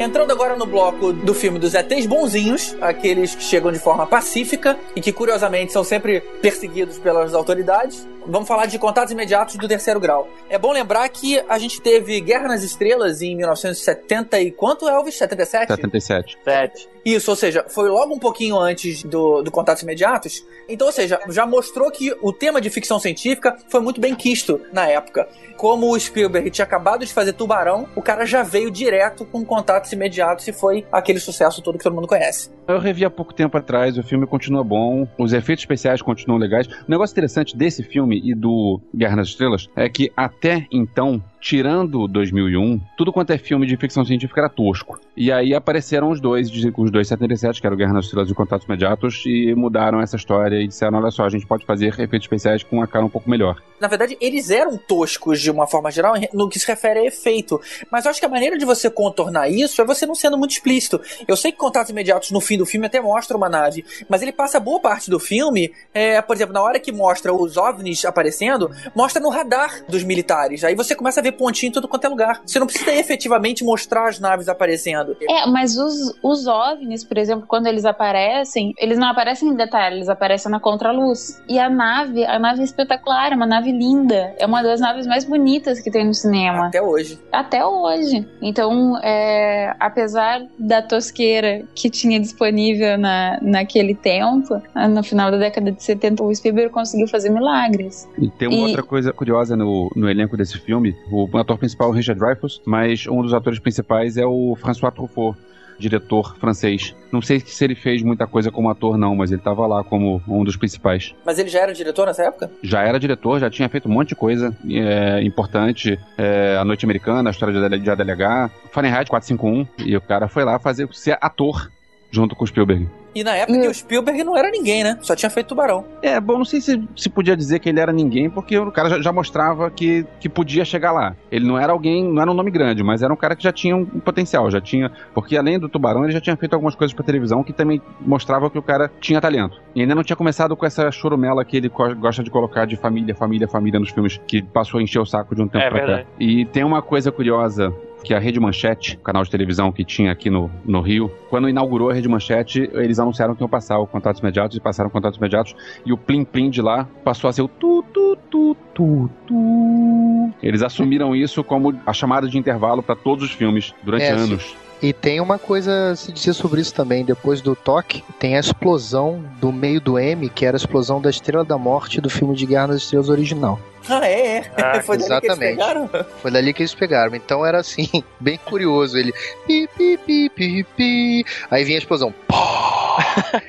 Entrando 0.05 0.29
agora 0.29 0.55
no 0.55 0.67
bloco 0.67 1.11
do 1.11 1.33
filme 1.33 1.57
dos 1.57 1.73
ETs 1.73 2.05
bonzinhos, 2.05 2.75
aqueles 2.79 3.33
que 3.33 3.41
chegam 3.41 3.71
de 3.71 3.79
forma 3.79 4.05
pacífica 4.05 4.77
e 4.95 5.01
que 5.01 5.11
curiosamente 5.11 5.73
são 5.73 5.83
sempre 5.83 6.21
perseguidos 6.43 6.99
pelas 6.99 7.33
autoridades. 7.33 8.07
Vamos 8.27 8.47
falar 8.47 8.67
de 8.67 8.77
contatos 8.77 9.11
imediatos 9.11 9.55
do 9.55 9.67
terceiro 9.67 9.99
grau. 9.99 10.27
É 10.47 10.59
bom 10.59 10.71
lembrar 10.71 11.09
que 11.09 11.43
a 11.49 11.57
gente 11.57 11.81
teve 11.81 12.21
Guerra 12.21 12.49
nas 12.49 12.61
Estrelas 12.61 13.23
em 13.23 13.35
1970 13.35 14.39
e 14.41 14.51
quanto, 14.51 14.87
Elvis? 14.87 15.17
77? 15.17 15.69
77. 15.69 16.37
Sete. 16.43 16.89
Isso, 17.05 17.29
ou 17.29 17.37
seja, 17.37 17.63
foi 17.69 17.87
logo 17.87 18.15
um 18.15 18.19
pouquinho 18.19 18.57
antes 18.57 19.03
do, 19.03 19.43
do 19.43 19.51
Contatos 19.51 19.83
Imediatos. 19.83 20.43
Então, 20.67 20.87
ou 20.87 20.93
seja, 20.93 21.19
já 21.29 21.45
mostrou 21.45 21.91
que 21.91 22.15
o 22.19 22.33
tema 22.33 22.59
de 22.59 22.67
ficção 22.71 22.99
científica 22.99 23.55
foi 23.69 23.79
muito 23.79 24.01
bem 24.01 24.15
quisto 24.15 24.59
na 24.73 24.87
época. 24.87 25.27
Como 25.55 25.93
o 25.93 25.99
Spielberg 25.99 26.49
tinha 26.49 26.65
acabado 26.65 27.05
de 27.05 27.13
fazer 27.13 27.33
Tubarão, 27.33 27.87
o 27.95 28.01
cara 28.01 28.25
já 28.25 28.41
veio 28.41 28.71
direto 28.71 29.23
com 29.23 29.45
Contatos 29.45 29.93
Imediatos 29.95 30.47
e 30.47 30.53
foi 30.53 30.85
aquele 30.91 31.19
sucesso 31.19 31.61
todo 31.61 31.77
que 31.77 31.83
todo 31.83 31.95
mundo 31.95 32.07
conhece. 32.07 32.51
Eu 32.67 32.79
revi 32.79 33.05
há 33.05 33.09
pouco 33.09 33.33
tempo 33.33 33.57
atrás, 33.57 33.97
o 33.97 34.03
filme 34.03 34.25
continua 34.27 34.63
bom, 34.63 35.07
os 35.17 35.33
efeitos 35.33 35.63
especiais 35.63 36.01
continuam 36.01 36.39
legais. 36.39 36.67
O 36.67 36.89
negócio 36.89 37.13
interessante 37.13 37.55
desse 37.55 37.83
filme 37.83 38.21
e 38.23 38.35
do 38.35 38.79
Guerra 38.93 39.17
nas 39.17 39.27
Estrelas 39.27 39.69
é 39.75 39.89
que 39.89 40.11
até 40.15 40.67
então, 40.71 41.21
tirando 41.45 42.07
2001, 42.07 42.81
tudo 42.97 43.13
quanto 43.13 43.29
é 43.29 43.37
filme 43.37 43.67
de 43.67 43.77
ficção 43.77 44.03
científica 44.03 44.41
era 44.41 44.49
tosco. 44.49 44.99
E 45.15 45.31
aí 45.31 45.53
apareceram 45.53 46.09
os 46.09 46.19
dois, 46.19 46.49
os 46.49 46.89
dois 46.91 47.07
77, 47.07 47.61
que 47.61 47.67
era 47.67 47.73
o 47.75 47.77
Guerra 47.77 47.93
nas 47.93 48.05
Estrelas 48.05 48.31
e 48.31 48.33
Contatos 48.33 48.65
Imediatos, 48.65 49.21
e 49.27 49.53
mudaram 49.53 50.01
essa 50.01 50.15
história 50.15 50.59
e 50.59 50.67
disseram, 50.67 50.97
olha 50.97 51.11
só, 51.11 51.23
a 51.23 51.29
gente 51.29 51.45
pode 51.45 51.63
fazer 51.63 51.89
efeitos 51.89 52.23
especiais 52.23 52.63
com 52.63 52.81
a 52.81 52.87
cara 52.87 53.05
um 53.05 53.09
pouco 53.09 53.29
melhor. 53.29 53.61
Na 53.79 53.87
verdade, 53.87 54.17
eles 54.19 54.49
eram 54.49 54.75
toscos 54.75 55.39
de 55.39 55.51
uma 55.51 55.67
forma 55.67 55.91
geral 55.91 56.15
no 56.33 56.49
que 56.49 56.57
se 56.57 56.65
refere 56.65 57.01
a 57.01 57.05
efeito. 57.05 57.61
Mas 57.91 58.05
eu 58.05 58.11
acho 58.11 58.19
que 58.19 58.25
a 58.25 58.29
maneira 58.29 58.57
de 58.57 58.65
você 58.65 58.89
contornar 58.89 59.47
isso 59.47 59.79
é 59.79 59.85
você 59.85 60.07
não 60.07 60.15
sendo 60.15 60.39
muito 60.39 60.51
explícito. 60.51 60.99
Eu 61.27 61.37
sei 61.37 61.51
que 61.51 61.59
Contatos 61.59 61.91
Imediatos 61.91 62.31
no 62.31 62.41
fim 62.41 62.57
do 62.57 62.65
filme 62.65 62.87
até 62.87 62.99
mostra 62.99 63.37
uma 63.37 63.49
nave, 63.49 63.85
mas 64.09 64.23
ele 64.23 64.31
passa 64.31 64.59
boa 64.59 64.79
parte 64.79 65.11
do 65.11 65.19
filme, 65.19 65.71
é, 65.93 66.19
por 66.23 66.35
exemplo, 66.35 66.55
na 66.55 66.63
hora 66.63 66.79
que 66.79 66.91
mostra 66.91 67.31
os 67.31 67.55
OVNIs 67.55 68.03
aparecendo, 68.03 68.71
mostra 68.95 69.21
no 69.21 69.29
radar 69.29 69.83
dos 69.87 70.03
militares. 70.03 70.63
Aí 70.63 70.73
você 70.73 70.95
começa 70.95 71.19
a 71.19 71.23
ver 71.23 71.34
pontinho 71.35 71.69
em 71.69 71.73
tudo 71.73 71.87
quanto 71.87 72.05
é 72.05 72.09
lugar. 72.09 72.41
Você 72.45 72.59
não 72.59 72.67
precisa 72.67 72.93
efetivamente 72.93 73.63
mostrar 73.63 74.07
as 74.07 74.19
naves 74.19 74.47
aparecendo. 74.49 75.15
É, 75.29 75.45
mas 75.47 75.77
os, 75.77 76.17
os 76.23 76.47
OVNIs, 76.47 77.03
por 77.03 77.17
exemplo, 77.17 77.45
quando 77.47 77.67
eles 77.67 77.85
aparecem, 77.85 78.73
eles 78.79 78.97
não 78.97 79.07
aparecem 79.07 79.49
em 79.49 79.55
detalhe, 79.55 79.97
eles 79.97 80.09
aparecem 80.09 80.51
na 80.51 80.59
contraluz. 80.59 81.41
E 81.47 81.59
a 81.59 81.69
nave, 81.69 82.25
a 82.25 82.39
nave 82.39 82.61
é 82.61 82.63
espetacular, 82.63 83.31
é 83.31 83.35
uma 83.35 83.45
nave 83.45 83.71
linda. 83.71 84.33
É 84.37 84.45
uma 84.45 84.61
das 84.63 84.79
naves 84.79 85.05
mais 85.05 85.25
bonitas 85.25 85.79
que 85.79 85.91
tem 85.91 86.05
no 86.05 86.13
cinema. 86.13 86.67
Até 86.67 86.81
hoje. 86.81 87.19
Até 87.31 87.65
hoje. 87.65 88.27
Então, 88.41 88.97
é, 89.03 89.75
apesar 89.79 90.41
da 90.57 90.81
tosqueira 90.81 91.63
que 91.75 91.89
tinha 91.89 92.19
disponível 92.19 92.97
na, 92.97 93.39
naquele 93.41 93.93
tempo, 93.95 94.61
no 94.89 95.03
final 95.03 95.31
da 95.31 95.37
década 95.37 95.71
de 95.71 95.83
70, 95.83 96.23
o 96.23 96.33
Spielberg 96.33 96.71
conseguiu 96.71 97.07
fazer 97.07 97.29
milagres. 97.29 98.07
E 98.17 98.29
tem 98.29 98.47
uma 98.47 98.57
E- 98.57 98.61
outra 98.61 98.83
coisa 98.83 99.11
curiosa 99.13 99.55
no, 99.55 99.91
no 99.95 100.09
elenco 100.09 100.35
desse 100.37 100.57
filme. 100.59 100.95
O 101.11 101.24
ator 101.33 101.57
principal 101.57 101.87
é 101.87 101.91
o 101.91 101.93
Richard 101.93 102.19
Dreyfuss, 102.19 102.61
mas 102.65 103.07
um 103.07 103.21
dos 103.21 103.33
atores 103.33 103.59
principais 103.59 104.17
é 104.17 104.25
o 104.25 104.55
François 104.55 104.93
Truffaut. 104.93 105.37
diretor 105.77 106.37
francês. 106.37 106.95
Não 107.11 107.21
sei 107.21 107.39
se 107.39 107.63
ele 107.63 107.75
fez 107.75 108.01
muita 108.01 108.25
coisa 108.25 108.49
como 108.49 108.69
ator, 108.69 108.97
não, 108.97 109.13
mas 109.15 109.31
ele 109.31 109.41
tava 109.41 109.67
lá 109.67 109.83
como 109.83 110.21
um 110.27 110.43
dos 110.43 110.55
principais. 110.55 111.13
Mas 111.25 111.37
ele 111.37 111.49
já 111.49 111.59
era 111.59 111.73
diretor 111.73 112.05
nessa 112.05 112.23
época? 112.23 112.49
Já 112.63 112.83
era 112.83 112.97
diretor, 112.99 113.39
já 113.39 113.49
tinha 113.49 113.67
feito 113.67 113.89
um 113.89 113.91
monte 113.91 114.09
de 114.09 114.15
coisa 114.15 114.55
é, 114.69 115.21
importante. 115.21 115.99
É, 116.17 116.57
a 116.57 116.63
Noite 116.63 116.85
Americana, 116.85 117.29
a 117.29 117.31
história 117.31 117.69
de, 117.69 117.79
de 117.79 117.89
ADLH, 117.89 118.49
Fahrenheit 118.71 119.09
451. 119.09 119.85
E 119.85 119.97
o 119.97 120.01
cara 120.01 120.27
foi 120.27 120.45
lá 120.45 120.57
fazer 120.59 120.87
ser 120.93 121.17
ator 121.19 121.69
junto 122.11 122.35
com 122.35 122.43
o 122.43 122.47
Spielberg. 122.47 122.87
E 123.13 123.23
na 123.23 123.33
época 123.33 123.57
que 123.61 123.67
o 123.69 123.73
Spielberg 123.73 124.23
não 124.25 124.35
era 124.35 124.51
ninguém, 124.51 124.83
né? 124.83 124.97
Só 125.01 125.15
tinha 125.15 125.29
feito 125.29 125.47
Tubarão. 125.47 125.85
É, 126.01 126.19
bom, 126.19 126.37
não 126.37 126.43
sei 126.43 126.59
se 126.59 126.83
se 126.97 127.09
podia 127.09 127.35
dizer 127.37 127.59
que 127.59 127.69
ele 127.69 127.79
era 127.79 127.93
ninguém, 127.93 128.29
porque 128.29 128.57
o 128.57 128.69
cara 128.73 128.89
já, 128.89 129.01
já 129.01 129.13
mostrava 129.13 129.71
que, 129.71 130.05
que 130.19 130.27
podia 130.27 130.65
chegar 130.65 130.91
lá. 130.91 131.15
Ele 131.31 131.45
não 131.47 131.57
era 131.57 131.71
alguém, 131.71 132.03
não 132.03 132.21
era 132.21 132.29
um 132.29 132.33
nome 132.33 132.51
grande, 132.51 132.83
mas 132.83 133.01
era 133.01 133.13
um 133.13 133.15
cara 133.15 133.33
que 133.33 133.43
já 133.43 133.53
tinha 133.53 133.73
um 133.73 133.85
potencial, 133.85 134.51
já 134.51 134.59
tinha. 134.59 134.91
Porque 135.13 135.37
além 135.37 135.57
do 135.57 135.69
Tubarão, 135.69 136.03
ele 136.03 136.11
já 136.11 136.19
tinha 136.19 136.35
feito 136.35 136.53
algumas 136.53 136.75
coisas 136.75 136.93
pra 136.93 137.05
televisão 137.05 137.41
que 137.41 137.53
também 137.53 137.81
mostrava 138.01 138.49
que 138.49 138.57
o 138.59 138.61
cara 138.61 138.91
tinha 138.99 139.21
talento. 139.21 139.61
E 139.73 139.79
ainda 139.79 139.95
não 139.95 140.03
tinha 140.03 140.17
começado 140.17 140.53
com 140.57 140.65
essa 140.65 140.91
chorumela 140.91 141.45
que 141.45 141.55
ele 141.55 141.69
gosta 141.69 142.21
de 142.21 142.29
colocar 142.29 142.65
de 142.65 142.75
família, 142.75 143.15
família, 143.15 143.47
família 143.47 143.79
nos 143.79 143.91
filmes, 143.91 144.19
que 144.27 144.41
passou 144.41 144.81
a 144.81 144.83
encher 144.83 144.99
o 144.99 145.05
saco 145.05 145.33
de 145.33 145.41
um 145.41 145.47
tempo 145.47 145.63
É 145.63 145.69
pra 145.69 145.79
verdade. 145.79 146.03
cá. 146.03 146.09
E 146.19 146.45
tem 146.47 146.65
uma 146.65 146.81
coisa 146.81 147.13
curiosa 147.13 147.73
que 148.05 148.13
a 148.13 148.19
Rede 148.19 148.39
Manchete, 148.39 148.97
o 149.01 149.03
canal 149.03 149.23
de 149.23 149.31
televisão 149.31 149.71
que 149.71 149.83
tinha 149.83 150.11
aqui 150.11 150.29
no, 150.29 150.51
no 150.63 150.79
Rio, 150.79 151.11
quando 151.27 151.49
inaugurou 151.49 151.89
a 151.89 151.93
Rede 151.93 152.07
Manchete, 152.07 152.69
eles 152.73 152.99
anunciaram 152.99 153.33
que 153.33 153.41
iam 153.41 153.49
passar 153.49 153.79
o 153.79 153.87
Contatos 153.87 154.21
Imediatos 154.21 154.55
e 154.55 154.59
passaram 154.59 154.91
Contatos 154.91 155.17
Imediatos 155.17 155.55
e 155.83 155.91
o 155.91 155.97
Plim 155.97 156.23
Plim 156.23 156.51
de 156.51 156.61
lá 156.61 156.87
passou 157.03 157.27
a 157.27 157.33
ser 157.33 157.41
o 157.41 157.47
tu 157.47 157.83
tu 157.91 158.15
tu 158.29 158.55
tu 158.75 159.09
tu. 159.25 160.31
Eles 160.43 160.61
assumiram 160.61 161.15
isso 161.15 161.43
como 161.43 161.73
a 161.83 161.93
chamada 161.93 162.27
de 162.27 162.37
intervalo 162.37 162.83
para 162.83 162.95
todos 162.95 163.23
os 163.25 163.31
filmes 163.31 163.73
durante 163.83 164.03
É, 164.03 164.11
anos. 164.11 164.55
E 164.81 164.93
tem 164.93 165.19
uma 165.19 165.39
coisa 165.39 165.91
a 165.91 165.95
se 165.95 166.11
dizer 166.11 166.33
sobre 166.33 166.61
isso 166.61 166.73
também. 166.73 167.03
Depois 167.03 167.41
do 167.41 167.55
toque, 167.55 168.03
tem 168.19 168.35
a 168.37 168.39
explosão 168.39 169.23
do 169.39 169.51
meio 169.51 169.79
do 169.79 169.97
M, 169.97 170.29
que 170.29 170.45
era 170.45 170.55
a 170.55 170.59
explosão 170.59 171.01
da 171.01 171.09
Estrela 171.09 171.43
da 171.43 171.57
Morte 171.57 172.01
do 172.01 172.09
filme 172.09 172.35
de 172.35 172.45
Guerra 172.45 172.67
nas 172.67 172.83
Estrelas 172.83 173.09
original. 173.09 173.59
Ah, 173.87 174.05
é, 174.05 174.37
é. 174.37 174.51
Ah, 174.57 174.81
Foi 174.83 174.97
dali 174.97 175.21
que 175.21 175.27
eles 175.27 175.37
pegaram? 175.37 175.89
Foi 176.21 176.31
dali 176.31 176.53
que 176.53 176.61
eles 176.61 176.73
pegaram. 176.73 177.15
Então 177.15 177.45
era 177.45 177.59
assim, 177.59 177.87
bem 178.19 178.37
curioso. 178.37 178.97
Ele. 178.97 179.13
Pi, 179.45 179.67
pi, 179.77 179.97
pi, 179.97 180.29
pi, 180.29 180.63
pi. 180.75 181.25
Aí 181.49 181.63
vinha 181.63 181.77
a 181.77 181.79
explosão. 181.79 182.13
Pó! 182.27 182.97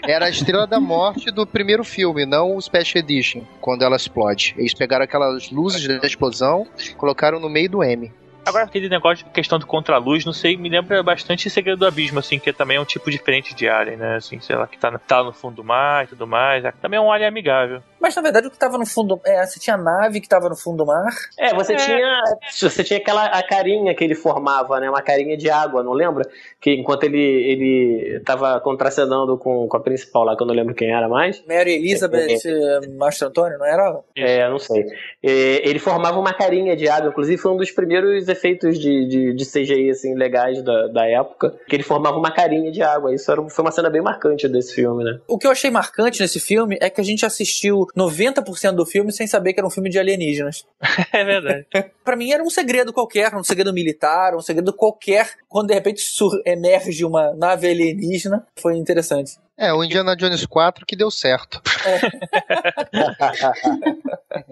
Era 0.06 0.26
a 0.26 0.30
Estrela 0.30 0.66
da 0.66 0.80
Morte 0.80 1.30
do 1.30 1.46
primeiro 1.46 1.84
filme, 1.84 2.26
não 2.26 2.56
o 2.56 2.62
Special 2.62 3.02
Edition, 3.02 3.42
quando 3.60 3.82
ela 3.82 3.96
explode. 3.96 4.54
Eles 4.58 4.74
pegaram 4.74 5.04
aquelas 5.04 5.50
luzes 5.50 5.86
da 5.86 6.06
explosão, 6.06 6.66
colocaram 6.96 7.38
no 7.38 7.48
meio 7.48 7.70
do 7.70 7.82
M. 7.82 8.12
Agora, 8.46 8.64
aquele 8.64 8.88
negócio 8.88 9.24
de 9.24 9.30
questão 9.30 9.58
do 9.58 9.66
contraluz, 9.66 10.24
não 10.24 10.32
sei, 10.32 10.56
me 10.56 10.68
lembra 10.68 11.02
bastante 11.02 11.50
Segredo 11.50 11.78
do 11.80 11.86
Abismo, 11.86 12.18
assim, 12.20 12.38
que 12.38 12.52
também 12.52 12.76
é 12.76 12.80
um 12.80 12.84
tipo 12.84 13.10
diferente 13.10 13.54
de 13.54 13.68
alien, 13.68 13.96
né? 13.96 14.16
Assim, 14.16 14.38
sei 14.40 14.54
lá, 14.56 14.66
que 14.66 14.78
tá, 14.78 14.90
no- 14.90 14.98
tá 14.98 15.22
no 15.22 15.32
fundo 15.32 15.56
do 15.56 15.64
mar 15.64 16.04
e 16.04 16.08
tudo 16.08 16.26
mais. 16.26 16.64
É, 16.64 16.70
Também 16.72 16.98
é 16.98 17.00
um 17.00 17.10
alien 17.12 17.28
amigável. 17.28 17.82
Mas 18.00 18.14
na 18.14 18.22
verdade 18.22 18.46
o 18.46 18.50
que 18.50 18.58
tava 18.58 18.78
no 18.78 18.86
fundo. 18.86 19.20
É, 19.26 19.44
você 19.44 19.58
tinha 19.58 19.74
a 19.74 19.78
nave 19.78 20.20
que 20.20 20.28
tava 20.28 20.48
no 20.48 20.54
fundo 20.56 20.76
do 20.78 20.86
mar. 20.86 21.06
É, 21.38 21.52
você 21.54 21.72
É. 21.72 21.76
tinha. 21.76 22.22
Você 22.52 22.84
tinha 22.84 22.98
aquela 22.98 23.24
a 23.26 23.42
carinha 23.42 23.94
que 23.94 24.04
ele 24.04 24.14
formava, 24.14 24.78
né? 24.78 24.88
Uma 24.88 25.02
carinha 25.02 25.36
de 25.36 25.50
água, 25.50 25.82
não 25.82 25.92
lembra? 25.92 26.24
Que 26.60 26.72
enquanto 26.74 27.04
ele, 27.04 27.18
ele 27.18 28.20
tava 28.24 28.60
contracenando 28.60 29.36
com, 29.38 29.66
com 29.66 29.76
a 29.76 29.80
principal 29.80 30.24
lá, 30.24 30.36
que 30.36 30.42
eu 30.42 30.46
não 30.46 30.54
lembro 30.54 30.74
quem 30.74 30.92
era 30.92 31.08
mais. 31.08 31.42
Mary 31.48 31.72
Elizabeth 31.72 32.36
eh, 32.44 32.80
Mastro 32.96 33.28
Antônio, 33.28 33.58
não 33.58 33.66
era? 33.66 34.00
É, 34.16 34.48
não 34.48 34.58
sei. 34.58 34.84
É, 35.22 35.68
ele 35.68 35.78
formava 35.78 36.18
uma 36.20 36.32
carinha 36.34 36.76
de 36.76 36.88
água, 36.88 37.08
inclusive 37.10 37.38
foi 37.40 37.50
um 37.52 37.56
dos 37.56 37.70
primeiros 37.70 38.28
efeitos 38.36 38.78
de, 38.78 39.06
de, 39.08 39.34
de 39.34 39.44
CGI 39.46 39.90
assim, 39.90 40.14
legais 40.14 40.62
da, 40.62 40.86
da 40.88 41.06
época, 41.06 41.54
que 41.68 41.74
ele 41.76 41.82
formava 41.82 42.16
uma 42.16 42.30
carinha 42.32 42.70
de 42.70 42.82
água. 42.82 43.14
Isso 43.14 43.30
era, 43.30 43.42
foi 43.48 43.64
uma 43.64 43.70
cena 43.72 43.90
bem 43.90 44.02
marcante 44.02 44.46
desse 44.48 44.74
filme, 44.74 45.04
né? 45.04 45.18
O 45.26 45.38
que 45.38 45.46
eu 45.46 45.50
achei 45.50 45.70
marcante 45.70 46.20
nesse 46.20 46.38
filme 46.40 46.76
é 46.80 46.88
que 46.90 47.00
a 47.00 47.04
gente 47.04 47.24
assistiu 47.24 47.86
90% 47.96 48.72
do 48.72 48.86
filme 48.86 49.12
sem 49.12 49.26
saber 49.26 49.52
que 49.52 49.60
era 49.60 49.66
um 49.66 49.70
filme 49.70 49.90
de 49.90 49.98
alienígenas. 49.98 50.64
É 51.12 51.24
verdade. 51.24 51.66
Pra 52.04 52.16
mim 52.16 52.30
era 52.32 52.42
um 52.42 52.50
segredo 52.50 52.92
qualquer, 52.92 53.34
um 53.34 53.42
segredo 53.42 53.72
militar, 53.72 54.34
um 54.34 54.40
segredo 54.40 54.72
qualquer. 54.72 55.30
Quando 55.48 55.68
de 55.68 55.74
repente 55.74 56.00
sur- 56.02 56.40
emerge 56.44 57.04
uma 57.04 57.32
nave 57.34 57.68
alienígena, 57.68 58.46
foi 58.56 58.76
interessante. 58.76 59.32
É, 59.58 59.72
o 59.72 59.82
Indiana 59.82 60.14
Jones 60.14 60.44
4 60.44 60.84
que 60.84 60.94
deu 60.94 61.10
certo. 61.10 61.62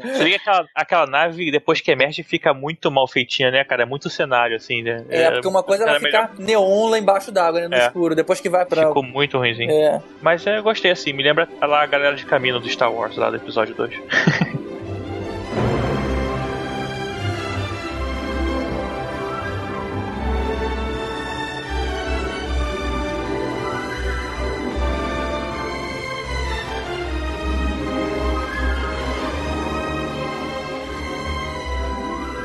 Você 0.02 0.24
vê 0.24 0.30
que 0.30 0.36
aquela, 0.36 0.66
aquela 0.74 1.06
nave, 1.06 1.50
depois 1.50 1.80
que 1.80 1.90
emerge, 1.90 2.22
fica 2.22 2.54
muito 2.54 2.90
mal 2.90 3.06
feitinha, 3.06 3.50
né, 3.50 3.64
cara? 3.64 3.82
É 3.82 3.86
muito 3.86 4.08
cenário, 4.08 4.56
assim, 4.56 4.82
né? 4.82 5.04
É, 5.10 5.30
porque 5.30 5.46
uma 5.48 5.62
coisa 5.62 5.84
é 5.84 5.88
ela 5.88 6.00
ficar 6.00 6.32
neon 6.38 6.88
lá 6.88 6.98
embaixo 6.98 7.30
d'água, 7.30 7.60
né, 7.60 7.68
no 7.68 7.74
É. 7.74 7.86
escuro. 7.86 8.14
Depois 8.14 8.40
que 8.40 8.48
vai 8.48 8.64
pra. 8.64 8.86
Ficou 8.88 9.02
muito 9.02 9.36
ruimzinho. 9.36 9.70
É. 9.70 10.00
Mas 10.22 10.46
é, 10.46 10.56
eu 10.58 10.62
gostei, 10.62 10.90
assim. 10.90 11.12
Me 11.12 11.22
lembra 11.22 11.46
lá 11.60 11.82
a 11.82 11.86
galera 11.86 12.16
de 12.16 12.24
caminho 12.24 12.58
do 12.58 12.68
Star 12.68 12.90
Wars, 12.92 13.16
lá 13.16 13.28
do 13.30 13.36
episódio 13.36 13.74
2. 13.74 13.94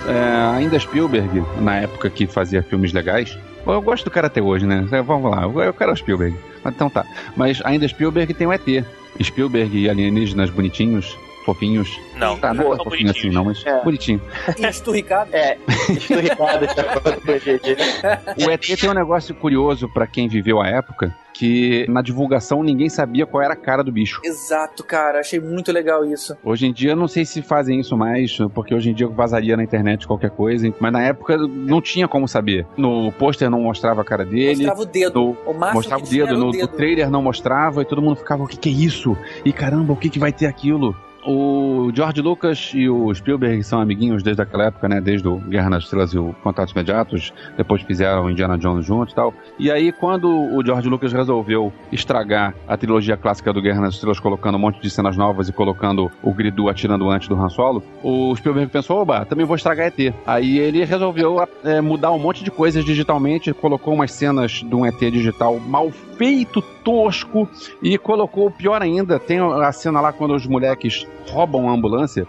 É, 0.08 0.58
ainda 0.58 0.80
Spielberg, 0.80 1.44
na 1.60 1.78
época 1.78 2.10
que 2.10 2.26
fazia 2.26 2.64
filmes 2.64 2.94
legais, 2.94 3.38
eu 3.66 3.82
gosto 3.82 4.06
do 4.06 4.12
cara 4.12 4.28
até 4.28 4.42
hoje, 4.42 4.66
né? 4.66 4.88
É, 4.92 5.02
Vamos 5.02 5.30
lá, 5.32 5.44
eu 5.44 5.74
quero 5.74 5.92
o 5.92 5.96
Spielberg. 5.96 6.36
Mas 6.64 6.74
Então 6.74 6.90
tá. 6.90 7.06
Mas 7.36 7.62
ainda 7.64 7.88
Spielberg 7.88 8.34
tem 8.34 8.48
o 8.48 8.54
ET. 8.54 8.84
Spielberg 9.22 9.78
e 9.78 9.90
alienígenas 9.90 10.50
bonitinhos, 10.50 11.18
fofinhos. 11.46 12.00
Não, 12.16 12.38
Tá, 12.38 12.54
não 12.54 12.64
é 12.64 12.70
não 12.70 12.76
tão 12.78 12.86
fofinho 12.86 13.12
assim, 13.12 13.30
não, 13.30 13.46
mas 13.46 13.66
É. 13.66 13.84
bonitinho. 13.84 14.22
E 14.58 14.66
esturricado. 14.66 15.30
É, 15.34 15.58
esturricado 15.90 16.66
o 18.38 18.50
ET 18.52 18.80
tem 18.80 18.90
um 18.90 18.94
negócio 18.94 19.36
curioso 19.36 19.90
pra 19.90 20.08
quem 20.08 20.28
viveu 20.28 20.62
a 20.62 20.68
época, 20.68 21.14
que 21.40 21.86
na 21.88 22.02
divulgação 22.02 22.62
ninguém 22.62 22.90
sabia 22.90 23.26
qual 23.26 23.42
era 23.42 23.54
a 23.54 23.58
cara 23.58 23.82
do 23.82 23.94
bicho. 23.94 24.20
Exato, 24.26 24.84
cara. 24.84 25.20
Achei 25.22 25.40
muito 25.40 25.72
legal 25.72 26.04
isso. 26.04 26.36
Hoje 26.44 26.68
em 26.68 26.74
dia 26.74 26.92
eu 26.92 26.96
não 26.98 27.08
sei 27.08 27.24
se 27.24 27.42
fazem 27.42 27.80
isso 27.80 27.96
mais, 27.96 28.38
porque 28.54 28.76
hoje 28.76 28.90
em 28.90 28.94
dia 28.94 29.08
vazaria 29.08 29.56
na 29.56 29.64
internet 29.64 30.06
qualquer 30.06 30.32
coisa, 30.32 30.70
mas 30.82 30.92
na 30.92 31.02
época 31.02 31.38
não 31.38 31.82
tinha 31.82 32.10
como 32.10 32.28
saber. 32.28 32.68
No 32.76 33.10
pôster 33.14 33.50
não 33.50 33.62
mostrava 33.62 34.02
a 34.02 34.04
cara 34.04 34.26
dele. 34.26 34.66
Mostrava 34.66 34.82
o 34.82 34.86
dedo. 34.86 35.20
no- 35.20 35.38
O 35.52 35.54
máximo 35.54 35.76
mostrava 35.76 36.04
o 36.04 36.10
dedo, 36.10 36.38
no, 36.38 36.48
o 36.50 36.52
dedo. 36.52 36.62
no 36.64 36.68
trailer 36.68 37.10
não 37.10 37.22
mostrava 37.22 37.82
e 37.82 37.86
todo 37.86 38.02
mundo 38.02 38.18
ficava, 38.18 38.44
o 38.44 38.48
que, 38.48 38.58
que 38.58 38.68
é 38.68 38.72
isso? 38.74 39.16
E 39.46 39.54
caramba, 39.54 39.94
o 39.94 39.96
que, 39.96 40.10
que 40.10 40.20
vai 40.20 40.34
ter 40.34 40.46
aquilo? 40.46 40.94
O 41.32 41.92
George 41.94 42.24
Lucas 42.24 42.72
e 42.74 42.90
o 42.90 43.14
Spielberg 43.14 43.64
são 43.64 43.80
amiguinhos 43.80 44.24
desde 44.24 44.42
aquela 44.42 44.64
época, 44.64 44.90
né? 44.90 45.00
Desde 45.00 45.28
o 45.28 45.36
Guerra 45.36 45.70
nas 45.70 45.84
Estrelas 45.84 46.12
e 46.12 46.18
o 46.18 46.34
Contatos 46.42 46.74
Imediatos. 46.74 47.32
Depois 47.56 47.84
fizeram 47.84 48.32
Indiana 48.32 48.58
Jones 48.58 48.84
juntos 48.84 49.14
e 49.14 49.16
tal. 49.16 49.32
E 49.60 49.70
aí, 49.70 49.92
quando 49.92 50.28
o 50.28 50.66
George 50.66 50.90
Lucas 50.90 51.14
resolveu 51.14 51.72
estragar 51.92 52.56
a 52.68 52.76
trilogia 52.76 53.16
clássica 53.16 53.54
do 53.54 53.62
Guerra 53.62 53.82
nas 53.82 53.94
Estrelas, 53.94 54.20
colocando 54.20 54.56
um 54.56 54.60
monte 54.60 54.82
de 54.82 54.90
cenas 54.90 55.16
novas 55.16 55.48
e 55.48 55.54
colocando 55.54 56.10
o 56.24 56.34
Gridu 56.34 56.68
atirando 56.68 57.08
antes 57.08 57.28
do 57.28 57.40
Han 57.40 57.50
Solo, 57.50 57.84
o 58.02 58.36
Spielberg 58.36 58.72
pensou, 58.72 58.98
oba, 58.98 59.24
também 59.24 59.46
vou 59.46 59.56
estragar 59.56 59.86
ET. 59.86 60.12
Aí 60.26 60.58
ele 60.58 60.84
resolveu 60.84 61.48
é, 61.64 61.80
mudar 61.80 62.10
um 62.10 62.18
monte 62.18 62.44
de 62.44 62.50
coisas 62.50 62.84
digitalmente, 62.84 63.54
colocou 63.54 63.94
umas 63.94 64.12
cenas 64.12 64.64
de 64.68 64.74
um 64.74 64.84
ET 64.84 64.98
digital 64.98 65.60
mal 65.60 65.92
feito, 66.20 66.62
tosco, 66.62 67.48
e 67.82 67.98
colocou, 67.98 68.52
pior 68.52 68.82
ainda, 68.82 69.18
tem 69.18 69.40
a 69.40 69.72
cena 69.72 70.02
lá 70.02 70.12
quando 70.12 70.36
os 70.36 70.46
moleques 70.46 71.08
roubam 71.30 71.70
a 71.70 71.72
ambulância. 71.72 72.28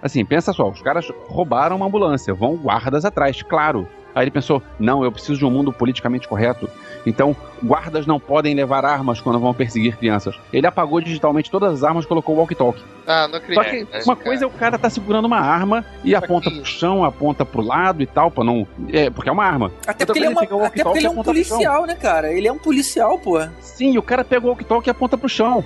Assim, 0.00 0.24
pensa 0.24 0.54
só, 0.54 0.70
os 0.70 0.80
caras 0.80 1.12
roubaram 1.28 1.76
uma 1.76 1.86
ambulância, 1.86 2.32
vão 2.32 2.56
guardas 2.56 3.04
atrás, 3.04 3.42
claro. 3.42 3.86
Aí 4.14 4.24
ele 4.24 4.30
pensou, 4.30 4.62
não, 4.80 5.04
eu 5.04 5.12
preciso 5.12 5.38
de 5.38 5.44
um 5.44 5.50
mundo 5.50 5.70
politicamente 5.70 6.26
correto. 6.26 6.66
Então, 7.04 7.36
guardas 7.62 8.06
não 8.06 8.18
podem 8.20 8.54
levar 8.54 8.84
armas 8.84 9.20
quando 9.20 9.38
vão 9.38 9.52
perseguir 9.54 9.96
crianças. 9.96 10.36
Ele 10.52 10.66
apagou 10.66 11.00
digitalmente 11.00 11.50
todas 11.50 11.72
as 11.74 11.84
armas 11.84 12.04
e 12.04 12.08
colocou 12.08 12.34
o 12.34 12.38
walkie-talkie. 12.38 12.82
Ah, 13.06 13.28
não 13.28 13.40
Só 13.54 13.60
acredito. 13.60 13.90
que 13.90 14.02
uma 14.04 14.16
coisa 14.16 14.44
é 14.44 14.46
o 14.46 14.50
cara 14.50 14.76
tá 14.78 14.90
segurando 14.90 15.26
uma 15.26 15.38
arma 15.38 15.84
e 16.02 16.14
aponta 16.14 16.50
pro 16.50 16.64
chão, 16.64 17.04
aponta 17.04 17.44
pro 17.44 17.62
lado 17.62 18.02
e 18.02 18.06
tal, 18.06 18.30
pra 18.30 18.42
não. 18.42 18.66
É, 18.92 19.08
porque 19.10 19.28
é 19.28 19.32
uma 19.32 19.44
arma. 19.44 19.70
Até 19.86 20.02
Outra 20.02 20.06
porque, 20.06 20.18
ele 20.18 20.26
é, 20.26 20.34
coisa 20.34 20.54
uma- 20.54 20.62
o 20.62 20.66
até 20.66 20.82
porque 20.82 20.98
ele 20.98 21.06
é 21.06 21.10
um 21.10 21.20
e 21.20 21.24
policial, 21.24 21.86
né, 21.86 21.94
cara? 21.94 22.32
Ele 22.32 22.48
é 22.48 22.52
um 22.52 22.58
policial, 22.58 23.18
pô. 23.18 23.40
Sim, 23.60 23.96
o 23.96 24.02
cara 24.02 24.24
pegou 24.24 24.48
o 24.48 24.52
walkie-talkie 24.52 24.88
e 24.88 24.90
aponta 24.90 25.16
pro 25.16 25.28
chão. 25.28 25.64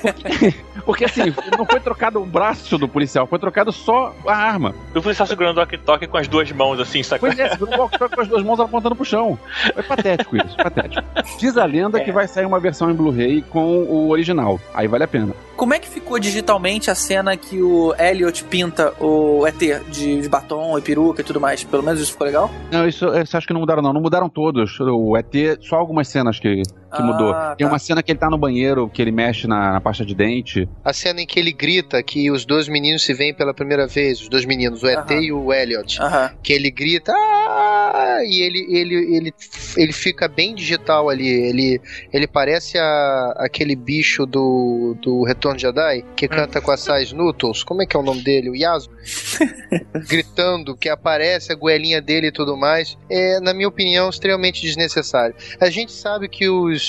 Porque, 0.00 0.54
porque 0.86 1.04
assim, 1.04 1.34
não 1.58 1.66
foi 1.66 1.78
trocado 1.80 2.20
o 2.22 2.24
braço 2.26 2.78
do 2.78 2.88
policial, 2.88 3.26
foi 3.26 3.38
trocado 3.38 3.70
só 3.70 4.14
a 4.26 4.34
arma. 4.34 4.74
Eu 4.94 5.02
fui 5.02 5.12
só 5.14 5.26
segurando 5.26 5.58
o 5.58 5.60
walkie-talkie 5.60 6.06
com 6.06 6.16
as 6.16 6.26
duas 6.26 6.50
mãos, 6.52 6.80
assim, 6.80 7.02
sacou? 7.02 7.28
Pois 7.28 7.38
é, 7.38 7.50
segurou 7.50 7.74
o 7.74 7.78
walkie-talkie 7.80 8.14
com 8.16 8.22
as 8.22 8.28
duas 8.28 8.42
mãos 8.42 8.60
apontando 8.60 8.96
pro 8.96 9.04
chão. 9.04 9.38
Foi 9.74 9.82
patético 9.82 10.36
isso, 10.38 10.56
patético. 10.56 11.02
Diz 11.38 11.56
a 11.56 11.64
lenda 11.64 12.00
que 12.00 12.12
vai 12.12 12.26
sair 12.26 12.46
uma 12.46 12.60
versão 12.60 12.90
em 12.90 12.94
Blu-ray 12.94 13.42
com 13.42 13.84
o 13.84 14.10
original. 14.10 14.58
Aí 14.74 14.86
vale 14.88 15.04
a 15.04 15.08
pena. 15.08 15.34
como 15.56 15.74
é 15.74 15.78
que 15.78 15.88
ficou 15.88 16.18
digitalmente 16.18 16.90
a 16.90 16.94
cena 16.94 17.36
que 17.36 17.60
o 17.62 17.94
Elliot 17.98 18.44
pinta 18.44 18.92
o 19.00 19.46
ET 19.46 19.58
de, 19.90 20.20
de 20.20 20.28
batom 20.28 20.76
e 20.78 20.82
peruca 20.82 21.20
e 21.20 21.24
tudo 21.24 21.40
mais? 21.40 21.62
Pelo 21.64 21.82
menos 21.82 22.00
isso 22.00 22.12
ficou 22.12 22.26
legal? 22.26 22.50
Não, 22.70 22.86
isso, 22.86 23.06
isso 23.18 23.36
acho 23.36 23.46
que 23.46 23.52
não 23.52 23.60
mudaram, 23.60 23.82
não. 23.82 23.92
Não 23.92 24.00
mudaram 24.00 24.28
todos. 24.28 24.78
O 24.80 25.16
ET, 25.16 25.58
só 25.60 25.76
algumas 25.76 26.08
cenas 26.08 26.40
que, 26.40 26.62
que 26.94 27.00
Ah, 27.00 27.04
mudou. 27.04 27.32
Tem 27.56 27.66
tá. 27.66 27.72
uma 27.72 27.78
cena 27.78 28.02
que 28.02 28.12
ele 28.12 28.18
tá 28.18 28.28
no 28.30 28.38
banheiro, 28.38 28.88
que 28.88 29.00
ele 29.02 29.10
mexe 29.12 29.46
na, 29.46 29.72
na 29.72 29.80
pasta 29.80 30.04
de 30.04 30.14
dente. 30.14 30.68
A 30.84 30.92
cena 30.92 31.20
em 31.22 31.26
que 31.26 31.38
ele 31.40 31.52
grita 31.52 32.02
que 32.02 32.30
os 32.30 32.44
dois 32.44 32.68
meninos 32.68 33.02
se 33.02 33.12
veem 33.14 33.32
pela 33.34 33.52
primeira 33.54 33.86
vez, 33.86 34.20
os 34.20 34.28
dois 34.28 34.44
meninos, 34.44 34.82
o 34.82 34.86
ET 34.88 34.98
Aham. 35.10 35.20
e 35.20 35.32
o 35.32 35.52
Elliot. 35.52 36.00
Aham. 36.00 36.30
que 36.42 36.52
ele 36.52 36.70
grita 36.70 37.12
"Ah!" 37.14 38.18
e 38.24 38.40
ele, 38.40 38.66
ele, 38.68 38.94
ele, 39.16 39.34
ele 39.76 39.92
fica 39.92 40.28
bem 40.28 40.54
digital 40.54 41.08
ali. 41.08 41.28
Ele, 41.28 41.80
ele 42.12 42.26
parece 42.26 42.78
a, 42.78 43.34
aquele 43.38 43.74
bicho 43.74 44.24
do, 44.26 44.96
do 45.00 45.22
Retorno 45.24 45.56
de 45.56 45.62
Jedi 45.62 46.04
que 46.16 46.28
canta 46.28 46.60
com 46.60 46.70
as 46.70 46.80
sais 46.80 47.12
Noodles. 47.12 47.62
Como 47.64 47.82
é 47.82 47.86
que 47.86 47.96
é 47.96 48.00
o 48.00 48.02
nome 48.02 48.22
dele? 48.22 48.50
O 48.50 48.56
Yasu? 48.56 48.90
Gritando, 50.08 50.76
que 50.76 50.88
aparece 50.88 51.52
a 51.52 51.54
goelinha 51.54 52.00
dele 52.00 52.28
e 52.28 52.32
tudo 52.32 52.56
mais. 52.56 52.96
É, 53.10 53.40
na 53.40 53.52
minha 53.54 53.68
opinião, 53.68 54.08
extremamente 54.08 54.62
desnecessário. 54.62 55.34
A 55.60 55.70
gente 55.70 55.92
sabe 55.92 56.28
que 56.28 56.48
os. 56.48 56.81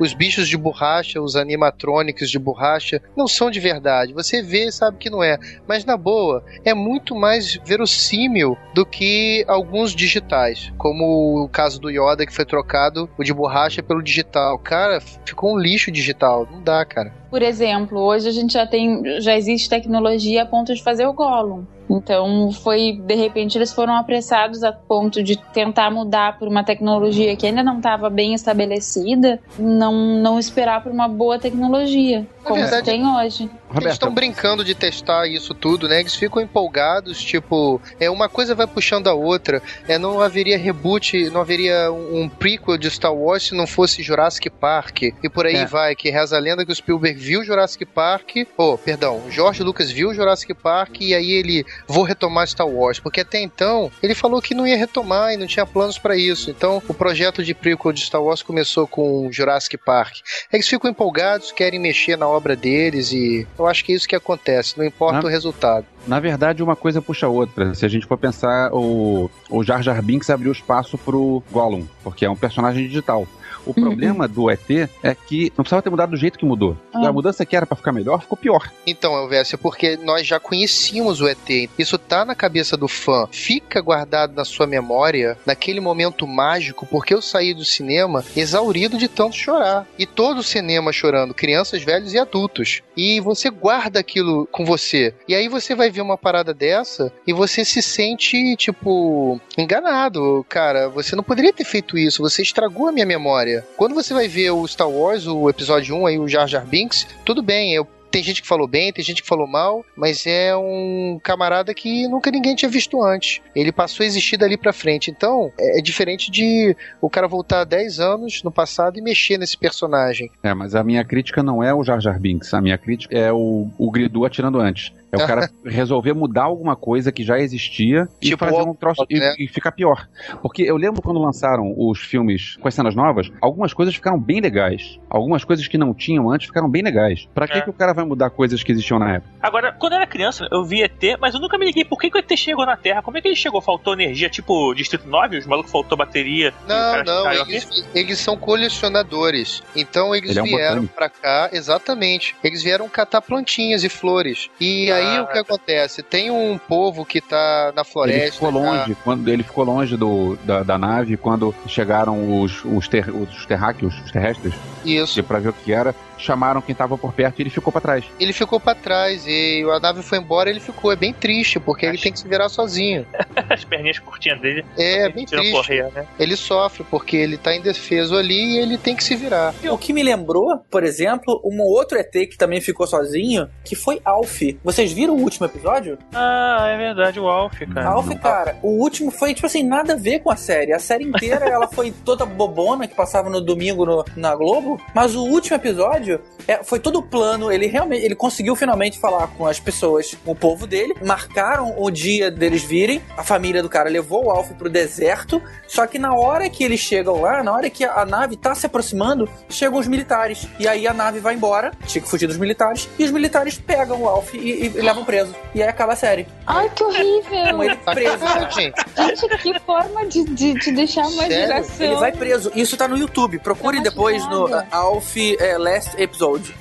Os 0.00 0.14
bichos 0.14 0.48
de 0.48 0.56
borracha, 0.56 1.20
os 1.20 1.36
animatrônicos 1.36 2.30
de 2.30 2.38
borracha, 2.38 3.02
não 3.14 3.28
são 3.28 3.50
de 3.50 3.60
verdade. 3.60 4.14
Você 4.14 4.42
vê 4.42 4.68
e 4.68 4.72
sabe 4.72 4.96
que 4.96 5.10
não 5.10 5.22
é. 5.22 5.38
Mas 5.68 5.84
na 5.84 5.94
boa, 5.94 6.42
é 6.64 6.72
muito 6.72 7.14
mais 7.14 7.60
verossímil 7.66 8.56
do 8.74 8.86
que 8.86 9.44
alguns 9.46 9.94
digitais, 9.94 10.72
como 10.78 11.44
o 11.44 11.48
caso 11.50 11.78
do 11.78 11.90
Yoda 11.90 12.24
que 12.24 12.32
foi 12.32 12.46
trocado 12.46 13.10
o 13.18 13.22
de 13.22 13.34
borracha 13.34 13.82
pelo 13.82 14.02
digital. 14.02 14.58
Cara, 14.58 15.02
ficou 15.02 15.54
um 15.54 15.58
lixo 15.58 15.92
digital, 15.92 16.48
não 16.50 16.62
dá, 16.62 16.82
cara. 16.82 17.12
Por 17.28 17.42
exemplo, 17.42 18.00
hoje 18.00 18.26
a 18.26 18.32
gente 18.32 18.54
já 18.54 18.66
tem, 18.66 19.20
já 19.20 19.36
existe 19.36 19.68
tecnologia 19.68 20.44
a 20.44 20.46
ponto 20.46 20.74
de 20.74 20.82
fazer 20.82 21.06
o 21.06 21.12
Gollum. 21.12 21.66
Então 21.90 22.52
foi, 22.52 22.92
de 22.92 23.14
repente, 23.14 23.58
eles 23.58 23.72
foram 23.72 23.94
apressados 23.96 24.62
a 24.62 24.72
ponto 24.72 25.22
de 25.22 25.36
tentar 25.36 25.90
mudar 25.90 26.38
por 26.38 26.46
uma 26.48 26.62
tecnologia 26.62 27.34
que 27.36 27.46
ainda 27.46 27.62
não 27.62 27.78
estava 27.78 28.08
bem 28.08 28.32
estabelecida, 28.34 29.40
não, 29.58 29.92
não 30.20 30.38
esperar 30.38 30.82
por 30.82 30.92
uma 30.92 31.08
boa 31.08 31.38
tecnologia, 31.38 32.26
como 32.44 32.60
verdade- 32.60 32.76
se 32.86 32.90
tem 32.92 33.06
hoje. 33.06 33.50
Eles 33.76 33.92
estão 33.92 34.12
brincando 34.12 34.64
de 34.64 34.74
testar 34.74 35.28
isso 35.28 35.54
tudo, 35.54 35.88
né? 35.88 36.00
Eles 36.00 36.14
ficam 36.16 36.42
empolgados, 36.42 37.22
tipo, 37.22 37.80
é 38.00 38.10
uma 38.10 38.28
coisa 38.28 38.52
vai 38.54 38.66
puxando 38.66 39.06
a 39.06 39.14
outra. 39.14 39.62
É, 39.86 39.96
não 39.96 40.20
haveria 40.20 40.58
reboot, 40.58 41.30
não 41.30 41.40
haveria 41.40 41.92
um 41.92 42.28
prequel 42.28 42.76
de 42.76 42.90
Star 42.90 43.14
Wars 43.14 43.44
se 43.44 43.54
não 43.54 43.68
fosse 43.68 44.02
Jurassic 44.02 44.50
Park. 44.50 45.02
E 45.02 45.28
por 45.32 45.46
aí 45.46 45.54
É. 45.54 45.66
vai, 45.66 45.94
que 45.94 46.10
reza 46.10 46.36
a 46.36 46.40
lenda 46.40 46.66
que 46.66 46.72
o 46.72 46.74
Spielberg 46.74 47.18
viu 47.20 47.44
Jurassic 47.44 47.84
Park. 47.86 48.30
Oh, 48.56 48.76
perdão, 48.76 49.22
o 49.24 49.30
George 49.30 49.62
Lucas 49.62 49.88
viu 49.90 50.12
Jurassic 50.12 50.52
Park 50.52 51.00
e 51.00 51.14
aí 51.14 51.30
ele 51.30 51.64
vou 51.86 52.02
retomar 52.04 52.46
Star 52.46 52.68
Wars, 52.68 52.98
porque 52.98 53.20
até 53.20 53.40
então 53.40 53.90
ele 54.02 54.14
falou 54.14 54.40
que 54.40 54.54
não 54.54 54.66
ia 54.66 54.76
retomar 54.76 55.32
e 55.32 55.36
não 55.36 55.46
tinha 55.46 55.66
planos 55.66 55.98
pra 55.98 56.16
isso. 56.16 56.50
Então, 56.50 56.82
o 56.88 56.94
projeto 56.94 57.42
de 57.44 57.54
prequel 57.54 57.92
de 57.92 58.00
Star 58.00 58.22
Wars 58.22 58.42
começou 58.42 58.86
com 58.86 59.28
Jurassic 59.32 59.76
Park. 59.78 60.18
Eles 60.52 60.68
ficam 60.68 60.90
empolgados, 60.90 61.52
querem 61.52 61.80
mexer 61.80 62.16
na 62.16 62.28
obra 62.28 62.56
deles 62.56 63.12
e 63.12 63.46
eu 63.58 63.66
acho 63.66 63.84
que 63.84 63.92
é 63.92 63.96
isso 63.96 64.08
que 64.08 64.16
acontece, 64.16 64.78
não 64.78 64.84
importa 64.84 65.26
o 65.26 65.30
resultado. 65.30 65.86
Na 66.06 66.18
verdade, 66.18 66.62
uma 66.62 66.76
coisa 66.76 67.02
puxa 67.02 67.26
a 67.26 67.28
outra. 67.28 67.74
Se 67.74 67.84
a 67.84 67.88
gente 67.88 68.06
for 68.06 68.16
pensar, 68.16 68.72
o, 68.72 69.30
o 69.50 69.62
Jar 69.62 69.82
Jar 69.82 70.00
Binks 70.02 70.30
abriu 70.30 70.50
espaço 70.52 70.96
pro 70.96 71.42
Gollum, 71.50 71.86
porque 72.02 72.24
é 72.24 72.30
um 72.30 72.36
personagem 72.36 72.86
digital. 72.86 73.26
O 73.66 73.74
problema 73.74 74.26
do 74.26 74.50
ET 74.50 74.70
é 75.02 75.14
que 75.14 75.52
não 75.56 75.62
precisava 75.64 75.82
ter 75.82 75.90
mudado 75.90 76.10
do 76.10 76.16
jeito 76.16 76.38
que 76.38 76.44
mudou. 76.44 76.76
Ah. 76.92 77.08
A 77.08 77.12
mudança 77.12 77.44
que 77.44 77.56
era 77.56 77.66
pra 77.66 77.76
ficar 77.76 77.92
melhor 77.92 78.20
ficou 78.22 78.36
pior. 78.36 78.70
Então, 78.86 79.16
Elvésio, 79.16 79.54
é 79.54 79.58
porque 79.58 79.96
nós 79.96 80.26
já 80.26 80.38
conhecíamos 80.38 81.20
o 81.20 81.28
ET. 81.28 81.70
Isso 81.78 81.98
tá 81.98 82.24
na 82.24 82.34
cabeça 82.34 82.76
do 82.76 82.88
fã. 82.88 83.28
Fica 83.30 83.80
guardado 83.80 84.34
na 84.34 84.44
sua 84.44 84.66
memória, 84.66 85.36
naquele 85.44 85.80
momento 85.80 86.26
mágico, 86.26 86.86
porque 86.86 87.14
eu 87.14 87.22
saí 87.22 87.54
do 87.54 87.64
cinema 87.64 88.24
exaurido 88.36 88.98
de 88.98 89.08
tanto 89.08 89.36
chorar. 89.36 89.86
E 89.98 90.06
todo 90.06 90.38
o 90.38 90.42
cinema 90.42 90.92
chorando, 90.92 91.34
crianças, 91.34 91.82
velhos 91.82 92.12
e 92.12 92.18
adultos. 92.18 92.82
E 92.96 93.20
você 93.20 93.50
guarda 93.50 94.00
aquilo 94.00 94.46
com 94.50 94.64
você. 94.64 95.14
E 95.26 95.34
aí 95.34 95.48
você 95.48 95.74
vai 95.74 95.90
ver 95.90 96.00
uma 96.00 96.18
parada 96.18 96.52
dessa 96.52 97.12
e 97.26 97.32
você 97.32 97.64
se 97.64 97.82
sente, 97.82 98.56
tipo, 98.56 99.40
enganado. 99.56 100.44
Cara, 100.48 100.88
você 100.88 101.16
não 101.16 101.22
poderia 101.22 101.52
ter 101.52 101.64
feito 101.64 101.96
isso. 101.96 102.22
Você 102.22 102.42
estragou 102.42 102.88
a 102.88 102.92
minha 102.92 103.06
memória. 103.06 103.59
Quando 103.76 103.94
você 103.94 104.12
vai 104.12 104.28
ver 104.28 104.50
o 104.50 104.66
Star 104.66 104.88
Wars, 104.88 105.26
o 105.26 105.48
episódio 105.48 105.96
1 105.96 106.06
aí, 106.06 106.18
o 106.18 106.28
Jar 106.28 106.46
Jar 106.46 106.66
Binks, 106.66 107.06
tudo 107.24 107.42
bem, 107.42 107.74
eu 107.74 107.86
tem 108.10 108.22
gente 108.22 108.42
que 108.42 108.48
falou 108.48 108.66
bem, 108.66 108.92
tem 108.92 109.04
gente 109.04 109.22
que 109.22 109.28
falou 109.28 109.46
mal, 109.46 109.84
mas 109.96 110.26
é 110.26 110.54
um 110.56 111.18
camarada 111.22 111.72
que 111.72 112.08
nunca 112.08 112.30
ninguém 112.30 112.54
tinha 112.54 112.68
visto 112.68 113.02
antes. 113.02 113.40
Ele 113.54 113.70
passou 113.70 114.02
a 114.02 114.06
existir 114.06 114.36
dali 114.36 114.56
pra 114.56 114.72
frente. 114.72 115.10
Então, 115.10 115.52
é 115.58 115.70
é 115.78 115.82
diferente 115.82 116.30
de 116.30 116.76
o 117.00 117.08
cara 117.08 117.28
voltar 117.28 117.64
10 117.64 118.00
anos 118.00 118.42
no 118.42 118.50
passado 118.50 118.98
e 118.98 119.02
mexer 119.02 119.38
nesse 119.38 119.56
personagem. 119.56 120.30
É, 120.42 120.52
mas 120.52 120.74
a 120.74 120.82
minha 120.82 121.04
crítica 121.04 121.42
não 121.42 121.62
é 121.62 121.72
o 121.72 121.84
Jar 121.84 122.00
Jar 122.00 122.18
Binks. 122.18 122.52
A 122.52 122.60
minha 122.60 122.76
crítica 122.76 123.16
é 123.16 123.32
o, 123.32 123.68
o 123.78 123.90
Gridu 123.90 124.24
atirando 124.24 124.58
antes. 124.58 124.92
É 125.12 125.16
o 125.16 125.26
cara 125.26 125.50
resolver 125.64 126.12
mudar 126.12 126.44
alguma 126.44 126.76
coisa 126.76 127.10
que 127.10 127.24
já 127.24 127.38
existia 127.38 128.08
e 128.20 128.28
Tipo 128.30 128.44
fazer 128.44 128.62
o- 128.62 128.70
um 128.70 128.74
troço 128.74 129.04
e, 129.10 129.18
né? 129.18 129.34
e 129.38 129.48
ficar 129.48 129.72
pior. 129.72 130.08
Porque 130.42 130.62
eu 130.62 130.76
lembro 130.76 131.02
quando 131.02 131.18
lançaram 131.20 131.74
os 131.76 131.98
filmes 132.00 132.56
com 132.56 132.68
as 132.68 132.74
cenas 132.74 132.94
novas, 132.94 133.30
algumas 133.40 133.72
coisas 133.74 133.94
ficaram 133.94 134.18
bem 134.18 134.40
legais. 134.40 134.98
Algumas 135.08 135.44
coisas 135.44 135.66
que 135.66 135.76
não 135.78 135.92
tinham 135.94 136.30
antes 136.30 136.46
ficaram 136.46 136.68
bem 136.68 136.82
legais. 136.82 137.26
Pra 137.34 137.46
que, 137.48 137.58
É. 137.58 137.60
que 137.60 137.70
o 137.70 137.72
cara 137.72 137.92
vai 137.92 138.04
mudar 138.04 138.30
coisas 138.30 138.62
que 138.62 138.70
existiam 138.72 138.98
na 138.98 139.14
época? 139.16 139.32
Agora, 139.40 139.72
quando 139.72 139.92
eu 139.94 139.96
era 139.98 140.06
criança, 140.06 140.46
eu 140.52 140.64
vi 140.64 140.82
ET, 140.82 141.16
mas 141.20 141.34
eu 141.34 141.40
nunca 141.40 141.58
me 141.58 141.66
liguei 141.66 141.84
por 141.84 141.98
que, 141.98 142.10
que 142.10 142.16
o 142.16 142.20
ET 142.20 142.36
chegou 142.36 142.64
na 142.64 142.76
Terra. 142.76 143.02
Como 143.02 143.18
é 143.18 143.20
que 143.20 143.28
ele 143.28 143.36
chegou? 143.36 143.60
Faltou 143.60 143.92
energia, 143.94 144.28
tipo 144.30 144.72
Distrito 144.74 145.08
9? 145.08 145.38
Os 145.38 145.46
malucos 145.46 145.70
faltou 145.72 145.96
bateria. 145.98 146.54
e 146.64 146.68
Não, 146.68 147.02
não, 147.04 147.32
eles, 147.32 147.84
eles 147.94 148.18
são 148.18 148.36
colecionadores. 148.36 149.62
Então 149.74 150.14
eles 150.14 150.30
Ele 150.30 150.38
é 150.38 150.42
um 150.42 150.46
vieram 150.46 150.68
botânico. 150.82 150.94
pra 150.94 151.08
cá, 151.08 151.50
exatamente. 151.52 152.34
Eles 152.42 152.62
vieram 152.62 152.88
catar 152.88 153.20
plantinhas 153.20 153.84
e 153.84 153.88
flores. 153.88 154.48
E 154.60 154.90
aí 154.90 154.99
Ah, 155.06 155.22
o 155.22 155.26
que 155.26 155.38
acontece? 155.38 156.02
Tem 156.02 156.30
um 156.30 156.58
povo 156.58 157.04
que 157.04 157.20
tá 157.20 157.72
na 157.74 157.84
floresta. 157.84 158.22
ele 158.22 158.30
ficou 158.32 158.52
tá- 158.52 158.58
longe, 158.58 158.96
quando 159.04 159.28
ele 159.28 159.42
ficou 159.42 159.64
longe 159.64 159.96
do, 159.96 160.36
da, 160.44 160.62
da 160.62 160.78
nave 160.78 161.16
quando 161.16 161.54
chegaram 161.66 162.40
os, 162.40 162.64
os, 162.64 162.88
ter, 162.88 163.08
os 163.10 163.46
terráqueos, 163.46 163.94
os 164.04 164.10
terrestres, 164.10 164.52
Isso. 164.84 165.18
e 165.18 165.22
pra 165.22 165.38
ver 165.38 165.50
o 165.50 165.52
que 165.52 165.72
era, 165.72 165.94
chamaram 166.18 166.60
quem 166.60 166.74
tava 166.74 166.98
por 166.98 167.12
perto 167.12 167.38
e 167.38 167.42
ele 167.42 167.50
ficou 167.50 167.72
pra 167.72 167.80
trás. 167.80 168.04
Ele 168.18 168.32
ficou 168.32 168.60
pra 168.60 168.74
trás 168.74 169.24
e 169.26 169.64
a 169.74 169.80
nave 169.80 170.02
foi 170.02 170.18
embora. 170.18 170.50
Ele 170.50 170.60
ficou. 170.60 170.92
É 170.92 170.96
bem 170.96 171.12
triste 171.12 171.58
porque 171.58 171.86
ele 171.86 171.94
Acho- 171.94 172.02
tem 172.02 172.12
que 172.12 172.18
se 172.18 172.28
virar 172.28 172.48
sozinho. 172.48 173.06
As 173.48 173.64
perninhas 173.64 173.98
curtinhas 173.98 174.40
dele. 174.40 174.64
É 174.76 175.08
bem 175.08 175.24
triste. 175.24 175.52
correia, 175.52 175.90
né? 175.94 176.06
Ele 176.18 176.36
sofre 176.36 176.84
porque 176.90 177.16
ele 177.16 177.36
tá 177.38 177.54
indefeso 177.56 178.14
ali 178.16 178.56
e 178.56 178.58
ele 178.58 178.76
tem 178.76 178.94
que 178.94 179.02
se 179.04 179.16
virar. 179.16 179.54
O 179.70 179.78
que 179.78 179.92
me 179.92 180.02
lembrou, 180.02 180.58
por 180.70 180.84
exemplo, 180.84 181.40
um 181.44 181.60
outro 181.62 181.98
ET 181.98 182.10
que 182.12 182.36
também 182.36 182.60
ficou 182.60 182.86
sozinho, 182.86 183.48
que 183.64 183.74
foi 183.74 184.00
Alf. 184.04 184.42
Vocês 184.62 184.89
viram 184.92 185.14
o 185.16 185.20
último 185.20 185.46
episódio? 185.46 185.98
Ah, 186.14 186.66
é 186.68 186.76
verdade, 186.76 187.18
o 187.20 187.28
Alf, 187.28 187.58
cara. 187.72 187.88
Alf, 187.88 188.08
cara, 188.20 188.56
o 188.62 188.68
último 188.82 189.10
foi, 189.10 189.34
tipo 189.34 189.46
assim, 189.46 189.62
nada 189.62 189.94
a 189.94 189.96
ver 189.96 190.20
com 190.20 190.30
a 190.30 190.36
série. 190.36 190.72
A 190.72 190.78
série 190.78 191.04
inteira, 191.04 191.46
ela 191.46 191.68
foi 191.68 191.92
toda 192.04 192.24
bobona, 192.26 192.86
que 192.86 192.94
passava 192.94 193.28
no 193.30 193.40
domingo 193.40 193.84
no- 193.84 194.04
na 194.16 194.34
Globo. 194.34 194.80
Mas 194.94 195.14
o 195.14 195.22
último 195.24 195.56
episódio 195.56 196.20
é, 196.46 196.62
foi 196.62 196.78
todo 196.78 197.02
plano. 197.02 197.50
Ele 197.50 197.66
realmente, 197.66 198.04
ele 198.04 198.14
conseguiu 198.14 198.54
finalmente 198.56 198.98
falar 198.98 199.26
com 199.28 199.46
as 199.46 199.58
pessoas, 199.60 200.14
com 200.24 200.32
o 200.32 200.36
povo 200.36 200.66
dele. 200.66 200.94
Marcaram 201.04 201.74
o 201.78 201.90
dia 201.90 202.30
deles 202.30 202.62
virem. 202.62 203.00
A 203.16 203.22
família 203.22 203.62
do 203.62 203.68
cara 203.68 203.88
levou 203.88 204.26
o 204.26 204.30
Alf 204.30 204.50
pro 204.52 204.68
deserto. 204.68 205.40
Só 205.66 205.86
que 205.86 205.98
na 205.98 206.14
hora 206.14 206.48
que 206.48 206.64
eles 206.64 206.80
chegam 206.80 207.20
lá, 207.20 207.42
na 207.42 207.52
hora 207.52 207.70
que 207.70 207.84
a, 207.84 208.00
a 208.00 208.06
nave 208.06 208.36
tá 208.36 208.54
se 208.54 208.66
aproximando, 208.66 209.28
chegam 209.48 209.78
os 209.78 209.86
militares. 209.86 210.46
E 210.58 210.66
aí 210.66 210.86
a 210.86 210.92
nave 210.94 211.20
vai 211.20 211.34
embora, 211.34 211.70
tinha 211.86 212.02
que 212.02 212.08
fugir 212.08 212.26
dos 212.26 212.36
militares. 212.36 212.88
E 212.98 213.04
os 213.04 213.10
militares 213.10 213.58
pegam 213.58 214.02
o 214.02 214.08
Alf 214.08 214.34
e, 214.34 214.66
e- 214.66 214.79
e 214.80 214.86
levam 214.86 215.04
preso. 215.04 215.34
E 215.54 215.62
aí 215.62 215.68
acaba 215.68 215.92
a 215.92 215.96
série. 215.96 216.26
Ai, 216.46 216.70
que 216.74 216.82
horrível! 216.82 217.56
Com 217.56 217.62
ele 217.64 217.76
preso. 217.76 218.18
Sacanagem, 218.18 218.50
gente. 218.52 218.84
Gente, 218.96 219.38
que 219.38 219.58
forma 219.60 220.06
de, 220.06 220.24
de, 220.24 220.54
de 220.54 220.72
deixar 220.72 221.02
uma 221.02 221.22
Sério? 221.22 221.36
geração. 221.36 221.86
Ele 221.86 221.94
vai 221.96 222.12
preso. 222.12 222.52
Isso 222.54 222.76
tá 222.76 222.88
no 222.88 222.96
YouTube. 222.96 223.38
Procure 223.38 223.76
Tá 223.78 223.82
depois 223.84 224.26
no 224.28 224.46
uh, 224.46 224.64
Alf 224.70 225.16
eh, 225.16 225.56
Last 225.58 226.00
Episode. 226.00 226.54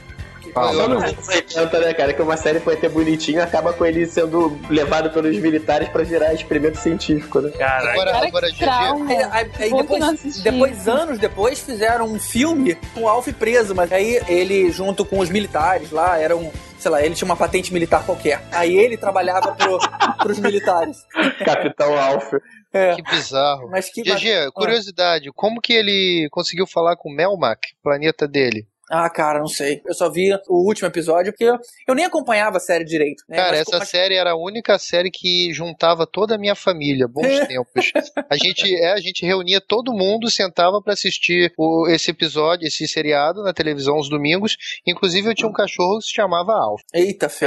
Fala, 0.53 0.88
nos 0.88 1.28
80, 1.28 1.80
né, 1.80 1.93
cara? 1.93 2.11
Que 2.11 2.22
uma 2.24 2.36
série 2.36 2.59
foi 2.59 2.76
ter 2.76 2.89
bonitinho 2.89 3.41
acaba 3.43 3.72
com 3.72 3.86
ele 3.86 4.07
sendo 4.07 4.57
levado 4.67 5.11
pelos 5.11 5.38
militares 5.38 5.88
pra 5.89 6.03
virar 6.03 6.34
experimento 6.34 6.80
científico, 6.80 7.39
né? 7.39 7.51
Caraca. 7.51 7.91
Agora, 7.91 8.11
Cara, 8.11 8.28
agora 8.28 8.51
que. 8.51 8.63
Aí, 8.63 9.24
aí- 9.32 9.51
aí 9.59 9.70
Bom 9.70 9.78
que 9.78 9.84
depois, 9.84 9.99
não 9.99 10.15
depois, 10.43 10.88
anos 10.88 11.20
depois, 11.20 11.59
fizeram 11.59 12.05
um 12.05 12.20
filme 12.20 12.76
com 12.95 13.01
o 13.03 13.07
Alf 13.07 13.28
preso, 13.34 13.76
mas 13.76 13.91
aí 13.91 14.20
ele, 14.28 14.72
junto 14.72 15.05
com 15.05 15.20
os 15.20 15.30
militares 15.30 15.91
lá, 15.91 16.17
era 16.17 16.36
um. 16.36 16.51
Sei 16.80 16.89
lá, 16.89 17.03
ele 17.03 17.13
tinha 17.13 17.25
uma 17.25 17.36
patente 17.36 17.73
militar 17.73 18.05
qualquer. 18.05 18.41
Aí 18.53 18.73
ele 18.73 18.95
trabalhava 18.95 19.53
pro, 19.53 19.77
pros 20.17 20.39
militares. 20.39 21.05
Capitão 21.43 21.99
Alf. 21.99 22.34
É. 22.71 22.95
que 22.95 23.01
bizarro. 23.01 23.69
Mas 23.69 23.89
que. 23.89 24.01
GG, 24.01 24.51
curiosidade, 24.53 25.30
como 25.34 25.59
que 25.59 25.73
ele 25.73 26.30
conseguiu 26.32 26.65
falar 26.65 26.95
com 26.95 27.09
o 27.09 27.13
Melmac, 27.13 27.73
planeta 27.84 28.25
dele? 28.25 28.65
Ah, 28.90 29.10
cara, 29.10 29.40
não 29.40 29.48
sei. 29.48 29.82
Eu 29.86 29.94
só 29.94 30.10
vi 30.12 30.34
o 30.48 30.68
último 30.68 30.88
episódio 30.88 31.32
porque 31.32 31.46
eu, 31.88 31.94
nem 31.96 32.06
acompanhava 32.06 32.58
a 32.58 32.60
série 32.60 32.84
direito. 32.84 33.24
Né? 33.30 33.38
Cara, 33.38 33.52
Mas 33.52 33.60
essa 33.62 33.72
como- 33.72 33.86
série 33.86 34.16
era 34.16 34.32
a 34.32 34.36
única 34.36 34.78
série 34.80 35.12
que 35.12 35.54
juntava 35.54 36.08
toda 36.08 36.36
a 36.36 36.38
minha 36.38 36.56
família, 36.56 37.08
bons 37.08 37.22
tempos. 37.48 37.92
A 38.30 38.36
gente, 38.36 38.74
é, 38.76 38.92
a 38.94 39.00
gente 39.00 39.26
reunia 39.26 39.62
todo 39.62 39.94
mundo, 39.94 40.30
sentava 40.30 40.82
pra 40.82 40.94
assistir 40.94 41.54
o- 41.58 41.88
esse 41.88 42.12
episódio, 42.12 42.68
esse 42.68 42.88
seriado 42.88 43.44
na 43.44 43.54
televisão 43.54 43.96
aos 43.96 44.10
domingos. 44.10 44.58
Inclusive 44.88 45.30
eu 45.30 45.36
tinha 45.36 45.50
um 45.50 45.54
cachorro 45.54 46.00
que 46.00 46.06
se 46.06 46.14
chamava 46.14 46.54
Alf. 46.54 46.82
Eita. 46.94 47.30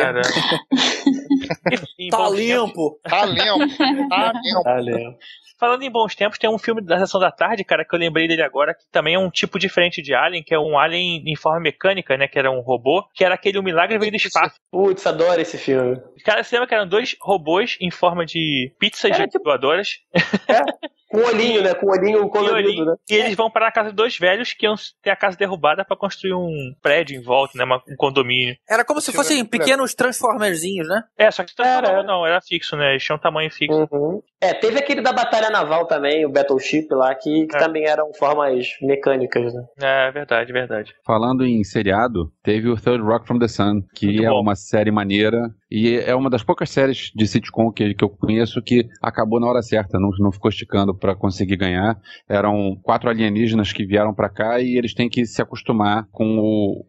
Em 1.98 2.08
Tá 2.08 2.18
bons 2.18 2.36
tempos- 2.36 2.38
limpo. 2.38 3.00
Tá 3.02 3.24
limpo, 3.26 4.62
tá 4.64 4.80
limpo. 4.80 5.18
Falando 5.62 5.84
em 5.84 5.90
bons 5.92 6.16
tempos, 6.16 6.40
tem 6.40 6.50
um 6.50 6.58
filme 6.58 6.82
da 6.82 6.98
Sessão 6.98 7.20
da 7.20 7.30
Tarde, 7.30 7.62
cara, 7.62 7.84
que 7.84 7.94
eu 7.94 7.98
lembrei 8.00 8.26
dele 8.26 8.42
agora, 8.42 8.74
que 8.74 8.84
também 8.90 9.14
é 9.14 9.18
um 9.20 9.30
tipo 9.30 9.60
diferente 9.60 10.02
de 10.02 10.12
Alien, 10.12 10.42
que 10.42 10.52
é 10.52 10.58
um 10.58 10.76
Alien 10.76 11.22
em 11.24 11.36
forma 11.36 11.60
mecânica, 11.60 12.16
né? 12.16 12.26
Que 12.26 12.36
era 12.36 12.50
um 12.50 12.62
robô, 12.62 13.04
que 13.14 13.24
era 13.24 13.36
aquele 13.36 13.60
O 13.60 13.62
Milagre 13.62 13.96
Veio 13.96 14.10
do 14.10 14.16
Espaço. 14.16 14.56
Putz, 14.72 15.06
adoro 15.06 15.40
esse 15.40 15.56
filme. 15.56 16.02
Cara, 16.24 16.42
você 16.42 16.56
lembra 16.56 16.66
que 16.66 16.74
eram 16.74 16.88
dois 16.88 17.14
robôs 17.22 17.78
em 17.80 17.92
forma 17.92 18.26
de 18.26 18.74
pizzas 18.76 19.12
Era 19.12 19.28
de 19.28 19.38
voadoras? 19.38 20.00
Com 21.12 21.18
olhinho, 21.26 21.62
né? 21.62 21.74
Com 21.74 21.90
olhinho 21.90 22.28
colorido, 22.28 22.68
olhinho. 22.68 22.84
né? 22.86 22.94
E 23.10 23.14
eles 23.14 23.36
vão 23.36 23.50
para 23.50 23.68
a 23.68 23.72
casa 23.72 23.90
de 23.90 23.94
dois 23.94 24.16
velhos 24.18 24.52
que 24.54 24.64
iam 24.66 24.74
ter 25.02 25.10
a 25.10 25.16
casa 25.16 25.36
derrubada 25.36 25.84
pra 25.84 25.96
construir 25.96 26.32
um 26.34 26.72
prédio 26.82 27.16
em 27.18 27.22
volta, 27.22 27.52
né? 27.56 27.64
um 27.88 27.96
condomínio. 27.96 28.56
Era 28.68 28.84
como 28.84 29.00
se 29.00 29.12
fossem 29.12 29.44
pequenos 29.44 29.94
transformerzinhos, 29.94 30.88
né? 30.88 31.02
É, 31.18 31.30
só 31.30 31.44
que 31.44 31.52
Era, 31.60 31.82
não, 31.88 31.90
era. 31.98 32.02
não, 32.02 32.26
era 32.26 32.40
fixo, 32.40 32.76
né? 32.76 32.90
Eles 32.92 33.04
tinham 33.04 33.16
um 33.18 33.20
tamanho 33.20 33.50
fixo. 33.50 33.86
Uhum. 33.92 34.20
É, 34.40 34.54
teve 34.54 34.78
aquele 34.78 35.00
da 35.02 35.12
Batalha 35.12 35.50
Naval 35.50 35.86
também, 35.86 36.24
o 36.26 36.30
Battleship 36.32 36.86
lá, 36.90 37.14
que, 37.14 37.46
que 37.46 37.56
É. 37.56 37.58
também 37.58 37.84
eram 37.86 38.12
formas 38.18 38.66
mecânicas, 38.82 39.52
né? 39.54 39.62
É, 39.80 40.10
verdade, 40.10 40.52
verdade. 40.52 40.92
Falando 41.06 41.44
em 41.44 41.62
seriado, 41.62 42.32
teve 42.42 42.68
o 42.68 42.76
Third 42.76 43.02
Rock 43.02 43.26
from 43.26 43.38
the 43.38 43.48
Sun, 43.48 43.82
que 43.94 44.06
Muito 44.06 44.24
é 44.24 44.28
bom. 44.30 44.40
uma 44.40 44.54
série 44.56 44.90
maneira 44.90 45.38
e 45.70 45.96
é 45.98 46.14
uma 46.14 46.28
das 46.28 46.42
poucas 46.42 46.70
séries 46.70 47.10
de 47.14 47.26
sitcom 47.26 47.70
que, 47.70 47.94
que 47.94 48.04
eu 48.04 48.10
conheço 48.10 48.60
que 48.62 48.84
acabou 49.02 49.38
na 49.40 49.46
hora 49.48 49.62
certa, 49.62 49.98
não, 49.98 50.10
não 50.18 50.32
ficou 50.32 50.48
esticando 50.50 50.94
pra 51.02 51.16
conseguir 51.16 51.56
ganhar. 51.56 51.98
Eram 52.28 52.76
quatro 52.80 53.10
alienígenas 53.10 53.72
que 53.72 53.84
vieram 53.84 54.14
pra 54.14 54.28
cá 54.30 54.60
e 54.60 54.78
eles 54.78 54.94
têm 54.94 55.08
que 55.10 55.26
se 55.26 55.42
acostumar 55.42 56.06
com 56.12 56.38
o, 56.38 56.86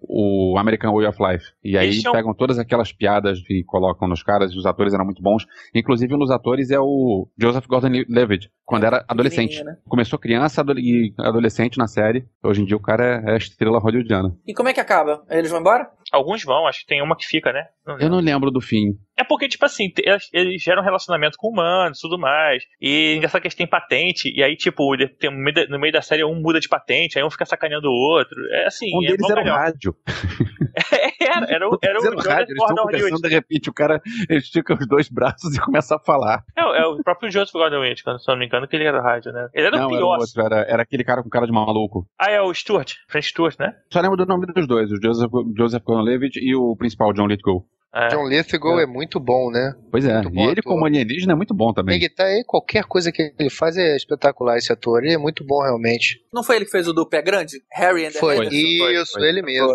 o 0.54 0.58
American 0.60 0.94
Way 0.94 1.08
of 1.08 1.18
Life. 1.22 1.46
E 1.64 1.76
aí 1.76 1.90
tinham- 2.00 2.14
pegam 2.14 2.32
todas 2.34 2.60
aquelas 2.60 2.94
piadas 2.94 3.40
e 3.50 3.64
colocam 3.66 4.08
nos 4.08 4.22
caras, 4.22 4.52
e 4.54 4.58
os 4.58 4.66
atores 4.68 4.94
eram 4.94 5.04
muito 5.04 5.22
bons. 5.24 5.46
Inclusive 5.74 6.14
um 6.14 6.20
dos 6.20 6.30
atores 6.30 6.70
é 6.70 6.80
o 6.80 7.28
Joseph 7.42 7.66
Gordon-Levitt, 7.68 8.50
quando 8.64 8.86
era 8.86 9.04
adolescente. 9.08 9.64
Né? 9.64 9.76
Começou 9.90 10.20
criança 10.20 10.64
e 10.78 11.12
adolescente 11.20 11.78
na 11.80 11.88
série. 11.88 12.26
Hoje 12.44 12.62
em 12.62 12.66
dia 12.66 12.78
o 12.78 12.82
cara 12.82 13.24
é 13.26 13.34
a 13.34 13.38
estrela 13.38 13.80
hollywoodiana. 13.80 14.36
E 14.46 14.54
como 14.54 14.70
é 14.70 14.74
que 14.74 14.80
acaba? 14.80 15.24
Eles 15.30 15.50
vão 15.50 15.60
embora? 15.60 15.90
Alguns 16.14 16.44
vão, 16.44 16.68
acho 16.68 16.82
que 16.82 16.86
tem 16.86 17.02
uma 17.02 17.18
que 17.18 17.26
fica, 17.26 17.52
né? 17.52 17.66
Não 17.86 17.98
Eu 18.00 18.10
não 18.10 18.20
lembro 18.20 18.52
do 18.52 18.62
fim. 18.62 18.94
É 19.18 19.24
porque, 19.24 19.48
tipo 19.48 19.66
assim, 19.66 19.92
eles- 20.32 20.62
geram 20.64 20.82
relacionamento 20.84 21.38
com 21.38 21.50
humanos 21.50 21.98
e 21.98 22.02
tudo 22.02 22.18
mais. 22.20 22.64
E 22.82 23.16
engraçado 23.16 23.42
que 23.42 23.48
eles 23.48 23.56
têm 23.56 23.68
patente. 23.68 24.32
E 24.34 24.44
aí, 24.44 24.56
tipo, 24.56 24.96
tem- 25.20 25.32
no 25.70 25.80
meio 25.80 25.92
da- 25.94 26.02
série 26.02 26.24
um 26.24 26.40
muda 26.40 26.60
de 26.60 26.70
patente, 26.70 27.18
aí 27.18 27.26
um 27.26 27.30
fica 27.32 27.46
sacaneando 27.46 27.88
o 27.90 27.92
outro. 27.94 28.36
É 28.52 28.68
assim. 28.68 28.88
Um 28.96 29.04
é 29.04 29.08
deles 29.08 29.30
era 29.30 29.42
o 29.42 29.46
rádio. 29.46 29.96
era, 31.20 31.46
era 31.52 31.70
o, 31.70 31.78
era 31.82 32.00
o 32.00 32.04
Joseph 32.04 32.26
rádio, 32.26 32.56
Gordon 32.58 32.76
conversando, 32.84 33.10
Levitt. 33.10 33.22
de 33.30 33.30
repente 33.30 33.70
o 33.70 33.74
cara 33.74 34.02
estica 34.30 34.74
os 34.74 34.88
dois 34.88 35.10
braços 35.10 35.56
e 35.56 35.60
começa 35.62 35.96
a 35.96 36.00
falar. 36.00 36.44
É, 36.58 36.64
o- 36.64 36.74
é 36.76 36.86
o 36.88 37.04
próprio 37.04 37.32
Joseph 37.32 37.54
Gordon 37.54 37.82
quando- 38.04 38.20
se 38.20 38.30
eu 38.30 38.34
não 38.34 38.40
me 38.40 38.46
engano, 38.46 38.68
que 38.68 38.76
ele 38.76 38.86
era 38.86 39.00
o 39.00 39.04
rádio, 39.04 39.32
né? 39.32 39.48
Ele 39.54 39.68
era 39.68 39.78
não, 39.78 39.88
o 39.88 39.90
era, 39.90 39.96
o 39.96 39.98
pior. 40.00 40.20
outro, 40.20 40.42
era, 40.42 40.62
era 40.70 40.84
aquele 40.84 41.04
cara 41.04 41.22
com 41.24 41.30
cara 41.30 41.46
de 41.46 41.52
maluco. 41.52 42.06
Ah, 42.20 42.32
é 42.32 42.42
o 42.42 42.54
Stuart, 42.54 42.94
Frank 43.08 43.26
Stuart, 43.26 43.56
né? 43.60 43.74
Só 43.92 44.00
lembro 44.02 44.18
do 44.18 44.26
nome 44.26 44.46
dos 44.48 44.68
dois, 44.68 44.92
o 44.92 44.96
Joseph, 45.02 45.32
Joseph 45.58 45.84
Gordon-Levitt 46.04 46.40
e 46.40 46.56
o 46.56 46.76
principal, 46.76 47.14
John 47.14 47.28
Lithgow. 47.28 47.66
É. 47.96 48.08
John 48.08 48.28
Lithgow 48.28 48.80
é 48.80 48.88
muito 48.88 49.20
bom, 49.20 49.52
né? 49.52 49.72
Pois 49.92 50.04
é, 50.04 50.16
Muito 50.16 50.32
bom 50.32 50.42
e 50.42 50.44
ele 50.46 50.52
ator. 50.62 50.64
como 50.64 50.84
alienígena 50.84 51.34
é 51.34 51.36
muito 51.36 51.54
bom 51.54 51.72
também. 51.72 51.96
Ele 51.98 52.10
tá 52.10 52.24
aí, 52.26 52.44
qualquer 52.44 52.86
coisa 52.86 53.12
que 53.12 53.32
ele 53.38 53.52
faz 53.52 53.78
é 53.78 53.96
espetacular, 53.96 54.58
esse 54.58 54.74
ator. 54.74 55.04
Ele 55.04 55.14
é 55.14 55.18
muito 55.20 55.44
bom, 55.46 55.62
realmente. 55.62 56.20
Não 56.34 56.44
foi 56.44 56.56
ele 56.56 56.66
que 56.66 56.72
fez 56.72 56.88
o 56.88 56.94
do 56.94 57.08
Pé 57.08 57.22
Grande? 57.22 57.62
Harry 57.72 58.08
and 58.08 58.12
the 58.14 58.18
Foi, 58.18 58.48
isso, 58.48 59.14
foi. 59.14 59.30
ele 59.30 59.44
mesmo. 59.44 59.68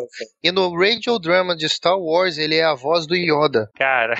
E 0.42 0.50
no 0.50 0.76
radio 0.76 1.16
drama 1.20 1.54
de 1.54 1.68
Star 1.68 1.96
Wars, 1.96 2.38
ele 2.38 2.56
é 2.56 2.64
a 2.64 2.74
voz 2.74 3.06
do 3.06 3.14
Yoda. 3.14 3.70
Cara, 3.76 4.16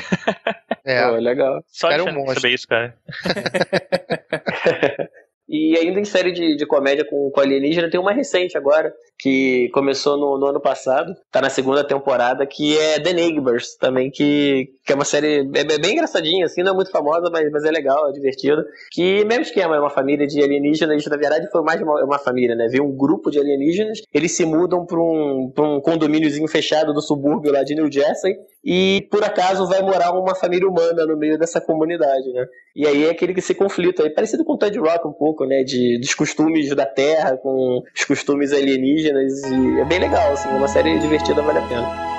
É, 0.85 1.05
Pô, 1.09 1.17
legal. 1.17 1.61
só 1.67 1.89
Cara, 1.89 2.03
é 2.03 2.05
um 2.05 2.09
de 2.11 2.15
monstro. 2.15 2.35
saber 2.41 2.55
isso, 2.55 2.69
cara. 2.69 2.95
E 5.49 5.77
ainda 5.79 5.99
em 5.99 6.05
série 6.05 6.31
de, 6.31 6.57
de 6.57 6.67
comédia 6.67 7.05
com, 7.05 7.31
com 7.31 7.41
alienígena, 7.41 7.91
tem 7.91 7.99
uma 7.99 8.13
recente 8.13 8.57
agora, 8.57 8.93
que 9.19 9.69
começou 9.73 10.17
no, 10.17 10.39
no 10.39 10.47
ano 10.47 10.61
passado, 10.61 11.13
tá 11.33 11.41
na 11.41 11.51
segunda 11.51 11.83
temporada, 11.83 12.47
que 12.47 12.79
é 12.79 13.01
The 13.01 13.13
Neighbors, 13.13 13.77
também, 13.77 14.11
que, 14.11 14.69
que 14.85 14.93
é 14.93 14.95
uma 14.95 15.05
série 15.05 15.49
é, 15.55 15.61
é 15.61 15.79
bem 15.79 15.93
engraçadinha, 15.93 16.45
assim, 16.45 16.63
não 16.63 16.73
é 16.73 16.75
muito 16.75 16.91
famosa, 16.91 17.29
mas, 17.33 17.51
mas 17.51 17.65
é 17.65 17.71
legal, 17.71 18.09
é 18.09 18.13
divertida. 18.13 18.65
Que 18.93 19.25
mesmo 19.25 19.43
esquema, 19.43 19.75
é 19.75 19.81
uma 19.81 19.91
família 19.91 20.27
de 20.27 20.43
alienígenas, 20.43 21.05
na 21.07 21.17
verdade 21.17 21.51
foi 21.51 21.63
mais 21.63 21.81
uma, 21.81 22.05
uma 22.05 22.19
família, 22.19 22.55
né? 22.55 22.69
Veio 22.69 22.85
um 22.85 22.97
grupo 22.97 23.31
de 23.31 23.39
alienígenas, 23.39 24.03
eles 24.13 24.33
se 24.33 24.45
mudam 24.45 24.85
pra 24.85 25.01
um, 25.01 25.51
pra 25.55 25.65
um 25.65 25.81
condomíniozinho 25.81 26.47
fechado 26.47 26.93
do 26.93 27.01
subúrbio 27.01 27.53
lá 27.53 27.63
de 27.63 27.75
New 27.75 27.91
Jersey, 27.91 28.37
e 28.65 29.07
por 29.11 29.23
acaso 29.23 29.67
vai 29.67 29.81
morar 29.83 30.13
uma 30.13 30.35
família 30.35 30.69
humana 30.69 31.07
no 31.07 31.17
meio 31.17 31.39
dessa 31.39 31.61
comunidade, 31.61 32.33
né? 32.33 32.47
E 32.75 32.87
aí 32.87 33.07
é 33.07 33.11
aquele 33.11 33.33
que 33.33 33.41
se 33.41 33.55
conflita, 33.55 34.03
é 34.03 34.11
parecido 34.11 34.45
com 34.45 34.55
o 34.55 34.59
Ted 34.59 34.79
Rock 34.79 35.07
um 35.07 35.13
pouco, 35.13 35.45
né? 35.45 35.63
De, 35.63 35.99
dos 35.99 36.15
costumes 36.15 36.75
da 36.75 36.87
Terra 36.87 37.37
com 37.37 37.83
os 37.95 38.05
costumes 38.05 38.53
alienígenas. 38.53 39.43
É 39.45 39.85
bem 39.85 40.01
legal, 40.01 40.33
assim, 40.33 40.49
é 40.49 40.53
uma 40.53 40.69
série 40.69 40.99
divertida, 40.99 41.41
vale 41.43 41.59
a 41.59 41.69
pena. 41.69 42.18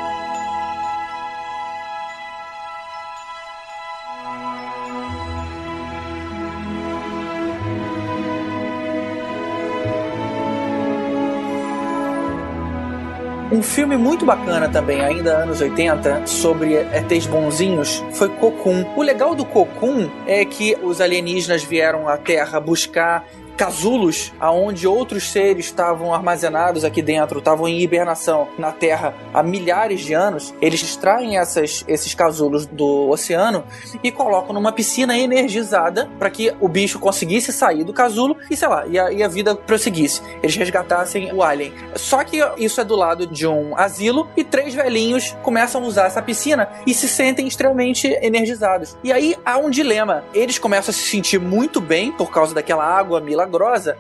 Um 13.51 13.63
filme 13.63 13.97
muito 13.97 14.27
bacana 14.27 14.69
também, 14.69 15.01
ainda 15.01 15.38
anos 15.38 15.59
80, 15.59 16.27
sobre 16.27 16.76
ETs 16.76 17.26
bonzinhos, 17.26 18.03
foi 18.13 18.30
Cocoon. 18.30 18.85
O 18.95 19.01
legal 19.01 19.34
do 19.34 19.43
Cocoon 19.43 20.07
é 20.27 20.45
que 20.45 20.77
os 20.84 21.01
alienígenas 21.01 21.63
vieram 21.63 22.07
à 22.07 22.15
Terra 22.15 22.59
buscar 22.59 23.26
casulos 23.60 24.31
aonde 24.40 24.88
outros 24.88 25.30
seres 25.30 25.65
estavam 25.65 26.14
armazenados 26.14 26.86
aqui 26.86 27.02
dentro, 27.02 27.40
estavam 27.40 27.68
em 27.68 27.81
hibernação 27.81 28.48
na 28.57 28.72
Terra 28.72 29.14
há 29.34 29.44
milhares 29.44 29.99
de 29.99 30.14
anos. 30.14 30.53
Eles 30.61 30.81
extraem 30.81 31.38
essas, 31.38 31.84
esses 31.86 32.14
casulos 32.14 32.65
do 32.65 33.10
oceano 33.10 33.65
e 34.02 34.14
colocam 34.14 34.53
numa 34.53 34.72
piscina 34.72 35.18
energizada 35.18 36.10
para 36.18 36.30
que 36.30 36.56
o 36.61 36.69
bicho 36.69 36.99
conseguisse 36.99 37.52
sair 37.52 37.84
do 37.84 37.91
casulo 37.91 38.38
e 38.49 38.56
sei 38.56 38.69
lá, 38.69 38.88
e 38.88 38.98
a, 38.98 39.11
e 39.11 39.22
a 39.22 39.27
vida 39.27 39.53
prosseguisse. 39.53 40.22
Eles 40.41 40.56
resgatassem 40.56 41.34
o 41.34 41.44
alien. 41.44 41.73
Só 41.98 42.23
que 42.23 42.40
isso 42.57 42.80
é 42.80 42.86
do 42.86 42.95
lado 42.95 43.27
de 43.27 43.45
um 43.45 43.77
asilo 43.77 44.30
e 44.38 44.44
três 44.45 44.73
velhinhos 44.73 45.36
começam 45.44 45.84
a 45.84 45.86
usar 45.86 46.06
essa 46.06 46.22
piscina 46.22 46.69
e 46.88 46.94
se 46.94 47.10
sentem 47.10 47.45
extremamente 47.45 48.07
energizados. 48.22 48.95
E 49.03 49.11
aí 49.11 49.36
há 49.45 49.57
um 49.57 49.69
dilema. 49.69 50.23
Eles 50.34 50.57
começam 50.57 50.91
a 50.91 50.94
se 50.94 51.10
sentir 51.10 51.41
muito 51.41 51.81
bem 51.81 52.14
por 52.14 52.31
causa 52.31 52.56
daquela 52.56 52.86
água 52.86 53.19
milagrosa 53.19 53.48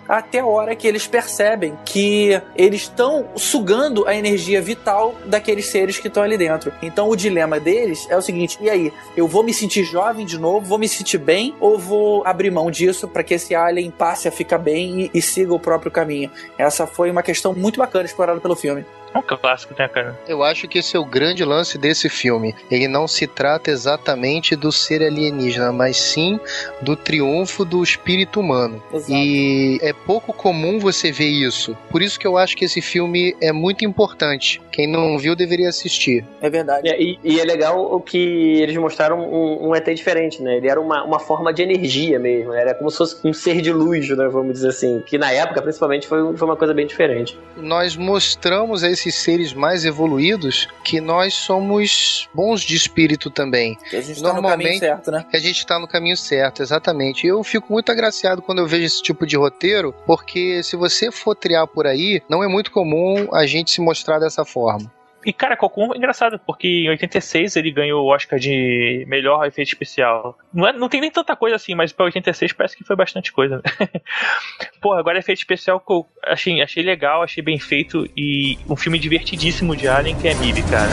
até 0.07 0.39
a 0.39 0.45
hora 0.45 0.75
que 0.75 0.87
eles 0.87 1.07
percebem 1.07 1.77
que 1.85 2.39
eles 2.55 2.81
estão 2.81 3.27
sugando 3.35 4.07
a 4.07 4.15
energia 4.15 4.61
vital 4.61 5.15
daqueles 5.25 5.67
seres 5.67 5.97
que 5.97 6.07
estão 6.07 6.23
ali 6.23 6.37
dentro. 6.37 6.71
Então 6.81 7.09
o 7.09 7.15
dilema 7.15 7.59
deles 7.59 8.07
é 8.09 8.17
o 8.17 8.21
seguinte: 8.21 8.57
e 8.61 8.69
aí, 8.69 8.93
eu 9.15 9.27
vou 9.27 9.43
me 9.43 9.53
sentir 9.53 9.83
jovem 9.83 10.25
de 10.25 10.37
novo, 10.37 10.65
vou 10.65 10.77
me 10.77 10.87
sentir 10.87 11.17
bem 11.17 11.55
ou 11.59 11.77
vou 11.77 12.25
abrir 12.25 12.51
mão 12.51 12.69
disso 12.69 13.07
para 13.07 13.23
que 13.23 13.33
esse 13.33 13.55
alien 13.55 13.91
passe 13.91 14.27
a 14.27 14.31
ficar 14.31 14.57
bem 14.57 15.01
e, 15.01 15.11
e 15.13 15.21
siga 15.21 15.53
o 15.53 15.59
próprio 15.59 15.91
caminho? 15.91 16.31
Essa 16.57 16.85
foi 16.85 17.09
uma 17.09 17.23
questão 17.23 17.53
muito 17.53 17.77
bacana 17.77 18.05
explorada 18.05 18.39
pelo 18.39 18.55
filme. 18.55 18.85
É 19.13 19.17
um 19.17 19.21
clássico, 19.21 19.73
né, 19.77 19.87
cara? 19.87 20.17
Eu 20.27 20.43
acho 20.43 20.67
que 20.67 20.79
esse 20.79 20.95
é 20.95 20.99
o 20.99 21.05
grande 21.05 21.43
lance 21.43 21.77
desse 21.77 22.09
filme. 22.09 22.55
Ele 22.69 22.87
não 22.87 23.07
se 23.07 23.25
trata 23.25 23.71
exatamente 23.71 24.55
do 24.55 24.71
ser 24.71 25.01
alienígena, 25.03 25.71
mas 25.71 25.97
sim 25.97 26.39
do 26.81 26.95
triunfo 26.95 27.65
do 27.65 27.83
espírito 27.83 28.39
humano. 28.39 28.81
Exato. 28.93 29.11
E 29.11 29.79
é 29.81 29.93
pouco 29.93 30.33
comum 30.33 30.79
você 30.79 31.11
ver 31.11 31.29
isso. 31.29 31.75
Por 31.89 32.01
isso 32.01 32.19
que 32.19 32.27
eu 32.27 32.37
acho 32.37 32.55
que 32.55 32.65
esse 32.65 32.81
filme 32.81 33.35
é 33.41 33.51
muito 33.51 33.83
importante. 33.83 34.61
Quem 34.71 34.87
não 34.87 35.17
viu 35.17 35.35
deveria 35.35 35.69
assistir. 35.69 36.23
É 36.41 36.49
verdade. 36.49 36.87
É, 36.87 37.01
E, 37.01 37.19
e 37.23 37.39
é 37.39 37.43
legal 37.43 37.93
o 37.93 37.99
que 37.99 38.61
eles 38.61 38.75
mostraram 38.77 39.19
um, 39.19 39.69
um 39.69 39.75
ET 39.75 39.85
diferente, 39.93 40.41
né? 40.41 40.57
Ele 40.57 40.69
era 40.69 40.79
uma, 40.79 41.03
uma 41.03 41.19
forma 41.19 41.53
de 41.53 41.61
energia 41.63 42.19
mesmo, 42.19 42.51
né? 42.51 42.61
Era 42.61 42.73
como 42.73 42.89
se 42.89 42.97
fosse 42.97 43.27
um 43.27 43.33
ser 43.33 43.61
de 43.61 43.71
luz, 43.71 44.07
né? 44.09 44.27
Vamos 44.27 44.53
dizer 44.53 44.69
assim. 44.69 45.01
Que 45.05 45.17
na 45.17 45.31
época, 45.31 45.61
principalmente, 45.61 46.07
foi, 46.07 46.35
foi 46.37 46.47
uma 46.47 46.55
coisa 46.55 46.73
bem 46.73 46.85
diferente. 46.85 47.37
Nós 47.57 47.95
mostramos 47.95 48.83
a 48.83 48.89
esses 48.99 49.15
seres 49.15 49.53
mais 49.53 49.85
evoluídos 49.85 50.67
que 50.83 50.99
nós 50.99 51.33
somos 51.33 52.27
bons 52.33 52.61
de 52.61 52.75
espírito 52.75 53.29
também. 53.29 53.77
Que 53.89 53.95
a 53.95 54.01
gente 54.01 54.21
tá 54.21 54.33
no 54.33 54.41
caminho 54.41 54.79
certo, 54.79 55.11
né? 55.11 55.25
Que 55.29 55.37
a 55.37 55.39
gente 55.39 55.65
tá 55.65 55.79
no 55.79 55.87
caminho 55.87 56.17
certo, 56.17 56.61
exatamente. 56.61 57.25
Eu 57.25 57.43
fico 57.43 57.71
muito 57.71 57.91
agraciado 57.91 58.41
quando 58.41 58.59
eu 58.59 58.67
vejo 58.67 58.85
esse 58.85 59.01
tipo 59.01 59.25
de 59.25 59.37
roteiro, 59.37 59.93
porque 60.05 60.61
se 60.63 60.75
você 60.75 61.11
for 61.11 61.35
triar 61.35 61.67
por 61.67 61.87
aí, 61.87 62.21
não 62.29 62.43
é 62.43 62.47
muito 62.47 62.71
comum 62.71 63.27
a 63.33 63.45
gente 63.45 63.71
se 63.71 63.81
mostrar 63.81 64.19
dessa 64.19 64.43
forma. 64.43 64.91
E, 65.25 65.33
cara, 65.33 65.57
Cocoon 65.57 65.93
é 65.93 65.97
engraçado, 65.97 66.39
porque 66.45 66.67
em 66.67 66.89
86 66.89 67.57
ele 67.57 67.71
ganhou 67.71 68.05
o 68.05 68.13
Oscar 68.13 68.39
de 68.39 69.05
melhor 69.07 69.45
efeito 69.45 69.67
especial. 69.67 70.37
Não, 70.53 70.67
é, 70.67 70.73
não 70.73 70.87
tem 70.87 71.01
nem 71.01 71.11
tanta 71.11 71.35
coisa 71.35 71.57
assim, 71.57 71.75
mas 71.75 71.91
pra 71.91 72.05
86 72.05 72.53
parece 72.53 72.77
que 72.77 72.85
foi 72.85 72.95
bastante 72.95 73.31
coisa. 73.33 73.57
Né? 73.57 74.01
Pô, 74.81 74.93
agora 74.93 75.19
efeito 75.19 75.39
especial 75.39 75.79
que 75.79 75.91
eu 75.91 76.05
achei, 76.23 76.61
achei 76.61 76.83
legal, 76.83 77.21
achei 77.21 77.43
bem 77.43 77.59
feito 77.59 78.09
e 78.15 78.57
um 78.69 78.77
filme 78.77 78.97
divertidíssimo 78.97 79.75
de 79.75 79.87
Alien 79.87 80.15
que 80.17 80.27
é 80.27 80.33
MIB, 80.35 80.63
cara. 80.63 80.89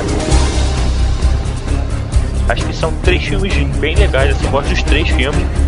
Acho 2.49 2.67
que 2.67 2.73
são 2.75 2.97
três 3.03 3.25
filmes 3.25 3.53
bem 3.79 3.95
legais, 3.97 4.31
assim, 4.31 4.51
gosto 4.51 4.71
dos 4.71 4.83
três 4.83 5.09
filmes. 5.09 5.66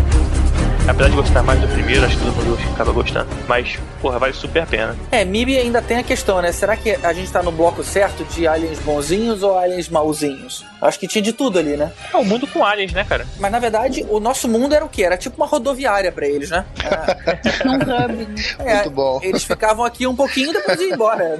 Apesar 0.87 1.09
de 1.09 1.15
gostar 1.15 1.43
mais 1.43 1.59
do 1.59 1.67
primeiro, 1.67 2.03
acho 2.05 2.17
que 2.17 2.25
todo 2.25 2.35
mundo 2.35 2.57
acaba 2.73 2.91
gostando. 2.91 3.27
Mas, 3.47 3.77
porra, 4.01 4.17
vale 4.17 4.33
super 4.33 4.63
a 4.63 4.65
pena. 4.65 4.95
É, 5.11 5.23
MIB 5.23 5.57
ainda 5.57 5.81
tem 5.81 5.97
a 5.97 6.03
questão, 6.03 6.41
né? 6.41 6.51
Será 6.51 6.75
que 6.75 6.91
a 6.91 7.13
gente 7.13 7.31
tá 7.31 7.43
no 7.43 7.51
bloco 7.51 7.83
certo 7.83 8.23
de 8.25 8.47
aliens 8.47 8.79
bonzinhos 8.79 9.43
ou 9.43 9.57
aliens 9.57 9.87
mauzinhos? 9.87 10.65
Acho 10.81 10.99
que 10.99 11.07
tinha 11.07 11.21
de 11.21 11.31
tudo 11.31 11.59
ali, 11.59 11.77
né? 11.77 11.91
É 12.11 12.17
o 12.17 12.25
mundo 12.25 12.47
com 12.47 12.65
aliens, 12.65 12.91
né, 12.91 13.03
cara? 13.07 13.27
Mas 13.39 13.51
na 13.51 13.59
verdade, 13.59 14.05
o 14.09 14.19
nosso 14.19 14.47
mundo 14.47 14.73
era 14.73 14.83
o 14.83 14.89
quê? 14.89 15.03
Era 15.03 15.17
tipo 15.17 15.37
uma 15.37 15.45
rodoviária 15.45 16.11
pra 16.11 16.25
eles, 16.27 16.49
né? 16.49 16.65
Um 17.65 17.75
hub. 17.83 18.27
É, 18.59 18.75
Muito 18.75 18.89
bom. 18.89 19.19
Eles 19.21 19.43
ficavam 19.43 19.85
aqui 19.85 20.07
um 20.07 20.15
pouquinho 20.15 20.49
e 20.49 20.53
depois 20.53 20.79
iam 20.79 20.93
embora. 20.95 21.37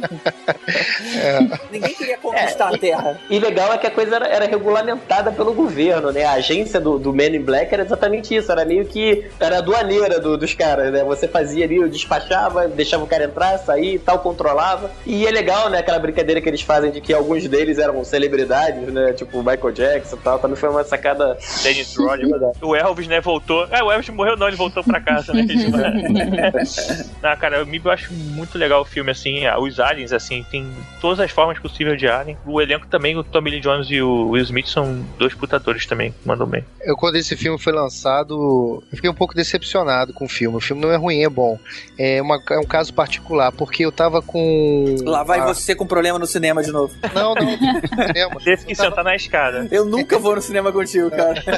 Ninguém 1.72 1.96
queria 1.96 2.18
conquistar 2.18 2.70
a 2.74 2.78
Terra. 2.78 3.20
E 3.30 3.40
legal 3.40 3.74
é 3.74 3.78
que 3.78 3.88
a 3.88 3.92
coisa 3.92 4.16
era, 4.16 4.28
era 4.28 4.46
regulamentada 4.46 5.32
pelo 5.32 5.54
governo, 5.54 6.12
né? 6.12 6.26
A 6.26 6.34
agência 6.34 6.80
do, 6.80 7.00
do 7.00 7.12
Men 7.14 7.36
in 7.36 7.42
Black 7.42 7.74
era 7.74 7.84
exatamente 7.84 8.36
isso. 8.36 8.52
Era 8.52 8.64
meio 8.66 8.86
que. 8.86 9.29
Era 9.40 9.56
a 9.56 9.60
aduaneira 9.60 10.20
do- 10.20 10.38
dos 10.38 10.54
caras, 10.54 10.92
né? 10.92 11.04
Você 11.04 11.28
fazia 11.28 11.66
ali, 11.66 11.88
despachava, 11.90 12.68
deixava 12.68 13.04
o 13.04 13.08
cara 13.08 13.26
entrar, 13.26 13.58
sair 13.58 13.96
e 13.96 14.00
tal, 14.00 14.20
controlava. 14.20 14.90
E 15.06 15.26
é 15.26 15.32
legal, 15.32 15.70
né? 15.70 15.80
Aquela 15.80 16.00
brincadeira 16.00 16.40
que 16.42 16.48
eles 16.50 16.62
fazem 16.62 16.92
de 16.92 17.02
que 17.02 17.14
alguns 17.14 17.48
deles 17.48 17.78
eram 17.78 18.04
celebridades, 18.04 18.92
né? 18.94 19.14
Tipo 19.14 19.40
o 19.40 19.44
Michael 19.44 19.72
Jackson 19.72 20.16
e 20.16 20.20
tal. 20.20 20.40
Também 20.40 20.56
foi 20.58 20.70
uma 20.70 20.84
sacada. 20.84 21.38
Dennis 21.64 21.96
Rodman. 21.96 22.30
O 22.62 22.76
Elvis, 22.76 23.08
né, 23.08 23.20
voltou. 23.22 23.68
Ah, 23.72 23.84
o 23.84 23.92
Elvis 23.92 24.10
morreu 24.10 24.38
não, 24.38 24.48
ele 24.48 24.56
voltou 24.58 24.84
pra 24.84 25.00
casa, 25.02 25.34
né? 25.34 25.46
ah, 27.24 27.36
cara, 27.36 27.64
o 27.64 27.66
MIB 27.66 27.86
eu 27.86 27.92
acho 27.92 28.14
muito 28.14 28.58
legal 28.58 28.82
o 28.82 28.86
filme, 28.86 29.12
assim. 29.12 29.46
ah, 29.46 29.60
Os 29.60 29.80
aliens, 29.80 30.12
assim, 30.14 30.46
tem 30.50 30.70
todas 31.02 31.20
as 31.20 31.32
formas 31.32 31.60
possíveis 31.60 31.98
de 31.98 32.08
alien. 32.08 32.38
O 32.46 32.62
elenco 32.62 32.88
também, 32.88 33.18
o 33.18 33.24
Tommy 33.24 33.52
Lee 33.52 33.60
Jones 33.60 33.88
e 33.90 34.02
o 34.02 34.30
Will 34.30 34.44
Smith 34.44 34.68
são 34.68 35.04
dois 35.18 35.34
putadores 35.34 35.86
também, 35.86 36.12
que 36.12 36.28
mandam 36.28 36.48
bem. 36.48 36.64
Eu, 36.82 36.96
quando 36.96 37.16
esse 37.16 37.36
filme 37.36 37.58
foi 37.60 37.74
lançado, 37.74 38.84
eu 38.92 38.96
fiquei 38.96 39.10
um 39.10 39.14
pouco 39.20 39.36
decepcionado 39.36 40.14
com 40.14 40.26
o 40.26 40.30
filme. 40.30 40.56
O 40.58 40.62
filme 40.62 40.82
não 40.82 40.92
é 40.92 40.96
ruim, 40.96 41.24
é 41.24 41.30
bom. 41.30 41.60
É, 41.98 42.22
uma- 42.22 42.42
é 42.52 42.58
um 42.58 42.66
caso 42.66 42.94
particular, 42.94 43.52
porque 43.52 43.86
eu 43.86 43.92
tava 43.92 44.22
com. 44.22 44.96
Lá 45.04 45.24
vai 45.24 45.40
a- 45.42 45.46
você 45.46 45.76
com 45.76 45.86
problema 45.86 46.18
no 46.18 46.26
cinema 46.26 46.64
de 46.64 46.72
novo. 46.72 46.94
Não, 47.14 47.36
não, 47.36 47.46
no 47.46 48.08
cinema. 48.08 48.36
Teve 48.44 48.66
que 48.66 48.76
sentar 48.76 49.04
na 49.04 49.16
escada. 49.16 49.68
Eu 49.70 49.86
nunca 49.86 50.18
vou 50.18 50.36
no 50.36 50.42
cinema 50.42 50.72
contigo, 50.72 51.12
cara. 51.12 51.44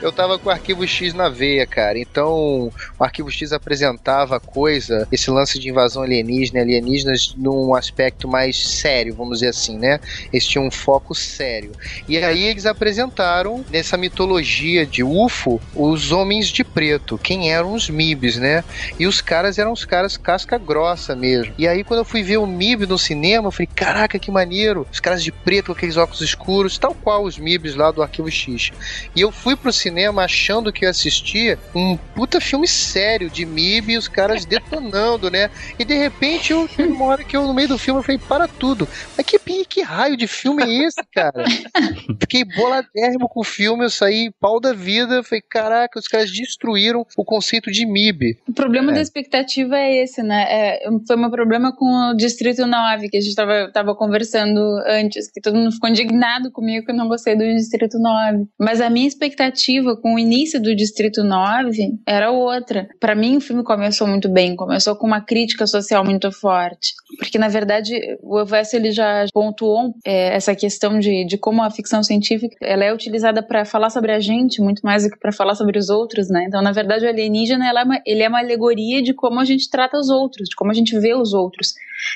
Eu 0.00 0.12
tava 0.12 0.38
com 0.38 0.48
o 0.48 0.52
arquivo 0.52 0.86
X 0.86 1.12
na 1.14 1.28
veia, 1.28 1.66
cara. 1.66 1.98
Então, 1.98 2.70
o 2.98 3.04
arquivo 3.04 3.30
X 3.30 3.52
apresentava 3.52 4.36
a 4.36 4.40
coisa, 4.40 5.06
esse 5.10 5.30
lance 5.30 5.58
de 5.58 5.68
invasão 5.68 6.02
alienígena, 6.02 6.60
alienígenas 6.60 7.34
num 7.36 7.74
aspecto 7.74 8.28
mais 8.28 8.56
sério, 8.68 9.14
vamos 9.14 9.38
dizer 9.38 9.48
assim, 9.48 9.78
né? 9.78 10.00
Eles 10.32 10.46
tinham 10.46 10.66
um 10.66 10.70
foco 10.70 11.14
sério. 11.14 11.72
E 12.08 12.18
aí 12.18 12.44
eles 12.44 12.66
apresentaram 12.66 13.64
nessa 13.70 13.96
mitologia 13.96 14.57
de 14.86 15.02
UFO 15.02 15.60
os 15.74 16.12
homens 16.12 16.48
de 16.48 16.64
preto, 16.64 17.18
quem 17.18 17.52
eram 17.52 17.74
os 17.74 17.88
MIBs, 17.88 18.36
né? 18.36 18.64
E 18.98 19.06
os 19.06 19.20
caras 19.20 19.58
eram 19.58 19.72
os 19.72 19.84
caras 19.84 20.16
casca 20.16 20.58
grossa 20.58 21.14
mesmo. 21.14 21.54
E 21.58 21.66
aí 21.66 21.84
quando 21.84 22.00
eu 22.00 22.04
fui 22.04 22.22
ver 22.22 22.38
o 22.38 22.46
MIB 22.46 22.86
no 22.86 22.98
cinema, 22.98 23.48
eu 23.48 23.52
falei, 23.52 23.68
caraca, 23.74 24.18
que 24.18 24.30
maneiro. 24.30 24.86
Os 24.90 25.00
caras 25.00 25.22
de 25.22 25.32
preto 25.32 25.66
com 25.66 25.72
aqueles 25.72 25.96
óculos 25.96 26.20
escuros, 26.20 26.78
tal 26.78 26.94
qual 26.94 27.24
os 27.24 27.38
MIBs 27.38 27.74
lá 27.74 27.90
do 27.90 28.02
Arquivo 28.02 28.30
X. 28.30 28.70
E 29.14 29.20
eu 29.20 29.30
fui 29.30 29.56
pro 29.56 29.72
cinema 29.72 30.24
achando 30.24 30.72
que 30.72 30.84
eu 30.84 30.90
assistia 30.90 31.58
um 31.74 31.96
puta 31.96 32.40
filme 32.40 32.66
sério 32.66 33.30
de 33.30 33.44
MIB 33.44 33.92
e 33.92 33.98
os 33.98 34.08
caras 34.08 34.44
detonando, 34.46 35.30
né? 35.30 35.50
E 35.78 35.84
de 35.84 35.94
repente, 35.94 36.52
eu, 36.52 36.68
teve 36.68 36.92
uma 36.92 37.04
hora 37.06 37.24
que 37.24 37.36
eu, 37.36 37.46
no 37.46 37.54
meio 37.54 37.68
do 37.68 37.78
filme, 37.78 38.00
eu 38.00 38.04
falei, 38.04 38.18
para 38.18 38.48
tudo. 38.48 38.88
Mas 39.16 39.26
que, 39.26 39.38
que 39.64 39.82
raio 39.82 40.16
de 40.16 40.26
filme 40.26 40.62
é 40.62 40.86
esse, 40.86 41.02
cara? 41.12 41.44
Fiquei 42.20 42.44
boladérrimo 42.44 43.28
com 43.28 43.40
o 43.40 43.44
filme, 43.44 43.84
eu 43.84 43.90
saí 43.90 44.30
pau 44.40 44.47
da 44.58 44.72
vida. 44.72 45.22
Falei, 45.22 45.42
caraca, 45.42 45.98
os 45.98 46.08
caras 46.08 46.30
destruíram 46.32 47.04
o 47.16 47.24
conceito 47.24 47.70
de 47.70 47.84
MIB. 47.86 48.38
O 48.48 48.52
problema 48.52 48.92
É. 48.92 48.94
da 48.94 49.00
expectativa 49.02 49.76
é 49.76 50.02
esse, 50.02 50.22
né? 50.22 50.46
É, 50.48 50.88
foi 51.06 51.16
meu 51.16 51.30
problema 51.30 51.74
com 51.76 51.84
o 52.10 52.14
Distrito 52.16 52.66
9, 52.66 53.08
que 53.10 53.16
a 53.18 53.20
gente 53.20 53.34
tava, 53.34 53.70
tava 53.72 53.94
conversando 53.94 54.58
antes, 54.86 55.30
que 55.30 55.40
todo 55.40 55.56
mundo 55.56 55.72
ficou 55.72 55.90
indignado 55.90 56.50
comigo 56.50 56.86
que 56.86 56.92
eu 56.92 56.96
não 56.96 57.08
gostei 57.08 57.36
do 57.36 57.44
Distrito 57.44 57.98
9. 57.98 58.46
Mas 58.58 58.80
a 58.80 58.88
minha 58.88 59.06
expectativa 59.06 59.96
com 59.96 60.14
o 60.14 60.18
início 60.18 60.60
do 60.60 60.74
Distrito 60.74 61.22
9 61.22 61.98
era 62.06 62.30
outra. 62.30 62.88
Pra 62.98 63.14
mim, 63.14 63.36
o 63.36 63.40
filme 63.40 63.62
começou 63.62 64.06
muito 64.06 64.28
bem, 64.28 64.56
começou 64.56 64.96
com 64.96 65.06
uma 65.06 65.20
crítica 65.20 65.66
social 65.66 66.04
muito 66.04 66.30
forte. 66.32 66.94
Porque, 67.18 67.38
na 67.38 67.48
verdade, 67.48 67.92
o 68.22 68.36
Wes 68.44 68.72
ele 68.72 68.90
já 68.92 69.26
pontuou 69.32 69.94
é, 70.04 70.34
essa 70.34 70.54
questão 70.54 70.98
de, 70.98 71.24
de 71.26 71.36
como 71.36 71.62
a 71.62 71.70
ficção 71.70 72.02
científica 72.02 72.56
ela 72.62 72.84
é 72.84 72.92
utilizada 72.92 73.42
para 73.42 73.64
falar 73.64 73.90
sobre 73.90 74.12
a 74.12 74.20
gente 74.20 74.37
muito 74.60 74.80
mais 74.82 75.04
do 75.04 75.10
que 75.10 75.18
para 75.18 75.32
falar 75.32 75.54
sobre 75.54 75.78
os 75.78 75.88
outros, 75.88 76.28
né? 76.28 76.44
Então, 76.46 76.62
na 76.62 76.72
verdade, 76.72 77.04
o 77.04 77.08
alienígena 77.08 77.68
é 77.68 77.84
uma, 77.84 78.00
ele 78.06 78.22
é 78.22 78.28
uma 78.28 78.38
alegoria 78.38 79.02
de 79.02 79.12
como 79.12 79.40
a 79.40 79.44
gente 79.44 79.68
trata 79.70 79.98
os 79.98 80.08
outros, 80.08 80.48
de 80.48 80.56
como 80.56 80.70
a 80.70 80.74
gente 80.74 80.98
vê 80.98 81.14
os 81.14 81.32
outros 81.32 81.74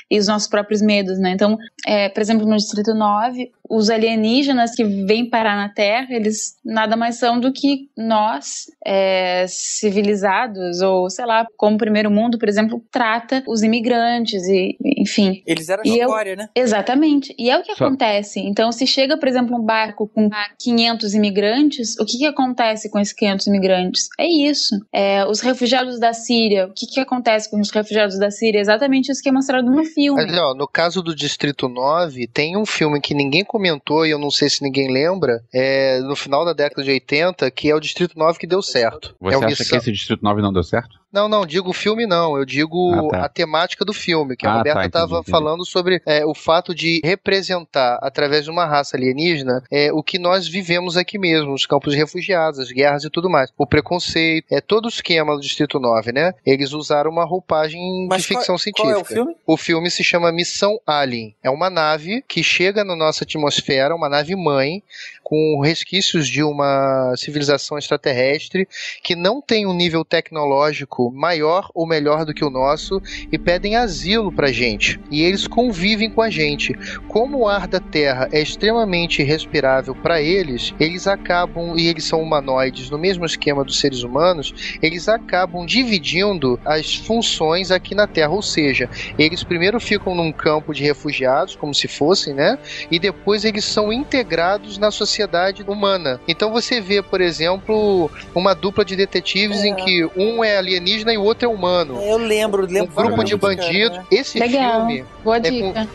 e 0.09 0.17
os 0.17 0.27
nossos 0.27 0.47
próprios 0.47 0.81
medos, 0.81 1.19
né? 1.19 1.31
Então, 1.31 1.57
é, 1.85 2.09
por 2.09 2.21
exemplo, 2.21 2.45
no 2.45 2.55
Distrito 2.55 2.93
9, 2.93 3.51
os 3.69 3.89
alienígenas 3.89 4.75
que 4.75 4.83
vêm 4.83 5.29
parar 5.29 5.55
na 5.55 5.69
Terra, 5.69 6.07
eles 6.09 6.57
nada 6.63 6.95
mais 6.95 7.15
são 7.15 7.39
do 7.39 7.51
que 7.51 7.89
nós, 7.97 8.65
é, 8.85 9.45
civilizados, 9.47 10.81
ou 10.81 11.09
sei 11.09 11.25
lá, 11.25 11.45
como 11.57 11.75
o 11.75 11.79
primeiro 11.79 12.11
mundo, 12.11 12.37
por 12.37 12.49
exemplo, 12.49 12.83
trata 12.91 13.43
os 13.47 13.63
imigrantes 13.63 14.43
e, 14.47 14.77
enfim. 14.97 15.41
Eles 15.45 15.69
eram 15.69 15.83
escória, 15.83 16.35
né? 16.35 16.49
Exatamente. 16.55 17.33
E 17.37 17.49
é 17.49 17.57
o 17.57 17.63
que 17.63 17.75
Só- 17.75 17.85
acontece. 17.85 18.39
Então, 18.39 18.71
se 18.71 18.85
chega, 18.85 19.17
por 19.17 19.27
exemplo, 19.27 19.55
um 19.57 19.63
barco 19.63 20.07
com 20.07 20.29
500 20.59 21.13
imigrantes, 21.13 21.97
o 21.99 22.05
que, 22.05 22.17
que 22.17 22.25
acontece 22.25 22.89
com 22.89 22.99
esses 22.99 23.13
500 23.13 23.47
imigrantes? 23.47 24.09
É 24.19 24.27
isso. 24.27 24.75
É, 24.91 25.25
os 25.25 25.39
refugiados 25.39 25.99
da 25.99 26.13
Síria, 26.13 26.67
o 26.67 26.73
que, 26.73 26.85
que 26.85 26.99
acontece 26.99 27.49
com 27.49 27.59
os 27.59 27.69
refugiados 27.69 28.17
da 28.19 28.29
Síria? 28.29 28.59
Exatamente 28.59 29.11
isso 29.11 29.21
que 29.21 29.29
é 29.29 29.31
mostrado 29.31 29.69
no 29.71 29.83
filme. 29.85 30.25
Mas, 30.25 30.37
ó, 30.37 30.53
no 30.53 30.67
caso 30.67 31.01
do 31.01 31.15
Distrito 31.15 31.67
9, 31.67 32.27
tem 32.27 32.57
um 32.57 32.65
filme 32.65 32.99
que 32.99 33.13
ninguém 33.13 33.43
comentou 33.53 34.03
e 34.05 34.09
eu 34.09 34.17
não 34.17 34.31
sei 34.31 34.49
se 34.49 34.63
ninguém 34.63 34.91
lembra, 34.91 35.43
é 35.53 35.99
no 36.01 36.15
final 36.15 36.43
da 36.43 36.53
década 36.53 36.83
de 36.83 36.89
80, 36.89 37.49
que 37.51 37.69
é 37.69 37.75
o 37.75 37.79
Distrito 37.79 38.17
9 38.17 38.39
que 38.39 38.47
deu 38.47 38.61
certo. 38.63 39.15
Você 39.21 39.35
é 39.35 39.37
acha 39.37 39.47
Missão- 39.47 39.65
que 39.69 39.75
esse 39.77 39.91
Distrito 39.91 40.23
9 40.23 40.41
não 40.41 40.51
deu 40.51 40.63
certo? 40.63 40.97
Não, 41.13 41.29
não, 41.29 41.45
digo 41.45 41.69
o 41.69 41.73
filme 41.73 42.07
não, 42.07 42.35
eu 42.37 42.43
digo 42.43 42.91
Ah, 42.93 43.07
tá. 43.09 43.25
a 43.25 43.29
temática 43.29 43.85
do 43.85 43.93
filme, 43.93 44.35
que 44.35 44.47
a 44.47 44.51
Ah, 44.51 44.57
Roberta 44.57 44.79
tá, 44.79 44.85
estava 44.87 45.05
entendi, 45.05 45.19
entendi. 45.21 45.31
falando 45.31 45.65
sobre 45.65 46.01
é, 46.07 46.25
o 46.25 46.33
fato 46.33 46.73
de 46.73 46.99
representar, 47.03 47.99
através 48.01 48.45
de 48.45 48.49
uma 48.49 48.65
raça 48.65 48.97
alienígena, 48.97 49.63
é, 49.71 49.93
o 49.93 50.01
que 50.01 50.17
nós 50.17 50.47
vivemos 50.47 50.97
aqui 50.97 51.19
mesmo, 51.19 51.53
os 51.53 51.65
campos 51.67 51.93
de 51.93 51.99
refugiados, 51.99 52.59
as 52.59 52.71
guerras 52.71 53.03
e 53.03 53.09
tudo 53.11 53.29
mais. 53.29 53.51
O 53.57 53.67
preconceito, 53.67 54.47
é 54.51 54.59
todo 54.59 54.85
o 54.85 54.89
esquema 54.89 55.35
do 55.35 55.41
Distrito 55.41 55.79
9, 55.79 56.11
né? 56.11 56.33
Eles 56.45 56.71
usaram 56.73 57.11
uma 57.11 57.25
roupagem 57.25 58.07
Mas 58.09 58.23
de 58.23 58.27
qual- 58.29 58.39
ficção 58.39 58.55
Qual 58.55 58.59
científica. 58.59 58.97
é 58.97 59.01
o 59.01 59.05
filme? 59.05 59.35
O 59.45 59.55
filme 59.57 59.91
se 59.91 60.03
chama 60.03 60.31
Missão 60.31 60.79
Alien. 60.87 61.35
É 61.43 61.49
uma 61.49 61.69
nave 61.69 62.23
que 62.27 62.41
chega 62.43 62.83
na 62.83 62.95
nossa 62.95 63.23
atmosfera, 63.23 63.95
uma 63.95 64.09
nave 64.09 64.35
mãe, 64.35 64.81
com 65.23 65.59
resquícios 65.61 66.27
de 66.27 66.43
uma 66.43 67.13
civilização 67.17 67.77
extraterrestre 67.77 68.67
que 69.03 69.15
não 69.15 69.41
tem 69.41 69.65
um 69.65 69.73
nível 69.73 70.03
tecnológico 70.05 71.02
maior 71.11 71.69
ou 71.73 71.87
melhor 71.87 72.25
do 72.25 72.33
que 72.33 72.45
o 72.45 72.49
nosso 72.49 73.01
e 73.31 73.37
pedem 73.37 73.75
asilo 73.75 74.31
pra 74.31 74.51
gente. 74.51 74.99
E 75.09 75.21
eles 75.21 75.47
convivem 75.47 76.09
com 76.09 76.21
a 76.21 76.29
gente. 76.29 76.73
Como 77.07 77.39
o 77.39 77.47
ar 77.47 77.67
da 77.67 77.79
Terra 77.79 78.27
é 78.31 78.41
extremamente 78.41 79.23
respirável 79.23 79.95
para 79.95 80.21
eles, 80.21 80.73
eles 80.79 81.07
acabam, 81.07 81.77
e 81.77 81.87
eles 81.87 82.05
são 82.05 82.21
humanoides 82.21 82.89
no 82.89 82.97
mesmo 82.97 83.25
esquema 83.25 83.63
dos 83.63 83.79
seres 83.79 84.03
humanos, 84.03 84.77
eles 84.81 85.07
acabam 85.07 85.65
dividindo 85.65 86.59
as 86.65 86.95
funções 86.95 87.71
aqui 87.71 87.95
na 87.95 88.07
Terra. 88.07 88.31
Ou 88.31 88.41
seja, 88.41 88.89
eles 89.17 89.43
primeiro 89.43 89.79
ficam 89.79 90.15
num 90.15 90.31
campo 90.31 90.73
de 90.73 90.83
refugiados, 90.83 91.55
como 91.55 91.73
se 91.73 91.87
fossem, 91.87 92.33
né? 92.33 92.57
E 92.89 92.99
depois 92.99 93.45
eles 93.45 93.65
são 93.65 93.91
integrados 93.91 94.77
na 94.77 94.91
sociedade 94.91 95.63
humana. 95.63 96.19
Então 96.27 96.51
você 96.51 96.79
vê, 96.79 97.01
por 97.01 97.21
exemplo, 97.21 98.09
uma 98.33 98.53
dupla 98.53 98.83
de 98.85 98.95
detetives 98.95 99.63
em 99.63 99.75
que 99.75 100.05
um 100.15 100.43
é 100.43 100.57
alienígena 100.57 100.92
alienígena 100.93 101.13
e 101.13 101.17
o 101.17 101.23
outro 101.23 101.45
é 101.45 101.51
humano. 101.51 102.01
Eu 102.01 102.17
lembro, 102.17 102.63
Um 102.65 102.69
lembro. 102.69 102.93
grupo 102.93 103.23
de 103.23 103.35
bandidos. 103.35 103.97
né? 103.97 104.05
Esse 104.11 104.39
Legal. 104.39 104.85
filme 104.87 105.05
Boa 105.23 105.37
É 105.37 105.39
com- 105.41 105.49
dica. 105.49 105.87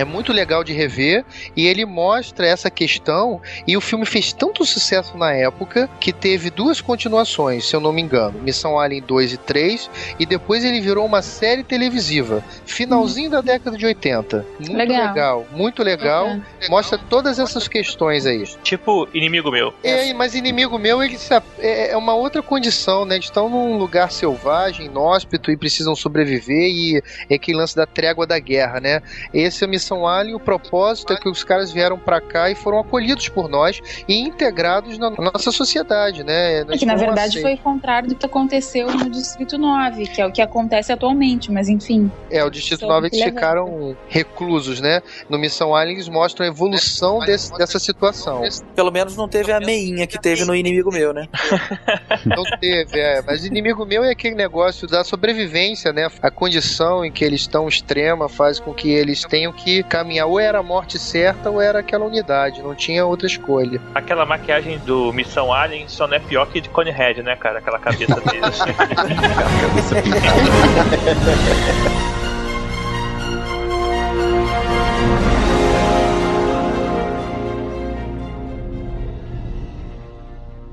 É 0.00 0.04
muito 0.04 0.32
legal 0.32 0.62
de 0.64 0.72
rever 0.72 1.24
e 1.56 1.66
ele 1.66 1.84
mostra 1.84 2.46
essa 2.46 2.70
questão 2.70 3.40
e 3.66 3.76
o 3.76 3.80
filme 3.80 4.06
fez 4.06 4.32
tanto 4.32 4.64
sucesso 4.64 5.16
na 5.16 5.32
época 5.32 5.88
que 6.00 6.12
teve 6.12 6.50
duas 6.50 6.80
continuações, 6.80 7.64
se 7.68 7.74
eu 7.76 7.80
não 7.80 7.92
me 7.92 8.00
engano, 8.02 8.40
Missão 8.40 8.78
Alien 8.78 9.02
2 9.02 9.32
e 9.34 9.36
3 9.36 9.90
e 10.18 10.26
depois 10.26 10.64
ele 10.64 10.80
virou 10.80 11.04
uma 11.04 11.22
série 11.22 11.62
televisiva, 11.62 12.42
finalzinho 12.64 13.30
da 13.30 13.40
década 13.40 13.76
de 13.76 13.84
80. 13.86 14.46
Muito 14.58 14.72
Legal. 14.76 15.08
legal, 15.08 15.46
muito 15.52 15.82
legal. 15.82 16.26
Uhum. 16.28 16.42
Mostra 16.68 16.98
todas 16.98 17.38
essas 17.38 17.68
questões 17.68 18.24
aí. 18.26 18.44
Tipo, 18.62 19.08
inimigo 19.12 19.50
meu. 19.50 19.74
É, 19.82 20.12
mas 20.14 20.34
inimigo 20.34 20.78
meu, 20.78 21.02
ele 21.02 21.18
se- 21.18 21.34
é 21.58 21.90
é 21.90 21.96
uma 21.96 22.14
outra 22.14 22.42
condição, 22.42 23.04
né? 23.04 23.16
Eles 23.16 23.24
estão 23.26 23.48
num 23.48 23.76
lugar 23.76 24.12
selvagem, 24.12 24.86
inóspito 24.86 25.50
e 25.50 25.56
precisam 25.56 25.96
sobreviver 25.96 26.68
e 26.68 27.02
é 27.28 27.34
aquele 27.34 27.58
lance 27.58 27.74
da 27.74 27.84
trégua 27.86 28.26
da 28.26 28.38
guerra, 28.38 28.80
né? 28.80 29.02
Esse 29.34 29.64
é 29.64 29.66
a 29.66 29.70
Missão 29.70 29.89
Alien, 30.06 30.34
o 30.36 30.40
propósito 30.40 31.12
é 31.12 31.16
que 31.16 31.28
os 31.28 31.42
caras 31.44 31.70
vieram 31.72 31.98
pra 31.98 32.20
cá 32.20 32.50
e 32.50 32.54
foram 32.54 32.78
acolhidos 32.78 33.28
por 33.28 33.48
nós 33.48 33.80
e 34.08 34.18
integrados 34.20 34.98
na 34.98 35.10
nossa 35.10 35.50
sociedade, 35.52 36.22
né? 36.24 36.60
É 36.60 36.64
Nós 36.64 36.78
que 36.78 36.86
na 36.86 36.94
verdade 36.94 37.38
aceitos. 37.38 37.42
foi 37.42 37.54
o 37.54 37.58
contrário 37.58 38.08
do 38.08 38.14
que 38.14 38.26
aconteceu 38.26 38.90
no 38.90 39.10
Distrito 39.10 39.56
9, 39.58 40.06
que 40.06 40.20
é 40.20 40.26
o 40.26 40.32
que 40.32 40.40
acontece 40.42 40.92
atualmente, 40.92 41.50
mas 41.50 41.68
enfim. 41.68 42.10
É, 42.30 42.44
o 42.44 42.50
Distrito 42.50 42.80
Só 42.80 42.86
9 42.88 43.08
eles 43.08 43.22
ficaram 43.22 43.96
reclusos, 44.08 44.80
né? 44.80 45.02
No 45.28 45.38
Missão 45.38 45.74
Alien 45.74 45.96
eles 45.96 46.08
mostram 46.08 46.46
a 46.46 46.48
evolução 46.48 47.18
desse- 47.20 47.52
dessa 47.56 47.78
situação. 47.78 48.42
Pelo 48.74 48.90
menos 48.90 49.16
não 49.16 49.28
teve 49.28 49.52
a 49.52 49.60
meinha 49.60 50.06
que 50.06 50.20
teve 50.20 50.44
no 50.44 50.54
inimigo 50.54 50.90
meu, 50.92 51.12
né? 51.12 51.26
Não 52.26 52.42
teve, 52.60 52.98
é. 52.98 53.22
Mas 53.22 53.44
inimigo 53.44 53.84
meu 53.86 54.04
é 54.04 54.10
aquele 54.10 54.34
negócio 54.34 54.86
da 54.86 55.02
sobrevivência, 55.04 55.92
né? 55.92 56.08
A 56.22 56.30
condição 56.30 57.04
em 57.04 57.10
que 57.10 57.24
eles 57.24 57.42
estão 57.42 57.68
extrema 57.68 58.28
faz 58.28 58.58
com 58.60 58.72
que 58.74 58.90
eles 58.90 59.22
tenham 59.24 59.52
que 59.52 59.69
caminhar. 59.88 60.26
Ou 60.26 60.38
era 60.38 60.58
a 60.58 60.62
morte 60.62 60.98
certa 60.98 61.50
ou 61.50 61.60
era 61.60 61.80
aquela 61.80 62.04
unidade. 62.04 62.62
Não 62.62 62.74
tinha 62.74 63.04
outra 63.04 63.26
escolha. 63.26 63.80
Aquela 63.94 64.26
maquiagem 64.26 64.78
do 64.78 65.12
Missão 65.12 65.52
Alien 65.52 65.88
só 65.88 66.06
não 66.06 66.16
é 66.16 66.18
pior 66.18 66.46
que 66.46 66.60
de 66.60 66.68
Conehead, 66.68 67.22
né, 67.22 67.36
cara? 67.36 67.58
Aquela 67.58 67.78
cabeça 67.78 68.20
dele. 68.20 68.40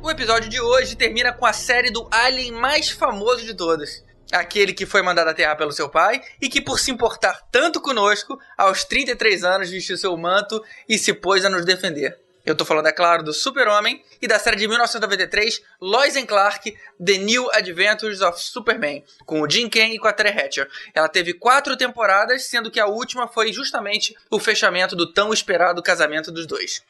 O 0.07 0.09
episódio 0.09 0.49
de 0.49 0.61
hoje 0.61 0.95
termina 0.95 1.33
com 1.33 1.45
a 1.45 1.51
série 1.51 1.91
do 1.91 2.07
Alien 2.09 2.53
mais 2.53 2.89
famoso 2.89 3.45
de 3.45 3.53
todos. 3.53 4.01
Aquele 4.31 4.73
que 4.73 4.85
foi 4.85 5.01
mandado 5.01 5.29
à 5.29 5.33
Terra 5.33 5.55
pelo 5.55 5.71
seu 5.71 5.89
pai 5.89 6.21
e 6.41 6.49
que, 6.49 6.61
por 6.61 6.79
se 6.79 6.91
importar 6.91 7.41
tanto 7.51 7.79
conosco, 7.79 8.39
aos 8.57 8.83
33 8.83 9.43
anos 9.43 9.69
vestiu 9.69 9.97
seu 9.97 10.15
manto 10.17 10.63
e 10.87 10.97
se 10.97 11.13
pôs 11.13 11.45
a 11.45 11.49
nos 11.49 11.65
defender. 11.65 12.17
Eu 12.47 12.55
tô 12.55 12.63
falando, 12.63 12.87
é 12.87 12.93
claro, 12.93 13.23
do 13.23 13.33
Super-Homem 13.33 14.01
e 14.21 14.25
da 14.25 14.39
série 14.39 14.55
de 14.55 14.69
1993, 14.69 15.61
Lois 15.81 16.15
and 16.15 16.25
Clark, 16.25 16.73
The 16.97 17.17
New 17.17 17.51
Adventures 17.51 18.21
of 18.21 18.41
Superman, 18.41 19.03
com 19.25 19.41
o 19.41 19.49
Jim 19.49 19.67
Ken 19.67 19.93
e 19.93 19.99
com 19.99 20.07
a 20.07 20.13
Terry 20.13 20.29
Hatcher. 20.29 20.69
Ela 20.93 21.09
teve 21.09 21.33
quatro 21.33 21.75
temporadas, 21.75 22.45
sendo 22.45 22.71
que 22.71 22.79
a 22.79 22.87
última 22.87 23.27
foi 23.27 23.51
justamente 23.51 24.15
o 24.31 24.39
fechamento 24.39 24.95
do 24.95 25.11
tão 25.11 25.33
esperado 25.33 25.83
casamento 25.83 26.31
dos 26.31 26.47
dois. 26.47 26.81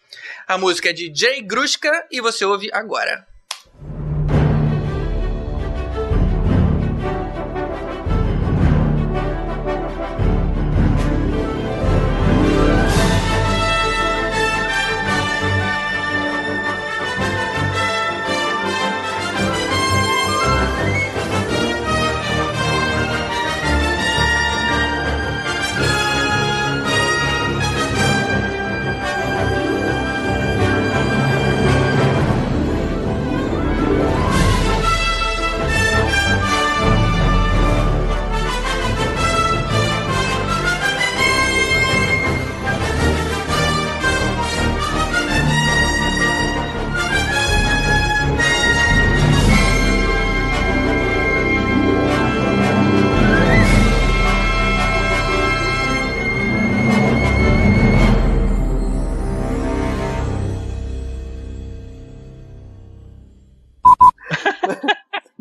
A 0.48 0.60
música 0.60 0.92
é 0.92 0.94
de 0.94 1.12
Jay 1.12 1.42
Grushka 1.42 2.06
e 2.12 2.22
você 2.22 2.46
ouve 2.46 2.70
agora. 2.72 3.26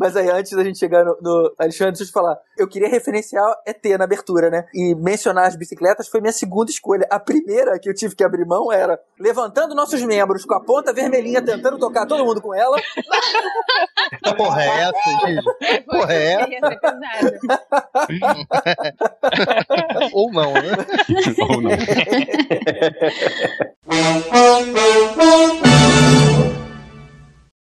Mas 0.06 0.16
aí, 0.16 0.30
antes 0.30 0.52
da 0.52 0.62
gente 0.62 0.78
chegar 0.78 1.04
no, 1.04 1.18
no, 1.20 1.52
Alexandre, 1.58 1.94
deixa 1.94 2.04
eu 2.04 2.06
te 2.06 2.12
falar. 2.12 2.38
Eu 2.56 2.68
queria 2.68 2.88
referenciar 2.88 3.44
ET 3.66 3.84
na 3.98 4.04
abertura, 4.04 4.48
né? 4.48 4.64
E 4.72 4.94
mencionar 4.94 5.48
as 5.48 5.56
bicicletas 5.56 6.06
foi 6.06 6.20
minha 6.20 6.32
segunda 6.32 6.70
escolha. 6.70 7.04
A 7.10 7.18
primeira 7.18 7.76
que 7.76 7.90
eu 7.90 7.94
tive 7.94 8.14
que 8.14 8.22
abrir 8.22 8.46
mão 8.46 8.70
era 8.70 9.00
levantando 9.18 9.74
nossos 9.74 10.00
membros 10.04 10.44
com 10.44 10.54
a 10.54 10.64
ponta 10.64 10.92
vermelhinha, 10.92 11.42
tentando 11.44 11.76
tocar 11.76 12.06
todo 12.06 12.24
mundo 12.24 12.40
com 12.40 12.54
ela. 12.54 12.76
tá 14.22 14.32
correto, 14.36 14.96
é 14.96 15.26
gente. 15.26 15.42
Correto. 15.86 16.52
É 16.54 16.70
Ou 20.12 20.30
não, 20.30 20.52
né? 20.52 20.70
Ou 21.40 21.60
não. 21.62 21.70